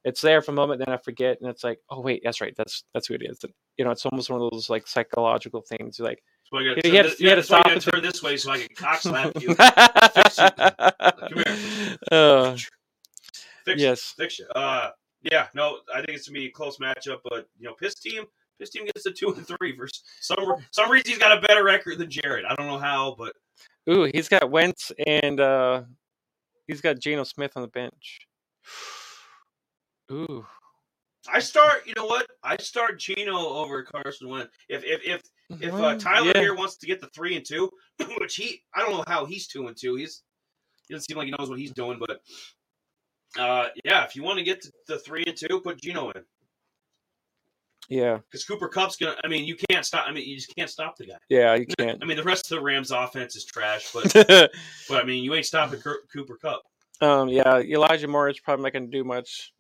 It's 0.05 0.21
there 0.21 0.41
for 0.41 0.53
a 0.53 0.55
moment, 0.55 0.79
then 0.79 0.95
I 0.95 0.97
forget, 0.97 1.39
and 1.41 1.51
it's 1.51 1.65
like, 1.65 1.81
oh 1.91 2.01
wait, 2.01 2.23
that's 2.25 2.41
right, 2.41 2.55
that's 2.57 2.85
that's 2.95 3.09
who 3.09 3.15
it 3.15 3.23
is. 3.25 3.41
You 3.77 3.85
know, 3.85 3.91
it's 3.91 4.07
almost 4.07 4.31
one 4.31 4.41
of 4.41 4.51
those 4.53 4.71
like 4.71 4.87
psychological 4.87 5.61
things. 5.61 5.99
Like, 5.99 6.23
why 6.51 6.61
I 6.61 6.65
gotta 6.65 6.77
You 6.77 6.83
turn 6.83 6.95
had 6.95 7.03
to- 7.03 7.09
this, 7.11 7.21
you 7.21 7.29
had 7.29 7.35
to 7.35 7.43
stop 7.43 7.67
and 7.67 7.81
turn 7.83 8.01
this 8.03 8.23
way 8.23 8.37
so 8.37 8.53
I 8.53 8.59
can 8.59 8.69
cock 8.77 9.01
slap 9.01 9.33
you. 9.43 9.55
Come 9.57 11.33
here. 11.35 11.97
Uh, 12.13 12.57
Fix 13.65 13.83
yes. 13.83 14.15
Fix 14.17 14.39
you. 14.39 14.47
Uh, 14.55 14.91
yeah. 15.23 15.49
No, 15.55 15.79
I 15.93 15.97
think 15.97 16.11
it's 16.17 16.29
gonna 16.29 16.39
be 16.39 16.47
a 16.47 16.51
close 16.51 16.79
matchup, 16.79 17.19
but 17.25 17.49
you 17.59 17.67
know, 17.67 17.75
piss 17.75 17.97
team. 17.97 18.25
Piss 18.59 18.71
team 18.71 18.87
gets 18.87 19.05
a 19.07 19.11
two 19.13 19.33
and 19.33 19.47
three 19.47 19.77
for 19.77 19.89
some 20.21 20.39
some 20.71 20.91
reason. 20.91 21.11
He's 21.11 21.19
got 21.19 21.37
a 21.37 21.41
better 21.47 21.65
record 21.65 21.99
than 21.99 22.09
Jared. 22.11 22.45
I 22.45 22.55
don't 22.55 22.67
know 22.67 22.79
how, 22.79 23.15
but 23.19 23.33
Ooh, 23.91 24.11
he's 24.13 24.29
got 24.29 24.51
Wentz 24.51 24.93
and 25.07 25.41
uh, 25.41 25.83
he's 26.67 26.81
got 26.81 26.99
Geno 26.99 27.25
Smith 27.25 27.53
on 27.57 27.63
the 27.63 27.69
bench. 27.69 28.21
Ooh, 30.13 30.45
I 31.33 31.39
start. 31.41 31.87
You 31.87 31.95
know 31.97 32.07
what? 32.07 32.27
I 32.43 32.57
start 32.59 32.99
Geno 32.99 33.37
over 33.37 33.83
Carson 33.83 34.29
Wentz. 34.29 34.51
If 34.69 34.85
if 34.85 35.01
if 35.05 35.23
if 35.63 35.75
uh, 35.75 35.97
Tyler 35.97 36.33
yeah. 36.35 36.41
here 36.41 36.55
wants 36.55 36.77
to 36.79 36.87
get 36.87 37.01
the 37.01 37.09
three 37.09 37.37
and 37.37 37.45
two, 37.45 37.71
which 38.21 38.37
he 38.37 38.63
I 38.75 38.81
don't 38.81 38.93
know 38.93 39.05
how 39.07 39.25
he's 39.25 39.47
two 39.47 39.67
and 39.67 39.77
two. 39.77 39.97
He's 39.97 40.23
he 40.87 40.95
doesn't 40.95 41.07
seem 41.09 41.19
like 41.19 41.27
he 41.27 41.35
knows 41.39 41.51
what 41.51 41.59
he's 41.59 41.73
doing, 41.73 41.99
but 41.99 42.21
uh, 43.39 43.69
yeah, 43.85 44.05
if 44.05 44.17
you 44.17 44.23
want 44.23 44.39
to 44.39 44.45
get 44.45 44.63
to 44.63 44.73
the 44.87 44.99
three 44.99 45.25
and 45.27 45.37
two, 45.37 45.61
put 45.61 45.81
Geno 45.81 46.11
in 46.11 46.23
yeah, 47.89 48.19
because 48.31 48.45
Cooper 48.45 48.69
Kupp's 48.69 48.97
gonna. 48.97 49.17
I 49.25 49.29
mean, 49.29 49.45
you 49.45 49.57
can't 49.71 49.85
stop. 49.85 50.05
I 50.07 50.13
mean, 50.13 50.29
you 50.29 50.37
just 50.37 50.55
can't 50.55 50.71
stop 50.71 50.97
the 50.97 51.07
guy. 51.07 51.19
yeah, 51.29 51.55
you 51.55 51.67
can't. 51.67 51.99
I 52.03 52.07
mean, 52.07 52.17
the 52.17 52.23
rest 52.23 52.51
of 52.51 52.59
the 52.59 52.63
Rams' 52.63 52.91
offense 52.91 53.35
is 53.37 53.45
trash, 53.45 53.91
but 53.93 54.13
but 54.89 55.03
I 55.03 55.05
mean, 55.05 55.25
you 55.25 55.35
ain't 55.35 55.47
stopping 55.47 55.81
Cooper 56.13 56.37
Cup. 56.37 56.63
um, 57.01 57.29
yeah, 57.29 57.59
Elijah 57.59 58.09
Moore 58.09 58.29
is 58.29 58.41
probably 58.41 58.65
not 58.65 58.73
going 58.73 58.91
to 58.91 58.97
do 58.97 59.05
much. 59.05 59.53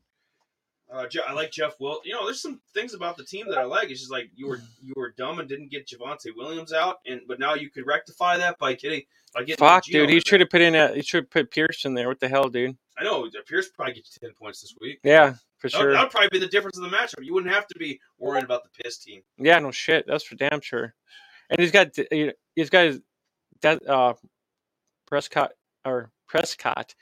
Uh, 0.90 1.06
Je- 1.06 1.20
I 1.26 1.32
like 1.34 1.50
Jeff 1.50 1.78
Will. 1.80 2.00
You 2.04 2.14
know, 2.14 2.24
there's 2.24 2.40
some 2.40 2.60
things 2.72 2.94
about 2.94 3.16
the 3.18 3.24
team 3.24 3.46
that 3.50 3.58
I 3.58 3.64
like. 3.64 3.90
It's 3.90 4.00
just 4.00 4.10
like 4.12 4.30
you 4.34 4.48
were 4.48 4.62
you 4.82 4.94
were 4.96 5.10
dumb 5.18 5.38
and 5.38 5.46
didn't 5.48 5.70
get 5.70 5.86
Javonte 5.86 6.34
Williams 6.34 6.72
out, 6.72 7.00
and 7.06 7.20
but 7.28 7.38
now 7.38 7.54
you 7.54 7.68
could 7.70 7.86
rectify 7.86 8.38
that 8.38 8.58
by 8.58 8.72
getting 8.72 9.02
by 9.34 9.40
getting 9.42 9.58
Fuck, 9.58 9.84
Geno 9.84 10.06
dude, 10.06 10.10
he 10.14 10.20
should 10.20 10.40
have 10.40 10.48
put 10.48 10.62
in 10.62 10.74
a 10.74 10.94
he 10.94 11.02
should 11.02 11.24
have 11.24 11.30
put 11.30 11.50
Pierce 11.50 11.84
in 11.84 11.92
there. 11.94 12.08
What 12.08 12.20
the 12.20 12.28
hell, 12.28 12.48
dude? 12.48 12.76
I 12.96 13.04
know 13.04 13.28
Pierce 13.46 13.68
probably 13.68 13.94
get 13.94 14.06
you 14.06 14.28
ten 14.28 14.34
points 14.34 14.62
this 14.62 14.74
week. 14.80 14.98
Yeah, 15.04 15.34
for 15.58 15.68
sure. 15.68 15.92
that 15.92 16.02
would 16.04 16.10
probably 16.10 16.30
be 16.32 16.38
the 16.38 16.48
difference 16.50 16.78
in 16.78 16.82
the 16.82 16.88
matchup. 16.88 17.22
You 17.22 17.34
wouldn't 17.34 17.52
have 17.52 17.66
to 17.66 17.78
be 17.78 18.00
worried 18.18 18.44
about 18.44 18.62
the 18.64 18.70
piss 18.82 18.96
team. 18.98 19.20
Yeah, 19.36 19.58
no 19.58 19.70
shit. 19.70 20.06
That's 20.06 20.24
for 20.24 20.36
damn 20.36 20.60
sure. 20.62 20.94
And 21.50 21.60
he's 21.60 21.70
got 21.70 21.94
he- 22.10 22.32
he's 22.56 22.70
got 22.70 22.86
his- 22.86 23.00
that 23.60 23.86
uh 23.86 24.14
Prescott 25.06 25.52
or 25.84 26.10
Prescott 26.26 26.94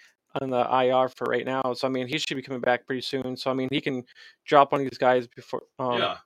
on 0.43 0.51
the 0.51 0.61
IR 0.61 1.09
for 1.09 1.24
right 1.24 1.45
now. 1.45 1.72
So 1.74 1.87
I 1.87 1.91
mean, 1.91 2.07
he 2.07 2.18
should 2.18 2.37
be 2.37 2.43
coming 2.43 2.61
back 2.61 2.87
pretty 2.87 3.03
soon. 3.03 3.37
So 3.37 3.51
I 3.51 3.55
mean, 3.55 3.68
he 3.70 3.80
can 3.80 4.05
drop 4.45 4.72
on 4.72 4.80
these 4.80 4.99
guys 4.99 5.26
before. 5.26 5.62
Um, 5.78 5.99
yeah, 5.99 6.16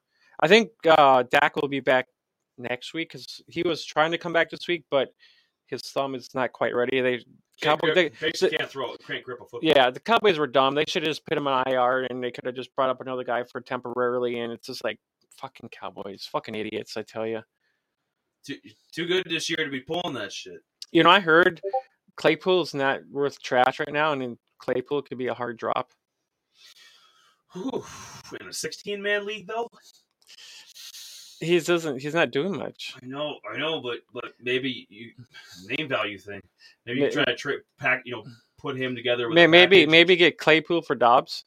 I 0.40 0.48
think 0.48 0.70
uh 0.86 1.24
Dak 1.24 1.56
will 1.56 1.68
be 1.68 1.80
back 1.80 2.06
next 2.58 2.94
week 2.94 3.10
because 3.12 3.42
he 3.48 3.62
was 3.62 3.84
trying 3.84 4.12
to 4.12 4.18
come 4.18 4.32
back 4.32 4.50
this 4.50 4.68
week, 4.68 4.84
but 4.90 5.12
his 5.66 5.80
thumb 5.82 6.14
is 6.14 6.28
not 6.34 6.52
quite 6.52 6.74
ready. 6.74 7.00
They 7.00 7.18
can't, 7.60 7.80
Cowboys, 7.80 7.94
they, 7.94 8.08
basically 8.20 8.56
can't 8.56 8.70
throw 8.70 8.92
it, 8.94 9.00
can't 9.06 9.22
grip 9.22 9.40
a 9.40 9.44
football. 9.44 9.60
yeah, 9.62 9.90
the 9.90 10.00
Cowboys 10.00 10.38
were 10.38 10.46
dumb. 10.46 10.74
They 10.74 10.84
should 10.88 11.02
have 11.02 11.10
just 11.10 11.26
put 11.26 11.38
him 11.38 11.46
on 11.46 11.66
IR 11.66 12.06
and 12.10 12.22
they 12.22 12.30
could 12.30 12.44
have 12.44 12.54
just 12.54 12.74
brought 12.74 12.90
up 12.90 13.00
another 13.00 13.24
guy 13.24 13.44
for 13.44 13.60
temporarily. 13.60 14.40
And 14.40 14.52
it's 14.52 14.66
just 14.66 14.82
like 14.84 14.98
fucking 15.38 15.68
Cowboys, 15.70 16.28
fucking 16.30 16.54
idiots, 16.54 16.96
I 16.96 17.02
tell 17.02 17.26
you. 17.26 17.42
Too, 18.44 18.56
too 18.92 19.06
good 19.06 19.26
this 19.28 19.48
year 19.48 19.64
to 19.64 19.70
be 19.70 19.80
pulling 19.80 20.14
that 20.14 20.32
shit. 20.32 20.60
You 20.92 21.02
know, 21.02 21.10
I 21.10 21.20
heard 21.20 21.60
Claypool's 22.20 22.74
not 22.74 23.00
worth 23.10 23.40
trash 23.40 23.80
right 23.80 23.92
now, 23.92 24.12
and 24.12 24.20
then 24.20 24.38
Claypool 24.58 25.00
could 25.02 25.16
be 25.16 25.28
a 25.28 25.34
hard 25.34 25.56
drop. 25.56 25.90
Whew. 27.54 27.82
In 28.38 28.48
a 28.48 28.52
16 28.52 29.00
man 29.00 29.24
league, 29.24 29.46
though. 29.46 29.68
He 31.40 31.58
doesn't. 31.58 32.02
He's 32.02 32.12
not 32.14 32.30
doing 32.30 32.54
much. 32.58 32.94
I 33.02 33.06
know, 33.06 33.36
I 33.50 33.56
know, 33.56 33.80
but 33.80 34.00
but 34.12 34.32
maybe 34.38 34.86
you 34.90 35.12
name 35.66 35.88
value 35.88 36.18
thing. 36.18 36.42
Maybe 36.84 37.00
you 37.00 37.10
try 37.10 37.24
to 37.24 37.34
tra- 37.34 37.54
pack, 37.78 38.02
you 38.04 38.12
know, 38.12 38.24
put 38.58 38.76
him 38.76 38.94
together 38.94 39.26
with 39.26 39.34
May- 39.36 39.46
Maybe 39.46 39.86
maybe 39.86 40.16
get 40.16 40.36
Claypool 40.36 40.82
for 40.82 40.94
Dobbs. 40.94 41.46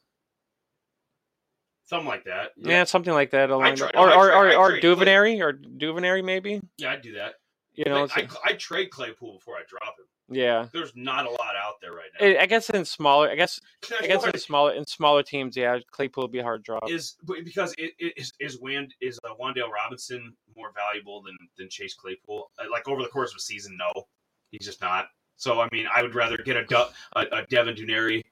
something 1.84 2.08
like 2.08 2.24
that. 2.24 2.50
Yeah, 2.56 2.82
something 2.82 3.14
like 3.14 3.30
that. 3.30 3.50
along 3.50 3.80
or 3.80 3.96
or 3.96 4.32
or, 4.32 4.54
or 4.56 4.70
trade 4.70 4.82
Duvernay 4.82 5.40
or 5.40 5.52
Duvernay 5.52 6.22
maybe. 6.22 6.60
yeah, 6.78 6.90
I'd 6.90 7.02
do 7.02 7.12
that. 7.12 7.34
You 7.74 7.84
know, 7.86 8.06
I, 8.14 8.22
I, 8.22 8.28
I'd 8.46 8.58
trade 8.58 8.90
Claypool 8.90 9.34
before 9.34 9.54
I 9.54 9.62
drop 9.68 9.94
him. 9.98 10.06
yeah. 10.36 10.68
There's 10.72 10.92
not 10.94 11.26
a 11.26 11.30
lot 11.30 11.56
out 11.60 11.74
there 11.80 11.92
right 11.92 12.08
now. 12.20 12.26
I 12.26 12.42
I 12.42 12.46
guess 12.46 12.70
in 12.70 12.84
smaller, 12.84 13.28
I 13.28 13.34
guess 13.34 13.60
I 14.00 14.06
guess 14.06 14.24
in 14.24 14.38
smaller 14.38 14.72
in 14.72 14.86
smaller 14.86 15.22
teams, 15.22 15.56
yeah, 15.56 15.78
Claypool 15.90 16.24
would 16.24 16.32
be 16.32 16.38
a 16.38 16.42
hard 16.42 16.62
drop. 16.62 16.88
is 16.88 17.16
because 17.44 17.74
it, 17.78 17.92
it 17.98 18.14
is 18.16 18.32
is 18.40 18.60
Wand 18.60 18.94
is 19.00 19.18
uh, 19.24 19.34
Wan'Dale 19.40 19.70
Robinson 19.70 20.34
more 20.56 20.70
valuable 20.74 21.22
than 21.22 21.36
than 21.58 21.68
Chase 21.68 21.94
Claypool? 21.94 22.50
Uh, 22.58 22.64
like 22.70 22.88
over 22.88 23.02
the 23.02 23.08
course 23.08 23.32
of 23.32 23.36
a 23.38 23.40
season, 23.40 23.76
no, 23.76 24.04
he's 24.50 24.64
just 24.64 24.80
not. 24.80 25.06
So 25.36 25.60
I 25.60 25.68
mean, 25.72 25.86
I 25.92 26.02
would 26.02 26.14
rather 26.14 26.36
get 26.36 26.56
a 26.56 26.64
Du- 26.64 26.88
a, 27.16 27.20
a 27.32 27.46
Devin 27.50 27.74
Duvernay 27.74 28.22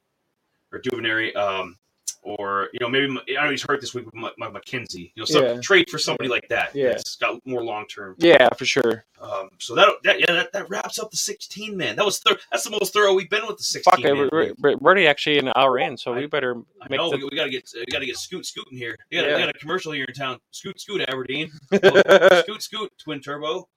or 0.72 0.78
Duvernay, 0.78 1.32
um, 1.34 1.76
or 2.23 2.68
you 2.73 2.79
know 2.81 2.89
maybe 2.89 3.18
I 3.39 3.45
know 3.45 3.51
he's 3.51 3.62
hurt 3.62 3.81
this 3.81 3.95
week 3.95 4.07
with 4.07 4.14
M- 4.16 4.25
M- 4.41 4.55
McKenzie. 4.55 5.12
You 5.14 5.23
know, 5.23 5.25
so 5.25 5.43
Yeah. 5.55 5.61
trade 5.61 5.91
for 5.91 5.99
somebody 5.99 6.29
like 6.29 6.49
that. 6.49 6.75
Yeah. 6.75 6.91
that's 6.91 7.16
got 7.16 7.45
more 7.45 7.62
long 7.64 7.87
term. 7.87 8.14
Yeah, 8.18 8.49
for 8.57 8.64
sure. 8.64 9.05
Um, 9.20 9.51
so 9.59 9.75
that, 9.75 9.89
that 10.05 10.20
yeah 10.20 10.33
that, 10.33 10.53
that 10.53 10.68
wraps 10.70 10.99
up 10.99 11.11
the 11.11 11.16
sixteen 11.16 11.77
man. 11.77 11.97
That 11.97 12.05
was 12.05 12.18
thir- 12.20 12.39
that's 12.51 12.64
the 12.64 12.70
most 12.70 12.93
thorough 12.93 13.14
we've 13.14 13.29
been 13.31 13.47
with 13.47 13.59
the 13.59 13.64
sixteen. 13.64 14.03
man. 14.05 14.29
we're, 14.33 14.53
we're, 14.59 14.73
already 14.75 15.07
actually 15.07 15.39
an 15.39 15.53
hour 15.57 15.79
in, 15.79 15.97
so 15.97 16.12
I- 16.14 16.18
we 16.18 16.27
better 16.27 16.57
I 16.81 16.87
make 16.89 16.99
know 16.99 17.11
the. 17.11 17.16
we, 17.18 17.25
we 17.25 17.37
gotta 17.37 17.51
get 17.51 17.68
we 17.75 17.85
gotta 17.93 18.07
get 18.07 18.16
Scoot 18.16 18.47
scooting 18.47 18.79
here. 18.79 18.97
We 19.11 19.18
got, 19.18 19.27
Yeah. 19.27 19.35
we 19.37 19.41
got 19.43 19.49
a 19.55 19.59
commercial 19.59 19.93
here 19.93 20.05
in 20.07 20.14
town. 20.14 20.39
Scoot 20.53 20.81
Scoot 20.81 21.03
Aberdeen. 21.09 21.51
scoot 21.75 22.62
Scoot 22.62 22.93
Twin 22.99 23.20
Turbo. 23.20 23.68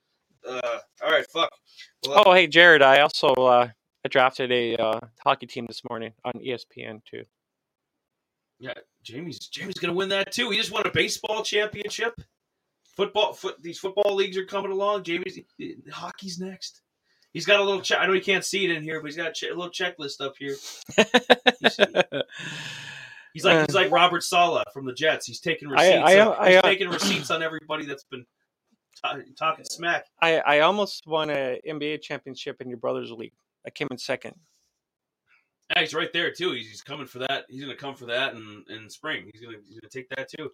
Uh, 0.48 0.78
all 1.04 1.10
right, 1.12 1.26
fuck. 1.32 1.50
Well, 2.08 2.24
oh, 2.28 2.34
hey, 2.34 2.46
Jared, 2.46 2.84
I 2.84 3.00
also 3.02 3.30
uh, 3.34 3.68
I 4.06 4.08
drafted 4.08 4.52
a 4.52 4.76
uh, 4.78 5.00
hockey 5.24 5.48
team 5.48 5.66
this 5.66 5.82
morning 5.89 6.14
on 6.24 6.34
ESPN 6.34 7.02
too. 7.10 7.24
Jamie's 9.03 9.39
Jamie's 9.49 9.76
gonna 9.76 9.93
win 9.93 10.10
that 10.10 10.32
too. 10.32 10.49
He 10.49 10.58
just 10.58 10.72
won 10.72 10.86
a 10.88 10.91
baseball 10.91 11.43
championship. 11.43 12.20
Football, 12.95 13.34
foot 13.34 13.62
these 13.62 13.78
football 13.78 14.16
leagues 14.16 14.38
are 14.38 14.45
coming 14.45 14.72
along. 14.72 15.03
Jamie's 15.03 15.39
hockey's 15.91 16.39
next. 16.39 16.82
He's 17.34 17.45
got 17.45 17.60
a 17.60 17.64
little. 17.64 17.82
Che- 17.82 17.97
I 17.97 18.08
know 18.08 18.14
you 18.14 18.22
can't 18.22 18.45
see 18.45 18.64
it 18.66 18.72
in 18.72 18.82
here, 18.82 19.01
but 19.01 19.08
he's 19.08 19.18
got 19.18 19.28
a, 19.30 19.34
che- 19.34 19.49
a 19.49 19.53
little 19.56 19.70
checklist 19.70 20.22
up 20.22 20.36
here. 20.39 20.56
He's 23.34 23.43
like 23.43 23.66
he's 23.68 23.76
like 23.76 23.91
Robert 23.91 24.24
Saleh 24.24 24.64
from 24.74 24.86
the 24.86 24.93
Jets. 24.93 25.26
He's 25.26 25.41
taking 25.41 25.70
Uh. 25.70 25.76
I- 25.76 25.88
receipts. 25.88 26.10
I- 26.10 26.20
on- 26.22 26.36
I- 26.39 26.47
he's 26.51 26.58
I- 26.58 26.62
taking 26.62 26.89
receipts 26.89 27.32
on 27.32 27.43
everybody 27.43 27.86
that's 27.86 28.06
been 28.06 28.26
ta 29.01 29.18
talking 29.38 29.66
smack. 29.66 30.06
I, 30.22 30.38
I 30.39 30.60
almost 30.62 31.06
won 31.06 31.30
a 31.30 31.60
NBA 31.68 32.01
championship 32.01 32.62
in 32.62 32.70
your 32.70 32.78
brother's 32.78 33.12
league. 33.12 33.34
I 33.68 33.72
came 33.72 33.89
in 33.91 33.97
second. 33.97 34.36
Yeah, 35.70 35.82
he's 35.82 35.93
right 35.93 36.11
there 36.13 36.32
too. 36.32 36.51
He's, 36.51 36.68
he's 36.70 36.82
coming 36.82 37.07
for 37.07 37.20
that. 37.20 37.45
He's 37.49 37.61
gonna 37.61 37.76
come 37.76 37.95
for 37.95 38.05
that 38.05 38.34
in, 38.34 38.63
in 38.70 38.89
spring. 38.89 39.30
He's 39.34 39.41
gonna 39.41 39.57
he's 39.66 39.80
gonna 39.80 39.89
take 39.89 40.09
that 40.09 40.30
too. 40.30 40.51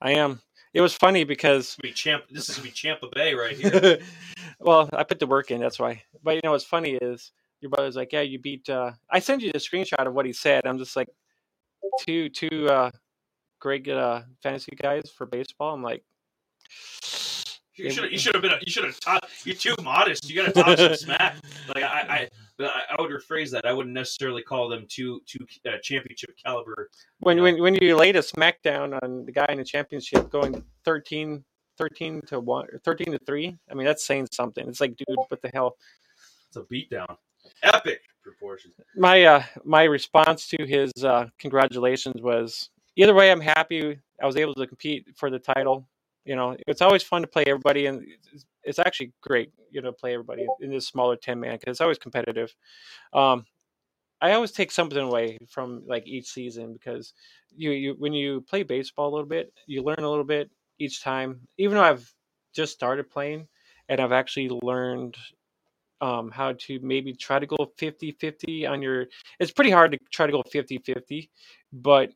I 0.00 0.12
am. 0.12 0.40
It 0.72 0.80
was 0.80 0.94
funny 0.94 1.24
because 1.24 1.58
This 1.58 1.68
is 1.68 1.76
gonna 1.76 1.90
be 1.90 1.94
champ. 1.94 2.24
This 2.30 2.48
is 2.48 2.56
gonna 2.56 2.68
be 2.68 2.72
Champa 2.72 3.08
Bay 3.14 3.34
right 3.34 3.56
here. 3.56 4.00
well, 4.60 4.88
I 4.92 5.04
put 5.04 5.20
the 5.20 5.26
work 5.26 5.50
in. 5.50 5.60
That's 5.60 5.78
why. 5.78 6.02
But 6.22 6.34
you 6.34 6.40
know 6.42 6.52
what's 6.52 6.64
funny 6.64 6.98
is 7.00 7.32
your 7.60 7.70
brother's 7.70 7.96
like, 7.96 8.12
"Yeah, 8.12 8.22
you 8.22 8.38
beat." 8.38 8.68
Uh, 8.68 8.92
I 9.10 9.20
sent 9.20 9.42
you 9.42 9.52
the 9.52 9.58
screenshot 9.58 10.06
of 10.06 10.14
what 10.14 10.26
he 10.26 10.32
said. 10.32 10.66
I'm 10.66 10.78
just 10.78 10.96
like, 10.96 11.08
two 12.00 12.28
two 12.28 12.68
uh, 12.68 12.90
great 13.60 13.88
uh, 13.88 14.22
fantasy 14.42 14.76
guys 14.76 15.10
for 15.16 15.26
baseball. 15.26 15.74
I'm 15.74 15.82
like, 15.82 16.02
You 17.76 17.90
should 17.90 18.10
you 18.12 18.18
should 18.18 18.34
have 18.34 18.42
been 18.42 18.52
a, 18.52 18.58
you 18.64 18.70
should 18.70 18.84
have 18.84 18.98
taught. 19.00 19.24
You're 19.44 19.56
too 19.56 19.74
modest. 19.82 20.28
You 20.30 20.36
gotta 20.42 20.52
talk 20.52 20.78
some 20.78 20.94
smack. 20.94 21.36
Like 21.74 21.82
I 21.84 22.28
I, 22.60 22.64
I 22.64 22.82
I 22.96 23.02
would 23.02 23.10
rephrase 23.10 23.50
that. 23.50 23.66
I 23.66 23.72
wouldn't 23.72 23.94
necessarily 23.94 24.42
call 24.42 24.68
them 24.68 24.86
two 24.88 25.20
two 25.26 25.44
uh, 25.66 25.78
championship 25.82 26.30
caliber. 26.42 26.90
when 27.20 27.36
Yeah. 27.38 27.42
when 27.42 27.60
when 27.62 27.74
you 27.74 27.96
laid 27.96 28.16
a 28.16 28.20
smackdown 28.20 28.98
on 29.02 29.24
the 29.24 29.32
guy 29.32 29.46
in 29.48 29.58
the 29.58 29.64
championship, 29.64 30.30
going 30.30 30.62
13, 30.84 31.44
13 31.78 32.20
to 32.28 32.38
one, 32.40 32.66
13 32.84 33.12
to 33.12 33.18
three. 33.26 33.56
I 33.70 33.74
mean, 33.74 33.86
that's 33.86 34.04
saying 34.04 34.28
something. 34.30 34.68
It's 34.68 34.80
like, 34.80 34.96
dude, 34.96 35.16
what 35.28 35.42
the 35.42 35.50
hell? 35.52 35.76
It's 36.48 36.56
a 36.56 36.62
beatdown. 36.62 37.16
Epic 37.62 38.00
proportions. 38.22 38.74
my 38.96 39.24
uh 39.24 39.42
my 39.64 39.82
response 39.82 40.46
to 40.48 40.64
his 40.64 40.90
uh 41.04 41.26
congratulations 41.38 42.22
was 42.22 42.70
either 42.96 43.12
way 43.12 43.30
i'm 43.30 43.40
happy 43.40 43.98
i 44.22 44.24
was 44.24 44.36
able 44.36 44.54
to 44.54 44.66
compete 44.66 45.06
for 45.14 45.28
the 45.28 45.38
title 45.38 45.86
you 46.24 46.36
know 46.36 46.56
it's 46.66 46.82
always 46.82 47.02
fun 47.02 47.22
to 47.22 47.28
play 47.28 47.44
everybody 47.46 47.86
and 47.86 48.06
it's, 48.62 48.78
actually 48.78 49.12
great 49.20 49.52
you 49.70 49.80
know 49.80 49.92
play 49.92 50.14
everybody 50.14 50.46
in 50.60 50.70
this 50.70 50.86
smaller 50.86 51.16
10 51.16 51.38
man 51.38 51.54
because 51.54 51.72
it's 51.72 51.80
always 51.80 51.98
competitive 51.98 52.54
um 53.12 53.44
i 54.20 54.32
always 54.32 54.52
take 54.52 54.70
something 54.70 54.98
away 54.98 55.38
from 55.48 55.82
like 55.86 56.06
each 56.06 56.28
season 56.28 56.72
because 56.72 57.12
you 57.56 57.70
you 57.70 57.94
when 57.98 58.12
you 58.12 58.40
play 58.42 58.62
baseball 58.62 59.08
a 59.08 59.14
little 59.14 59.28
bit 59.28 59.52
you 59.66 59.82
learn 59.82 60.00
a 60.00 60.08
little 60.08 60.24
bit 60.24 60.50
each 60.78 61.02
time 61.02 61.40
even 61.58 61.76
though 61.76 61.84
i've 61.84 62.12
just 62.54 62.72
started 62.72 63.10
playing 63.10 63.46
and 63.88 64.00
i've 64.00 64.12
actually 64.12 64.48
learned 64.62 65.16
um, 66.00 66.30
how 66.30 66.52
to 66.52 66.78
maybe 66.82 67.14
try 67.14 67.38
to 67.38 67.46
go 67.46 67.56
50 67.78 68.12
50 68.12 68.66
on 68.66 68.82
your. 68.82 69.06
It's 69.40 69.52
pretty 69.52 69.70
hard 69.70 69.92
to 69.92 69.98
try 70.12 70.26
to 70.26 70.32
go 70.32 70.42
50 70.50 70.78
50, 70.78 71.30
but 71.72 72.10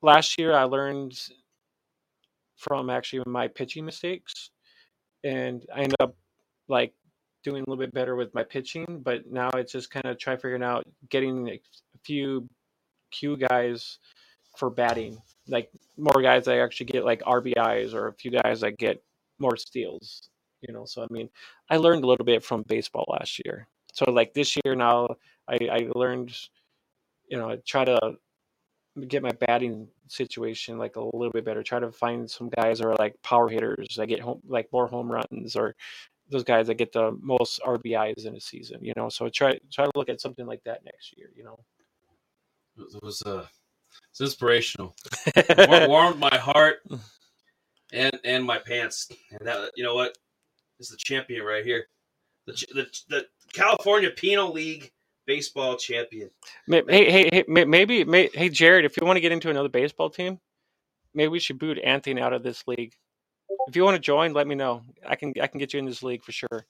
last 0.00 0.38
year 0.38 0.54
I 0.54 0.64
learned 0.64 1.18
from 2.56 2.90
actually 2.90 3.22
my 3.26 3.48
pitching 3.48 3.84
mistakes, 3.84 4.50
and 5.24 5.64
I 5.74 5.82
end 5.82 5.94
up 6.00 6.16
like 6.68 6.94
doing 7.44 7.62
a 7.62 7.70
little 7.70 7.82
bit 7.82 7.94
better 7.94 8.16
with 8.16 8.34
my 8.34 8.42
pitching. 8.42 9.02
But 9.04 9.30
now 9.30 9.50
it's 9.54 9.72
just 9.72 9.90
kind 9.90 10.06
of 10.06 10.18
try 10.18 10.36
figuring 10.36 10.62
out 10.62 10.84
getting 11.10 11.48
a 11.48 11.60
few 12.04 12.48
Q 13.12 13.36
guys 13.36 13.98
for 14.56 14.70
batting, 14.70 15.18
like 15.46 15.70
more 15.96 16.22
guys 16.22 16.44
that 16.46 16.58
actually 16.58 16.86
get 16.86 17.04
like 17.04 17.22
RBIs 17.22 17.94
or 17.94 18.08
a 18.08 18.14
few 18.14 18.30
guys 18.30 18.60
that 18.60 18.78
get 18.78 19.02
more 19.38 19.56
steals. 19.56 20.28
You 20.62 20.72
know, 20.72 20.84
so 20.86 21.02
I 21.02 21.06
mean, 21.10 21.28
I 21.70 21.76
learned 21.76 22.04
a 22.04 22.06
little 22.06 22.24
bit 22.24 22.42
from 22.42 22.64
baseball 22.66 23.04
last 23.08 23.40
year. 23.44 23.68
So 23.92 24.10
like 24.10 24.34
this 24.34 24.56
year 24.64 24.74
now, 24.74 25.16
I, 25.48 25.58
I 25.70 25.88
learned, 25.94 26.36
you 27.28 27.38
know, 27.38 27.50
I 27.50 27.58
try 27.66 27.84
to 27.84 28.16
get 29.04 29.22
my 29.22 29.32
batting 29.32 29.88
situation 30.08 30.78
like 30.78 30.96
a 30.96 31.00
little 31.00 31.30
bit 31.30 31.44
better. 31.44 31.62
Try 31.62 31.80
to 31.80 31.92
find 31.92 32.30
some 32.30 32.48
guys 32.48 32.78
that 32.78 32.86
are 32.86 32.96
like 32.96 33.14
power 33.22 33.48
hitters 33.48 33.96
that 33.96 34.06
get 34.06 34.20
home 34.20 34.40
like 34.46 34.68
more 34.72 34.86
home 34.86 35.10
runs 35.10 35.56
or 35.56 35.74
those 36.30 36.44
guys 36.44 36.66
that 36.66 36.74
get 36.74 36.92
the 36.92 37.16
most 37.20 37.60
RBIs 37.62 38.26
in 38.26 38.36
a 38.36 38.40
season. 38.40 38.78
You 38.82 38.92
know, 38.96 39.08
so 39.08 39.28
try 39.28 39.58
try 39.70 39.84
to 39.84 39.92
look 39.94 40.08
at 40.08 40.20
something 40.20 40.46
like 40.46 40.62
that 40.64 40.84
next 40.84 41.16
year. 41.16 41.30
You 41.36 41.44
know. 41.44 41.58
It 42.78 43.02
was 43.02 43.22
uh, 43.22 43.46
it's 44.10 44.20
inspirational. 44.20 44.94
War- 45.68 45.88
warmed 45.88 46.18
my 46.18 46.36
heart 46.36 46.78
and 47.92 48.18
and 48.24 48.44
my 48.44 48.58
pants. 48.58 49.08
And 49.30 49.46
that 49.46 49.72
you 49.76 49.84
know 49.84 49.94
what? 49.94 50.16
This 50.78 50.90
is 50.90 50.96
the 50.96 50.98
champion 50.98 51.44
right 51.44 51.64
here. 51.64 51.86
The 52.46 52.52
the, 52.74 52.86
the 53.08 53.26
California 53.52 54.10
Penal 54.10 54.52
League 54.52 54.92
baseball 55.26 55.76
champion. 55.76 56.30
Hey, 56.68 56.84
hey, 56.88 57.28
hey, 57.32 57.44
may- 57.48 57.64
maybe, 57.64 58.04
hey, 58.34 58.48
Jared, 58.48 58.84
if 58.84 58.96
you 58.96 59.06
want 59.06 59.16
to 59.16 59.20
get 59.20 59.32
into 59.32 59.50
another 59.50 59.68
baseball 59.68 60.10
team, 60.10 60.38
maybe 61.14 61.28
we 61.28 61.40
should 61.40 61.58
boot 61.58 61.78
Anthony 61.78 62.20
out 62.20 62.32
of 62.32 62.42
this 62.42 62.66
league. 62.66 62.94
If 63.68 63.76
you 63.76 63.84
want 63.84 63.96
to 63.96 64.00
join, 64.00 64.32
let 64.32 64.46
me 64.46 64.54
know. 64.54 64.82
I 65.06 65.16
can, 65.16 65.32
I 65.40 65.46
can 65.46 65.58
get 65.58 65.72
you 65.72 65.78
in 65.78 65.86
this 65.86 66.02
league 66.02 66.24
for 66.24 66.32
sure. 66.32 66.66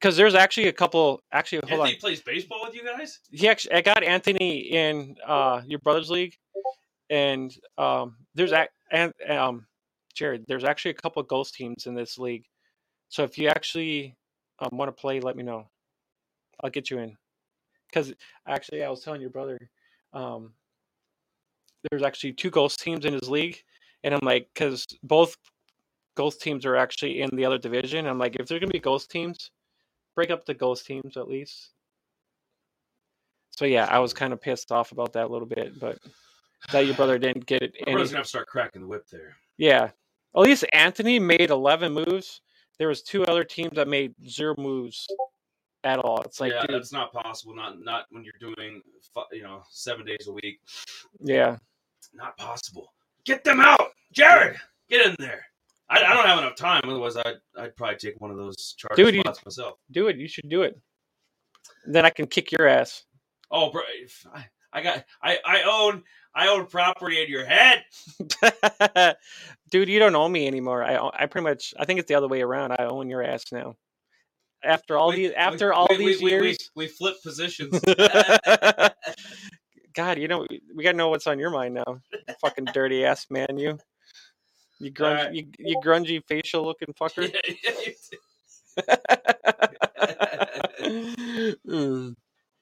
Because 0.00 0.16
there's 0.16 0.34
actually 0.34 0.68
a 0.68 0.72
couple. 0.72 1.22
Actually, 1.32 1.62
hold 1.68 1.80
Anthony 1.80 1.94
on. 1.94 2.00
plays 2.00 2.20
baseball 2.20 2.60
with 2.64 2.74
you 2.74 2.84
guys. 2.84 3.20
He 3.30 3.48
actually, 3.48 3.74
I 3.74 3.80
got 3.80 4.04
Anthony 4.04 4.58
in 4.58 5.16
uh, 5.26 5.62
your 5.64 5.78
brother's 5.78 6.10
league, 6.10 6.36
and 7.08 7.56
um, 7.78 8.16
there's 8.34 8.52
and 8.92 9.12
um, 9.26 9.66
Jared. 10.12 10.44
There's 10.46 10.64
actually 10.64 10.90
a 10.90 10.94
couple 10.94 11.22
of 11.22 11.28
ghost 11.28 11.54
teams 11.54 11.86
in 11.86 11.94
this 11.94 12.18
league. 12.18 12.44
So 13.08 13.22
if 13.22 13.38
you 13.38 13.48
actually 13.48 14.14
um, 14.58 14.76
want 14.76 14.94
to 14.94 15.00
play, 15.00 15.18
let 15.20 15.34
me 15.34 15.42
know. 15.42 15.66
I'll 16.62 16.70
get 16.70 16.90
you 16.90 16.98
in. 16.98 17.16
Because 17.88 18.12
actually, 18.46 18.82
I 18.82 18.90
was 18.90 19.02
telling 19.02 19.20
your 19.20 19.30
brother, 19.30 19.58
um, 20.12 20.52
there's 21.90 22.02
actually 22.02 22.32
two 22.32 22.50
ghost 22.50 22.80
teams 22.80 23.04
in 23.04 23.12
his 23.12 23.28
league, 23.28 23.62
and 24.02 24.14
I'm 24.14 24.20
like, 24.22 24.48
because 24.52 24.86
both 25.02 25.36
ghost 26.16 26.40
teams 26.40 26.66
are 26.66 26.76
actually 26.76 27.20
in 27.20 27.30
the 27.34 27.44
other 27.44 27.58
division. 27.58 28.06
I'm 28.06 28.18
like, 28.18 28.36
if 28.36 28.48
there's 28.48 28.60
gonna 28.60 28.72
be 28.72 28.80
ghost 28.80 29.10
teams, 29.10 29.50
break 30.14 30.30
up 30.30 30.44
the 30.44 30.54
ghost 30.54 30.86
teams 30.86 31.16
at 31.16 31.28
least. 31.28 31.70
So 33.50 33.64
yeah, 33.64 33.86
I 33.86 34.00
was 34.00 34.12
kind 34.12 34.32
of 34.32 34.40
pissed 34.40 34.72
off 34.72 34.92
about 34.92 35.12
that 35.12 35.26
a 35.26 35.28
little 35.28 35.46
bit, 35.46 35.78
but 35.78 35.98
that 36.72 36.86
your 36.86 36.94
brother 36.94 37.18
didn't 37.18 37.46
get 37.46 37.62
it. 37.62 37.74
My 37.86 37.92
brother's 37.92 38.12
gonna 38.12 38.24
start 38.24 38.48
cracking 38.48 38.82
the 38.82 38.88
whip 38.88 39.06
there. 39.10 39.36
yeah, 39.58 39.90
At 40.34 40.42
least 40.42 40.64
Anthony 40.72 41.18
made 41.18 41.50
11 41.50 41.92
moves. 41.92 42.40
There 42.78 42.88
was 42.88 43.02
two 43.02 43.24
other 43.24 43.44
teams 43.44 43.72
that 43.76 43.88
made 43.88 44.14
zero 44.28 44.54
moves 44.58 45.06
at 45.86 45.98
all. 45.98 46.20
It's 46.22 46.40
like, 46.40 46.52
yeah, 46.52 46.62
dude, 46.66 46.74
that's 46.76 46.92
not 46.92 47.12
possible. 47.12 47.54
Not 47.54 47.80
not 47.82 48.04
when 48.10 48.24
you're 48.24 48.34
doing 48.40 48.82
you 49.32 49.42
know 49.42 49.62
seven 49.70 50.04
days 50.04 50.26
a 50.28 50.32
week. 50.32 50.60
yeah. 51.20 51.56
Not 52.14 52.36
possible. 52.38 52.92
Get 53.24 53.44
them 53.44 53.60
out, 53.60 53.90
Jared. 54.12 54.56
Get 54.88 55.06
in 55.06 55.16
there. 55.18 55.44
I, 55.88 56.02
I 56.02 56.14
don't 56.14 56.26
have 56.26 56.38
enough 56.38 56.56
time. 56.56 56.82
Otherwise, 56.84 57.16
I'd 57.16 57.36
I'd 57.58 57.76
probably 57.76 57.96
take 57.96 58.20
one 58.20 58.30
of 58.30 58.36
those 58.36 58.74
charge 58.76 58.96
Dude, 58.96 59.14
you- 59.14 59.20
spots 59.20 59.44
myself. 59.44 59.78
Do 59.90 60.08
it. 60.08 60.16
You 60.16 60.28
should 60.28 60.48
do 60.48 60.62
it. 60.62 60.78
Then 61.86 62.04
I 62.04 62.10
can 62.10 62.26
kick 62.26 62.52
your 62.52 62.66
ass. 62.68 63.04
Oh, 63.50 63.70
bro, 63.70 63.82
I, 64.34 64.46
I 64.72 64.82
got 64.82 65.04
I 65.22 65.38
I 65.44 65.62
own 65.62 66.02
I 66.34 66.48
own 66.48 66.66
property 66.66 67.22
in 67.22 67.28
your 67.28 67.44
head. 67.44 67.84
Dude, 69.70 69.88
you 69.88 69.98
don't 69.98 70.14
own 70.14 70.32
me 70.32 70.46
anymore. 70.46 70.84
I 70.84 71.10
I 71.12 71.26
pretty 71.26 71.44
much 71.44 71.74
I 71.78 71.84
think 71.84 71.98
it's 72.00 72.08
the 72.08 72.14
other 72.14 72.28
way 72.28 72.42
around. 72.42 72.72
I 72.72 72.84
own 72.86 73.08
your 73.08 73.22
ass 73.22 73.44
now. 73.52 73.76
After 74.64 74.96
all 74.96 75.10
We- 75.10 75.16
these 75.16 75.28
we- 75.30 75.34
after 75.36 75.72
all 75.72 75.86
we- 75.90 75.96
these 75.98 76.20
years. 76.22 76.70
we, 76.74 76.86
flip 76.88 77.16
positions. 77.22 77.78
God, 79.94 80.18
you 80.18 80.28
know 80.28 80.46
we 80.74 80.82
gotta 80.84 80.96
know 80.96 81.08
what's 81.08 81.26
on 81.26 81.38
your 81.38 81.50
mind 81.50 81.74
now. 81.74 82.00
Fucking 82.40 82.66
dirty 82.74 83.04
ass 83.04 83.26
man, 83.30 83.56
you. 83.58 83.78
You 84.78 84.92
grunge, 84.92 85.18
Alright. 85.18 85.34
you, 85.34 85.46
you 85.58 85.80
grungy 85.82 86.22
facial 86.28 86.64
looking 86.64 86.92
fucker. 87.00 87.32
Mm. 91.66 92.14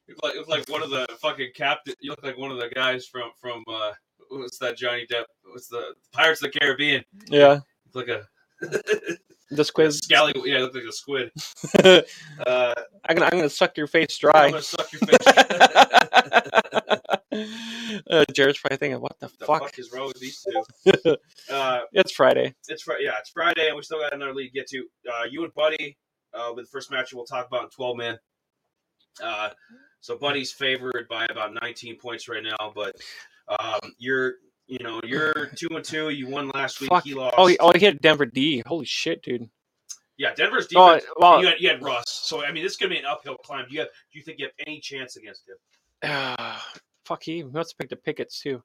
You 0.06 0.14
look 0.14 0.22
like, 0.22 0.34
you 0.34 0.44
like 0.48 0.68
one 0.68 0.82
of 0.82 0.90
the 0.90 1.06
fucking 1.20 1.50
captain. 1.56 1.94
You 2.00 2.10
look 2.10 2.22
like 2.22 2.38
one 2.38 2.50
of 2.50 2.58
the 2.58 2.68
guys 2.68 3.06
from 3.06 3.30
from 3.40 3.64
uh, 3.68 3.92
what's 4.30 4.58
that 4.58 4.76
Johnny 4.76 5.06
Depp? 5.10 5.24
What's 5.44 5.68
the 5.68 5.94
Pirates 6.12 6.42
of 6.42 6.52
the 6.52 6.58
Caribbean? 6.58 7.04
Yeah, 7.28 7.54
You 7.54 7.60
like 8.00 8.08
a, 8.08 8.26
the 9.50 9.64
squid. 9.64 9.92
scally. 9.94 10.32
Yeah, 10.44 10.58
you 10.58 10.64
look 10.64 10.74
like 10.74 10.84
a 10.84 10.92
squid. 10.92 11.30
I'm 11.84 12.02
Uh, 12.46 12.74
gonna 13.08 13.24
I'm 13.26 13.30
gonna 13.32 13.48
suck 13.50 13.76
your 13.76 13.86
face 13.86 14.18
I'm 14.22 14.30
dry. 14.30 14.50
gonna 14.50 14.62
suck 14.62 14.92
your 14.92 15.00
face. 15.00 15.26
uh, 18.10 18.24
Jared's 18.32 18.58
probably 18.58 18.78
thinking, 18.78 19.00
"What 19.00 19.18
the, 19.20 19.28
the 19.38 19.46
fuck?" 19.46 19.62
fuck 19.62 19.78
is 19.78 19.92
wrong 19.92 20.08
with 20.08 20.18
these 20.20 20.44
two? 20.44 20.64
Uh, 21.50 21.80
It's 21.92 22.12
Friday. 22.12 22.54
it's 22.68 22.82
Fri- 22.82 23.04
yeah, 23.04 23.18
it's 23.18 23.30
Friday, 23.30 23.66
and 23.68 23.76
we 23.76 23.82
still 23.82 24.00
got 24.00 24.14
another 24.14 24.32
league 24.34 24.52
to 24.52 24.58
get 24.60 24.66
to. 24.68 24.84
Uh, 25.12 25.24
you 25.30 25.44
and 25.44 25.52
Buddy, 25.54 25.96
uh, 26.32 26.52
with 26.54 26.64
the 26.64 26.70
first 26.70 26.90
match 26.90 27.12
we'll 27.12 27.24
talk 27.26 27.46
about 27.46 27.64
in 27.64 27.70
twelve 27.70 27.96
man. 27.98 28.18
Uh, 29.22 29.50
so 30.00 30.16
Buddy's 30.16 30.52
favored 30.52 31.06
by 31.08 31.26
about 31.30 31.52
nineteen 31.54 31.98
points 31.98 32.28
right 32.28 32.42
now, 32.42 32.72
but 32.74 32.96
um, 33.60 33.80
you're 33.98 34.34
you 34.66 34.78
know 34.80 35.00
you're 35.04 35.50
two 35.56 35.68
and 35.72 35.84
two. 35.84 36.10
You 36.10 36.28
won 36.28 36.48
last 36.54 36.80
week. 36.80 36.90
Fuck. 36.90 37.04
He 37.04 37.14
lost. 37.14 37.34
Oh, 37.38 37.46
he, 37.46 37.56
oh, 37.58 37.72
he 37.72 37.78
hit 37.80 38.00
Denver 38.02 38.26
D. 38.26 38.62
Holy 38.66 38.84
shit, 38.86 39.22
dude. 39.22 39.48
yeah, 40.16 40.34
Denver's 40.34 40.66
Oh, 40.74 40.94
defense. 40.94 41.10
well, 41.18 41.40
you, 41.40 41.46
had, 41.48 41.60
you 41.60 41.68
had 41.68 41.82
Russ, 41.82 42.04
so 42.24 42.44
I 42.44 42.50
mean 42.52 42.62
this 42.62 42.72
is 42.72 42.78
gonna 42.78 42.90
be 42.90 42.98
an 42.98 43.04
uphill 43.06 43.36
climb. 43.36 43.66
Do 43.68 43.74
you 43.74 43.80
have, 43.80 43.88
do 44.12 44.18
you 44.18 44.24
think 44.24 44.38
you 44.38 44.46
have 44.46 44.54
any 44.66 44.80
chance 44.80 45.16
against 45.16 45.42
him? 45.48 45.56
uh, 46.10 46.58
fuck. 47.04 47.22
He 47.22 47.42
must 47.42 47.72
have 47.72 47.78
picked 47.78 47.90
the 47.90 47.96
Pickets 47.96 48.40
too. 48.40 48.62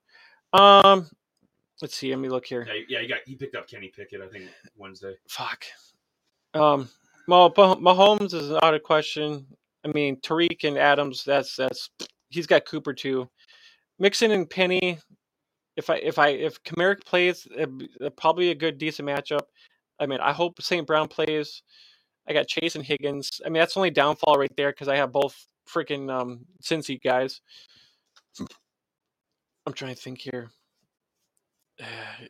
Um, 0.53 1.09
let's 1.81 1.95
see. 1.95 2.09
Let 2.11 2.19
me 2.19 2.29
look 2.29 2.45
here. 2.45 2.65
Yeah, 2.67 2.81
yeah, 2.87 2.99
you 3.01 3.07
got 3.09 3.19
he 3.25 3.35
picked 3.35 3.55
up 3.55 3.67
Kenny 3.67 3.91
Pickett, 3.95 4.21
I 4.21 4.27
think 4.27 4.45
Wednesday. 4.77 5.15
Fuck. 5.29 5.65
Um, 6.53 6.89
well, 7.27 7.53
Mah- 7.55 7.75
Mahomes 7.75 8.33
is 8.33 8.51
out 8.63 8.73
of 8.73 8.81
question. 8.83 9.45
I 9.85 9.89
mean, 9.89 10.17
Tyreek 10.21 10.63
and 10.63 10.77
Adams. 10.77 11.23
That's 11.23 11.55
that's. 11.55 11.89
He's 12.29 12.47
got 12.47 12.65
Cooper 12.65 12.93
too. 12.93 13.29
Mixon 13.99 14.31
and 14.31 14.49
Penny. 14.49 14.97
If 15.79 15.89
I 15.89 15.95
if 15.95 16.19
I 16.19 16.27
if 16.29 16.61
Kamarick 16.63 17.05
plays, 17.05 17.47
uh, 17.51 17.61
it'd 17.61 17.77
be- 17.77 17.89
uh, 18.05 18.09
probably 18.09 18.51
a 18.51 18.55
good 18.55 18.77
decent 18.77 19.07
matchup. 19.07 19.43
I 19.97 20.05
mean, 20.05 20.19
I 20.19 20.33
hope 20.33 20.61
St. 20.61 20.85
Brown 20.85 21.07
plays. 21.07 21.63
I 22.27 22.33
got 22.33 22.47
Chase 22.47 22.75
and 22.75 22.85
Higgins. 22.85 23.39
I 23.45 23.49
mean, 23.49 23.61
that's 23.61 23.77
only 23.77 23.89
downfall 23.89 24.35
right 24.35 24.55
there 24.57 24.71
because 24.71 24.89
I 24.89 24.97
have 24.97 25.13
both 25.13 25.35
freaking 25.73 26.11
um 26.11 26.41
Cincy 26.61 27.01
guys. 27.01 27.39
I'm 29.65 29.73
trying 29.73 29.95
to 29.95 30.01
think 30.01 30.19
here. 30.19 30.49
Uh, 31.81 32.25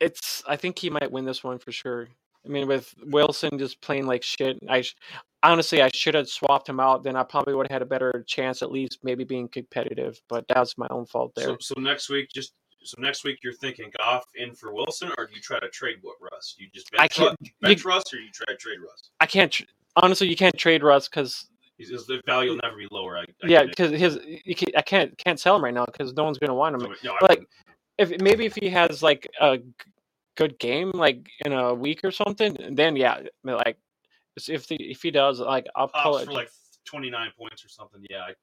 it's. 0.00 0.42
I 0.46 0.56
think 0.56 0.78
he 0.78 0.90
might 0.90 1.10
win 1.10 1.24
this 1.24 1.42
one 1.42 1.58
for 1.58 1.72
sure. 1.72 2.08
I 2.44 2.48
mean, 2.48 2.66
with 2.66 2.92
Wilson 3.06 3.56
just 3.58 3.80
playing 3.80 4.06
like 4.06 4.22
shit, 4.22 4.58
I 4.68 4.82
sh- 4.82 4.96
honestly 5.42 5.80
I 5.80 5.88
should 5.94 6.14
have 6.14 6.28
swapped 6.28 6.68
him 6.68 6.80
out. 6.80 7.04
Then 7.04 7.16
I 7.16 7.22
probably 7.22 7.54
would 7.54 7.66
have 7.70 7.76
had 7.76 7.82
a 7.82 7.86
better 7.94 8.22
chance, 8.26 8.62
at 8.62 8.70
least 8.70 8.98
maybe 9.02 9.24
being 9.24 9.48
competitive. 9.48 10.20
But 10.28 10.44
that's 10.48 10.76
my 10.76 10.88
own 10.90 11.06
fault 11.06 11.32
there. 11.36 11.46
So, 11.46 11.56
so 11.60 11.80
next 11.80 12.10
week, 12.10 12.28
just 12.34 12.52
so 12.84 13.00
next 13.00 13.24
week, 13.24 13.38
you're 13.42 13.52
thinking 13.52 13.90
Goff 13.98 14.24
in 14.34 14.54
for 14.54 14.72
Wilson, 14.72 15.10
or 15.18 15.26
do 15.26 15.34
you 15.34 15.40
try 15.40 15.58
to 15.60 15.68
trade 15.68 15.98
what 16.02 16.16
Russ? 16.20 16.56
You 16.58 16.68
just 16.74 16.90
I 16.94 17.02
bench, 17.02 17.14
can't- 17.14 17.38
Russ, 17.40 17.50
bench 17.60 17.84
Russ, 17.84 18.04
or 18.12 18.18
you 18.18 18.30
try 18.32 18.46
to 18.46 18.56
trade 18.56 18.78
Russ? 18.80 19.10
I 19.20 19.26
can't. 19.26 19.52
Tr- 19.52 19.64
honestly, 19.96 20.28
you 20.28 20.36
can't 20.36 20.56
trade 20.56 20.82
Russ 20.82 21.08
because 21.08 21.48
his 21.78 22.10
value 22.26 22.50
will 22.50 22.60
never 22.62 22.76
be 22.76 22.88
lower. 22.90 23.18
I, 23.18 23.22
I 23.22 23.46
yeah, 23.46 23.64
because 23.64 23.90
his 23.90 24.18
you 24.44 24.54
can, 24.54 24.68
I 24.76 24.82
can't 24.82 25.16
can't 25.18 25.38
sell 25.38 25.56
him 25.56 25.64
right 25.64 25.74
now 25.74 25.86
because 25.86 26.12
no 26.14 26.24
one's 26.24 26.38
gonna 26.38 26.54
want 26.54 26.80
him. 26.80 26.94
No, 27.02 27.16
like, 27.22 27.46
if 27.98 28.10
maybe 28.20 28.46
if 28.46 28.54
he 28.54 28.68
has 28.68 29.02
like 29.02 29.28
a 29.40 29.58
good 30.36 30.58
game 30.58 30.90
like 30.94 31.28
in 31.44 31.52
a 31.52 31.74
week 31.74 32.00
or 32.04 32.10
something, 32.10 32.56
then 32.72 32.96
yeah, 32.96 33.20
like 33.44 33.76
if 34.48 34.66
the, 34.68 34.76
if 34.76 35.02
he 35.02 35.10
does 35.10 35.40
like 35.40 35.66
I'll 35.76 35.88
pops 35.88 36.22
it. 36.22 36.26
for 36.26 36.32
like 36.32 36.50
29 36.84 37.30
points 37.36 37.64
or 37.64 37.68
something. 37.68 38.04
Yeah, 38.08 38.22
I, 38.22 38.34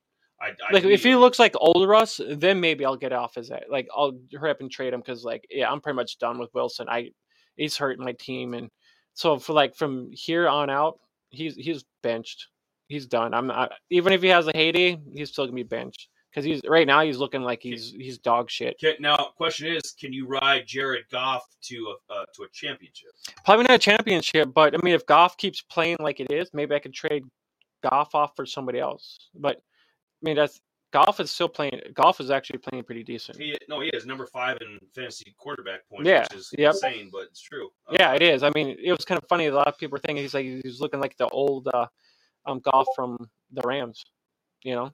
I, 0.42 0.48
I 0.48 0.74
like 0.74 0.84
if 0.84 1.04
he 1.04 1.16
looks 1.16 1.40
like 1.40 1.54
old 1.58 1.88
Russ, 1.88 2.22
then 2.30 2.60
maybe 2.60 2.86
I'll 2.86 2.96
get 2.96 3.14
off 3.14 3.36
his 3.36 3.52
like 3.70 3.88
I'll 3.96 4.18
hurry 4.34 4.52
up 4.52 4.62
and 4.62 4.72
trade 4.72 4.94
him 4.94 5.02
because 5.02 5.24
like 5.24 5.46
yeah, 5.50 5.70
I'm 5.70 5.82
pretty 5.82 5.96
much 5.96 6.18
done 6.18 6.40
with 6.40 6.54
Wilson. 6.54 6.88
I 6.90 7.12
he's 7.56 7.78
hurting 7.78 8.04
my 8.04 8.14
team, 8.14 8.54
and 8.54 8.70
so 9.14 9.38
for 9.38 9.54
like 9.54 9.76
from 9.76 10.10
here 10.12 10.48
on 10.48 10.70
out, 10.70 11.00
he's 11.30 11.56
he's 11.56 11.84
benched. 12.04 12.48
He's 12.88 13.06
done. 13.06 13.34
I'm 13.34 13.48
not 13.48 13.74
even 13.90 14.14
if 14.14 14.22
he 14.22 14.30
has 14.30 14.48
a 14.48 14.52
heyday, 14.56 15.00
he's 15.14 15.30
still 15.30 15.46
gonna 15.46 15.56
be 15.56 15.64
benched 15.64 16.08
because 16.32 16.46
he's 16.46 16.62
right 16.68 16.88
now 16.88 17.02
he's 17.02 17.18
looking 17.18 17.42
like 17.42 17.62
he's 17.62 17.92
he's 17.92 18.18
dog 18.18 18.50
shit. 18.50 18.78
Now, 19.00 19.32
question 19.36 19.68
is, 19.68 19.94
can 20.00 20.14
you 20.14 20.26
ride 20.28 20.66
Jared 20.66 21.06
Goff 21.12 21.44
to 21.64 21.96
a 22.10 22.14
uh, 22.14 22.26
to 22.36 22.44
a 22.44 22.50
championship? 22.54 23.10
Probably 23.46 23.64
not 23.64 23.76
a 23.76 23.80
championship, 23.80 24.54
but 24.54 24.74
I 24.74 24.78
mean 24.84 24.96
if 24.96 25.06
Goff 25.06 25.38
keeps 25.38 25.62
playing 25.62 25.98
like 26.00 26.20
it 26.20 26.32
is, 26.32 26.50
maybe 26.54 26.76
I 26.76 26.80
could 26.80 26.94
trade 26.94 27.24
Goff 27.84 28.16
off 28.16 28.36
for 28.36 28.46
somebody 28.46 28.80
else. 28.80 29.30
But 29.36 29.62
mean 30.22 30.36
that's 30.36 30.60
Goff 30.92 31.20
is 31.20 31.30
still 31.30 31.50
playing. 31.50 31.80
Goff 31.94 32.20
is 32.20 32.32
actually 32.32 32.60
playing 32.60 32.84
pretty 32.84 33.04
decent. 33.04 33.38
He, 33.38 33.56
no, 33.68 33.80
he 33.80 33.90
is 33.90 34.06
number 34.06 34.26
five 34.26 34.58
in 34.62 34.80
fantasy 34.96 35.36
quarterback 35.38 35.88
points, 35.88 36.08
Yeah, 36.08 36.22
which 36.24 36.34
is 36.34 36.54
yep. 36.58 36.74
insane, 36.74 37.10
but 37.12 37.24
it's 37.24 37.42
true. 37.42 37.70
Uh, 37.88 37.96
Yeah, 38.00 38.14
it 38.14 38.24
is. 38.24 38.42
I 38.42 38.52
mean, 38.56 38.76
it 38.84 38.92
was 38.92 39.06
kind 39.06 39.22
of 39.22 39.28
funny. 39.30 39.48
A 39.48 39.54
lot 39.54 39.68
of 39.68 39.78
people 39.78 39.96
were 39.96 40.00
thinking 40.00 40.24
he's 40.24 40.34
like 40.34 40.46
he's 40.46 40.82
looking 40.82 41.00
like 41.00 41.16
the 41.18 41.28
old 41.30 41.68
uh, 41.74 41.86
um 42.46 42.60
Goff 42.60 42.88
from 42.96 43.30
the 43.52 43.62
Rams. 43.64 44.04
You 44.64 44.76
know, 44.76 44.92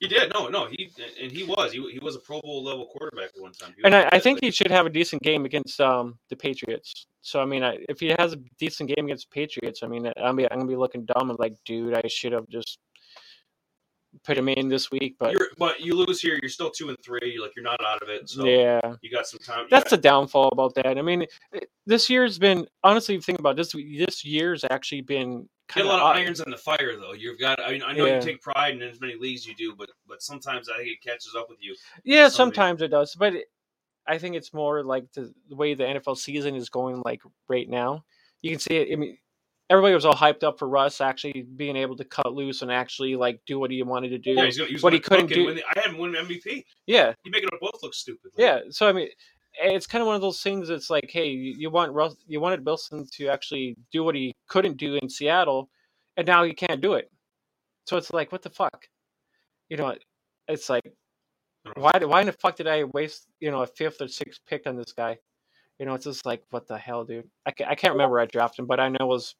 he 0.00 0.08
did. 0.08 0.32
No, 0.34 0.48
no, 0.48 0.66
he 0.66 0.90
and 1.22 1.30
he 1.30 1.44
was. 1.44 1.72
He, 1.72 1.92
he 1.92 2.00
was 2.00 2.16
a 2.16 2.20
Pro 2.20 2.40
Bowl 2.40 2.64
level 2.64 2.86
quarterback 2.86 3.30
at 3.36 3.40
one 3.40 3.52
time. 3.52 3.74
And 3.84 3.94
I, 3.94 4.08
I 4.12 4.18
think 4.18 4.40
he 4.42 4.50
should 4.50 4.70
have 4.70 4.86
a 4.86 4.90
decent 4.90 5.22
game 5.22 5.44
against 5.44 5.80
um 5.80 6.18
the 6.28 6.36
Patriots. 6.36 7.06
So 7.22 7.40
I 7.40 7.44
mean, 7.44 7.62
I, 7.62 7.78
if 7.88 8.00
he 8.00 8.12
has 8.18 8.32
a 8.32 8.38
decent 8.58 8.88
game 8.94 9.04
against 9.04 9.30
the 9.30 9.34
Patriots, 9.34 9.84
I 9.84 9.86
mean, 9.86 10.06
I'm 10.16 10.38
I'm 10.40 10.48
gonna 10.48 10.66
be 10.66 10.74
looking 10.76 11.04
dumb 11.04 11.30
and 11.30 11.38
like, 11.38 11.54
dude, 11.64 11.94
I 11.94 12.02
should 12.08 12.32
have 12.32 12.48
just 12.48 12.78
put 14.24 14.36
him 14.36 14.48
in 14.48 14.68
this 14.68 14.90
week. 14.90 15.16
But 15.18 15.32
You're, 15.32 15.48
but 15.58 15.80
you 15.80 15.94
lose 15.94 16.20
here, 16.20 16.38
you're 16.40 16.50
still 16.50 16.70
two 16.70 16.88
and 16.88 16.98
three. 17.04 17.32
You're 17.34 17.42
like 17.42 17.52
you're 17.56 17.64
not 17.64 17.80
out 17.84 18.02
of 18.02 18.08
it. 18.08 18.28
So 18.28 18.44
yeah, 18.44 18.80
you 19.02 19.10
got 19.10 19.26
some 19.26 19.38
time. 19.40 19.66
that's 19.70 19.84
got- 19.84 19.90
the 19.90 19.96
downfall 19.96 20.48
about 20.52 20.74
that. 20.74 20.98
I 20.98 21.02
mean, 21.02 21.26
this 21.86 22.08
year's 22.10 22.38
been 22.38 22.66
honestly 22.82 23.20
think 23.20 23.38
about 23.38 23.56
this. 23.56 23.72
This 23.72 24.24
year's 24.24 24.64
actually 24.70 25.02
been 25.02 25.48
kind 25.68 25.84
got 25.86 25.94
a 25.94 25.96
lot 26.02 26.16
of 26.16 26.16
irons 26.22 26.40
in 26.40 26.50
the 26.50 26.56
fire, 26.56 26.96
though. 26.98 27.12
You've 27.12 27.38
got. 27.38 27.60
I 27.60 27.72
mean, 27.72 27.82
I 27.84 27.92
know 27.92 28.06
Yeah. 28.06 28.16
you 28.16 28.22
take 28.22 28.40
pride 28.42 28.74
in 28.74 28.82
as 28.82 29.00
many 29.00 29.14
leagues 29.14 29.46
you 29.46 29.54
do, 29.54 29.74
but 29.76 29.90
but 30.06 30.22
sometimes 30.22 30.68
I 30.68 30.76
think 30.78 30.88
it 30.88 31.02
catches 31.02 31.34
up 31.36 31.48
with 31.48 31.58
you. 31.62 31.74
Yeah, 32.04 32.24
some 32.28 32.48
sometimes 32.48 32.82
it 32.82 32.88
does, 32.88 33.14
but 33.14 33.34
it, 33.34 33.46
I 34.06 34.18
think 34.18 34.34
it's 34.34 34.52
more 34.52 34.82
like 34.82 35.04
the, 35.12 35.32
the 35.48 35.54
way 35.56 35.74
the 35.74 35.84
NFL 35.84 36.16
season 36.18 36.56
is 36.56 36.68
going. 36.68 37.00
Like 37.04 37.22
right 37.48 37.68
now, 37.68 38.04
you 38.42 38.50
can 38.50 38.58
see 38.58 38.74
it. 38.76 38.92
I 38.92 38.96
mean, 38.96 39.16
everybody 39.70 39.94
was 39.94 40.04
all 40.04 40.14
hyped 40.14 40.42
up 40.42 40.58
for 40.58 40.68
Russ 40.68 41.00
actually 41.00 41.42
being 41.56 41.76
able 41.76 41.96
to 41.96 42.04
cut 42.04 42.34
loose 42.34 42.60
and 42.62 42.70
actually 42.70 43.16
like 43.16 43.40
do 43.46 43.58
what 43.58 43.70
he 43.70 43.82
wanted 43.82 44.08
to 44.10 44.18
do. 44.18 44.32
Yeah, 44.32 44.44
he's 44.44 44.58
gonna, 44.58 44.70
he's 44.70 44.82
What 44.82 44.92
he 44.92 45.00
couldn't 45.00 45.28
do- 45.28 45.54
the- 45.54 45.62
I 45.64 45.80
had 45.80 45.92
him 45.92 45.98
win 45.98 46.12
MVP. 46.12 46.64
yeah, 46.86 47.14
He 47.22 47.30
making 47.30 47.48
them 47.50 47.58
both 47.60 47.80
look 47.82 47.94
stupid. 47.94 48.32
yeah. 48.36 48.60
So 48.70 48.88
I 48.88 48.92
mean, 48.92 49.08
it's 49.62 49.86
kind 49.86 50.02
of 50.02 50.06
one 50.06 50.16
of 50.16 50.22
those 50.22 50.42
things. 50.42 50.70
It's 50.70 50.90
like, 50.90 51.08
hey, 51.10 51.28
you, 51.28 51.54
you 51.56 51.70
want 51.70 51.92
Russ, 51.92 52.16
you 52.26 52.40
wanted 52.40 52.64
Wilson 52.64 53.06
to 53.14 53.28
actually 53.28 53.76
do 53.92 54.04
what 54.04 54.14
he 54.14 54.34
couldn't 54.48 54.76
do 54.76 54.96
in 55.00 55.08
Seattle, 55.08 55.70
and 56.16 56.26
now 56.26 56.42
he 56.44 56.52
can't 56.52 56.80
do 56.80 56.94
it. 56.94 57.10
So 57.86 57.96
it's 57.96 58.12
like, 58.12 58.30
what 58.32 58.42
the 58.42 58.50
fuck? 58.50 58.88
You 59.68 59.76
know, 59.76 59.94
it's 60.48 60.68
like 60.68 60.82
why 61.76 61.92
why 62.02 62.20
in 62.20 62.26
the 62.26 62.32
fuck 62.32 62.56
did 62.56 62.66
I 62.66 62.84
waste 62.84 63.26
you 63.38 63.50
know 63.50 63.62
a 63.62 63.66
fifth 63.66 64.00
or 64.00 64.08
sixth 64.08 64.40
pick 64.48 64.66
on 64.66 64.76
this 64.76 64.92
guy? 64.92 65.18
You 65.78 65.86
know, 65.86 65.94
it's 65.94 66.04
just 66.04 66.26
like 66.26 66.42
what 66.50 66.66
the 66.66 66.76
hell, 66.78 67.04
dude. 67.04 67.28
I 67.46 67.52
can't, 67.52 67.70
I 67.70 67.74
can't 67.74 67.92
remember 67.94 68.18
I 68.20 68.26
drafted 68.26 68.60
him, 68.60 68.66
but 68.66 68.80
I 68.80 68.88
know 68.88 68.96
it 69.00 69.06
was 69.06 69.34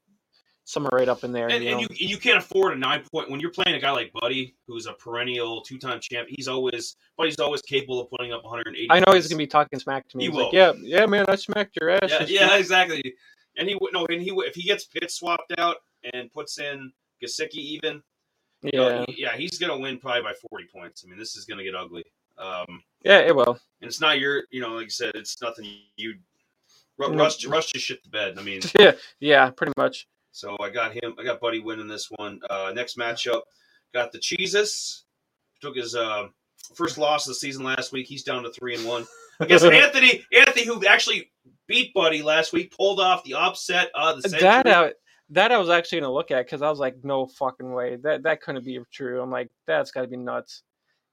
somewhere 0.65 0.91
right 0.93 1.09
up 1.09 1.25
in 1.25 1.33
there. 1.33 1.49
And, 1.49 1.65
you 1.65 1.71
know? 1.73 1.79
you 1.81 1.87
and 1.89 2.01
you 2.01 2.17
can't 2.19 2.39
afford 2.39 2.73
a 2.75 2.77
nine 2.77 3.03
point 3.13 3.31
when 3.31 3.41
you're 3.41 3.51
playing 3.51 3.77
a 3.77 3.81
guy 3.81 3.91
like 3.91 4.13
Buddy, 4.21 4.55
who's 4.67 4.87
a 4.87 4.93
perennial 4.93 5.63
two 5.63 5.79
time 5.79 5.99
champ. 6.01 6.29
He's 6.31 6.49
always 6.49 6.97
Buddy's 7.17 7.39
always 7.39 7.63
capable 7.63 8.01
of 8.01 8.11
putting 8.11 8.33
up 8.33 8.45
180. 8.45 8.89
I 8.91 9.01
know 9.01 9.13
he's 9.15 9.27
gonna 9.29 9.39
be 9.39 9.47
talking 9.47 9.79
smack 9.79 10.09
to 10.09 10.17
me. 10.17 10.25
He 10.25 10.31
He's 10.31 10.37
like, 10.39 10.53
will. 10.53 10.59
yeah, 10.59 10.73
yeah, 10.81 11.07
man, 11.07 11.25
I 11.29 11.35
smacked 11.37 11.77
your 11.81 11.91
ass. 11.91 12.01
Yeah, 12.11 12.25
yeah, 12.29 12.57
exactly. 12.57 13.15
And 13.57 13.69
he 13.69 13.75
would 13.81 13.93
no, 13.93 14.07
and 14.07 14.23
he 14.23 14.31
if 14.31 14.55
he 14.55 14.63
gets 14.63 14.85
pit 14.85 15.11
swapped 15.11 15.53
out 15.59 15.77
and 16.13 16.33
puts 16.33 16.59
in 16.59 16.93
Gesicki 17.23 17.55
even. 17.57 18.03
you 18.63 18.71
know, 18.75 18.89
yeah, 18.89 19.05
he- 19.09 19.23
yeah, 19.23 19.37
he's 19.37 19.59
gonna 19.59 19.77
win 19.79 19.99
probably 19.99 20.23
by 20.23 20.33
40 20.51 20.67
points. 20.73 21.05
I 21.05 21.09
mean, 21.11 21.19
this 21.19 21.37
is 21.37 21.45
gonna 21.47 21.65
get 21.65 21.75
ugly. 21.75 22.05
Um, 22.39 22.83
yeah, 23.05 23.19
it 23.19 23.35
will. 23.35 23.59
and 23.83 23.89
it's 23.89 24.01
not 24.01 24.19
your, 24.19 24.45
you 24.51 24.61
know, 24.63 24.71
like 24.75 24.87
I 24.87 24.89
said, 24.89 25.13
it's 25.15 25.41
nothing 25.43 25.67
you. 25.97 26.15
Ru- 26.97 27.11
No. 27.15 27.25
Russ, 27.25 27.45
Russ 27.47 27.67
shit 27.67 28.03
the 28.03 28.09
bed. 28.11 28.39
I 28.39 28.43
mean, 28.43 28.61
Yeah, 28.79 28.93
yeah, 29.21 29.51
pretty 29.51 29.73
much. 29.77 30.07
So 30.33 30.57
I 30.61 30.71
got 30.71 30.93
him. 30.93 31.15
I 31.19 31.25
got 31.25 31.41
Buddy 31.41 31.61
winning 31.61 31.89
this 31.89 32.09
one. 32.17 32.41
Uh, 32.49 32.73
next 32.75 32.97
matchup, 32.97 33.43
got 33.93 34.13
the 34.13 34.19
Cheeses. 34.19 35.05
Took 35.61 35.77
his 35.77 35.95
uh, 35.95 36.29
first 36.75 36.99
loss 36.99 37.27
of 37.27 37.31
the 37.31 37.35
season 37.35 37.65
last 37.65 37.93
week. 37.93 38.07
He's 38.07 38.23
down 38.23 38.43
to 38.45 38.51
three 38.51 38.75
and 38.75 38.87
one. 38.87 39.07
I 39.41 39.47
guess 39.47 39.63
Anthony, 39.65 40.25
Anthony, 40.33 40.67
who 40.67 40.85
actually 40.87 41.31
beat 41.67 41.93
Buddy 41.95 42.23
last 42.23 42.53
week, 42.53 42.75
pulled 42.77 43.01
off 43.01 43.25
the 43.25 43.35
upset 43.35 43.91
of 43.95 44.23
the 44.23 44.29
century. 44.29 44.49
That 44.49 44.67
I, 44.67 44.93
that 45.31 45.53
I 45.53 45.59
was 45.59 45.69
actually 45.69 46.01
gonna 46.01 46.13
look 46.13 46.31
at 46.31 46.47
because 46.47 46.63
I 46.63 46.71
was 46.71 46.79
like, 46.79 46.97
no 47.05 47.27
fucking 47.27 47.73
way. 47.73 47.97
That 47.97 48.23
that 48.25 48.43
couldn't 48.43 48.65
be 48.65 48.81
true. 48.93 49.21
I'm 49.21 49.31
like, 49.31 49.51
that's 49.67 49.91
got 49.91 50.03
to 50.03 50.09
be 50.09 50.17
nuts. 50.17 50.63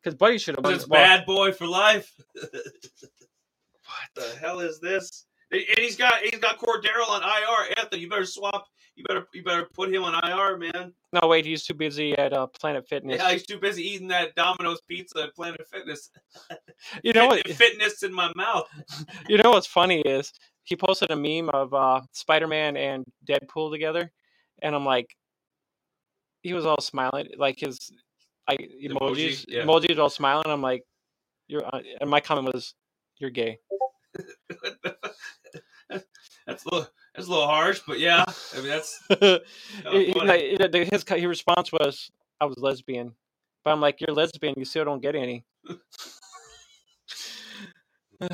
Because 0.04 0.16
Buddy 0.16 0.38
should 0.38 0.56
have. 0.56 0.74
It's 0.74 0.86
bad 0.86 1.26
boy 1.26 1.52
for 1.52 1.68
life. 1.68 2.14
what 2.34 2.52
the 4.16 4.36
hell 4.40 4.60
is 4.60 4.80
this? 4.80 5.26
And 5.52 5.62
and 5.62 5.80
he's 5.80 5.96
got 5.96 6.16
he's 6.22 6.40
got 6.40 6.58
Cordero 6.60 7.08
on 7.10 7.24
IR. 7.24 7.76
Anthony, 7.78 8.02
you 8.02 8.10
better 8.10 8.26
swap. 8.26 8.68
You 8.98 9.04
better 9.08 9.28
you 9.32 9.44
better 9.44 9.68
put 9.76 9.94
him 9.94 10.04
on 10.04 10.16
IR, 10.28 10.58
man. 10.58 10.92
No, 11.14 11.28
wait, 11.28 11.46
he's 11.46 11.64
too 11.64 11.76
busy 11.76 12.18
at 12.18 12.34
uh, 12.34 12.48
Planet 12.48 12.88
Fitness. 12.88 13.22
Yeah, 13.22 13.32
he's 13.32 13.46
too 13.46 13.60
busy 13.60 13.84
eating 13.84 14.08
that 14.08 14.34
Domino's 14.34 14.82
pizza 14.82 15.22
at 15.22 15.36
Planet 15.36 15.62
Fitness. 15.72 16.10
you 17.04 17.14
know 17.14 17.28
what? 17.28 17.48
Fitness 17.48 18.02
in 18.02 18.12
my 18.12 18.32
mouth. 18.36 18.68
You 19.30 19.38
know 19.38 19.52
what's 19.52 19.68
funny 19.68 20.02
is 20.02 20.32
he 20.64 20.76
posted 20.76 21.12
a 21.12 21.16
meme 21.16 21.50
of 21.50 21.74
uh, 21.74 22.02
Spider 22.12 22.48
Man 22.48 22.76
and 22.76 23.06
Deadpool 23.30 23.72
together, 23.72 24.12
and 24.64 24.74
I'm 24.74 24.86
like, 24.86 25.16
he 26.42 26.54
was 26.54 26.66
all 26.66 26.82
smiling, 26.82 27.28
like 27.38 27.60
his 27.60 27.92
I, 28.48 28.56
Emoji, 28.56 28.90
emojis, 28.90 29.46
yeah. 29.48 29.64
emojis 29.64 30.00
all 30.00 30.10
smiling. 30.10 30.48
I'm 30.48 30.62
like, 30.62 30.84
you're, 31.48 31.66
uh, 31.66 31.82
and 32.02 32.10
my 32.10 32.20
comment 32.20 32.54
was, 32.54 32.74
you're 33.20 33.30
gay. 33.30 33.60
that's 36.48 36.66
a 36.66 36.70
little 36.72 36.88
that's 37.18 37.28
a 37.28 37.32
little 37.32 37.48
harsh, 37.48 37.82
but 37.86 38.00
yeah. 38.00 38.24
I 38.56 38.58
mean 38.58 38.68
that's 38.68 39.04
He- 39.92 40.06
he- 40.06 40.14
like, 40.14 40.42
his 40.92 41.04
his 41.04 41.26
response 41.26 41.72
was, 41.72 42.10
I 42.40 42.46
was 42.46 42.58
lesbian, 42.58 43.14
but 43.66 43.72
I'm 43.72 43.82
like, 43.82 44.00
you're 44.00 44.16
lesbian, 44.16 44.54
you 44.56 44.66
still 44.66 44.86
don't 44.86 45.02
get 45.02 45.16
any. 45.16 45.44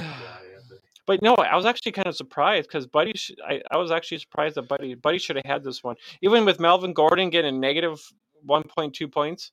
But 1.05 1.21
no, 1.21 1.35
I 1.35 1.55
was 1.55 1.65
actually 1.65 1.91
kind 1.91 2.07
of 2.07 2.15
surprised 2.15 2.69
because 2.69 2.87
Buddy. 2.87 3.11
Sh- 3.15 3.31
I, 3.45 3.61
I 3.71 3.77
was 3.77 3.91
actually 3.91 4.19
surprised 4.19 4.55
that 4.55 4.69
Buddy 4.69 4.95
Buddy 4.95 5.17
should 5.17 5.35
have 5.35 5.45
had 5.45 5.63
this 5.63 5.83
one, 5.83 5.97
even 6.21 6.45
with 6.45 6.59
Melvin 6.61 6.93
Gordon 6.93 7.29
getting 7.29 7.59
negative 7.59 8.01
one 8.43 8.63
point 8.63 8.93
two 8.93 9.07
points. 9.07 9.51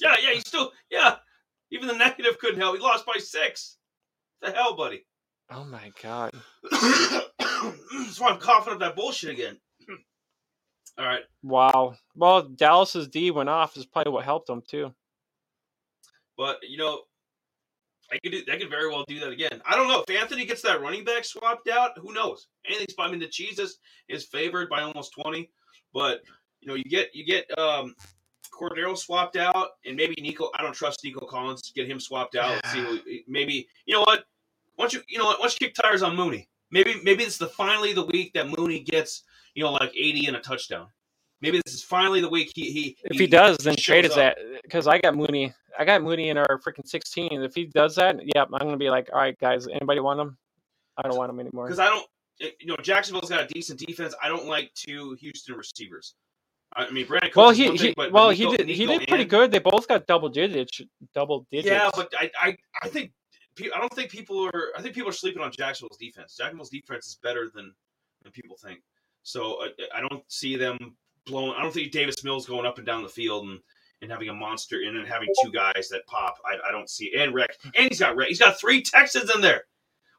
Yeah, 0.00 0.16
yeah, 0.20 0.32
he 0.32 0.40
still 0.40 0.72
yeah. 0.90 1.16
Even 1.70 1.86
the 1.86 1.94
negative 1.94 2.38
couldn't 2.38 2.58
help. 2.58 2.76
He 2.76 2.82
lost 2.82 3.06
by 3.06 3.18
six. 3.18 3.76
The 4.40 4.50
hell, 4.50 4.74
buddy. 4.76 5.06
Oh 5.50 5.64
my 5.64 5.92
god! 6.02 6.32
That's 7.98 8.20
why 8.20 8.30
I'm 8.30 8.38
coughing 8.38 8.74
up 8.74 8.80
that 8.80 8.96
bullshit 8.96 9.30
again. 9.30 9.58
All 10.98 11.06
right. 11.06 11.22
Wow. 11.42 11.94
Well, 12.14 12.42
Dallas's 12.42 13.08
D 13.08 13.30
went 13.30 13.48
off 13.48 13.76
is 13.76 13.86
probably 13.86 14.12
what 14.12 14.24
helped 14.24 14.46
them 14.46 14.62
too. 14.66 14.92
But 16.36 16.58
you 16.68 16.78
know, 16.78 17.02
I 18.12 18.18
could 18.18 18.32
do, 18.32 18.42
I 18.52 18.58
could 18.58 18.68
very 18.68 18.88
well 18.88 19.04
do 19.08 19.20
that 19.20 19.30
again. 19.30 19.62
I 19.66 19.74
don't 19.74 19.88
know 19.88 20.04
if 20.06 20.10
Anthony 20.14 20.44
gets 20.44 20.62
that 20.62 20.82
running 20.82 21.04
back 21.04 21.24
swapped 21.24 21.68
out. 21.68 21.92
Who 21.98 22.12
knows? 22.12 22.48
Anything's. 22.66 22.94
I 22.98 23.10
mean, 23.10 23.20
the 23.20 23.28
Jesus 23.28 23.78
is 24.08 24.24
favored 24.26 24.68
by 24.68 24.82
almost 24.82 25.14
twenty, 25.18 25.50
but 25.94 26.20
you 26.60 26.68
know, 26.68 26.74
you 26.74 26.84
get 26.84 27.14
you 27.14 27.24
get 27.24 27.46
um 27.58 27.94
Cordero 28.52 28.96
swapped 28.96 29.36
out, 29.36 29.70
and 29.86 29.96
maybe 29.96 30.14
Nico. 30.20 30.50
I 30.54 30.62
don't 30.62 30.74
trust 30.74 31.00
Nico 31.04 31.24
Collins. 31.26 31.72
Get 31.74 31.88
him 31.88 31.98
swapped 31.98 32.36
out. 32.36 32.50
Let's 32.50 32.72
see, 32.72 32.80
who, 32.80 32.98
maybe 33.26 33.66
you 33.86 33.94
know 33.94 34.02
what? 34.02 34.24
Once 34.78 34.92
you 34.92 35.00
you 35.08 35.18
know 35.18 35.24
what? 35.24 35.40
Once 35.40 35.56
you 35.58 35.66
kick 35.66 35.74
tires 35.74 36.02
on 36.02 36.14
Mooney, 36.14 36.48
maybe 36.72 36.96
maybe 37.04 37.22
it's 37.22 37.38
the 37.38 37.46
finally 37.46 37.92
the 37.92 38.04
week 38.06 38.32
that 38.34 38.48
Mooney 38.48 38.80
gets 38.80 39.22
you 39.54 39.62
know 39.62 39.72
like 39.72 39.92
eighty 39.96 40.26
and 40.26 40.36
a 40.36 40.40
touchdown. 40.40 40.88
Maybe 41.40 41.60
this 41.64 41.74
is 41.74 41.82
finally 41.82 42.20
the 42.20 42.28
week 42.28 42.52
he 42.54 42.70
he. 42.70 42.96
If 43.04 43.18
he 43.18 43.26
does, 43.26 43.56
then 43.58 43.76
trade 43.76 44.04
is 44.04 44.14
that 44.14 44.38
because 44.62 44.86
I 44.86 44.98
got 44.98 45.16
Mooney. 45.16 45.52
I 45.78 45.84
got 45.84 46.02
Mooney 46.02 46.28
in 46.28 46.36
our 46.38 46.60
freaking 46.64 46.86
sixteen. 46.86 47.42
If 47.42 47.54
he 47.54 47.66
does 47.66 47.94
that, 47.96 48.16
yeah, 48.34 48.42
I'm 48.42 48.50
gonna 48.50 48.76
be 48.76 48.90
like, 48.90 49.08
all 49.12 49.18
right, 49.20 49.38
guys, 49.38 49.66
anybody 49.68 50.00
want 50.00 50.20
him? 50.20 50.36
I 50.96 51.02
don't 51.08 51.16
want 51.16 51.30
him 51.30 51.40
anymore. 51.40 51.66
because 51.66 51.78
I 51.78 51.86
don't. 51.88 52.06
Eh, 52.40 52.50
you 52.60 52.66
know, 52.66 52.76
Jacksonville's 52.82 53.30
got 53.30 53.42
a 53.42 53.46
decent 53.48 53.78
defense. 53.80 54.14
I 54.22 54.28
don't 54.28 54.46
like 54.46 54.72
two 54.74 55.16
Houston 55.20 55.56
receivers. 55.56 56.14
I 56.74 56.90
mean, 56.90 57.06
Brandon. 57.06 57.28
Cooks 57.30 57.36
Well, 57.36 57.50
he, 57.50 57.68
one 57.68 57.76
he 57.76 57.94
but 57.94 58.12
well 58.12 58.30
Nico- 58.30 58.50
he 58.52 58.56
did 58.56 58.68
he 58.68 58.86
did 58.86 59.08
pretty 59.08 59.22
and- 59.22 59.30
good. 59.30 59.50
They 59.50 59.58
both 59.58 59.88
got 59.88 60.06
double 60.06 60.28
digits, 60.28 60.80
double 61.14 61.46
digits. 61.50 61.70
Yeah, 61.70 61.90
but 61.94 62.12
I, 62.18 62.30
I, 62.40 62.56
I 62.82 62.88
think 62.88 63.12
I 63.60 63.78
don't 63.78 63.92
think 63.94 64.10
people 64.10 64.44
are. 64.46 64.68
I 64.76 64.82
think 64.82 64.94
people 64.94 65.10
are 65.10 65.14
sleeping 65.14 65.42
on 65.42 65.52
Jacksonville's 65.52 65.98
defense. 65.98 66.36
Jacksonville's 66.36 66.70
defense 66.70 67.06
is 67.06 67.18
better 67.22 67.50
than 67.54 67.72
than 68.22 68.32
people 68.32 68.56
think. 68.56 68.80
So 69.22 69.62
I, 69.62 69.98
I 69.98 70.00
don't 70.00 70.22
see 70.28 70.56
them 70.56 70.96
blowing. 71.26 71.54
I 71.56 71.62
don't 71.62 71.72
think 71.72 71.92
Davis 71.92 72.24
Mills 72.24 72.46
going 72.46 72.66
up 72.66 72.78
and 72.78 72.86
down 72.86 73.02
the 73.02 73.08
field 73.08 73.48
and, 73.48 73.58
and 74.00 74.10
having 74.10 74.28
a 74.28 74.34
monster 74.34 74.80
and 74.86 74.96
then 74.96 75.04
having 75.04 75.28
two 75.44 75.52
guys 75.52 75.88
that 75.90 76.06
pop. 76.06 76.36
I, 76.44 76.68
I 76.68 76.72
don't 76.72 76.88
see 76.90 77.12
and 77.16 77.34
Rick 77.34 77.56
and 77.76 77.88
he's 77.88 78.00
got 78.00 78.16
Rick. 78.16 78.28
He's 78.28 78.40
got 78.40 78.58
three 78.58 78.82
Texans 78.82 79.34
in 79.34 79.40
there. 79.40 79.62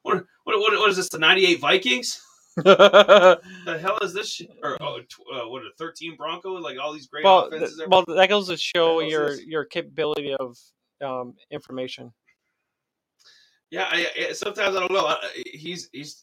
What 0.03 0.23
what 0.43 0.59
what, 0.59 0.79
what 0.79 0.89
is 0.89 0.97
this? 0.97 1.09
The 1.09 1.19
ninety 1.19 1.45
eight 1.45 1.59
Vikings? 1.59 2.21
The 2.55 3.79
hell 3.81 3.97
is 4.03 4.13
this? 4.13 4.31
Shit? 4.31 4.51
Or 4.61 4.77
oh, 4.79 4.99
tw- 4.99 5.21
uh, 5.33 5.49
what 5.49 5.63
the 5.63 5.71
thirteen 5.79 6.15
Broncos? 6.15 6.61
Like 6.61 6.77
all 6.79 6.93
these 6.93 7.07
great 7.07 7.23
well, 7.23 7.47
offenses. 7.47 7.77
th- 7.77 7.89
well, 7.89 8.05
that 8.07 8.29
goes 8.29 8.47
to 8.47 8.57
show 8.57 8.99
your 8.99 9.31
this? 9.31 9.43
your 9.45 9.65
capability 9.65 10.35
of 10.35 10.55
um, 11.03 11.33
information. 11.49 12.13
Yeah, 13.73 13.87
I, 13.89 14.05
I, 14.29 14.33
sometimes 14.33 14.75
I 14.75 14.79
don't 14.81 14.91
know. 14.91 15.07
I, 15.07 15.17
he's 15.51 15.89
he's 15.91 16.21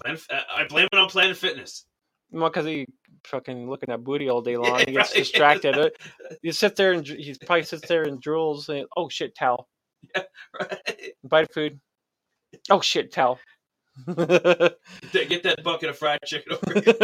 playing. 0.00 0.18
I 0.30 0.64
blame 0.66 0.88
it 0.90 0.98
on 0.98 1.06
Planet 1.10 1.36
Fitness. 1.36 1.84
Well, 2.30 2.48
because 2.48 2.64
he 2.64 2.86
fucking 3.24 3.68
looking 3.68 3.90
at 3.90 4.02
booty 4.02 4.30
all 4.30 4.40
day 4.40 4.56
long, 4.62 4.78
Yeah, 4.80 4.84
he 4.86 4.92
gets 4.92 5.10
right. 5.10 5.18
distracted. 5.18 5.78
Uh, 5.78 5.90
You 6.42 6.52
sit 6.52 6.76
there 6.76 6.92
and 6.92 7.06
he 7.06 7.34
probably 7.44 7.64
sits 7.64 7.86
there 7.86 8.04
and 8.04 8.22
drools. 8.22 8.70
And, 8.70 8.86
oh 8.96 9.10
shit, 9.10 9.34
towel. 9.36 9.68
Yeah, 10.16 10.22
Right? 10.58 11.12
Bite 11.24 11.52
food. 11.52 11.78
Oh 12.70 12.80
shit, 12.80 13.12
towel. 13.12 13.38
Get 14.06 15.42
that 15.42 15.60
bucket 15.62 15.90
of 15.90 15.98
fried 15.98 16.20
chicken 16.24 16.54
over 16.54 16.80
here. 16.80 16.94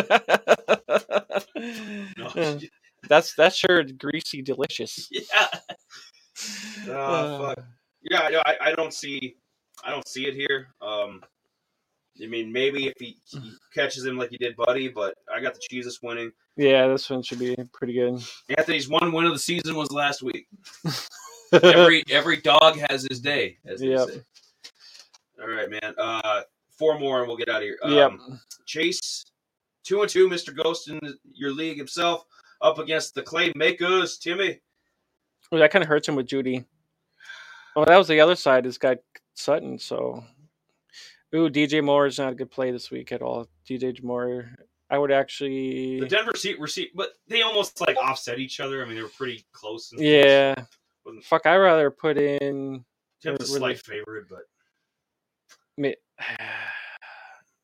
No, 2.16 2.58
that's 3.08 3.34
that's 3.34 3.56
sure 3.56 3.82
greasy, 3.98 4.40
delicious. 4.40 5.08
yeah. 5.10 5.48
Oh, 6.88 7.48
fuck. 7.54 7.64
Yeah, 8.10 8.40
I, 8.46 8.56
I 8.60 8.72
don't 8.72 8.92
see, 8.94 9.36
I 9.84 9.90
don't 9.90 10.06
see 10.08 10.26
it 10.26 10.34
here. 10.34 10.68
Um, 10.80 11.22
I 12.22 12.26
mean, 12.26 12.52
maybe 12.52 12.86
if 12.86 12.94
he, 12.98 13.16
he 13.24 13.52
catches 13.74 14.04
him 14.04 14.16
like 14.16 14.30
he 14.30 14.36
did 14.38 14.54
Buddy, 14.56 14.88
but 14.88 15.14
I 15.34 15.40
got 15.40 15.54
the 15.54 15.60
Jesus 15.68 16.00
winning. 16.02 16.30
Yeah, 16.56 16.86
this 16.86 17.10
one 17.10 17.22
should 17.22 17.40
be 17.40 17.56
pretty 17.72 17.92
good. 17.94 18.22
Anthony's 18.56 18.88
one 18.88 19.12
win 19.12 19.24
of 19.26 19.32
the 19.32 19.38
season 19.38 19.74
was 19.74 19.90
last 19.90 20.22
week. 20.22 20.46
Every 21.62 22.02
every 22.10 22.38
dog 22.38 22.76
has 22.90 23.06
his 23.08 23.20
day, 23.20 23.58
as 23.64 23.78
they 23.78 23.88
Yep. 23.90 24.08
say. 24.08 24.20
All 25.40 25.48
right, 25.48 25.70
man. 25.70 25.94
Uh, 25.96 26.42
four 26.76 26.98
more 26.98 27.20
and 27.20 27.28
we'll 27.28 27.36
get 27.36 27.48
out 27.48 27.58
of 27.58 27.62
here. 27.62 27.78
Um, 27.82 27.92
yep. 27.92 28.12
Chase, 28.66 29.24
two 29.84 30.00
and 30.00 30.10
two, 30.10 30.28
Mr. 30.28 30.52
Ghost 30.56 30.88
in 30.88 30.98
your 31.32 31.52
league 31.52 31.76
himself, 31.78 32.24
up 32.60 32.78
against 32.78 33.14
the 33.14 33.22
clay 33.22 33.52
makers, 33.54 34.18
Timmy. 34.18 34.60
Well, 35.52 35.60
that 35.60 35.70
kind 35.70 35.82
of 35.84 35.88
hurts 35.88 36.08
him 36.08 36.16
with 36.16 36.26
Jeudy. 36.26 36.64
Well, 37.76 37.84
that 37.84 37.98
was 37.98 38.08
the 38.08 38.20
other 38.20 38.34
side. 38.36 38.64
This 38.64 38.78
guy 38.78 38.96
Sutton. 39.34 39.78
So, 39.78 40.24
ooh, 41.34 41.50
DJ 41.50 41.82
Moore 41.82 42.06
is 42.06 42.18
not 42.18 42.32
a 42.32 42.36
good 42.36 42.50
play 42.50 42.70
this 42.70 42.90
week 42.90 43.12
at 43.12 43.22
all. 43.22 43.46
DJ 43.68 44.02
Moore, 44.02 44.48
I 44.90 44.98
would 44.98 45.10
actually. 45.12 46.00
The 46.00 46.06
Denver 46.06 46.32
seat 46.36 46.58
receipt, 46.60 46.92
but 46.94 47.10
they 47.28 47.42
almost 47.42 47.80
like 47.80 47.96
offset 47.96 48.38
each 48.38 48.60
other. 48.60 48.82
I 48.82 48.86
mean, 48.86 48.96
they 48.96 49.02
were 49.02 49.08
pretty 49.08 49.44
close. 49.52 49.92
and 49.92 50.00
Yeah. 50.00 50.54
Wasn't- 51.04 51.24
Fuck, 51.24 51.46
I 51.46 51.56
rather 51.56 51.90
put 51.90 52.16
in. 52.16 52.84
Tim's 53.22 53.40
a 53.40 53.46
slight 53.46 53.76
they- 53.84 53.94
favorite, 53.96 54.26
but 54.28 54.42
mi- 55.76 55.96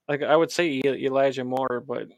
Like 0.09 0.23
I 0.23 0.35
would 0.35 0.51
say 0.51 0.81
Elijah 0.85 1.45
Moore, 1.45 1.85
but 1.87 2.09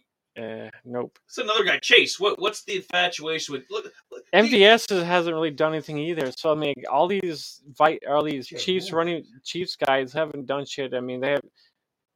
uh, 0.41 0.71
nope. 0.85 1.19
it's 1.27 1.39
another 1.39 1.65
guy. 1.65 1.79
Chase, 1.79 2.19
what 2.19 2.41
what's 2.41 2.65
the 2.65 2.77
infatuation 2.77 3.53
with? 3.53 3.65
Look, 3.71 3.93
look 4.11 4.25
MVS 4.35 5.03
hasn't 5.05 5.35
really 5.35 5.51
done 5.51 5.73
anything 5.73 5.99
either. 5.99 6.33
So 6.33 6.53
I 6.53 6.55
mean, 6.55 6.75
all 6.91 7.07
these 7.07 7.61
vi- 7.77 7.99
all 8.09 8.25
these 8.25 8.51
Yeah, 8.51 8.59
Chiefs 8.59 8.89
yeah. 8.89 8.97
running 8.97 9.25
Chiefs 9.45 9.77
guys 9.77 10.13
haven't 10.13 10.47
done 10.47 10.65
shit. 10.65 10.95
I 10.95 11.01
mean, 11.01 11.21
they 11.21 11.33
have 11.33 11.43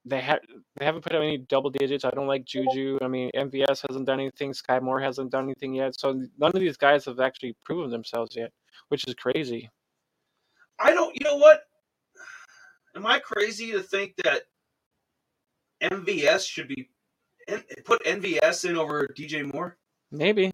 they 0.06 0.20
have 0.20 0.38
they 0.78 0.84
haven't 0.86 1.02
put 1.02 1.14
up 1.14 1.20
any 1.22 1.36
double 1.38 1.68
digits. 1.70 2.04
I 2.04 2.10
don't 2.10 2.26
like 2.26 2.44
Juju. 2.46 2.98
I 3.02 3.08
mean, 3.08 3.30
MVS 3.36 3.84
hasn't 3.88 4.06
done 4.06 4.20
anything. 4.20 4.54
Sky 4.54 4.80
Moore 4.80 5.00
hasn't 5.00 5.30
done 5.30 5.44
anything 5.44 5.74
yet. 5.74 5.98
So 5.98 6.12
none 6.38 6.52
of 6.54 6.60
these 6.60 6.76
guys 6.78 7.04
have 7.04 7.20
actually 7.20 7.54
proven 7.64 7.90
themselves 7.90 8.34
yet, 8.34 8.50
which 8.88 9.06
is 9.06 9.14
crazy. 9.14 9.68
I 10.78 10.92
don't. 10.92 11.14
You 11.14 11.24
know 11.24 11.36
what? 11.36 11.62
Am 12.94 13.04
I 13.06 13.18
crazy 13.18 13.72
to 13.72 13.80
think 13.82 14.14
that 14.24 14.42
MVS 15.82 16.46
should 16.48 16.68
be 16.68 16.88
put 17.84 18.04
MVS 18.04 18.68
in 18.68 18.76
over 18.76 19.08
DJ 19.16 19.52
Moore? 19.52 19.76
Maybe 20.10 20.52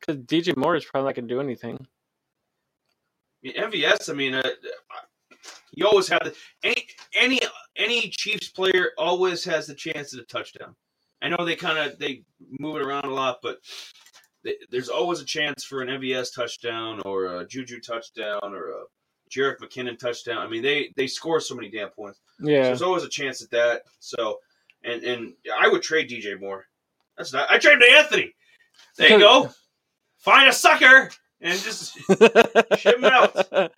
because 0.00 0.16
DJ 0.22 0.56
Moore 0.56 0.76
is 0.76 0.84
probably 0.84 1.08
not 1.08 1.14
going 1.14 1.28
to 1.28 1.34
do 1.34 1.40
anything. 1.40 1.86
I 3.44 3.48
mean, 3.48 3.54
MVS. 3.54 4.10
I 4.10 4.12
mean, 4.12 4.34
uh, 4.34 4.42
you 5.72 5.86
always 5.86 6.08
have 6.08 6.22
the 6.24 6.34
any 6.62 6.88
any 7.18 7.40
any 7.76 8.08
Chiefs 8.10 8.48
player 8.48 8.90
always 8.98 9.44
has 9.44 9.66
the 9.66 9.74
chance 9.74 10.14
at 10.14 10.20
a 10.20 10.24
touchdown. 10.24 10.74
I 11.22 11.28
know 11.28 11.44
they 11.44 11.56
kind 11.56 11.78
of 11.78 11.98
they 11.98 12.22
move 12.58 12.76
it 12.76 12.82
around 12.82 13.04
a 13.04 13.14
lot, 13.14 13.38
but 13.42 13.58
they, 14.42 14.56
there's 14.70 14.88
always 14.88 15.20
a 15.20 15.24
chance 15.24 15.64
for 15.64 15.82
an 15.82 15.88
MVS 15.88 16.34
touchdown 16.34 17.00
or 17.04 17.40
a 17.40 17.46
Juju 17.46 17.80
touchdown 17.80 18.40
or 18.42 18.70
a 18.70 18.82
Jerick 19.30 19.58
McKinnon 19.58 19.98
touchdown. 19.98 20.38
I 20.38 20.48
mean, 20.48 20.62
they 20.62 20.92
they 20.96 21.06
score 21.06 21.40
so 21.40 21.54
many 21.54 21.70
damn 21.70 21.90
points. 21.90 22.20
So 22.40 22.48
Yeah, 22.48 22.62
there's 22.64 22.82
always 22.82 23.04
a 23.04 23.08
chance 23.08 23.42
at 23.42 23.50
that. 23.50 23.82
So, 23.98 24.38
and 24.84 25.02
and 25.04 25.34
I 25.56 25.68
would 25.68 25.82
trade 25.82 26.08
DJ 26.10 26.38
Moore. 26.40 26.66
That's 27.16 27.32
not. 27.32 27.50
I 27.50 27.58
trade 27.58 27.78
to 27.80 27.86
Anthony. 27.98 28.34
There 28.96 29.10
you 29.10 29.18
go. 29.18 29.50
Find 30.18 30.48
a 30.48 30.52
sucker 30.52 31.10
and 31.40 31.58
just 31.60 31.94
Ship 32.78 32.96
'em 32.96 33.04
out. 33.04 33.34
get 33.34 33.72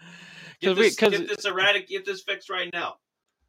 Because 0.61 0.77
we 0.79 0.83
this, 0.85 0.97
get 0.97 1.29
this 1.29 1.45
erratic, 1.45 1.89
get 1.89 2.05
this 2.05 2.23
fixed 2.23 2.51
right 2.51 2.71
now. 2.73 2.97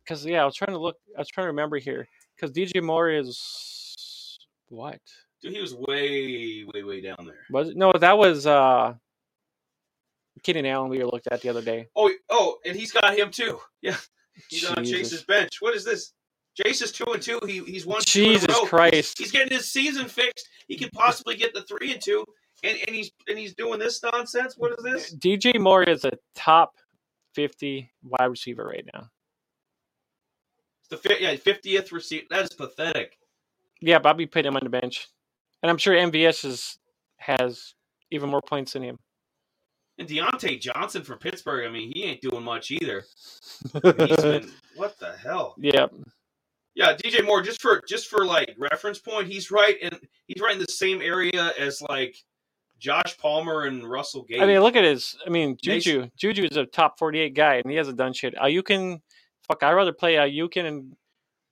because 0.04 0.26
yeah, 0.26 0.42
I 0.42 0.46
was 0.46 0.56
trying 0.56 0.74
to 0.76 0.80
look. 0.80 0.98
I 1.16 1.22
was 1.22 1.28
trying 1.30 1.46
to 1.46 1.50
remember 1.50 1.78
here 1.78 2.08
because 2.36 2.52
DJ 2.52 2.82
Moore 2.82 3.10
is 3.12 4.38
what 4.70 5.00
Dude, 5.42 5.54
he 5.54 5.62
was 5.62 5.76
way, 5.76 6.64
way, 6.74 6.84
way 6.84 7.02
down 7.02 7.18
there. 7.26 7.42
was 7.52 7.70
it? 7.70 7.78
No, 7.78 7.92
that 7.94 8.18
was 8.18 8.48
uh 8.48 8.94
Keenan 10.44 10.66
Allen 10.66 10.90
we 10.90 11.04
looked 11.04 11.28
at 11.32 11.42
the 11.42 11.50
other 11.50 11.62
day. 11.62 11.88
Oh, 11.96 12.12
oh, 12.30 12.58
and 12.66 12.76
he's 12.76 12.92
got 12.92 13.16
him 13.18 13.30
too. 13.32 13.60
Yeah, 13.82 13.98
he's 14.50 14.66
on 14.66 14.84
Chase's 14.84 15.24
bench. 15.24 15.58
What 15.62 15.76
is 15.76 15.84
this? 15.86 16.14
Chase 16.56 16.82
is 16.82 16.92
two 16.92 17.06
and 17.12 17.22
two. 17.22 17.40
He 17.46 17.60
he's 17.64 17.86
one. 17.86 18.02
two 18.02 18.24
in 18.24 18.30
a 18.30 18.34
Jesus. 18.34 18.60
Christ. 18.70 19.18
He's 19.18 19.32
getting 19.32 19.56
his 19.56 19.72
season 19.72 20.08
fixed. 20.08 20.48
He 20.68 20.78
could 20.78 20.92
possibly 20.92 21.36
get 21.36 21.54
the 21.54 21.64
three 21.64 21.92
and 21.92 22.02
two, 22.02 22.26
and, 22.64 22.78
and 22.86 22.96
he's 22.96 23.12
and 23.28 23.38
he's 23.38 23.56
doing 23.56 23.80
this 23.80 24.02
nonsense. 24.04 24.56
What 24.58 24.74
is 24.78 24.84
this? 24.84 25.16
DJ 25.16 25.60
Moore 25.60 25.84
is 25.84 26.06
a 26.06 26.12
top 26.36 26.74
fifty 27.34 27.92
wide 28.04 28.26
receiver 28.26 28.66
right 28.66 28.88
now. 28.94 29.08
The 30.90 31.18
yeah 31.20 31.36
fiftieth 31.38 31.92
receiver. 31.92 32.26
That 32.30 32.44
is 32.44 32.50
pathetic. 32.50 33.18
Yeah, 33.82 34.00
be 34.14 34.28
putting 34.28 34.50
him 34.50 34.56
on 34.56 34.64
the 34.64 34.70
bench, 34.70 35.10
and 35.62 35.70
I'm 35.70 35.78
sure 35.78 35.94
MVS 35.94 36.46
is, 36.46 36.78
has 37.18 37.74
even 38.12 38.30
more 38.30 38.42
points 38.42 38.74
than 38.74 38.84
him. 38.84 38.98
And 39.98 40.08
Diontae 40.08 40.62
Johnson 40.62 41.04
from 41.04 41.20
Pittsburgh. 41.20 41.68
I 41.68 41.70
mean, 41.70 41.92
he 41.94 42.04
ain't 42.04 42.22
doing 42.22 42.44
much 42.44 42.72
either. 42.72 43.04
Been 43.82 44.50
what 44.76 44.98
the 45.00 45.14
hell? 45.22 45.56
yeah, 45.58 45.88
Yeah, 46.76 46.96
DJ 46.96 47.24
Moore. 47.26 47.42
Just 47.42 47.62
for 47.62 47.82
just 47.88 48.08
for 48.08 48.26
like 48.26 48.56
reference 48.58 49.00
point, 49.00 49.28
he's 49.28 49.52
right 49.52 49.76
and 49.82 50.00
he's 50.28 50.42
right 50.42 50.54
in 50.54 50.60
the 50.60 50.66
same 50.70 51.02
area 51.02 51.52
as 51.60 51.82
like 51.88 52.16
Josh 52.80 53.18
Palmer 53.18 53.64
and 53.64 53.88
Russell 53.90 54.24
Gage. 54.24 54.42
I 54.42 54.46
mean, 54.46 54.60
look 54.62 54.76
at 54.76 54.84
his. 54.84 55.16
I 55.26 55.30
mean, 55.30 55.56
Juju. 55.62 56.10
Juju 56.18 56.48
is 56.50 56.58
a 56.58 56.66
top 56.66 56.98
forty-eight 56.98 57.36
guy, 57.36 57.56
and 57.56 57.70
he 57.70 57.78
hasn't 57.78 57.98
done 57.98 58.12
shit. 58.14 58.36
Ayukin, 58.36 59.00
fuck, 59.48 59.62
I'd 59.64 59.74
rather 59.74 59.94
play 59.94 60.16
Ayukin 60.16 60.66
and 60.66 60.96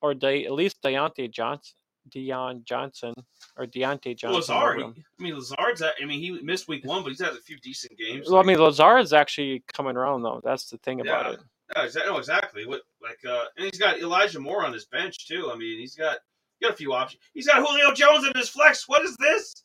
or 0.01 0.13
De, 0.15 0.45
at 0.45 0.51
least 0.53 0.81
Diontae 0.83 1.29
Johnson, 1.31 1.75
Deion 2.09 2.63
Johnson, 2.65 3.13
or 3.55 3.67
Diontae 3.67 4.17
Johnson. 4.17 4.31
Lazard. 4.55 4.81
I 4.81 4.93
mean, 5.23 5.35
Lazard's. 5.35 5.83
at- 5.83 5.93
I 6.01 6.05
mean, 6.05 6.19
he 6.19 6.31
missed 6.41 6.67
week 6.67 6.83
one, 6.83 7.03
but 7.03 7.09
he's 7.09 7.21
had 7.21 7.33
a 7.33 7.41
few 7.41 7.57
decent 7.59 7.95
games. 7.99 8.27
Well, 8.27 8.41
I 8.41 8.43
mean, 8.43 8.57
Lazard 8.57 9.01
is 9.01 9.13
actually 9.13 9.63
coming 9.71 9.95
around 9.95 10.23
though. 10.23 10.41
That's 10.43 10.65
the 10.71 10.79
thing 10.79 10.99
about 11.01 11.25
Yeah. 11.75 11.85
it. 11.85 11.93
Yeah, 11.95 12.05
no, 12.07 12.17
exactly. 12.17 12.65
What 12.65 12.81
like, 13.01 13.19
uh, 13.27 13.45
and 13.57 13.65
he's 13.65 13.79
got 13.79 13.99
Elijah 13.99 14.39
Moore 14.39 14.65
on 14.65 14.73
his 14.73 14.85
bench 14.85 15.27
too. 15.27 15.49
I 15.53 15.57
mean, 15.57 15.79
he's 15.79 15.95
got 15.95 16.19
he 16.59 16.65
got 16.65 16.73
a 16.73 16.77
few 16.77 16.93
options. 16.93 17.21
He's 17.33 17.47
got 17.47 17.65
Julio 17.65 17.93
Jones 17.93 18.25
in 18.25 18.33
his 18.35 18.49
flex. 18.49 18.87
What 18.87 19.03
is 19.03 19.15
this? 19.17 19.63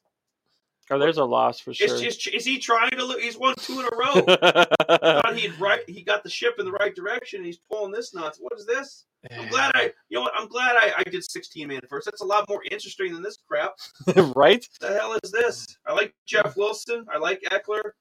Oh, 0.89 0.99
there's 1.01 1.19
a 1.19 1.25
loss 1.25 1.59
for 1.59 1.75
sure. 1.75 1.89
It's 1.89 2.01
just 2.01 2.33
is 2.33 2.45
he 2.45 2.59
trying 2.59 2.91
to? 2.91 3.05
Look, 3.05 3.21
he's 3.21 3.37
won 3.37 3.55
two 3.59 3.81
in 3.81 3.87
a 3.87 3.97
row. 3.97 4.23
thought 5.21 5.37
he'd 5.37 5.59
right. 5.59 5.81
He 5.89 6.03
got 6.03 6.23
the 6.23 6.31
ship 6.31 6.55
in 6.59 6.65
the 6.65 6.73
right 6.73 6.95
direction. 6.95 7.39
and 7.39 7.47
He's 7.47 7.59
pulling 7.71 7.91
this 7.91 8.15
nuts. 8.15 8.39
What 8.41 8.53
is 8.57 8.67
this? 8.67 9.05
I'm 9.37 9.49
glad 9.49 9.73
I. 9.75 9.93
You 10.09 10.19
know 10.19 10.23
what? 10.23 10.33
I'm 10.37 10.47
glad 10.47 10.77
I, 10.77 10.93
I 10.99 11.03
did 11.03 11.29
16 11.29 11.67
man 11.67 11.81
first. 11.89 12.05
That's 12.05 12.21
a 12.21 12.25
lot 12.27 12.49
more 12.49 12.63
interesting 12.71 13.13
than 13.13 13.23
this 13.23 13.39
crap. 13.49 13.75
right? 14.37 14.67
What 14.79 14.89
the 14.89 14.99
hell 14.99 15.19
is 15.23 15.33
this? 15.33 15.67
I 15.87 15.93
like 15.93 16.15
Jeff 16.25 16.57
Wilson. 16.57 17.05
I 17.13 17.19
like 17.19 17.43
Ekeler. 17.51 17.93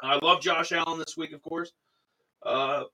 I 0.00 0.18
love 0.22 0.40
Josh 0.40 0.70
Allen 0.70 1.00
this 1.00 1.16
week, 1.16 1.32
of 1.32 1.42
course. 1.42 1.72
Uh, 2.44 2.84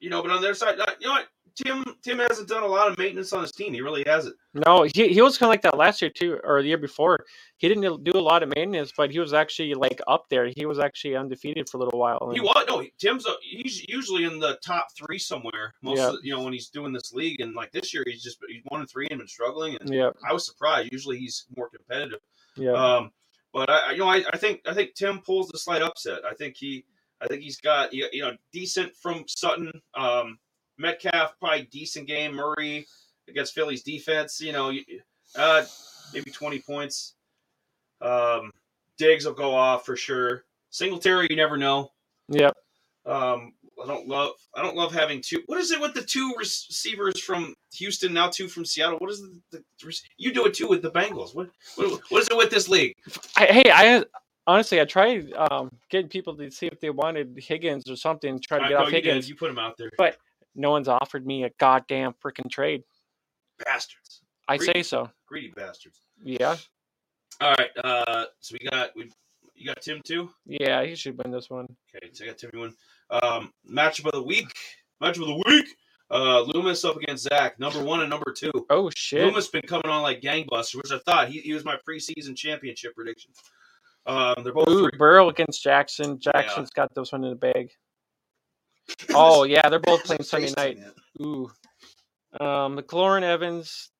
you 0.00 0.10
know, 0.10 0.22
but 0.22 0.30
on 0.30 0.42
their 0.42 0.54
side, 0.54 0.76
you 1.00 1.06
know 1.06 1.12
what? 1.14 1.26
Tim 1.54 1.82
Tim 2.02 2.18
hasn't 2.18 2.48
done 2.48 2.62
a 2.62 2.66
lot 2.66 2.90
of 2.90 2.98
maintenance 2.98 3.32
on 3.32 3.40
his 3.40 3.50
team. 3.50 3.72
He 3.72 3.80
really 3.80 4.04
hasn't. 4.06 4.36
No, 4.52 4.82
he 4.82 5.08
he 5.08 5.22
was 5.22 5.38
kind 5.38 5.48
of 5.48 5.52
like 5.54 5.62
that 5.62 5.78
last 5.78 6.02
year 6.02 6.10
too, 6.10 6.38
or 6.44 6.60
the 6.60 6.68
year 6.68 6.76
before. 6.76 7.24
He 7.56 7.66
didn't 7.66 8.04
do 8.04 8.12
a 8.14 8.20
lot 8.20 8.42
of 8.42 8.52
maintenance, 8.54 8.92
but 8.94 9.10
he 9.10 9.18
was 9.18 9.32
actually 9.32 9.72
like 9.72 9.98
up 10.06 10.26
there. 10.28 10.50
He 10.54 10.66
was 10.66 10.78
actually 10.78 11.16
undefeated 11.16 11.66
for 11.70 11.78
a 11.78 11.80
little 11.84 11.98
while. 11.98 12.30
He 12.34 12.40
was 12.40 12.66
no. 12.68 12.84
Tim's 12.98 13.24
a, 13.24 13.30
he's 13.40 13.88
usually 13.88 14.24
in 14.24 14.38
the 14.38 14.58
top 14.62 14.88
three 14.98 15.18
somewhere. 15.18 15.72
Most 15.80 15.96
Yeah. 15.96 16.08
of 16.10 16.16
you 16.22 16.34
know 16.36 16.42
when 16.42 16.52
he's 16.52 16.68
doing 16.68 16.92
this 16.92 17.14
league, 17.14 17.40
and 17.40 17.54
like 17.54 17.72
this 17.72 17.94
year 17.94 18.04
he's 18.06 18.22
just 18.22 18.36
he's 18.50 18.60
one 18.66 18.80
and 18.80 18.90
three 18.90 19.08
and 19.10 19.18
been 19.18 19.26
struggling. 19.28 19.78
And 19.80 19.88
Yeah, 19.88 20.10
I 20.28 20.34
was 20.34 20.44
surprised. 20.44 20.92
Usually 20.92 21.16
he's 21.18 21.46
more 21.56 21.70
competitive. 21.70 22.20
yeah. 22.56 22.72
Um, 22.72 23.12
but 23.54 23.70
I, 23.70 23.78
I- 23.78 23.92
you 23.92 23.98
know, 24.00 24.08
I, 24.10 24.22
I 24.30 24.36
think 24.36 24.60
I 24.68 24.74
think 24.74 24.92
Tim 24.94 25.20
pulls 25.20 25.48
the 25.48 25.56
slight 25.58 25.80
upset. 25.80 26.20
I 26.30 26.34
think 26.34 26.54
he, 26.58 26.84
I 27.20 27.26
think 27.26 27.42
he's 27.42 27.60
got 27.60 27.92
you 27.92 28.08
know 28.14 28.36
decent 28.52 28.94
from 28.96 29.24
Sutton. 29.26 29.72
Um, 29.94 30.38
Metcalf 30.78 31.34
probably 31.40 31.68
decent 31.72 32.06
game. 32.06 32.34
Murray 32.34 32.86
against 33.28 33.54
Philly's 33.54 33.82
defense. 33.82 34.40
You 34.40 34.52
know, 34.52 34.72
uh, 35.36 35.64
maybe 36.12 36.30
twenty 36.30 36.60
points. 36.60 37.14
Um, 38.00 38.50
Diggs 38.98 39.26
will 39.26 39.34
go 39.34 39.54
off 39.54 39.86
for 39.86 39.96
sure. 39.96 40.44
Singletary, 40.70 41.26
you 41.30 41.36
never 41.36 41.56
know. 41.56 41.92
yeah. 42.28 42.50
Um, 43.06 43.52
I 43.82 43.86
don't 43.86 44.08
love 44.08 44.32
I 44.54 44.62
don't 44.62 44.76
love 44.76 44.92
having 44.92 45.20
two. 45.20 45.42
What 45.46 45.58
is 45.58 45.70
it 45.70 45.80
with 45.80 45.94
the 45.94 46.02
two 46.02 46.34
receivers 46.38 47.20
from 47.20 47.54
Houston 47.74 48.12
now 48.12 48.28
two 48.28 48.48
from 48.48 48.64
Seattle? 48.64 48.98
What 48.98 49.10
is 49.10 49.20
the, 49.20 49.62
the 49.80 50.00
you 50.16 50.32
do 50.32 50.46
it 50.46 50.54
too 50.54 50.66
with 50.66 50.82
the 50.82 50.90
Bengals? 50.90 51.34
What 51.34 51.50
what, 51.76 52.00
what 52.08 52.22
is 52.22 52.28
it 52.28 52.36
with 52.36 52.50
this 52.50 52.68
league? 52.68 52.94
I, 53.36 53.46
hey, 53.46 53.70
I 53.70 54.04
honestly 54.46 54.80
I 54.80 54.84
tried 54.84 55.32
um, 55.32 55.70
getting 55.90 56.08
people 56.08 56.36
to 56.36 56.50
see 56.50 56.66
if 56.66 56.80
they 56.80 56.90
wanted 56.90 57.36
Higgins 57.40 57.88
or 57.90 57.96
something. 57.96 58.38
Try 58.40 58.58
to 58.58 58.64
I 58.64 58.68
get 58.68 58.76
off 58.78 58.86
you, 58.86 58.92
did. 58.92 59.04
Higgins. 59.04 59.28
you 59.28 59.36
put 59.36 59.50
him 59.50 59.58
out 59.58 59.76
there, 59.76 59.90
But 59.98 60.16
no 60.54 60.70
one's 60.70 60.88
offered 60.88 61.26
me 61.26 61.44
a 61.44 61.50
goddamn 61.58 62.14
freaking 62.24 62.50
trade. 62.50 62.82
bastards, 63.64 64.22
I 64.48 64.56
Greedy. 64.56 64.72
say 64.72 64.82
so. 64.82 65.10
greedy 65.26 65.52
bastards. 65.56 66.00
Yeah, 66.22 66.56
All 67.40 67.54
right, 67.58 67.70
uh, 67.84 68.24
so 68.40 68.56
we 68.60 68.68
got 68.70 68.90
we 68.96 69.10
you 69.54 69.66
got 69.66 69.80
Tim 69.82 70.00
too. 70.04 70.30
yeah. 70.46 70.84
He 70.84 70.94
should 70.94 71.16
win 71.22 71.30
this 71.32 71.48
one. 71.50 71.66
Okay, 71.94 72.10
so 72.12 72.24
I 72.24 72.28
got 72.28 72.38
Tim 72.38 72.50
one. 72.54 72.74
Um, 73.10 73.52
matchup 73.70 74.06
of 74.06 74.12
the 74.12 74.22
week. 74.22 74.52
Matchup 75.02 75.22
of 75.22 75.28
the 75.28 75.42
week. 75.46 75.66
Uh, 76.10 76.40
Loomis 76.42 76.84
up 76.84 76.96
against 76.96 77.24
Zach, 77.24 77.58
number 77.58 77.82
one 77.82 78.00
and 78.00 78.08
number 78.10 78.32
two. 78.36 78.50
Oh 78.70 78.90
shit. 78.96 79.24
Loomis 79.24 79.48
been 79.48 79.62
coming 79.62 79.86
on 79.90 80.02
like 80.02 80.20
gangbusters, 80.20 80.76
which 80.76 80.92
I 80.92 80.98
thought 80.98 81.28
he, 81.28 81.40
he 81.40 81.52
was 81.52 81.64
my 81.64 81.76
preseason 81.88 82.36
championship 82.36 82.94
prediction. 82.94 83.32
Um, 84.06 84.34
they're 84.44 84.52
both 84.52 84.68
Ooh, 84.68 84.88
three- 84.88 84.98
Burrow 84.98 85.28
against 85.28 85.62
Jackson. 85.62 86.18
Jackson's 86.20 86.70
got 86.70 86.94
this 86.94 87.12
one 87.12 87.24
in 87.24 87.30
the 87.30 87.36
bag. 87.36 87.70
Oh 89.14 89.42
yeah, 89.42 89.68
they're 89.68 89.80
both 89.80 90.04
playing 90.04 90.22
Sunday 90.22 90.52
night. 90.56 90.78
Ooh. 91.20 91.50
Um, 92.40 92.76
McLaurin 92.78 93.22
Evans. 93.24 93.90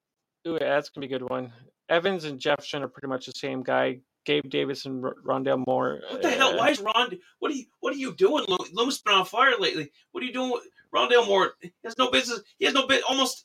Ooh, 0.46 0.58
that's 0.60 0.90
gonna 0.90 1.06
be 1.08 1.12
a 1.12 1.18
good 1.18 1.28
one. 1.28 1.52
Evans 1.88 2.24
and 2.24 2.38
Jefferson 2.38 2.84
are 2.84 2.88
pretty 2.88 3.08
much 3.08 3.26
the 3.26 3.32
same 3.32 3.64
guy. 3.64 3.98
Gabe 4.26 4.48
Davis 4.48 4.86
and 4.86 5.04
R- 5.04 5.16
Rondale 5.24 5.64
Moore. 5.66 6.00
What 6.10 6.22
the 6.22 6.30
hell? 6.30 6.54
uh, 6.54 6.58
Why 6.58 6.70
is 6.70 6.80
Ron? 6.80 7.18
What 7.40 7.50
are 7.50 7.54
you? 7.54 7.64
What 7.80 7.94
are 7.94 7.96
you 7.98 8.14
doing? 8.14 8.44
Lo- 8.48 8.64
Loomis 8.72 9.00
been 9.02 9.14
on 9.14 9.24
fire 9.24 9.54
lately. 9.58 9.90
What 10.12 10.22
are 10.22 10.26
you 10.26 10.32
doing? 10.32 10.52
with 10.52 10.62
Rondale 10.94 11.26
Moore 11.26 11.54
he 11.60 11.72
has 11.84 11.98
no 11.98 12.10
business. 12.10 12.40
He 12.58 12.64
has 12.66 12.74
no 12.74 12.86
bit. 12.86 13.02
Almost. 13.08 13.44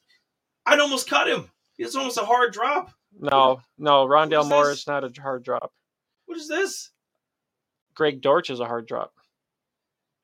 I'd 0.68 0.80
almost 0.80 1.10
cut 1.10 1.28
him. 1.28 1.50
It's 1.80 1.96
almost 1.96 2.18
a 2.20 2.26
hard 2.26 2.54
drop. 2.54 2.92
No, 3.20 3.62
no, 3.80 4.06
Rondale 4.06 4.48
Moore 4.48 4.68
this? 4.68 4.82
is 4.82 4.88
not 4.88 5.04
a 5.04 5.12
hard 5.22 5.44
drop. 5.44 5.72
What 6.32 6.40
is 6.40 6.48
this? 6.48 6.92
Greg 7.94 8.22
Dortch 8.22 8.50
is 8.50 8.62
a 8.62 8.66
hard 8.66 8.88
drop. 8.88 9.12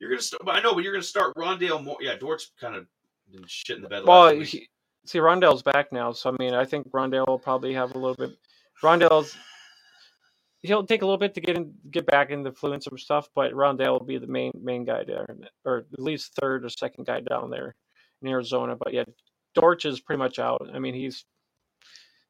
You're 0.00 0.08
gonna 0.08 0.22
start. 0.22 0.42
I 0.48 0.62
know, 0.62 0.72
but 0.72 0.82
you're 0.82 0.94
gonna 0.94 1.02
start 1.02 1.34
Rondale 1.36 1.84
Moore. 1.84 1.98
Yeah, 2.00 2.16
Dortch's 2.16 2.50
kind 2.58 2.74
of 2.74 2.86
been 3.30 3.44
shit 3.46 3.76
in 3.76 3.82
the 3.82 3.90
bed. 3.90 4.04
Well, 4.06 4.22
last 4.22 4.38
week. 4.38 4.48
he, 4.48 4.68
see, 5.04 5.18
Rondale's 5.18 5.62
back 5.62 5.92
now, 5.92 6.12
so 6.12 6.30
I 6.30 6.42
mean, 6.42 6.54
I 6.54 6.64
think 6.64 6.90
Rondale 6.92 7.26
will 7.26 7.38
probably 7.38 7.74
have 7.74 7.94
a 7.94 7.98
little 7.98 8.14
bit. 8.14 8.38
Rondale's 8.82 9.36
he'll 10.60 10.86
take 10.86 11.02
a 11.02 11.04
little 11.04 11.18
bit 11.18 11.34
to 11.34 11.42
get 11.42 11.58
in, 11.58 11.74
get 11.90 12.06
back 12.06 12.30
in 12.30 12.42
the 12.42 12.52
fluence 12.52 12.90
of 12.90 12.98
stuff, 12.98 13.28
but 13.34 13.52
Rondale 13.52 13.98
will 13.98 14.06
be 14.06 14.16
the 14.16 14.26
main 14.26 14.52
main 14.62 14.86
guy 14.86 15.04
there, 15.04 15.26
or 15.66 15.84
at 15.92 16.00
least 16.00 16.32
third 16.40 16.64
or 16.64 16.70
second 16.70 17.04
guy 17.04 17.20
down 17.20 17.50
there 17.50 17.74
in 18.22 18.28
Arizona. 18.28 18.76
But 18.76 18.94
yeah, 18.94 19.04
Dortch 19.54 19.84
is 19.84 20.00
pretty 20.00 20.20
much 20.20 20.38
out. 20.38 20.70
I 20.72 20.78
mean, 20.78 20.94
he's 20.94 21.26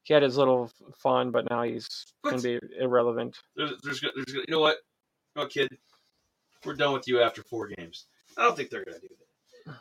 he 0.08 0.14
had 0.14 0.22
his 0.22 0.38
little 0.38 0.70
fun, 0.96 1.30
but 1.30 1.48
now 1.50 1.62
he's 1.62 1.86
going 2.24 2.38
to 2.38 2.42
be 2.42 2.66
irrelevant. 2.80 3.38
There's, 3.54 3.72
there's, 3.82 4.00
there's, 4.00 4.34
you 4.34 4.44
know 4.48 4.60
what? 4.60 4.78
No 5.36 5.46
kid, 5.46 5.68
we're 6.64 6.74
done 6.74 6.94
with 6.94 7.06
you 7.06 7.20
after 7.20 7.42
four 7.42 7.68
games. 7.68 8.06
I 8.36 8.42
don't 8.42 8.56
think 8.56 8.70
they're 8.70 8.84
gonna 8.84 8.98
do 8.98 9.08
that. 9.66 9.76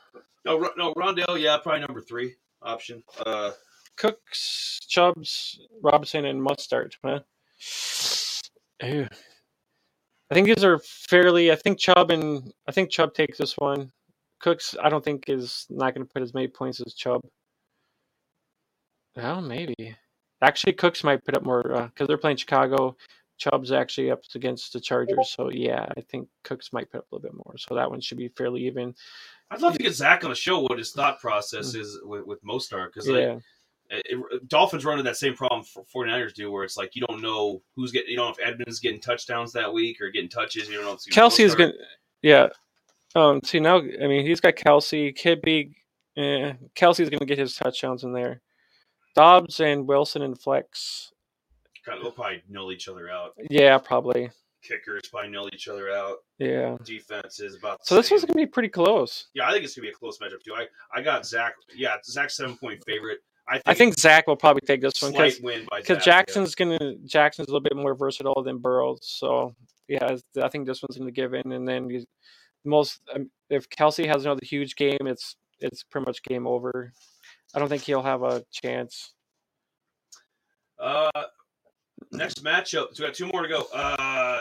No, 0.46 0.70
no, 0.78 0.94
Rondale, 0.96 1.40
yeah, 1.40 1.58
probably 1.58 1.80
number 1.82 2.02
three 2.02 2.36
option. 2.62 3.04
Uh, 3.26 3.52
Cooks, 3.96 4.80
Chubbs, 4.88 5.60
Robinson, 5.82 6.26
and 6.26 6.42
Mostert, 6.42 6.94
man. 7.04 7.22
Ew. 8.84 9.08
I 10.30 10.34
think 10.34 10.48
these 10.48 10.64
are 10.64 10.80
fairly. 10.80 11.52
I 11.52 11.56
think 11.56 11.80
Chubb 11.80 12.12
and 12.12 12.52
I 12.68 12.72
think 12.72 12.92
Chubb 12.92 13.14
takes 13.14 13.38
this 13.38 13.58
one. 13.58 13.92
Cooks, 14.40 14.76
I 14.82 14.90
don't 14.90 15.04
think 15.04 15.30
is 15.30 15.66
not 15.70 15.96
going 15.96 16.06
to 16.06 16.14
put 16.14 16.22
as 16.22 16.34
many 16.34 16.48
points 16.48 16.82
as 16.86 16.94
Chubb. 16.94 17.22
Well, 19.16 19.42
maybe. 19.42 19.96
Actually, 20.42 20.74
Cooks 20.74 21.04
might 21.04 21.24
put 21.26 21.36
up 21.36 21.44
more 21.44 21.90
because 21.94 22.08
they're 22.08 22.18
playing 22.18 22.38
Chicago. 22.38 22.96
Chubb's 23.38 23.72
actually 23.72 24.10
up 24.12 24.22
against 24.36 24.74
the 24.74 24.80
Chargers, 24.80 25.30
so 25.30 25.50
yeah, 25.50 25.88
I 25.96 26.02
think 26.02 26.28
Cooks 26.44 26.74
might 26.74 26.92
put 26.92 27.00
up 27.00 27.06
a 27.12 27.16
little 27.16 27.30
bit 27.30 27.46
more. 27.46 27.56
So 27.58 27.76
that 27.76 27.90
one 27.90 28.02
should 28.02 28.18
be 28.18 28.30
fairly 28.30 28.66
even. 28.66 28.96
I'd 29.52 29.62
love 29.62 29.74
to 29.74 29.80
get 29.80 29.94
Zach 29.94 30.24
on 30.24 30.32
the 30.32 30.36
show. 30.36 30.60
What 30.60 30.78
his 30.78 30.92
thought 30.92 31.20
process 31.20 31.76
is 31.76 32.00
with, 32.04 32.26
with 32.26 32.44
Mostert 32.44 32.88
because 32.88 33.08
like 33.08 33.22
Yeah, 33.22 33.38
it, 33.90 34.48
Dolphins 34.48 34.86
run 34.86 35.00
into 35.00 35.10
that 35.10 35.18
same 35.18 35.36
problem 35.36 35.64
for 35.64 35.86
49ers 35.86 36.34
do, 36.34 36.52
where 36.52 36.64
it's 36.64 36.78
like 36.78 36.96
you 36.96 37.06
don't 37.08 37.22
know 37.22 37.62
who's 37.76 37.92
getting, 37.92 38.12
you 38.12 38.18
don't 38.18 38.28
know 38.28 38.44
if 38.44 38.48
Edmonds 38.48 38.80
getting 38.80 39.00
touchdowns 39.00 39.54
that 39.54 39.72
week 39.72 40.02
or 40.02 40.10
getting 40.10 40.30
touches. 40.30 40.68
You 40.68 40.76
don't 40.76 40.86
know 40.86 40.94
if 40.94 41.00
Kelce 41.14 41.40
is 41.40 41.56
going. 41.56 41.72
to 41.72 41.78
Yeah. 42.22 42.48
Um. 43.16 43.42
See 43.44 43.60
now, 43.60 43.78
I 43.78 44.08
mean, 44.08 44.26
he's 44.26 44.42
got 44.42 44.56
Kelce, 44.56 45.16
Kibbe. 45.18 45.74
Eh, 46.18 46.54
Kelce's 46.76 47.10
going 47.10 47.20
to 47.20 47.26
get 47.26 47.38
his 47.38 47.56
touchdowns 47.56 48.04
in 48.04 48.12
there. 48.12 48.42
Dobbs 49.18 49.60
and 49.60 49.88
Wilson 49.88 50.22
and 50.22 50.40
flex. 50.40 51.12
Of- 51.88 52.02
They'll 52.02 52.12
probably 52.12 52.44
null 52.50 52.72
each 52.72 52.88
other 52.88 53.10
out. 53.10 53.32
Yeah, 53.50 53.78
probably. 53.78 54.30
Kickers 54.62 55.04
probably 55.10 55.30
null 55.30 55.50
each 55.54 55.68
other 55.68 55.90
out. 55.90 56.18
Yeah. 56.38 56.78
Defense 56.84 57.40
is 57.40 57.56
about. 57.56 57.86
So 57.86 57.96
this 57.96 58.08
same. 58.08 58.18
one's 58.18 58.26
going 58.26 58.34
to 58.34 58.46
be 58.46 58.46
pretty 58.46 58.70
close. 58.70 59.28
Yeah, 59.34 59.48
I 59.48 59.52
think 59.52 59.64
it's 59.64 59.76
gonna 59.76 59.84
be 59.86 59.90
a 59.90 59.94
close 59.94 60.18
matchup 60.18 60.44
too. 60.44 60.54
I, 60.54 60.66
I 60.94 61.02
got 61.02 61.26
Zach. 61.26 61.54
Yeah, 61.76 61.96
Zach's 62.04 62.36
seven 62.36 62.58
point 62.58 62.84
favorite. 62.86 63.20
I 63.48 63.54
think, 63.54 63.64
I 63.68 63.74
think 63.74 63.98
Zach 64.00 64.28
will 64.28 64.36
probably 64.36 64.62
take 64.68 64.82
this 64.82 65.02
one 65.02 65.14
because 65.14 65.40
win 65.40 65.66
by 65.70 65.80
because 65.80 66.04
Jackson's 66.04 66.54
gonna 66.54 66.96
Jackson's 67.06 67.48
a 67.48 67.52
little 67.52 67.62
bit 67.62 67.78
more 67.78 67.96
versatile 67.96 68.44
than 68.44 68.58
Burrows. 68.58 69.00
So 69.04 69.56
yeah, 69.88 70.18
I 70.42 70.50
think 70.50 70.68
this 70.68 70.82
one's 70.84 70.98
gonna 70.98 71.12
give 71.12 71.34
in, 71.34 71.54
and 71.54 71.66
then 71.66 71.90
most 72.66 73.00
um, 73.16 73.32
if 73.50 73.70
Kelce 73.70 74.06
has 74.06 74.26
another 74.26 74.42
huge 74.44 74.76
game, 74.76 74.98
it's 75.02 75.38
it's 75.62 75.84
pretty 75.84 76.06
much 76.06 76.22
game 76.24 76.46
over. 76.46 76.92
I 77.56 77.60
don't 77.60 77.70
think 77.70 77.84
he'll 77.84 78.04
have 78.04 78.24
a 78.24 78.44
chance. 78.52 79.14
Uh, 80.80 81.10
next 82.12 82.44
matchup. 82.44 82.94
So 82.94 83.04
we 83.04 83.06
got 83.06 83.14
two 83.14 83.28
more 83.28 83.44
to 83.44 83.48
go. 83.48 83.62
Uh, 83.74 84.40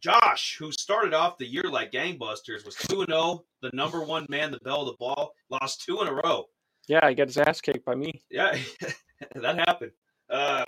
Josh, 0.00 0.56
who 0.58 0.72
started 0.72 1.14
off 1.14 1.38
the 1.38 1.46
year 1.46 1.64
like 1.64 1.92
gangbusters, 1.92 2.64
was 2.64 2.74
two 2.74 3.00
and 3.00 3.10
zero, 3.10 3.44
the 3.60 3.70
number 3.72 4.02
one 4.02 4.26
man, 4.28 4.50
the 4.50 4.58
bell 4.64 4.80
of 4.82 4.86
the 4.86 4.96
ball, 4.98 5.32
lost 5.50 5.82
two 5.82 6.00
in 6.00 6.08
a 6.08 6.12
row. 6.12 6.46
Yeah, 6.88 7.08
he 7.08 7.14
got 7.14 7.28
his 7.28 7.38
ass 7.38 7.60
kicked 7.60 7.84
by 7.84 7.94
me. 7.94 8.22
Yeah, 8.30 8.56
that 9.34 9.58
happened. 9.58 9.92
Uh, 10.28 10.64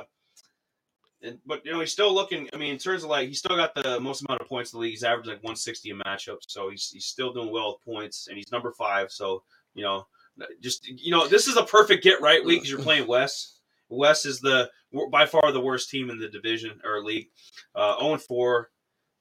and, 1.22 1.38
but 1.46 1.64
you 1.64 1.72
know 1.72 1.80
he's 1.80 1.90
still 1.90 2.14
looking. 2.14 2.48
I 2.52 2.59
mean, 2.59 2.72
in 2.72 2.78
terms 2.78 3.02
of 3.02 3.10
like, 3.10 3.28
he's 3.28 3.38
still 3.38 3.56
got 3.56 3.74
the 3.74 3.98
most 3.98 4.22
amount 4.22 4.42
of 4.42 4.48
points 4.48 4.72
in 4.72 4.78
the 4.78 4.82
league. 4.82 4.92
He's 4.92 5.02
averaging 5.02 5.32
like 5.32 5.42
160 5.42 5.90
a 5.90 5.94
matchup, 5.94 6.38
so 6.46 6.70
he's 6.70 6.90
he's 6.90 7.06
still 7.06 7.32
doing 7.32 7.51
well 7.51 7.72
with 7.72 7.94
points, 7.94 8.28
and 8.28 8.36
he's 8.36 8.52
number 8.52 8.72
five. 8.72 9.10
So 9.10 9.42
you 9.74 9.82
know, 9.82 10.06
just 10.61 10.86
you 10.86 11.11
know, 11.11 11.27
this 11.28 11.47
is 11.47 11.56
a 11.56 11.65
perfect 11.65 12.02
get 12.02 12.20
right 12.20 12.44
week 12.44 12.61
because 12.61 12.70
you're 12.70 12.81
playing 12.81 13.06
West. 13.06 13.61
West 13.89 14.27
is 14.27 14.40
the 14.40 14.70
by 15.11 15.27
far 15.27 15.52
the 15.52 15.61
worst 15.61 15.90
team 15.90 16.11
in 16.11 16.19
the 16.19 16.28
division 16.28 16.81
or 16.85 17.02
league. 17.02 17.28
Uh, 17.74 17.98
0 18.01 18.19
4, 18.19 18.70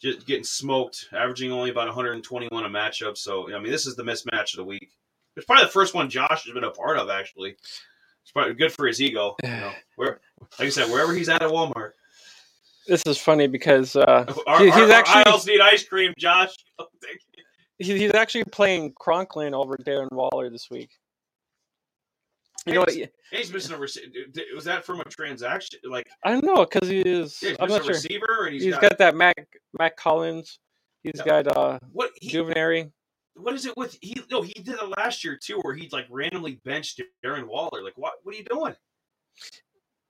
just 0.02 0.26
getting 0.28 0.44
smoked, 0.44 1.08
averaging 1.12 1.52
only 1.52 1.70
about 1.70 1.88
121 1.88 2.66
a 2.66 2.70
matchup. 2.70 3.18
So 3.18 3.54
I 3.54 3.60
mean, 3.60 3.72
this 3.72 3.86
is 3.86 3.96
the 3.96 4.04
mismatch 4.04 4.54
of 4.54 4.58
the 4.58 4.66
week. 4.66 4.92
It's 5.36 5.46
probably 5.46 5.66
the 5.66 5.72
first 5.72 5.94
one 5.94 6.10
Josh 6.10 6.46
has 6.46 6.54
been 6.54 6.64
a 6.64 6.72
part 6.72 6.98
of, 6.98 7.10
actually. 7.10 7.52
It's 7.52 8.32
probably 8.32 8.54
good 8.54 8.72
for 8.72 8.88
his 8.88 9.02
ego. 9.02 9.36
You 9.44 9.50
know, 9.50 9.72
where, 9.96 10.20
like 10.60 10.68
I 10.68 10.70
said, 10.70 10.90
wherever 10.90 11.14
he's 11.14 11.30
at 11.30 11.42
at 11.42 11.50
Walmart. 11.50 11.92
This 12.88 13.02
is 13.06 13.18
funny 13.18 13.48
because 13.48 13.96
uh, 13.96 14.26
Our, 14.48 14.60
he's 14.64 14.74
our- 14.74 14.84
our 14.84 14.92
actually 14.92 15.24
aisles 15.26 15.46
need 15.48 15.62
ice 15.62 15.84
cream, 15.88 16.14
Josh. 16.18 16.54
he's 17.78 18.14
actually 18.14 18.44
playing 18.46 18.94
Cronklin 18.94 19.54
over 19.54 19.78
Darren 19.78 20.12
Waller 20.12 20.50
this 20.50 20.70
week. 20.70 20.90
You 22.66 22.74
know 22.76 22.80
what? 22.82 22.94
He's 23.32 23.52
missing 23.52 23.76
a 23.76 23.78
receiver. 23.78 24.08
Was 24.56 24.64
that 24.66 24.86
from 24.86 25.02
a 25.02 25.06
transaction? 25.06 25.80
Like, 25.84 26.08
I 26.24 26.32
don't 26.32 26.46
know 26.46 26.66
because 26.66 26.88
he 26.88 27.00
is. 27.02 27.40
yeah, 27.42 27.50
he's 27.50 27.58
I'm 27.60 27.70
not 27.70 27.82
a 27.82 27.84
sure. 27.84 27.94
receiver, 27.94 28.46
and 28.46 28.54
he's 28.54 28.64
he's 28.64 28.74
got, 28.74 28.82
got, 28.82 28.98
that 29.00 29.16
Mac 29.16 29.36
Mac 29.78 29.98
Collins. 29.98 30.60
He's 31.04 31.14
Yeah. 31.18 31.42
got 31.44 31.58
uh 31.58 31.80
what? 31.92 32.12
He, 32.22 32.30
Juvenary. 32.30 32.90
what 33.36 33.54
is 33.54 33.66
it 33.66 33.76
with? 33.76 33.98
He 34.02 34.16
no, 34.32 34.42
he 34.42 34.54
did 34.54 34.76
it 34.76 34.98
last 34.98 35.24
year 35.26 35.38
too, 35.42 35.60
where 35.64 35.74
he 35.76 35.90
like 35.92 36.06
randomly 36.10 36.62
benched 36.64 37.02
Darren 37.26 37.48
Waller. 37.48 37.84
Like, 37.84 37.98
what? 37.98 38.14
What 38.24 38.34
are 38.34 38.38
you 38.38 38.46
doing, 38.46 38.76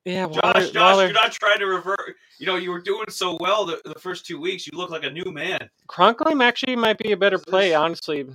Yeah, 0.05 0.27
Josh? 0.27 0.39
Waller, 0.43 0.67
Josh, 0.67 0.75
Waller. 0.75 1.03
you're 1.05 1.13
not 1.13 1.31
trying 1.31 1.59
to 1.59 1.65
revert. 1.65 2.15
You 2.39 2.45
know, 2.45 2.57
you 2.57 2.71
were 2.71 2.81
doing 2.81 3.05
so 3.09 3.37
well 3.39 3.65
the, 3.65 3.81
the 3.85 3.99
first 3.99 4.25
two 4.27 4.39
weeks. 4.39 4.67
You 4.67 4.77
look 4.77 4.89
like 4.91 5.03
a 5.03 5.09
new 5.09 5.31
man. 5.31 5.69
Cronklin 5.89 6.43
actually 6.43 6.75
might 6.75 6.97
be 6.97 7.13
a 7.13 7.17
better 7.17 7.39
play, 7.39 7.73
honestly. 7.73 8.27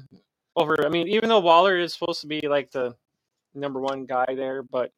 Over, 0.56 0.84
I 0.84 0.88
mean, 0.88 1.06
even 1.06 1.28
though 1.28 1.38
Waller 1.38 1.76
is 1.76 1.92
supposed 1.92 2.20
to 2.22 2.26
be 2.26 2.40
like 2.48 2.70
the 2.72 2.96
number 3.60 3.80
one 3.80 4.06
guy 4.06 4.26
there, 4.34 4.62
but 4.62 4.92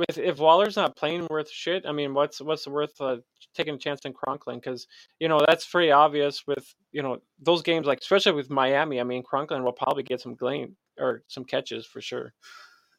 with 0.00 0.18
if 0.18 0.38
Waller's 0.38 0.76
not 0.76 0.96
playing 0.96 1.26
worth 1.30 1.50
shit, 1.50 1.84
I 1.86 1.92
mean, 1.92 2.14
what's 2.14 2.40
what's 2.40 2.66
worth 2.66 2.98
uh, 3.00 3.18
taking 3.54 3.74
a 3.74 3.78
chance 3.78 4.00
on 4.06 4.12
Cronklin? 4.12 4.54
Because 4.56 4.86
you 5.18 5.28
know 5.28 5.40
that's 5.46 5.66
pretty 5.66 5.92
obvious 5.92 6.46
with 6.46 6.74
you 6.92 7.02
know 7.02 7.18
those 7.40 7.62
games, 7.62 7.86
like 7.86 8.00
especially 8.00 8.32
with 8.32 8.50
Miami. 8.50 9.00
I 9.00 9.04
mean, 9.04 9.22
Cronklin 9.22 9.62
will 9.62 9.72
probably 9.72 10.02
get 10.02 10.20
some 10.20 10.34
glean 10.34 10.76
or 10.98 11.22
some 11.28 11.44
catches 11.44 11.86
for 11.86 12.00
sure. 12.00 12.32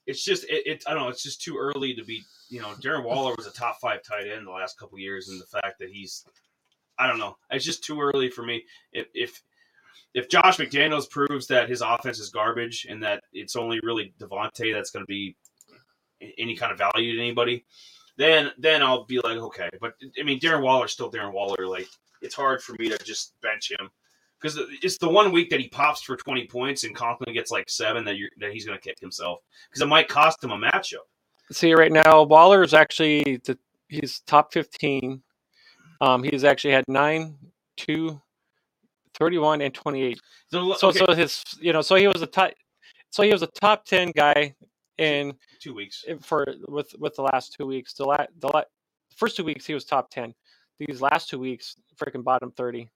It's 0.05 0.23
just 0.23 0.43
it, 0.45 0.68
it. 0.68 0.84
I 0.88 0.93
don't 0.93 1.03
know. 1.03 1.09
It's 1.09 1.23
just 1.23 1.41
too 1.41 1.57
early 1.57 1.93
to 1.95 2.03
be. 2.03 2.23
You 2.49 2.61
know, 2.61 2.73
Darren 2.81 3.03
Waller 3.03 3.34
was 3.35 3.47
a 3.47 3.51
top 3.51 3.80
five 3.81 4.03
tight 4.03 4.27
end 4.27 4.45
the 4.45 4.51
last 4.51 4.77
couple 4.77 4.99
years, 4.99 5.30
and 5.30 5.41
the 5.41 5.45
fact 5.45 5.80
that 5.80 5.89
he's, 5.89 6.26
I 6.99 7.07
don't 7.07 7.19
know. 7.19 7.35
It's 7.49 7.65
just 7.65 7.84
too 7.84 7.99
early 7.99 8.30
for 8.30 8.43
me. 8.43 8.63
If 8.93 9.07
if 9.13 9.41
if 10.14 10.30
Josh 10.30 10.58
McDaniels 10.58 11.10
proves 11.10 11.48
that 11.48 11.70
his 11.70 11.82
offense 11.82 12.20
is 12.20 12.30
garbage 12.30 12.86
and 12.90 13.02
that 13.04 13.24
it's 13.34 13.56
only 13.56 13.80
really 13.84 14.14
Davante 14.20 14.74
that's 14.74 14.92
going 14.92 15.04
to 15.04 15.08
be 15.08 15.36
any 16.38 16.56
kind 16.56 16.72
of 16.72 16.78
value 16.78 17.16
to 17.16 17.22
anybody, 17.22 17.66
then 18.18 18.52
then 18.58 18.84
I'll 18.84 19.06
be 19.06 19.20
like 19.20 19.38
okay. 19.38 19.70
But 19.80 19.94
I 20.20 20.24
mean, 20.24 20.40
Darren 20.40 20.62
Waller's 20.62 20.92
still 20.92 21.12
Darren 21.12 21.34
Waller. 21.34 21.68
Like 21.68 21.88
it's 22.22 22.36
hard 22.36 22.62
for 22.62 22.76
me 22.78 22.90
to 22.90 22.98
just 23.00 23.34
bench 23.42 23.72
him 23.72 23.90
because 24.40 24.60
it's 24.82 24.98
the 24.98 25.10
one 25.10 25.32
week 25.32 25.50
that 25.50 25.60
he 25.60 25.70
pops 25.70 26.02
for 26.02 26.18
twenty 26.18 26.46
points 26.46 26.84
and 26.84 26.96
Conklin 26.96 27.34
gets 27.34 27.52
like 27.52 27.70
seven 27.70 28.04
that 28.06 28.18
you're 28.18 28.30
that 28.40 28.52
he's 28.52 28.66
going 28.66 28.78
to 28.78 28.84
kick 28.84 29.00
himself 29.00 29.40
because 29.70 29.82
it 29.82 29.88
might 29.88 30.08
cost 30.08 30.44
him 30.44 30.52
a 30.52 30.58
matchup. 30.58 31.08
See, 31.52 31.74
right 31.74 31.92
now 31.92 32.24
Waller 32.24 32.64
is 32.64 32.74
actually 32.74 33.42
the 33.46 33.58
he's 33.88 34.20
top 34.22 34.54
fifteen. 34.54 35.24
Um, 36.02 36.24
he's 36.24 36.44
actually 36.44 36.74
had 36.74 36.86
nine, 36.88 37.38
two, 37.78 38.20
31, 39.22 39.61
and 39.61 39.73
twenty 39.73 40.02
eight. 40.02 40.19
So, 40.52 40.73
So 40.73 40.88
okay, 40.89 40.99
so 41.06 41.14
his 41.14 41.43
you 41.60 41.73
know 41.73 41.81
so 41.81 41.95
he 41.95 42.07
was 42.07 42.23
a 42.23 42.27
top 42.27 42.52
so 43.11 43.22
he 43.22 43.31
was 43.31 43.43
a 43.43 43.48
top 43.48 43.85
ten 43.85 44.11
guy 44.15 44.56
in 44.98 45.34
two 45.60 45.76
weeks. 45.76 46.03
for 46.22 46.45
with 46.68 46.95
with 46.98 47.15
the 47.15 47.22
last 47.22 47.53
two 47.53 47.68
weeks. 47.68 47.93
The 47.93 48.06
la, 48.06 48.26
the, 48.39 48.48
la, 48.48 48.64
first 49.15 49.38
two 49.38 49.43
weeks 49.43 49.68
he 49.68 49.76
was 49.76 49.85
top 49.85 50.10
ten. 50.10 50.34
These 50.80 51.02
last 51.02 51.30
two 51.30 51.38
weeks, 51.38 51.76
freaking 51.98 52.23
bottom 52.23 52.52
thirty. 52.52 52.89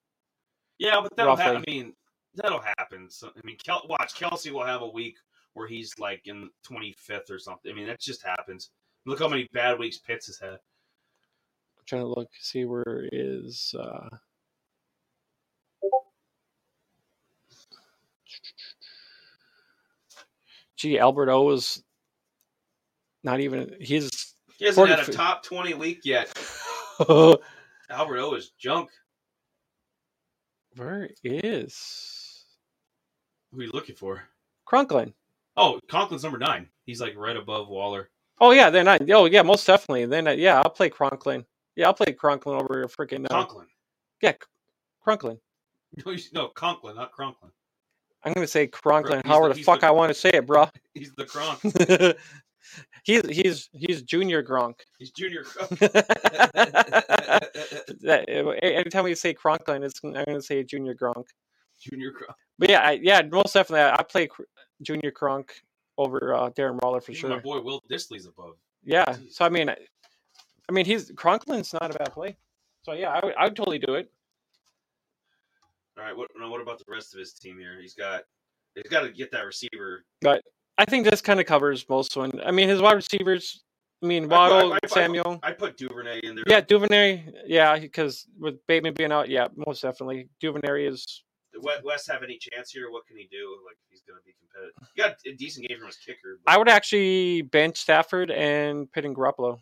Yeah, 0.78 1.00
but 1.00 1.16
that'll 1.16 1.36
happen. 1.36 1.62
I 1.66 1.70
mean, 1.70 1.92
that'll 2.34 2.60
happen. 2.76 3.08
So, 3.08 3.28
I 3.28 3.40
mean, 3.44 3.56
Kel- 3.64 3.86
watch 3.88 4.14
Kelce 4.14 4.50
will 4.50 4.64
have 4.64 4.82
a 4.82 4.88
week 4.88 5.16
where 5.54 5.68
he's 5.68 5.92
like 5.98 6.22
in 6.24 6.50
twenty 6.64 6.92
fifth 6.98 7.30
or 7.30 7.38
something. 7.38 7.70
I 7.70 7.74
mean, 7.74 7.86
that 7.86 8.00
just 8.00 8.24
happens. 8.24 8.70
Look 9.04 9.20
how 9.20 9.28
many 9.28 9.48
bad 9.52 9.78
weeks 9.78 9.98
Pitts 9.98 10.26
has 10.26 10.38
had. 10.40 10.50
I'm 10.50 11.84
trying 11.86 12.02
to 12.02 12.08
look 12.08 12.28
see 12.40 12.64
where 12.64 13.08
is 13.12 13.72
uh 13.78 14.08
Gee, 20.76 20.98
Albert 20.98 21.30
O 21.30 21.50
is 21.50 21.82
not 23.24 23.40
even 23.40 23.74
he's 23.80 24.34
He 24.58 24.66
hasn't 24.66 24.88
had 24.88 25.00
a 25.08 25.12
top 25.12 25.42
twenty 25.42 25.74
week 25.74 26.00
yet. 26.04 26.32
Albert 27.08 28.18
O 28.18 28.34
is 28.34 28.50
junk. 28.58 28.90
Where 30.76 31.08
is 31.24 32.44
Who 33.52 33.60
are 33.60 33.64
you 33.64 33.70
looking 33.72 33.96
for? 33.96 34.22
Cronklin? 34.70 35.12
Oh, 35.56 35.80
Conklin's 35.88 36.22
number 36.22 36.38
nine. 36.38 36.68
He's 36.84 37.00
like 37.00 37.16
right 37.16 37.36
above 37.36 37.68
Waller. 37.68 38.10
Oh 38.40 38.50
yeah, 38.50 38.68
then 38.68 38.86
I 38.86 38.98
oh 39.10 39.24
yeah, 39.24 39.42
most 39.42 39.66
definitely. 39.66 40.04
Then 40.06 40.26
yeah, 40.38 40.58
I'll 40.60 40.68
play 40.70 40.90
Cronklin. 40.90 41.46
Yeah, 41.76 41.86
I'll 41.86 41.94
play 41.94 42.12
Cronklin 42.12 42.60
over 42.60 42.74
here 42.78 42.86
freaking 42.88 43.24
uh, 43.24 43.28
Conklin. 43.28 43.66
yeah, 44.22 44.32
Cronklin. 45.06 45.38
No, 46.04 46.12
you- 46.12 46.22
no, 46.34 46.48
Conklin, 46.48 46.96
not 46.96 47.12
Conklin. 47.12 47.52
I'm 48.26 48.32
gonna 48.34 48.46
say 48.46 48.66
Cronklin 48.66 49.22
he's 49.22 49.30
However 49.30 49.48
the- 49.50 49.54
the, 49.54 49.62
fuck 49.62 49.80
the- 49.80 49.86
I 49.86 49.90
want 49.92 50.10
to 50.10 50.14
say 50.14 50.30
it, 50.34 50.46
bro. 50.46 50.68
He's 50.94 51.12
the 51.12 51.24
Kronk. 51.24 51.60
he's 53.04 53.22
he's 53.28 53.68
he's 53.72 54.02
Junior 54.02 54.42
Gronk. 54.42 54.80
He's 54.98 55.10
Junior 55.12 55.44
Kronk. 55.44 55.78
that, 58.00 58.24
every 58.62 58.90
time 58.90 59.04
we 59.04 59.14
say 59.14 59.32
Cronklin, 59.34 59.84
it's 59.84 60.00
I'm 60.02 60.12
gonna 60.12 60.42
say 60.42 60.62
Junior 60.64 60.94
Gronk. 60.94 61.26
Junior 61.80 62.10
Kronk. 62.10 62.32
But 62.58 62.70
yeah, 62.70 62.80
I, 62.80 62.92
yeah, 63.02 63.22
most 63.30 63.52
definitely, 63.54 63.82
I, 63.82 63.94
I 63.98 64.02
play 64.02 64.26
Cr- 64.26 64.42
Junior 64.82 65.10
Kronk 65.10 65.52
over 65.98 66.34
uh, 66.34 66.50
Darren 66.50 66.80
Waller 66.82 67.00
for 67.00 67.12
Even 67.12 67.20
sure. 67.20 67.30
My 67.30 67.38
boy 67.38 67.60
Will 67.60 67.82
Dissly's 67.90 68.26
above. 68.26 68.56
Yeah. 68.84 69.04
Jeez. 69.04 69.32
So 69.34 69.44
I 69.44 69.50
mean, 69.50 69.68
I, 69.68 69.76
I 70.68 70.72
mean, 70.72 70.84
he's 70.86 71.10
Cronklin's 71.12 71.72
not 71.74 71.94
a 71.94 71.98
bad 71.98 72.12
play. 72.12 72.36
So 72.82 72.92
yeah, 72.92 73.10
I 73.10 73.24
would, 73.24 73.34
I 73.36 73.44
would 73.44 73.56
totally 73.56 73.78
do 73.78 73.94
it. 73.94 74.10
All 75.98 76.04
right. 76.04 76.16
What 76.16 76.28
now? 76.38 76.50
What 76.50 76.60
about 76.60 76.78
the 76.78 76.84
rest 76.88 77.14
of 77.14 77.20
his 77.20 77.32
team 77.32 77.58
here? 77.58 77.80
He's 77.80 77.94
got. 77.94 78.22
He's 78.74 78.90
got 78.90 79.00
to 79.02 79.10
get 79.10 79.30
that 79.32 79.46
receiver. 79.46 80.04
But 80.20 80.42
I 80.76 80.84
think 80.84 81.08
this 81.08 81.22
kind 81.22 81.40
of 81.40 81.46
covers 81.46 81.86
most 81.88 82.14
one. 82.16 82.38
I 82.44 82.50
mean, 82.50 82.68
his 82.68 82.82
wide 82.82 82.92
receivers. 82.94 83.62
I 84.02 84.06
mean, 84.06 84.28
Waddle, 84.28 84.74
I- 84.74 84.78
I- 84.84 84.86
Samuel. 84.88 85.38
I 85.42 85.52
put 85.52 85.78
Duvernay 85.78 86.20
in 86.22 86.34
there. 86.34 86.44
Yeah, 86.46 86.60
Duvernay. 86.60 87.32
Yeah, 87.46 87.78
because 87.78 88.26
with 88.38 88.56
Bateman 88.66 88.92
being 88.92 89.12
out, 89.12 89.30
yeah, 89.30 89.46
most 89.66 89.80
definitely. 89.80 90.28
Duvernay 90.40 90.84
is. 90.86 91.22
Does 91.54 91.62
Wes- 91.62 91.82
Wes 91.82 92.06
have 92.08 92.22
any 92.22 92.36
chance 92.38 92.70
here? 92.70 92.90
What 92.90 93.06
can 93.06 93.16
he 93.16 93.26
do? 93.30 93.56
Like 93.66 93.78
he's 93.88 94.02
going 94.06 94.20
to 94.20 94.24
be 94.26 94.34
competitive. 94.38 94.74
He 94.94 95.00
got 95.00 95.16
a 95.26 95.34
decent 95.36 95.66
game 95.66 95.78
from 95.78 95.86
his 95.86 95.96
kicker. 95.96 96.38
but- 96.44 96.52
I 96.52 96.58
would 96.58 96.68
actually 96.68 97.40
bench 97.40 97.78
Stafford 97.78 98.30
and 98.30 98.92
put 98.92 99.06
in 99.06 99.14
Garoppolo. 99.14 99.58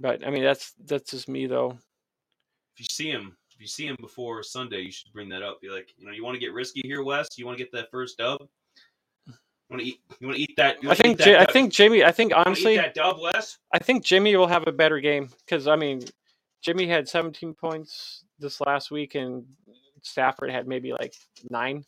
But 0.00 0.26
I 0.26 0.30
mean, 0.30 0.42
that's 0.42 0.72
that's 0.84 1.10
just 1.12 1.28
me 1.28 1.46
though. 1.46 1.70
if 2.74 2.80
you 2.80 2.86
see 2.90 3.10
him, 3.10 3.36
if 3.58 3.62
you 3.62 3.66
see 3.66 3.88
him 3.88 3.96
before 4.00 4.40
Sunday, 4.44 4.82
you 4.82 4.92
should 4.92 5.12
bring 5.12 5.28
that 5.30 5.42
up. 5.42 5.60
Be 5.60 5.68
like, 5.68 5.88
you 5.96 6.06
know, 6.06 6.12
you 6.12 6.24
want 6.24 6.36
to 6.36 6.38
get 6.38 6.52
risky 6.52 6.80
here, 6.84 7.02
Wes. 7.02 7.26
You 7.36 7.44
want 7.44 7.58
to 7.58 7.64
get 7.64 7.72
that 7.72 7.90
first 7.90 8.16
dub. 8.16 8.38
You 9.26 9.34
want 9.68 9.82
to 9.82 9.88
eat? 9.88 10.00
You 10.20 10.28
want 10.28 10.36
to 10.36 10.42
eat 10.42 10.54
that? 10.56 10.76
I 10.86 10.94
think 10.94 11.18
that 11.18 11.40
I 11.40 11.52
think 11.52 11.72
Jimmy. 11.72 12.04
I 12.04 12.12
think 12.12 12.32
honestly, 12.36 12.76
that 12.76 12.94
dub, 12.94 13.18
Wes. 13.20 13.58
I 13.74 13.80
think 13.80 14.04
Jimmy 14.04 14.36
will 14.36 14.46
have 14.46 14.68
a 14.68 14.72
better 14.72 15.00
game 15.00 15.28
because 15.44 15.66
I 15.66 15.74
mean, 15.74 16.02
Jimmy 16.62 16.86
had 16.86 17.08
17 17.08 17.52
points 17.54 18.22
this 18.38 18.60
last 18.60 18.92
week, 18.92 19.16
and 19.16 19.44
Stafford 20.02 20.52
had 20.52 20.68
maybe 20.68 20.92
like 20.92 21.14
nine. 21.50 21.84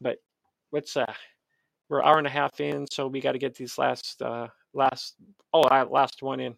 But 0.00 0.16
what's 0.70 0.96
uh, 0.96 1.12
we're 1.90 2.02
hour 2.02 2.16
and 2.16 2.26
a 2.26 2.30
half 2.30 2.58
in, 2.58 2.86
so 2.90 3.06
we 3.06 3.20
got 3.20 3.32
to 3.32 3.38
get 3.38 3.54
these 3.54 3.76
last 3.76 4.22
uh 4.22 4.48
last 4.72 5.16
oh 5.52 5.60
last 5.60 6.22
one 6.22 6.40
in. 6.40 6.54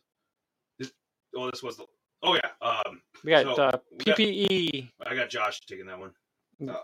This, 0.79 0.93
Oh, 1.37 1.51
this 1.51 1.63
was 1.63 1.77
the. 1.77 1.87
Oh 2.23 2.35
yeah. 2.35 2.51
Um, 2.61 3.03
We 3.25 3.31
got 3.31 3.57
So, 3.57 3.63
uh, 3.63 3.79
we 3.93 4.05
got- 4.05 4.17
PPE. 4.19 4.91
I 5.07 5.15
got 5.15 5.31
Josh 5.31 5.61
taking 5.67 5.87
that 5.87 5.99
one. 5.99 6.13
Mm. 6.61 6.71
Uh, 6.75 6.83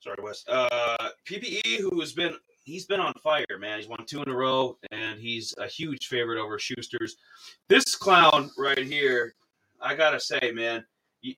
sorry, 0.00 0.16
Wes. 0.22 0.44
Uh, 0.48 1.10
PPE, 1.26 1.78
who 1.78 2.00
has 2.00 2.12
been 2.12 2.36
he's 2.64 2.86
been 2.86 3.00
on 3.00 3.12
fire, 3.14 3.44
man. 3.58 3.78
He's 3.78 3.88
won 3.88 4.04
two 4.06 4.22
in 4.22 4.28
a 4.28 4.34
row, 4.34 4.78
and 4.90 5.18
he's 5.20 5.54
a 5.58 5.66
huge 5.66 6.06
favorite 6.08 6.40
over 6.40 6.58
Schuster's. 6.58 7.16
This 7.68 7.94
clown 7.96 8.50
right 8.58 8.78
here, 8.78 9.34
I 9.80 9.94
gotta 9.94 10.20
say, 10.20 10.52
man, 10.52 10.84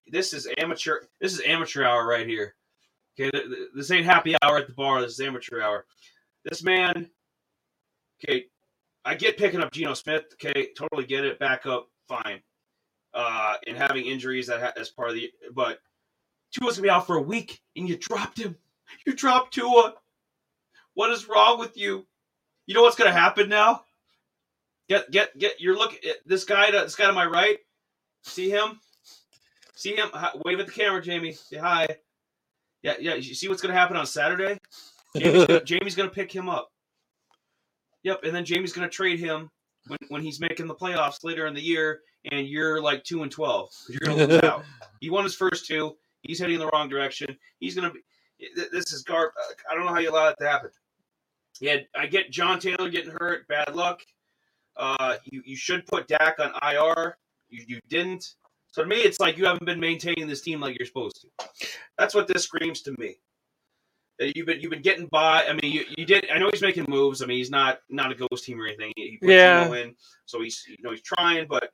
this 0.06 0.32
is 0.32 0.48
amateur. 0.58 1.00
This 1.20 1.32
is 1.34 1.40
amateur 1.46 1.84
hour 1.84 2.06
right 2.06 2.26
here. 2.26 2.54
Okay, 3.18 3.30
th- 3.30 3.44
th- 3.46 3.68
this 3.74 3.90
ain't 3.90 4.06
happy 4.06 4.34
hour 4.42 4.58
at 4.58 4.66
the 4.66 4.72
bar. 4.74 5.00
This 5.00 5.12
is 5.12 5.20
amateur 5.20 5.60
hour. 5.62 5.86
This 6.44 6.62
man, 6.62 7.10
okay, 8.22 8.46
I 9.04 9.14
get 9.14 9.36
picking 9.38 9.60
up 9.60 9.72
Geno 9.72 9.94
Smith. 9.94 10.24
Okay, 10.34 10.72
totally 10.76 11.06
get 11.06 11.24
it. 11.24 11.38
Back 11.38 11.64
up, 11.66 11.88
fine. 12.08 12.42
Uh, 13.14 13.54
and 13.68 13.76
having 13.76 14.04
injuries 14.06 14.48
that 14.48 14.60
ha- 14.60 14.72
as 14.76 14.90
part 14.90 15.10
of 15.10 15.14
the, 15.14 15.30
but 15.52 15.78
Tua's 16.52 16.76
gonna 16.76 16.82
be 16.82 16.90
out 16.90 17.06
for 17.06 17.16
a 17.16 17.22
week, 17.22 17.60
and 17.76 17.88
you 17.88 17.96
dropped 17.96 18.38
him. 18.38 18.56
You 19.06 19.14
dropped 19.14 19.54
Tua. 19.54 19.94
What 20.94 21.10
is 21.12 21.28
wrong 21.28 21.58
with 21.58 21.76
you? 21.76 22.06
You 22.66 22.74
know 22.74 22.82
what's 22.82 22.96
gonna 22.96 23.12
happen 23.12 23.48
now? 23.48 23.84
Get 24.88 25.10
get 25.10 25.36
get. 25.38 25.60
You're 25.60 25.76
looking 25.76 25.98
at 26.10 26.16
this 26.26 26.44
guy. 26.44 26.70
To, 26.70 26.80
this 26.80 26.96
guy 26.96 27.06
to 27.06 27.12
my 27.12 27.26
right. 27.26 27.58
See 28.22 28.50
him? 28.50 28.80
See 29.74 29.94
him? 29.94 30.08
Hi- 30.12 30.32
Wave 30.44 30.60
at 30.60 30.66
the 30.66 30.72
camera, 30.72 31.00
Jamie. 31.02 31.32
Say 31.32 31.56
hi. 31.56 31.86
Yeah, 32.82 32.94
yeah. 33.00 33.14
You 33.14 33.34
see 33.34 33.48
what's 33.48 33.62
gonna 33.62 33.74
happen 33.74 33.96
on 33.96 34.06
Saturday? 34.06 34.58
Jamie's 35.16 35.46
gonna, 35.46 35.64
Jamie's 35.64 35.94
gonna 35.94 36.10
pick 36.10 36.32
him 36.32 36.48
up. 36.48 36.70
Yep, 38.02 38.24
and 38.24 38.34
then 38.34 38.44
Jamie's 38.44 38.72
gonna 38.72 38.88
trade 38.88 39.20
him 39.20 39.50
when, 39.88 39.98
when 40.08 40.22
he's 40.22 40.40
making 40.40 40.66
the 40.66 40.74
playoffs 40.74 41.24
later 41.24 41.46
in 41.46 41.54
the 41.54 41.62
year, 41.62 42.00
and 42.30 42.46
you're 42.48 42.80
like 42.80 43.04
two 43.04 43.22
and 43.22 43.30
twelve. 43.30 43.70
You're 43.88 44.00
gonna 44.04 44.26
lose 44.26 44.42
out. 44.44 44.64
He 45.00 45.10
won 45.10 45.24
his 45.24 45.34
first 45.34 45.66
two. 45.66 45.96
He's 46.22 46.38
heading 46.38 46.54
in 46.54 46.60
the 46.60 46.68
wrong 46.68 46.88
direction. 46.88 47.36
He's 47.60 47.74
gonna 47.74 47.90
be. 47.90 48.00
This 48.72 48.92
is 48.92 49.02
gar. 49.02 49.32
I 49.70 49.74
don't 49.74 49.84
know 49.84 49.92
how 49.92 50.00
you 50.00 50.10
allow 50.10 50.26
that 50.26 50.38
to 50.38 50.48
happen. 50.48 50.70
Yeah, 51.60 51.76
I 51.94 52.06
get 52.06 52.30
John 52.30 52.58
Taylor 52.58 52.88
getting 52.88 53.14
hurt. 53.18 53.46
Bad 53.48 53.74
luck. 53.74 54.00
Uh, 54.76 55.16
you 55.24 55.42
you 55.44 55.56
should 55.56 55.86
put 55.86 56.08
Dak 56.08 56.38
on 56.38 56.52
IR. 56.62 57.16
You 57.48 57.64
you 57.66 57.80
didn't. 57.88 58.34
So 58.72 58.82
to 58.82 58.88
me, 58.88 58.96
it's 58.96 59.20
like 59.20 59.38
you 59.38 59.44
haven't 59.44 59.66
been 59.66 59.78
maintaining 59.78 60.26
this 60.26 60.40
team 60.40 60.60
like 60.60 60.76
you're 60.76 60.86
supposed 60.86 61.20
to. 61.22 61.48
That's 61.96 62.14
what 62.14 62.26
this 62.26 62.42
screams 62.42 62.82
to 62.82 62.94
me. 62.98 63.16
You've 64.20 64.46
been 64.46 64.60
you've 64.60 64.70
been 64.70 64.82
getting 64.82 65.06
by. 65.06 65.44
I 65.48 65.52
mean, 65.54 65.72
you, 65.72 65.84
you 65.96 66.06
did. 66.06 66.30
I 66.30 66.38
know 66.38 66.48
he's 66.52 66.62
making 66.62 66.86
moves. 66.88 67.20
I 67.20 67.26
mean, 67.26 67.38
he's 67.38 67.50
not 67.50 67.78
not 67.90 68.12
a 68.12 68.14
ghost 68.14 68.44
team 68.44 68.60
or 68.60 68.66
anything. 68.66 68.92
He, 68.96 69.10
he 69.10 69.16
put 69.18 69.28
Yeah. 69.30 69.64
Geno 69.64 69.74
in, 69.74 69.94
so 70.24 70.40
he's 70.40 70.64
you 70.68 70.76
know 70.82 70.90
he's 70.92 71.02
trying. 71.02 71.46
But 71.48 71.70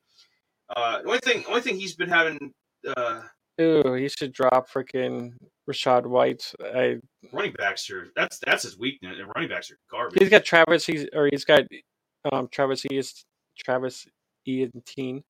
uh, 0.74 1.02
the 1.02 1.08
only 1.08 1.18
thing 1.18 1.44
only 1.48 1.60
thing 1.60 1.76
he's 1.78 1.94
been 1.96 2.08
having 2.08 2.52
uh, 2.96 3.22
Ooh, 3.60 3.92
he 3.92 4.08
should 4.08 4.32
drop 4.32 4.70
freaking 4.70 5.32
Rachaad 5.68 6.06
White. 6.06 6.50
I 6.64 6.96
running 7.30 7.52
backs 7.52 7.90
are 7.90 8.08
that's 8.16 8.38
that's 8.38 8.62
his 8.62 8.78
weakness. 8.78 9.16
and 9.18 9.30
Running 9.34 9.50
backs 9.50 9.70
are 9.70 9.78
garbage. 9.90 10.18
he's 10.18 10.30
got 10.30 10.44
Travis. 10.44 10.86
He's 10.86 11.06
or 11.12 11.28
he's 11.30 11.44
got 11.44 11.64
um 12.32 12.48
Travis. 12.50 12.82
He 12.88 12.96
is 12.96 13.22
Travis 13.58 14.06
Etienne. 14.48 15.22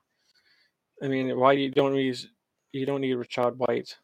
I 1.03 1.09
mean, 1.09 1.37
why 1.37 1.53
you 1.55 1.71
don't 1.73 1.97
use 1.97 2.29
you 2.73 2.87
don't 2.87 3.01
need 3.01 3.17
Rachaad 3.17 3.57
White? 3.57 3.97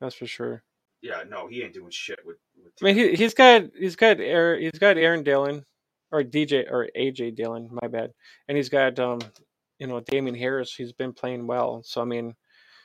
That's 0.00 0.14
for 0.14 0.26
sure. 0.26 0.62
Yeah, 1.06 1.22
no, 1.28 1.46
he 1.46 1.62
ain't 1.62 1.74
doing 1.74 1.90
shit 1.90 2.18
with. 2.24 2.38
with 2.62 2.72
I 2.82 2.84
mean, 2.84 2.94
he 2.96 3.14
he's 3.14 3.34
got 3.34 3.62
he's 3.78 3.94
got 3.94 4.18
Aaron, 4.18 4.60
he's 4.60 4.78
got 4.78 4.96
Aaron 4.96 5.22
Dillon 5.22 5.64
or 6.10 6.22
DJ 6.22 6.70
or 6.70 6.88
AJ 6.96 7.36
Dillon. 7.36 7.68
My 7.70 7.86
bad. 7.86 8.10
And 8.48 8.56
he's 8.56 8.68
got 8.68 8.98
um 8.98 9.20
you 9.78 9.86
know 9.86 10.00
Damien 10.00 10.34
Harris. 10.34 10.74
He's 10.74 10.92
been 10.92 11.12
playing 11.12 11.46
well. 11.46 11.82
So 11.84 12.02
I 12.02 12.04
mean, 12.04 12.34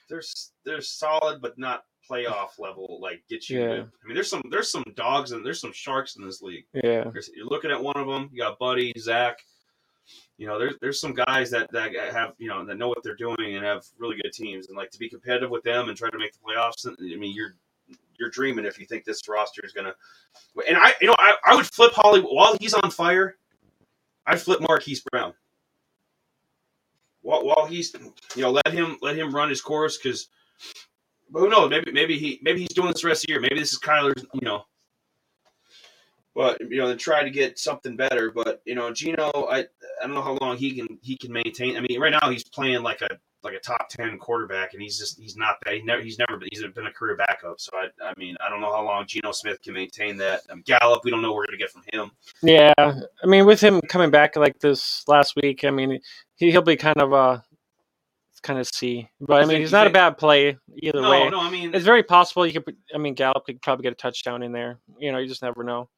they're 0.08 0.22
they're 0.66 0.82
solid, 0.82 1.42
but 1.42 1.58
not 1.58 1.84
playoff 2.10 2.60
level. 2.60 3.00
Like 3.02 3.24
get 3.28 3.50
you. 3.50 3.62
Yeah. 3.62 3.74
I 3.74 4.08
mean, 4.08 4.14
there's 4.14 4.30
some 4.30 4.44
there's 4.52 4.70
some 4.70 4.86
dogs 4.96 5.32
and 5.32 5.44
there's 5.44 5.62
some 5.62 5.74
sharks 5.74 6.16
in 6.16 6.26
this 6.26 6.42
league. 6.42 6.66
yeah, 6.74 7.06
There's, 7.12 7.32
you're 7.36 7.48
looking 7.48 7.72
at 7.72 7.82
one 7.82 7.98
of 7.98 8.08
them. 8.08 8.30
You 8.32 8.44
got 8.44 8.60
Buddy, 8.60 8.94
Zach. 9.00 9.40
You 10.38 10.48
know, 10.48 10.60
there's 10.60 10.76
there's 10.82 11.00
some 11.00 11.14
guys 11.14 11.50
that 11.52 11.72
that 11.72 11.94
have 12.12 12.34
you 12.38 12.50
know 12.50 12.66
that 12.66 12.78
know 12.78 12.90
what 12.90 13.02
they're 13.04 13.16
doing 13.16 13.56
and 13.56 13.66
have 13.66 13.86
really 13.98 14.18
good 14.22 14.34
teams, 14.34 14.68
and 14.68 14.78
like 14.78 14.92
to 14.92 15.00
be 15.00 15.10
competitive 15.10 15.50
with 15.50 15.64
them 15.64 15.90
and 15.90 15.98
try 15.98 16.10
to 16.10 16.18
make 16.18 16.34
the 16.34 16.40
playoffs. 16.40 16.88
I 16.88 17.16
mean, 17.18 17.36
you're 17.36 17.56
you're 18.20 18.30
dreaming 18.30 18.66
if 18.66 18.80
you 18.80 18.86
think 18.86 19.06
this 19.06 19.28
roster 19.28 19.62
is 19.64 19.74
gonna. 19.74 19.94
And 20.68 20.78
I, 20.78 20.94
you 21.02 21.08
know, 21.08 21.16
I, 21.18 21.36
I 21.46 21.56
would 21.56 21.66
flip 21.66 21.92
Holly 21.94 22.22
while 22.22 22.56
he's 22.60 22.74
on 22.74 22.92
fire. 22.92 23.38
I'd 24.26 24.42
flip 24.42 24.62
Marquise 24.62 25.04
Brown. 25.12 25.34
While, 27.22 27.46
while 27.46 27.66
he's, 27.66 27.94
you 28.36 28.42
know, 28.42 28.52
let 28.52 28.68
him 28.74 28.98
let 29.02 29.16
him 29.16 29.34
run 29.34 29.50
his 29.50 29.62
course 29.62 29.98
because, 29.98 30.30
who 31.32 31.50
knows? 31.50 31.70
Maybe 31.70 31.92
maybe 31.92 32.18
he 32.18 32.40
maybe 32.42 32.62
he's 32.62 32.70
doing 32.70 32.92
this 32.92 33.02
the 33.02 33.08
rest 33.08 33.24
of 33.24 33.28
the 33.28 33.34
year. 33.34 33.42
Maybe 33.42 33.60
this 33.60 33.74
is 33.74 33.80
Kyler's, 33.80 34.26
you 34.34 34.42
know, 34.42 34.66
but 36.36 36.60
you 36.62 36.78
know, 36.78 36.88
then 36.88 36.98
try 36.98 37.24
to 37.24 37.30
get 37.30 37.60
something 37.60 37.96
better. 37.96 38.32
But 38.32 38.62
you 38.66 38.76
know, 38.76 38.92
Geno, 38.92 39.48
I 39.50 39.60
I 39.60 39.66
don't 40.02 40.14
know 40.14 40.22
how 40.22 40.38
long 40.42 40.58
he 40.58 40.74
can 40.74 41.00
he 41.02 41.18
can 41.18 41.32
maintain. 41.32 41.78
I 41.78 41.82
mean, 41.82 42.00
right 42.00 42.14
now 42.22 42.30
he's 42.30 42.44
playing 42.44 42.84
like 42.84 43.02
a 43.02 43.10
like 43.44 43.54
a 43.56 43.60
top 43.60 43.90
ten 43.90 44.18
quarterback, 44.18 44.74
and 44.74 44.82
he's 44.82 44.98
just 44.98 45.20
he's 45.20 45.36
not 45.36 45.58
that. 45.66 45.74
He 45.76 45.82
never 45.82 46.02
he's 46.02 46.20
never 46.20 46.38
been 46.38 46.50
he's 46.52 46.64
been 46.64 46.86
a 46.86 46.92
career 46.92 47.16
backup. 47.16 47.60
So 47.60 47.72
I 47.76 47.88
I 48.04 48.14
mean 48.18 48.36
I 48.46 48.50
don't 48.50 48.62
know 48.62 48.72
how 48.72 48.84
long 48.84 49.06
Geno 49.08 49.32
Smith 49.32 49.62
can 49.62 49.74
maintain 49.74 50.18
that. 50.18 50.42
Um, 50.50 50.64
Gallup, 50.66 51.04
we 51.04 51.12
don't 51.12 51.22
know 51.22 51.30
what 51.32 51.38
we're 51.38 51.46
gonna 51.48 51.58
get 51.58 51.72
from 51.72 51.84
him. 51.92 52.12
yeah. 52.44 52.74
I 52.78 53.26
mean, 53.26 53.46
with 53.46 53.62
him 53.62 53.82
coming 53.82 54.12
back 54.12 54.36
like 54.36 54.60
this 54.60 55.04
last 55.08 55.36
week, 55.42 55.64
I 55.64 55.72
mean, 55.72 56.00
he 56.36 56.52
he'll 56.52 56.62
be 56.62 56.76
kind 56.76 56.98
of 57.02 57.14
uh 57.14 57.40
kind 58.44 58.60
of 58.60 58.68
see. 58.68 59.08
But 59.20 59.44
I 59.44 59.46
mean, 59.46 59.60
he's 59.60 59.72
not 59.72 59.86
a 59.88 59.92
bad 59.92 60.18
play 60.18 60.58
either 60.82 61.02
No, 61.02 61.12
way. 61.12 61.30
no, 61.30 61.40
I 61.40 61.50
mean 61.52 61.76
It's 61.76 61.86
very 61.86 62.04
possible 62.04 62.46
you 62.48 62.60
could. 62.60 62.76
I 62.94 62.98
mean, 62.98 63.14
Gallup 63.14 63.46
could 63.46 63.62
probably 63.62 63.84
get 63.84 63.94
a 63.94 63.96
touchdown 63.96 64.42
in 64.44 64.52
there. 64.52 64.80
You 64.98 65.12
know, 65.12 65.20
you 65.20 65.28
just 65.28 65.44
never 65.44 65.64
know. 65.64 65.90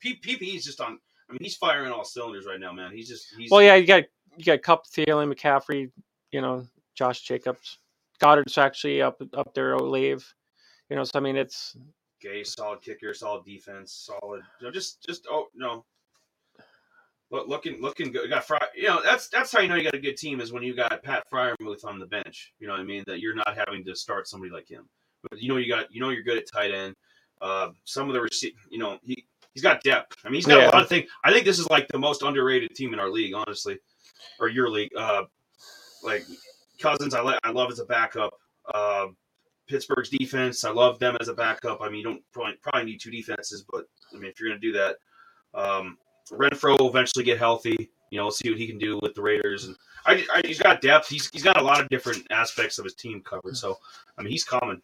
P- 0.00 0.16
PP's 0.16 0.64
just 0.64 0.80
on. 0.80 0.98
I 1.28 1.32
mean, 1.32 1.38
he's 1.42 1.56
firing 1.56 1.92
all 1.92 2.04
cylinders 2.04 2.46
right 2.46 2.60
now, 2.60 2.72
man. 2.72 2.90
He's 2.92 3.08
just 3.08 3.26
he's 3.38 3.50
Well, 3.50 3.62
yeah, 3.62 3.74
you 3.74 3.86
got 3.86 4.04
you 4.36 4.44
got 4.44 4.62
Kupp, 4.62 4.86
Thielen, 4.86 5.32
McCaffrey, 5.32 5.90
you 6.32 6.40
know, 6.40 6.66
Josh 6.94 7.22
Jacobs, 7.22 7.78
Goddard's 8.20 8.56
actually 8.58 9.02
up 9.02 9.20
up 9.34 9.54
there. 9.54 9.74
Olave, 9.74 10.24
you 10.90 10.96
know. 10.96 11.04
So 11.04 11.12
I 11.18 11.20
mean, 11.20 11.36
it's 11.36 11.76
Gay, 12.20 12.42
solid 12.42 12.80
kicker, 12.80 13.12
solid 13.12 13.44
defense, 13.44 13.92
solid. 14.10 14.42
You 14.60 14.66
know, 14.66 14.72
just 14.72 15.02
just 15.04 15.26
oh 15.30 15.48
no. 15.54 15.84
Look, 17.30 17.48
looking 17.48 17.80
looking 17.82 18.12
good. 18.12 18.24
You 18.24 18.30
got 18.30 18.44
Fry. 18.46 18.60
You 18.76 18.88
know 18.88 19.00
that's 19.02 19.28
that's 19.28 19.50
how 19.50 19.60
you 19.60 19.68
know 19.68 19.74
you 19.74 19.82
got 19.84 19.94
a 19.94 19.98
good 19.98 20.16
team 20.16 20.40
is 20.40 20.52
when 20.52 20.62
you 20.62 20.74
got 20.74 21.02
Pat 21.02 21.24
Freiermuth 21.32 21.84
on 21.84 21.98
the 21.98 22.06
bench. 22.06 22.52
You 22.58 22.66
know 22.66 22.74
what 22.74 22.80
I 22.80 22.84
mean? 22.84 23.02
That 23.06 23.20
you're 23.20 23.34
not 23.34 23.56
having 23.56 23.84
to 23.84 23.96
start 23.96 24.28
somebody 24.28 24.52
like 24.52 24.68
him. 24.68 24.88
But 25.28 25.40
you 25.40 25.48
know 25.48 25.56
you 25.56 25.68
got 25.68 25.92
you 25.92 26.00
know 26.00 26.10
you're 26.10 26.22
good 26.22 26.38
at 26.38 26.44
tight 26.50 26.70
end. 26.70 26.94
Uh, 27.40 27.70
some 27.84 28.08
of 28.08 28.14
the 28.14 28.20
receive, 28.20 28.52
you 28.70 28.78
know 28.78 28.98
he 29.02 29.26
he's 29.52 29.62
got 29.62 29.82
depth. 29.82 30.16
I 30.24 30.28
mean 30.28 30.36
he's 30.36 30.46
got 30.46 30.58
Yeah. 30.60 30.68
a 30.68 30.70
lot 30.72 30.82
of 30.82 30.88
things. 30.88 31.10
I 31.24 31.32
think 31.32 31.44
this 31.44 31.58
is 31.58 31.68
like 31.70 31.88
the 31.88 31.98
most 31.98 32.22
underrated 32.22 32.74
team 32.74 32.92
in 32.92 33.00
our 33.00 33.10
league, 33.10 33.34
honestly, 33.34 33.78
or 34.38 34.48
your 34.48 34.70
league. 34.70 34.90
Uh, 34.96 35.24
like 36.02 36.24
Cousins, 36.78 37.14
I 37.14 37.20
like 37.20 37.38
I 37.44 37.50
love 37.50 37.70
as 37.70 37.78
a 37.78 37.84
backup. 37.84 38.34
Uh, 38.72 39.06
Pittsburgh's 39.68 40.10
defense, 40.10 40.64
I 40.64 40.70
love 40.70 40.98
them 40.98 41.16
as 41.20 41.28
a 41.28 41.34
backup. 41.34 41.80
I 41.80 41.88
mean, 41.88 41.98
you 41.98 42.04
don't 42.04 42.22
probably, 42.32 42.54
probably 42.62 42.84
need 42.84 43.00
two 43.00 43.10
defenses, 43.10 43.64
but 43.70 43.86
I 44.12 44.18
mean 44.18 44.30
if 44.30 44.40
you're 44.40 44.48
gonna 44.50 44.60
do 44.60 44.72
that, 44.72 44.96
um, 45.54 45.98
Renfrow 46.30 46.78
will 46.78 46.88
eventually 46.88 47.24
get 47.24 47.38
healthy. 47.38 47.90
You 48.10 48.18
know, 48.18 48.24
we'll 48.24 48.32
see 48.32 48.50
what 48.50 48.58
he 48.58 48.66
can 48.66 48.78
do 48.78 48.98
with 49.02 49.14
the 49.14 49.22
Raiders, 49.22 49.64
and 49.64 49.76
I, 50.06 50.24
I, 50.32 50.42
he's 50.46 50.60
got 50.60 50.80
depth. 50.80 51.08
He's 51.08 51.28
he's 51.30 51.42
got 51.42 51.60
a 51.60 51.64
lot 51.64 51.80
of 51.80 51.88
different 51.88 52.26
aspects 52.30 52.78
of 52.78 52.84
his 52.84 52.94
team 52.94 53.22
covered. 53.22 53.56
So 53.56 53.78
I 54.18 54.22
mean, 54.22 54.30
he's 54.30 54.44
coming. 54.44 54.80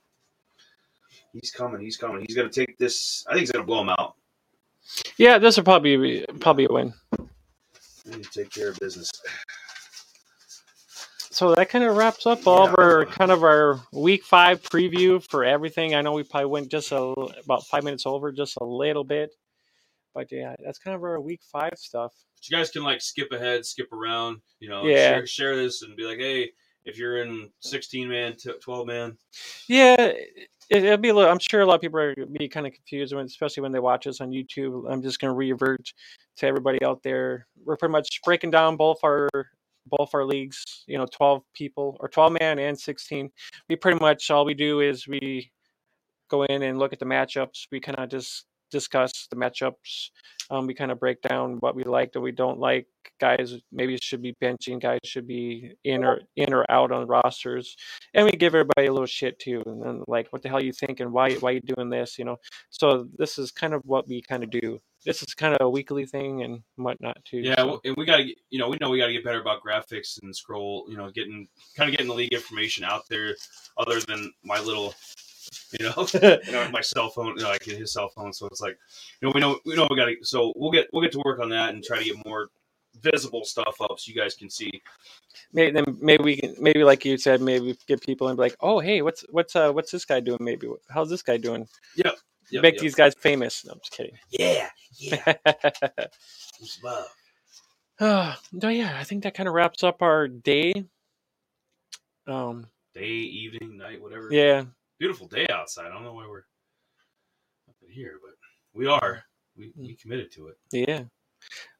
He's 1.32 1.50
coming. 1.50 1.80
He's 1.80 1.96
coming. 1.96 2.24
He's 2.26 2.36
going 2.36 2.50
to 2.50 2.66
take 2.66 2.78
this. 2.78 3.24
I 3.28 3.32
think 3.32 3.40
he's 3.40 3.52
going 3.52 3.62
to 3.62 3.66
blow 3.66 3.82
him 3.82 3.90
out. 3.90 4.16
Yeah, 5.16 5.38
this 5.38 5.56
will 5.56 5.64
probably 5.64 5.96
be 5.96 6.26
probably 6.40 6.64
a 6.64 6.72
win. 6.72 6.92
Need 8.06 8.24
to 8.24 8.30
take 8.30 8.50
care 8.50 8.70
of 8.70 8.78
business. 8.78 9.10
So 11.40 11.54
that 11.54 11.70
kind 11.70 11.84
of 11.84 11.96
wraps 11.96 12.26
up 12.26 12.46
all 12.46 12.68
of 12.68 12.74
our 12.76 13.06
kind 13.06 13.30
of 13.30 13.44
our 13.44 13.80
week 13.94 14.24
five 14.24 14.60
preview 14.60 15.26
for 15.26 15.42
everything. 15.42 15.94
I 15.94 16.02
know 16.02 16.12
we 16.12 16.22
probably 16.22 16.50
went 16.50 16.70
just 16.70 16.92
a, 16.92 16.98
about 16.98 17.66
five 17.66 17.82
minutes 17.82 18.04
over, 18.04 18.30
just 18.30 18.58
a 18.60 18.64
little 18.66 19.04
bit, 19.04 19.34
but 20.14 20.30
yeah, 20.30 20.54
that's 20.62 20.78
kind 20.78 20.94
of 20.94 21.02
our 21.02 21.18
week 21.18 21.40
five 21.50 21.72
stuff. 21.76 22.12
But 22.34 22.50
you 22.50 22.54
guys 22.58 22.70
can 22.70 22.84
like 22.84 23.00
skip 23.00 23.32
ahead, 23.32 23.64
skip 23.64 23.90
around. 23.90 24.42
You 24.58 24.68
know, 24.68 24.86
Yeah. 24.86 25.14
share, 25.14 25.26
share 25.26 25.56
this 25.56 25.80
and 25.80 25.96
be 25.96 26.02
like, 26.02 26.18
hey, 26.18 26.50
if 26.84 26.98
you're 26.98 27.22
in 27.22 27.48
16 27.60 28.06
man, 28.06 28.36
12 28.60 28.86
man, 28.86 29.16
Yeah, 29.66 29.94
it, 29.98 30.50
it'll 30.68 30.98
be 30.98 31.08
a 31.08 31.14
little. 31.14 31.30
I'm 31.30 31.38
sure 31.38 31.62
a 31.62 31.64
lot 31.64 31.76
of 31.76 31.80
people 31.80 32.00
are 32.00 32.14
be 32.38 32.50
kind 32.50 32.66
of 32.66 32.74
confused 32.74 33.14
when, 33.14 33.24
especially 33.24 33.62
when 33.62 33.72
they 33.72 33.80
watch 33.80 34.06
us 34.06 34.20
on 34.20 34.28
YouTube. 34.30 34.92
I'm 34.92 35.00
just 35.00 35.18
going 35.18 35.32
to 35.32 35.34
revert 35.34 35.90
to 36.36 36.46
everybody 36.46 36.84
out 36.84 37.02
there. 37.02 37.46
We're 37.64 37.78
pretty 37.78 37.92
much 37.92 38.20
breaking 38.26 38.50
down 38.50 38.76
both 38.76 38.98
our 39.02 39.30
both 39.90 40.14
our 40.14 40.24
leagues. 40.24 40.64
You 40.86 40.98
know, 40.98 41.06
12 41.06 41.42
people 41.54 41.96
or 42.00 42.08
12 42.08 42.36
man 42.40 42.58
and 42.58 42.78
16. 42.78 43.30
We 43.68 43.76
pretty 43.76 43.98
much 44.00 44.30
all 44.30 44.44
we 44.44 44.54
do 44.54 44.80
is 44.80 45.08
we 45.08 45.50
go 46.30 46.44
in 46.44 46.62
and 46.62 46.78
look 46.78 46.92
at 46.92 46.98
the 46.98 47.06
matchups. 47.06 47.66
We 47.72 47.80
kind 47.80 47.98
of 47.98 48.08
just 48.08 48.46
discuss 48.70 49.10
the 49.30 49.36
matchups. 49.36 50.10
Um, 50.50 50.66
we 50.66 50.74
kind 50.74 50.90
of 50.90 51.00
break 51.00 51.22
down 51.22 51.56
what 51.60 51.74
we 51.74 51.84
like 51.84 52.12
and 52.14 52.22
we 52.22 52.32
don't 52.32 52.58
like. 52.58 52.86
Guys 53.20 53.56
maybe 53.72 53.98
should 54.00 54.22
be 54.22 54.34
benching. 54.42 54.80
Guys 54.80 55.00
should 55.04 55.26
be 55.26 55.72
in 55.84 56.04
or 56.04 56.20
in 56.36 56.54
or 56.54 56.64
out 56.70 56.92
on 56.92 57.06
rosters 57.06 57.76
and 58.14 58.24
we 58.24 58.32
give 58.32 58.54
everybody 58.54 58.86
a 58.86 58.92
little 58.92 59.06
shit 59.06 59.38
too 59.38 59.62
and 59.66 59.82
then 59.82 60.02
like 60.06 60.28
what 60.32 60.42
the 60.42 60.48
hell 60.48 60.62
you 60.62 60.72
thinking 60.72 61.12
why 61.12 61.32
why 61.34 61.52
you 61.52 61.60
doing 61.60 61.90
this 61.90 62.18
you 62.18 62.24
know 62.24 62.36
so 62.70 63.06
this 63.16 63.38
is 63.38 63.50
kind 63.50 63.74
of 63.74 63.82
what 63.84 64.06
we 64.08 64.20
kind 64.22 64.42
of 64.42 64.50
do 64.50 64.78
this 65.04 65.22
is 65.22 65.34
kind 65.34 65.54
of 65.54 65.60
a 65.62 65.70
weekly 65.70 66.04
thing 66.04 66.42
and 66.42 66.62
whatnot 66.76 67.16
too 67.24 67.38
yeah, 67.38 67.56
so. 67.56 67.80
and 67.84 67.96
we 67.96 68.04
got 68.04 68.18
to, 68.18 68.34
you 68.50 68.58
know, 68.58 68.68
we 68.68 68.76
know 68.80 68.90
we 68.90 68.98
got 68.98 69.06
to 69.06 69.12
get 69.12 69.24
better 69.24 69.40
about 69.40 69.62
graphics 69.62 70.22
and 70.22 70.34
scroll. 70.34 70.86
You 70.88 70.96
know, 70.96 71.10
getting 71.10 71.48
kind 71.76 71.88
of 71.88 71.92
getting 71.92 72.08
the 72.08 72.14
league 72.14 72.32
information 72.32 72.84
out 72.84 73.08
there, 73.08 73.34
other 73.78 74.00
than 74.00 74.32
my 74.44 74.60
little, 74.60 74.94
you 75.78 75.86
know, 75.86 76.06
you 76.44 76.52
know, 76.52 76.70
my 76.70 76.80
cell 76.80 77.08
phone, 77.08 77.36
you 77.36 77.42
know, 77.42 77.48
I 77.48 77.52
like 77.52 77.64
his 77.64 77.92
cell 77.92 78.10
phone. 78.10 78.32
So 78.32 78.46
it's 78.46 78.60
like, 78.60 78.78
you 79.20 79.28
know, 79.28 79.32
we 79.34 79.40
know 79.40 79.58
we 79.64 79.74
know 79.74 79.86
we 79.88 79.96
got 79.96 80.06
to. 80.06 80.16
So 80.22 80.52
we'll 80.56 80.72
get 80.72 80.88
we'll 80.92 81.02
get 81.02 81.12
to 81.12 81.22
work 81.24 81.40
on 81.40 81.48
that 81.50 81.74
and 81.74 81.82
try 81.82 81.98
to 81.98 82.04
get 82.04 82.24
more 82.26 82.48
visible 83.00 83.44
stuff 83.44 83.80
up 83.80 83.98
so 83.98 84.10
you 84.10 84.20
guys 84.20 84.34
can 84.34 84.50
see. 84.50 84.82
maybe 85.52 85.70
then 85.70 85.96
maybe 86.00 86.24
we 86.24 86.36
can 86.36 86.54
maybe 86.60 86.84
like 86.84 87.04
you 87.04 87.16
said 87.16 87.40
maybe 87.40 87.76
get 87.86 88.02
people 88.02 88.28
and 88.28 88.36
be 88.36 88.42
like 88.42 88.56
oh 88.60 88.80
hey 88.80 89.00
what's 89.00 89.24
what's 89.30 89.54
uh 89.54 89.70
what's 89.70 89.92
this 89.92 90.04
guy 90.04 90.18
doing 90.18 90.38
maybe 90.40 90.68
how's 90.90 91.08
this 91.08 91.22
guy 91.22 91.36
doing 91.36 91.66
Yep, 92.50 92.62
make 92.62 92.74
yep. 92.74 92.82
these 92.82 92.94
guys 92.94 93.14
famous 93.14 93.64
no, 93.64 93.72
i'm 93.72 93.78
just 93.80 93.92
kidding 93.92 94.16
Yeah, 94.30 94.68
yeah. 94.98 95.34
Love. 96.84 97.06
uh, 98.00 98.34
no, 98.52 98.68
yeah 98.68 98.96
i 98.98 99.04
think 99.04 99.22
that 99.24 99.34
kind 99.34 99.48
of 99.48 99.54
wraps 99.54 99.82
up 99.84 100.02
our 100.02 100.28
day 100.28 100.72
um 102.26 102.66
Day, 102.92 103.06
evening, 103.06 103.76
night, 103.78 104.02
whatever. 104.02 104.28
yeah 104.32 104.64
beautiful 105.00 105.26
day 105.26 105.46
outside. 105.50 105.86
I 105.86 105.94
don't 105.94 106.04
know 106.04 106.12
why 106.12 106.26
we're 106.28 106.40
up 107.68 107.76
in 107.82 107.90
here, 107.90 108.18
but 108.22 108.34
we 108.74 108.86
are. 108.86 109.24
We, 109.56 109.72
we 109.74 109.94
committed 109.96 110.30
to 110.32 110.48
it. 110.48 110.58
Yeah. 110.72 111.04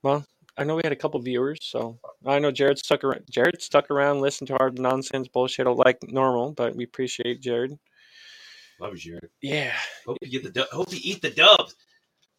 Well, 0.02 0.24
I 0.56 0.64
know 0.64 0.74
we 0.76 0.80
had 0.82 0.92
a 0.92 0.96
couple 0.96 1.20
viewers, 1.20 1.58
so 1.62 1.98
I 2.26 2.38
know 2.38 2.50
Jared 2.50 2.78
stuck 2.78 3.04
around. 3.04 3.24
Jared 3.30 3.60
stuck 3.60 3.90
around, 3.90 4.20
listened 4.22 4.48
to 4.48 4.58
our 4.58 4.70
nonsense 4.70 5.28
bullshit 5.28 5.66
like 5.66 5.98
normal, 6.08 6.52
but 6.52 6.74
we 6.74 6.84
appreciate 6.84 7.40
Jared. 7.42 7.78
Love 8.80 8.92
you, 8.94 8.98
Jared. 8.98 9.30
Yeah. 9.42 9.72
Hope 10.06 10.16
you 10.22 10.30
get 10.30 10.42
the. 10.42 10.50
Du- 10.50 10.68
hope 10.72 10.92
you 10.92 11.00
eat 11.02 11.20
the 11.22 11.30
dubs. 11.30 11.76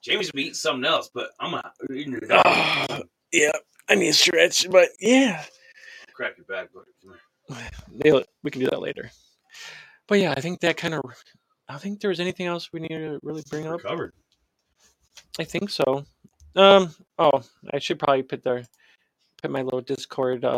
Jamie's 0.02 0.32
gonna 0.32 0.38
be 0.38 0.42
eating 0.44 0.54
something 0.56 0.86
else, 0.86 1.10
but 1.14 1.30
I'm 1.40 1.52
not 1.52 1.74
eating 1.94 2.14
the 2.14 2.22
dubs. 2.22 2.42
Ah, 2.46 3.02
yeah. 3.32 3.52
I 3.90 3.96
need 3.96 4.10
a 4.10 4.14
stretch, 4.14 4.70
but 4.70 4.90
yeah, 5.00 5.44
Crack 6.14 6.38
your 6.38 6.46
back, 6.46 6.70
buddy. 6.74 7.62
Nail 7.92 8.18
it. 8.18 8.28
we 8.44 8.52
can 8.52 8.62
do 8.62 8.70
that 8.70 8.82
later. 8.82 9.12
But 10.08 10.20
yeah, 10.20 10.34
I 10.36 10.42
think 10.42 10.60
that 10.62 10.78
kind 10.78 10.94
of. 10.94 11.02
I 11.68 11.78
think 11.78 12.00
there's 12.00 12.20
anything 12.20 12.48
else 12.48 12.70
we 12.74 12.80
need 12.80 12.90
to 12.90 13.20
really 13.24 13.44
bring 13.50 13.66
We're 13.66 13.76
up. 13.76 13.82
covered. 13.82 14.14
I 15.40 15.44
think 15.44 15.70
so. 15.70 16.06
Um. 16.56 16.94
Oh, 17.20 17.44
I 17.74 17.80
should 17.80 18.00
probably 18.00 18.24
put 18.24 18.44
their 18.44 18.64
put 19.42 19.52
my 19.52 19.62
little 19.62 19.82
Discord 19.82 20.44
uh 20.46 20.58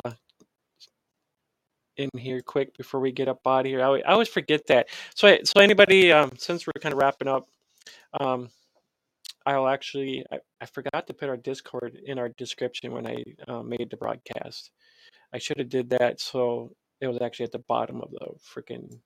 in 1.98 2.10
here 2.18 2.42
quick 2.42 2.76
before 2.78 3.00
we 3.00 3.12
get 3.12 3.28
up 3.28 3.46
out 3.46 3.62
of 3.62 3.66
here. 3.68 3.82
I, 3.82 3.86
alwa- 3.86 4.04
I 4.08 4.12
always 4.14 4.28
forget 4.30 4.66
that. 4.68 4.88
So 5.16 5.28
I- 5.28 5.44
so 5.44 5.60
anybody 5.62 6.12
um 6.12 6.32
since 6.38 6.66
we're 6.68 6.80
kind 6.82 6.94
of 6.94 7.00
wrapping 7.00 7.28
up, 7.28 7.48
um, 8.20 8.50
I'll 9.46 9.68
actually 9.68 10.26
I, 10.32 10.40
I 10.62 10.66
forgot 10.66 11.08
to 11.08 11.14
put 11.14 11.30
our 11.30 11.38
Discord 11.38 11.98
in 12.06 12.20
our 12.20 12.30
description 12.30 12.92
when 12.94 13.08
I 13.08 13.24
uh, 13.48 13.64
made 13.64 13.90
the 13.90 13.98
broadcast. 13.98 14.72
I 15.34 15.38
should 15.40 15.58
have 15.60 15.70
did 15.70 15.90
that 15.92 16.20
so 16.22 16.76
it 17.02 17.08
was 17.08 17.18
actually 17.22 17.46
at 17.46 17.52
the 17.52 17.60
bottom 17.60 18.02
of 18.02 18.12
the 18.12 18.28
freaking 18.40 19.00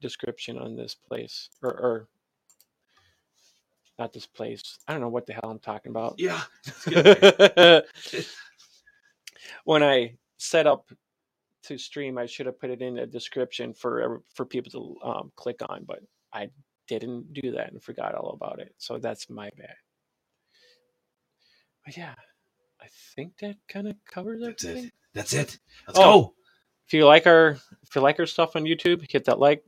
description 0.00 0.58
on 0.58 0.76
this 0.76 0.94
place 0.94 1.48
or 1.62 1.70
or 1.70 2.08
not 3.98 4.12
this 4.12 4.26
place. 4.26 4.78
I 4.88 4.92
don't 4.92 5.02
know 5.02 5.08
what 5.08 5.26
the 5.26 5.34
hell 5.34 5.50
I'm 5.50 5.58
talking 5.58 5.90
about. 5.90 6.18
Yeah. 6.18 6.40
When 9.64 9.82
I 9.82 10.14
set 10.38 10.66
up 10.66 10.90
to 11.64 11.78
stream, 11.78 12.18
I 12.18 12.26
should 12.26 12.46
have 12.46 12.58
put 12.60 12.70
it 12.70 12.82
in 12.82 12.94
the 12.94 13.06
description 13.06 13.72
for 13.74 14.22
for 14.34 14.44
people 14.44 14.70
to 14.72 15.08
um, 15.08 15.32
click 15.36 15.60
on, 15.68 15.84
but 15.84 16.00
I 16.32 16.48
didn't 16.88 17.32
do 17.32 17.52
that 17.52 17.72
and 17.72 17.82
forgot 17.82 18.14
all 18.14 18.30
about 18.30 18.58
it. 18.60 18.74
So 18.78 18.98
that's 18.98 19.30
my 19.30 19.50
bad. 19.56 19.74
But 21.84 21.96
yeah, 21.96 22.14
I 22.80 22.86
think 23.14 23.38
that 23.40 23.56
kind 23.68 23.88
of 23.88 23.96
covers 24.06 24.40
That's 24.40 24.64
everything. 24.64 24.86
it. 24.88 24.92
That's 25.14 25.32
it. 25.32 25.58
Let's 25.86 25.98
Oh. 25.98 26.02
go. 26.22 26.34
If 26.86 26.94
you 26.94 27.06
like 27.06 27.26
our 27.26 27.58
if 27.82 27.94
you 27.94 28.00
like 28.02 28.18
our 28.18 28.26
stuff 28.26 28.56
on 28.56 28.64
YouTube, 28.64 29.08
hit 29.10 29.24
that 29.26 29.38
like, 29.38 29.64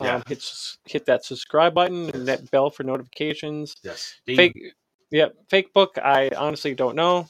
Yeah. 0.00 0.16
um, 0.16 0.22
hit 0.26 0.44
hit 0.86 1.06
that 1.06 1.24
subscribe 1.24 1.74
button 1.74 2.10
and 2.10 2.26
that 2.28 2.50
bell 2.50 2.70
for 2.70 2.82
notifications. 2.82 3.74
Yes. 3.82 4.14
Ding. 4.26 4.36
Fake, 4.36 4.56
yep. 5.10 5.34
Fake 5.48 5.72
book. 5.72 5.98
I 5.98 6.30
honestly 6.36 6.74
don't 6.74 6.96
know. 6.96 7.28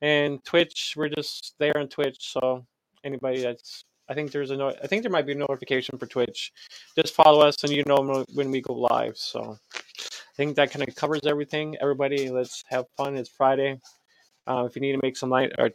And 0.00 0.42
Twitch, 0.44 0.94
we're 0.96 1.08
just 1.08 1.54
there 1.58 1.76
on 1.76 1.88
Twitch. 1.88 2.32
So 2.32 2.66
anybody 3.08 3.42
that's, 3.42 3.84
I 4.08 4.14
think 4.14 4.30
there's 4.30 4.50
a 4.50 4.56
no, 4.56 4.68
I 4.68 4.86
think 4.86 5.02
there 5.02 5.10
might 5.10 5.26
be 5.26 5.32
a 5.32 5.36
notification 5.36 5.98
for 5.98 6.06
Twitch. 6.06 6.52
Just 6.96 7.14
follow 7.14 7.46
us, 7.46 7.62
and 7.62 7.72
you 7.72 7.82
know 7.86 8.24
when 8.34 8.50
we 8.50 8.60
go 8.60 8.74
live. 8.74 9.16
So 9.16 9.58
I 9.74 10.34
think 10.36 10.56
that 10.56 10.70
kind 10.70 10.86
of 10.86 10.94
covers 10.94 11.22
everything. 11.26 11.76
Everybody, 11.80 12.30
let's 12.30 12.64
have 12.68 12.86
fun. 12.96 13.16
It's 13.16 13.28
Friday. 13.28 13.80
Uh, 14.46 14.64
if 14.64 14.76
you 14.76 14.80
need 14.80 14.92
to 14.92 15.00
make 15.02 15.16
some 15.16 15.28
line 15.28 15.50
or 15.58 15.70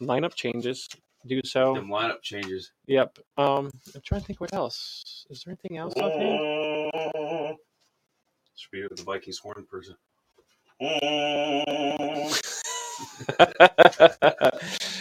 lineup 0.00 0.34
changes, 0.34 0.88
do 1.26 1.40
so. 1.44 1.74
Them 1.74 1.88
lineup 1.88 2.22
changes. 2.22 2.72
Yep. 2.86 3.18
Um, 3.36 3.70
I'm 3.94 4.00
trying 4.02 4.22
to 4.22 4.26
think 4.26 4.40
what 4.40 4.54
else. 4.54 5.26
Is 5.28 5.44
there 5.44 5.52
anything 5.52 5.76
else 5.76 5.92
offhand? 5.96 7.58
Should 8.56 8.70
be 8.70 8.86
the 8.88 9.02
Vikings 9.02 9.38
horn 9.38 9.66
person. 9.70 9.96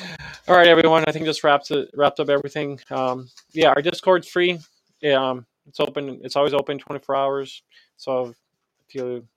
All 0.47 0.55
right, 0.55 0.67
everyone. 0.67 1.03
I 1.07 1.11
think 1.11 1.25
this 1.25 1.43
wraps 1.43 1.71
it 1.71 1.89
wrapped 1.95 2.19
up 2.19 2.29
everything. 2.29 2.79
Um, 2.91 3.29
yeah, 3.53 3.69
our 3.69 3.81
Discord's 3.81 4.27
free. 4.27 4.59
Yeah, 5.01 5.31
um, 5.31 5.47
it's 5.65 5.79
open. 5.79 6.19
It's 6.23 6.35
always 6.35 6.53
open 6.53 6.77
24 6.77 7.15
hours. 7.15 7.63
So 7.97 8.35
if 8.87 8.93
you 8.93 9.27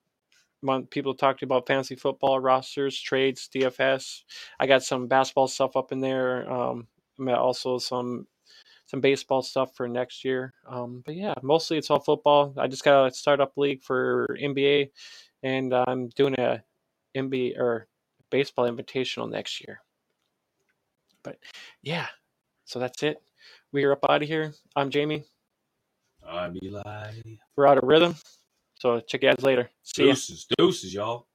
want 0.62 0.90
people 0.90 1.14
to 1.14 1.18
talk 1.18 1.38
to 1.38 1.46
you 1.46 1.46
about 1.46 1.66
fantasy 1.66 1.94
football 1.94 2.40
rosters, 2.40 3.00
trades, 3.00 3.48
DFS, 3.54 4.24
I 4.60 4.66
got 4.66 4.82
some 4.82 5.06
basketball 5.06 5.48
stuff 5.48 5.76
up 5.76 5.92
in 5.92 6.00
there. 6.00 6.50
Um, 6.52 6.86
also 7.26 7.78
some 7.78 8.26
some 8.84 9.00
baseball 9.00 9.40
stuff 9.40 9.74
for 9.74 9.88
next 9.88 10.26
year. 10.26 10.52
Um, 10.68 11.02
but 11.06 11.14
yeah, 11.14 11.32
mostly 11.42 11.78
it's 11.78 11.90
all 11.90 12.00
football. 12.00 12.52
I 12.58 12.66
just 12.66 12.84
got 12.84 13.06
a 13.06 13.14
startup 13.14 13.56
league 13.56 13.82
for 13.82 14.36
NBA, 14.38 14.90
and 15.42 15.72
I'm 15.72 16.10
doing 16.10 16.34
a 16.38 16.62
NBA 17.16 17.56
or 17.58 17.86
baseball 18.30 18.70
invitational 18.70 19.30
next 19.30 19.62
year. 19.66 19.80
But 21.22 21.38
yeah, 21.82 22.06
so 22.64 22.78
that's 22.78 23.02
it. 23.02 23.22
We 23.72 23.84
are 23.84 23.92
up 23.92 24.04
out 24.08 24.22
of 24.22 24.28
here. 24.28 24.52
I'm 24.74 24.90
Jamie. 24.90 25.24
I'm 26.26 26.56
Eli. 26.62 27.12
We're 27.56 27.66
out 27.66 27.78
of 27.78 27.84
rhythm. 27.84 28.16
So 28.80 29.00
check 29.00 29.22
you 29.22 29.30
guys 29.30 29.42
later. 29.42 29.70
See 29.82 30.02
ya. 30.02 30.08
Deuces, 30.08 30.46
deuces, 30.58 30.94
y'all. 30.94 31.27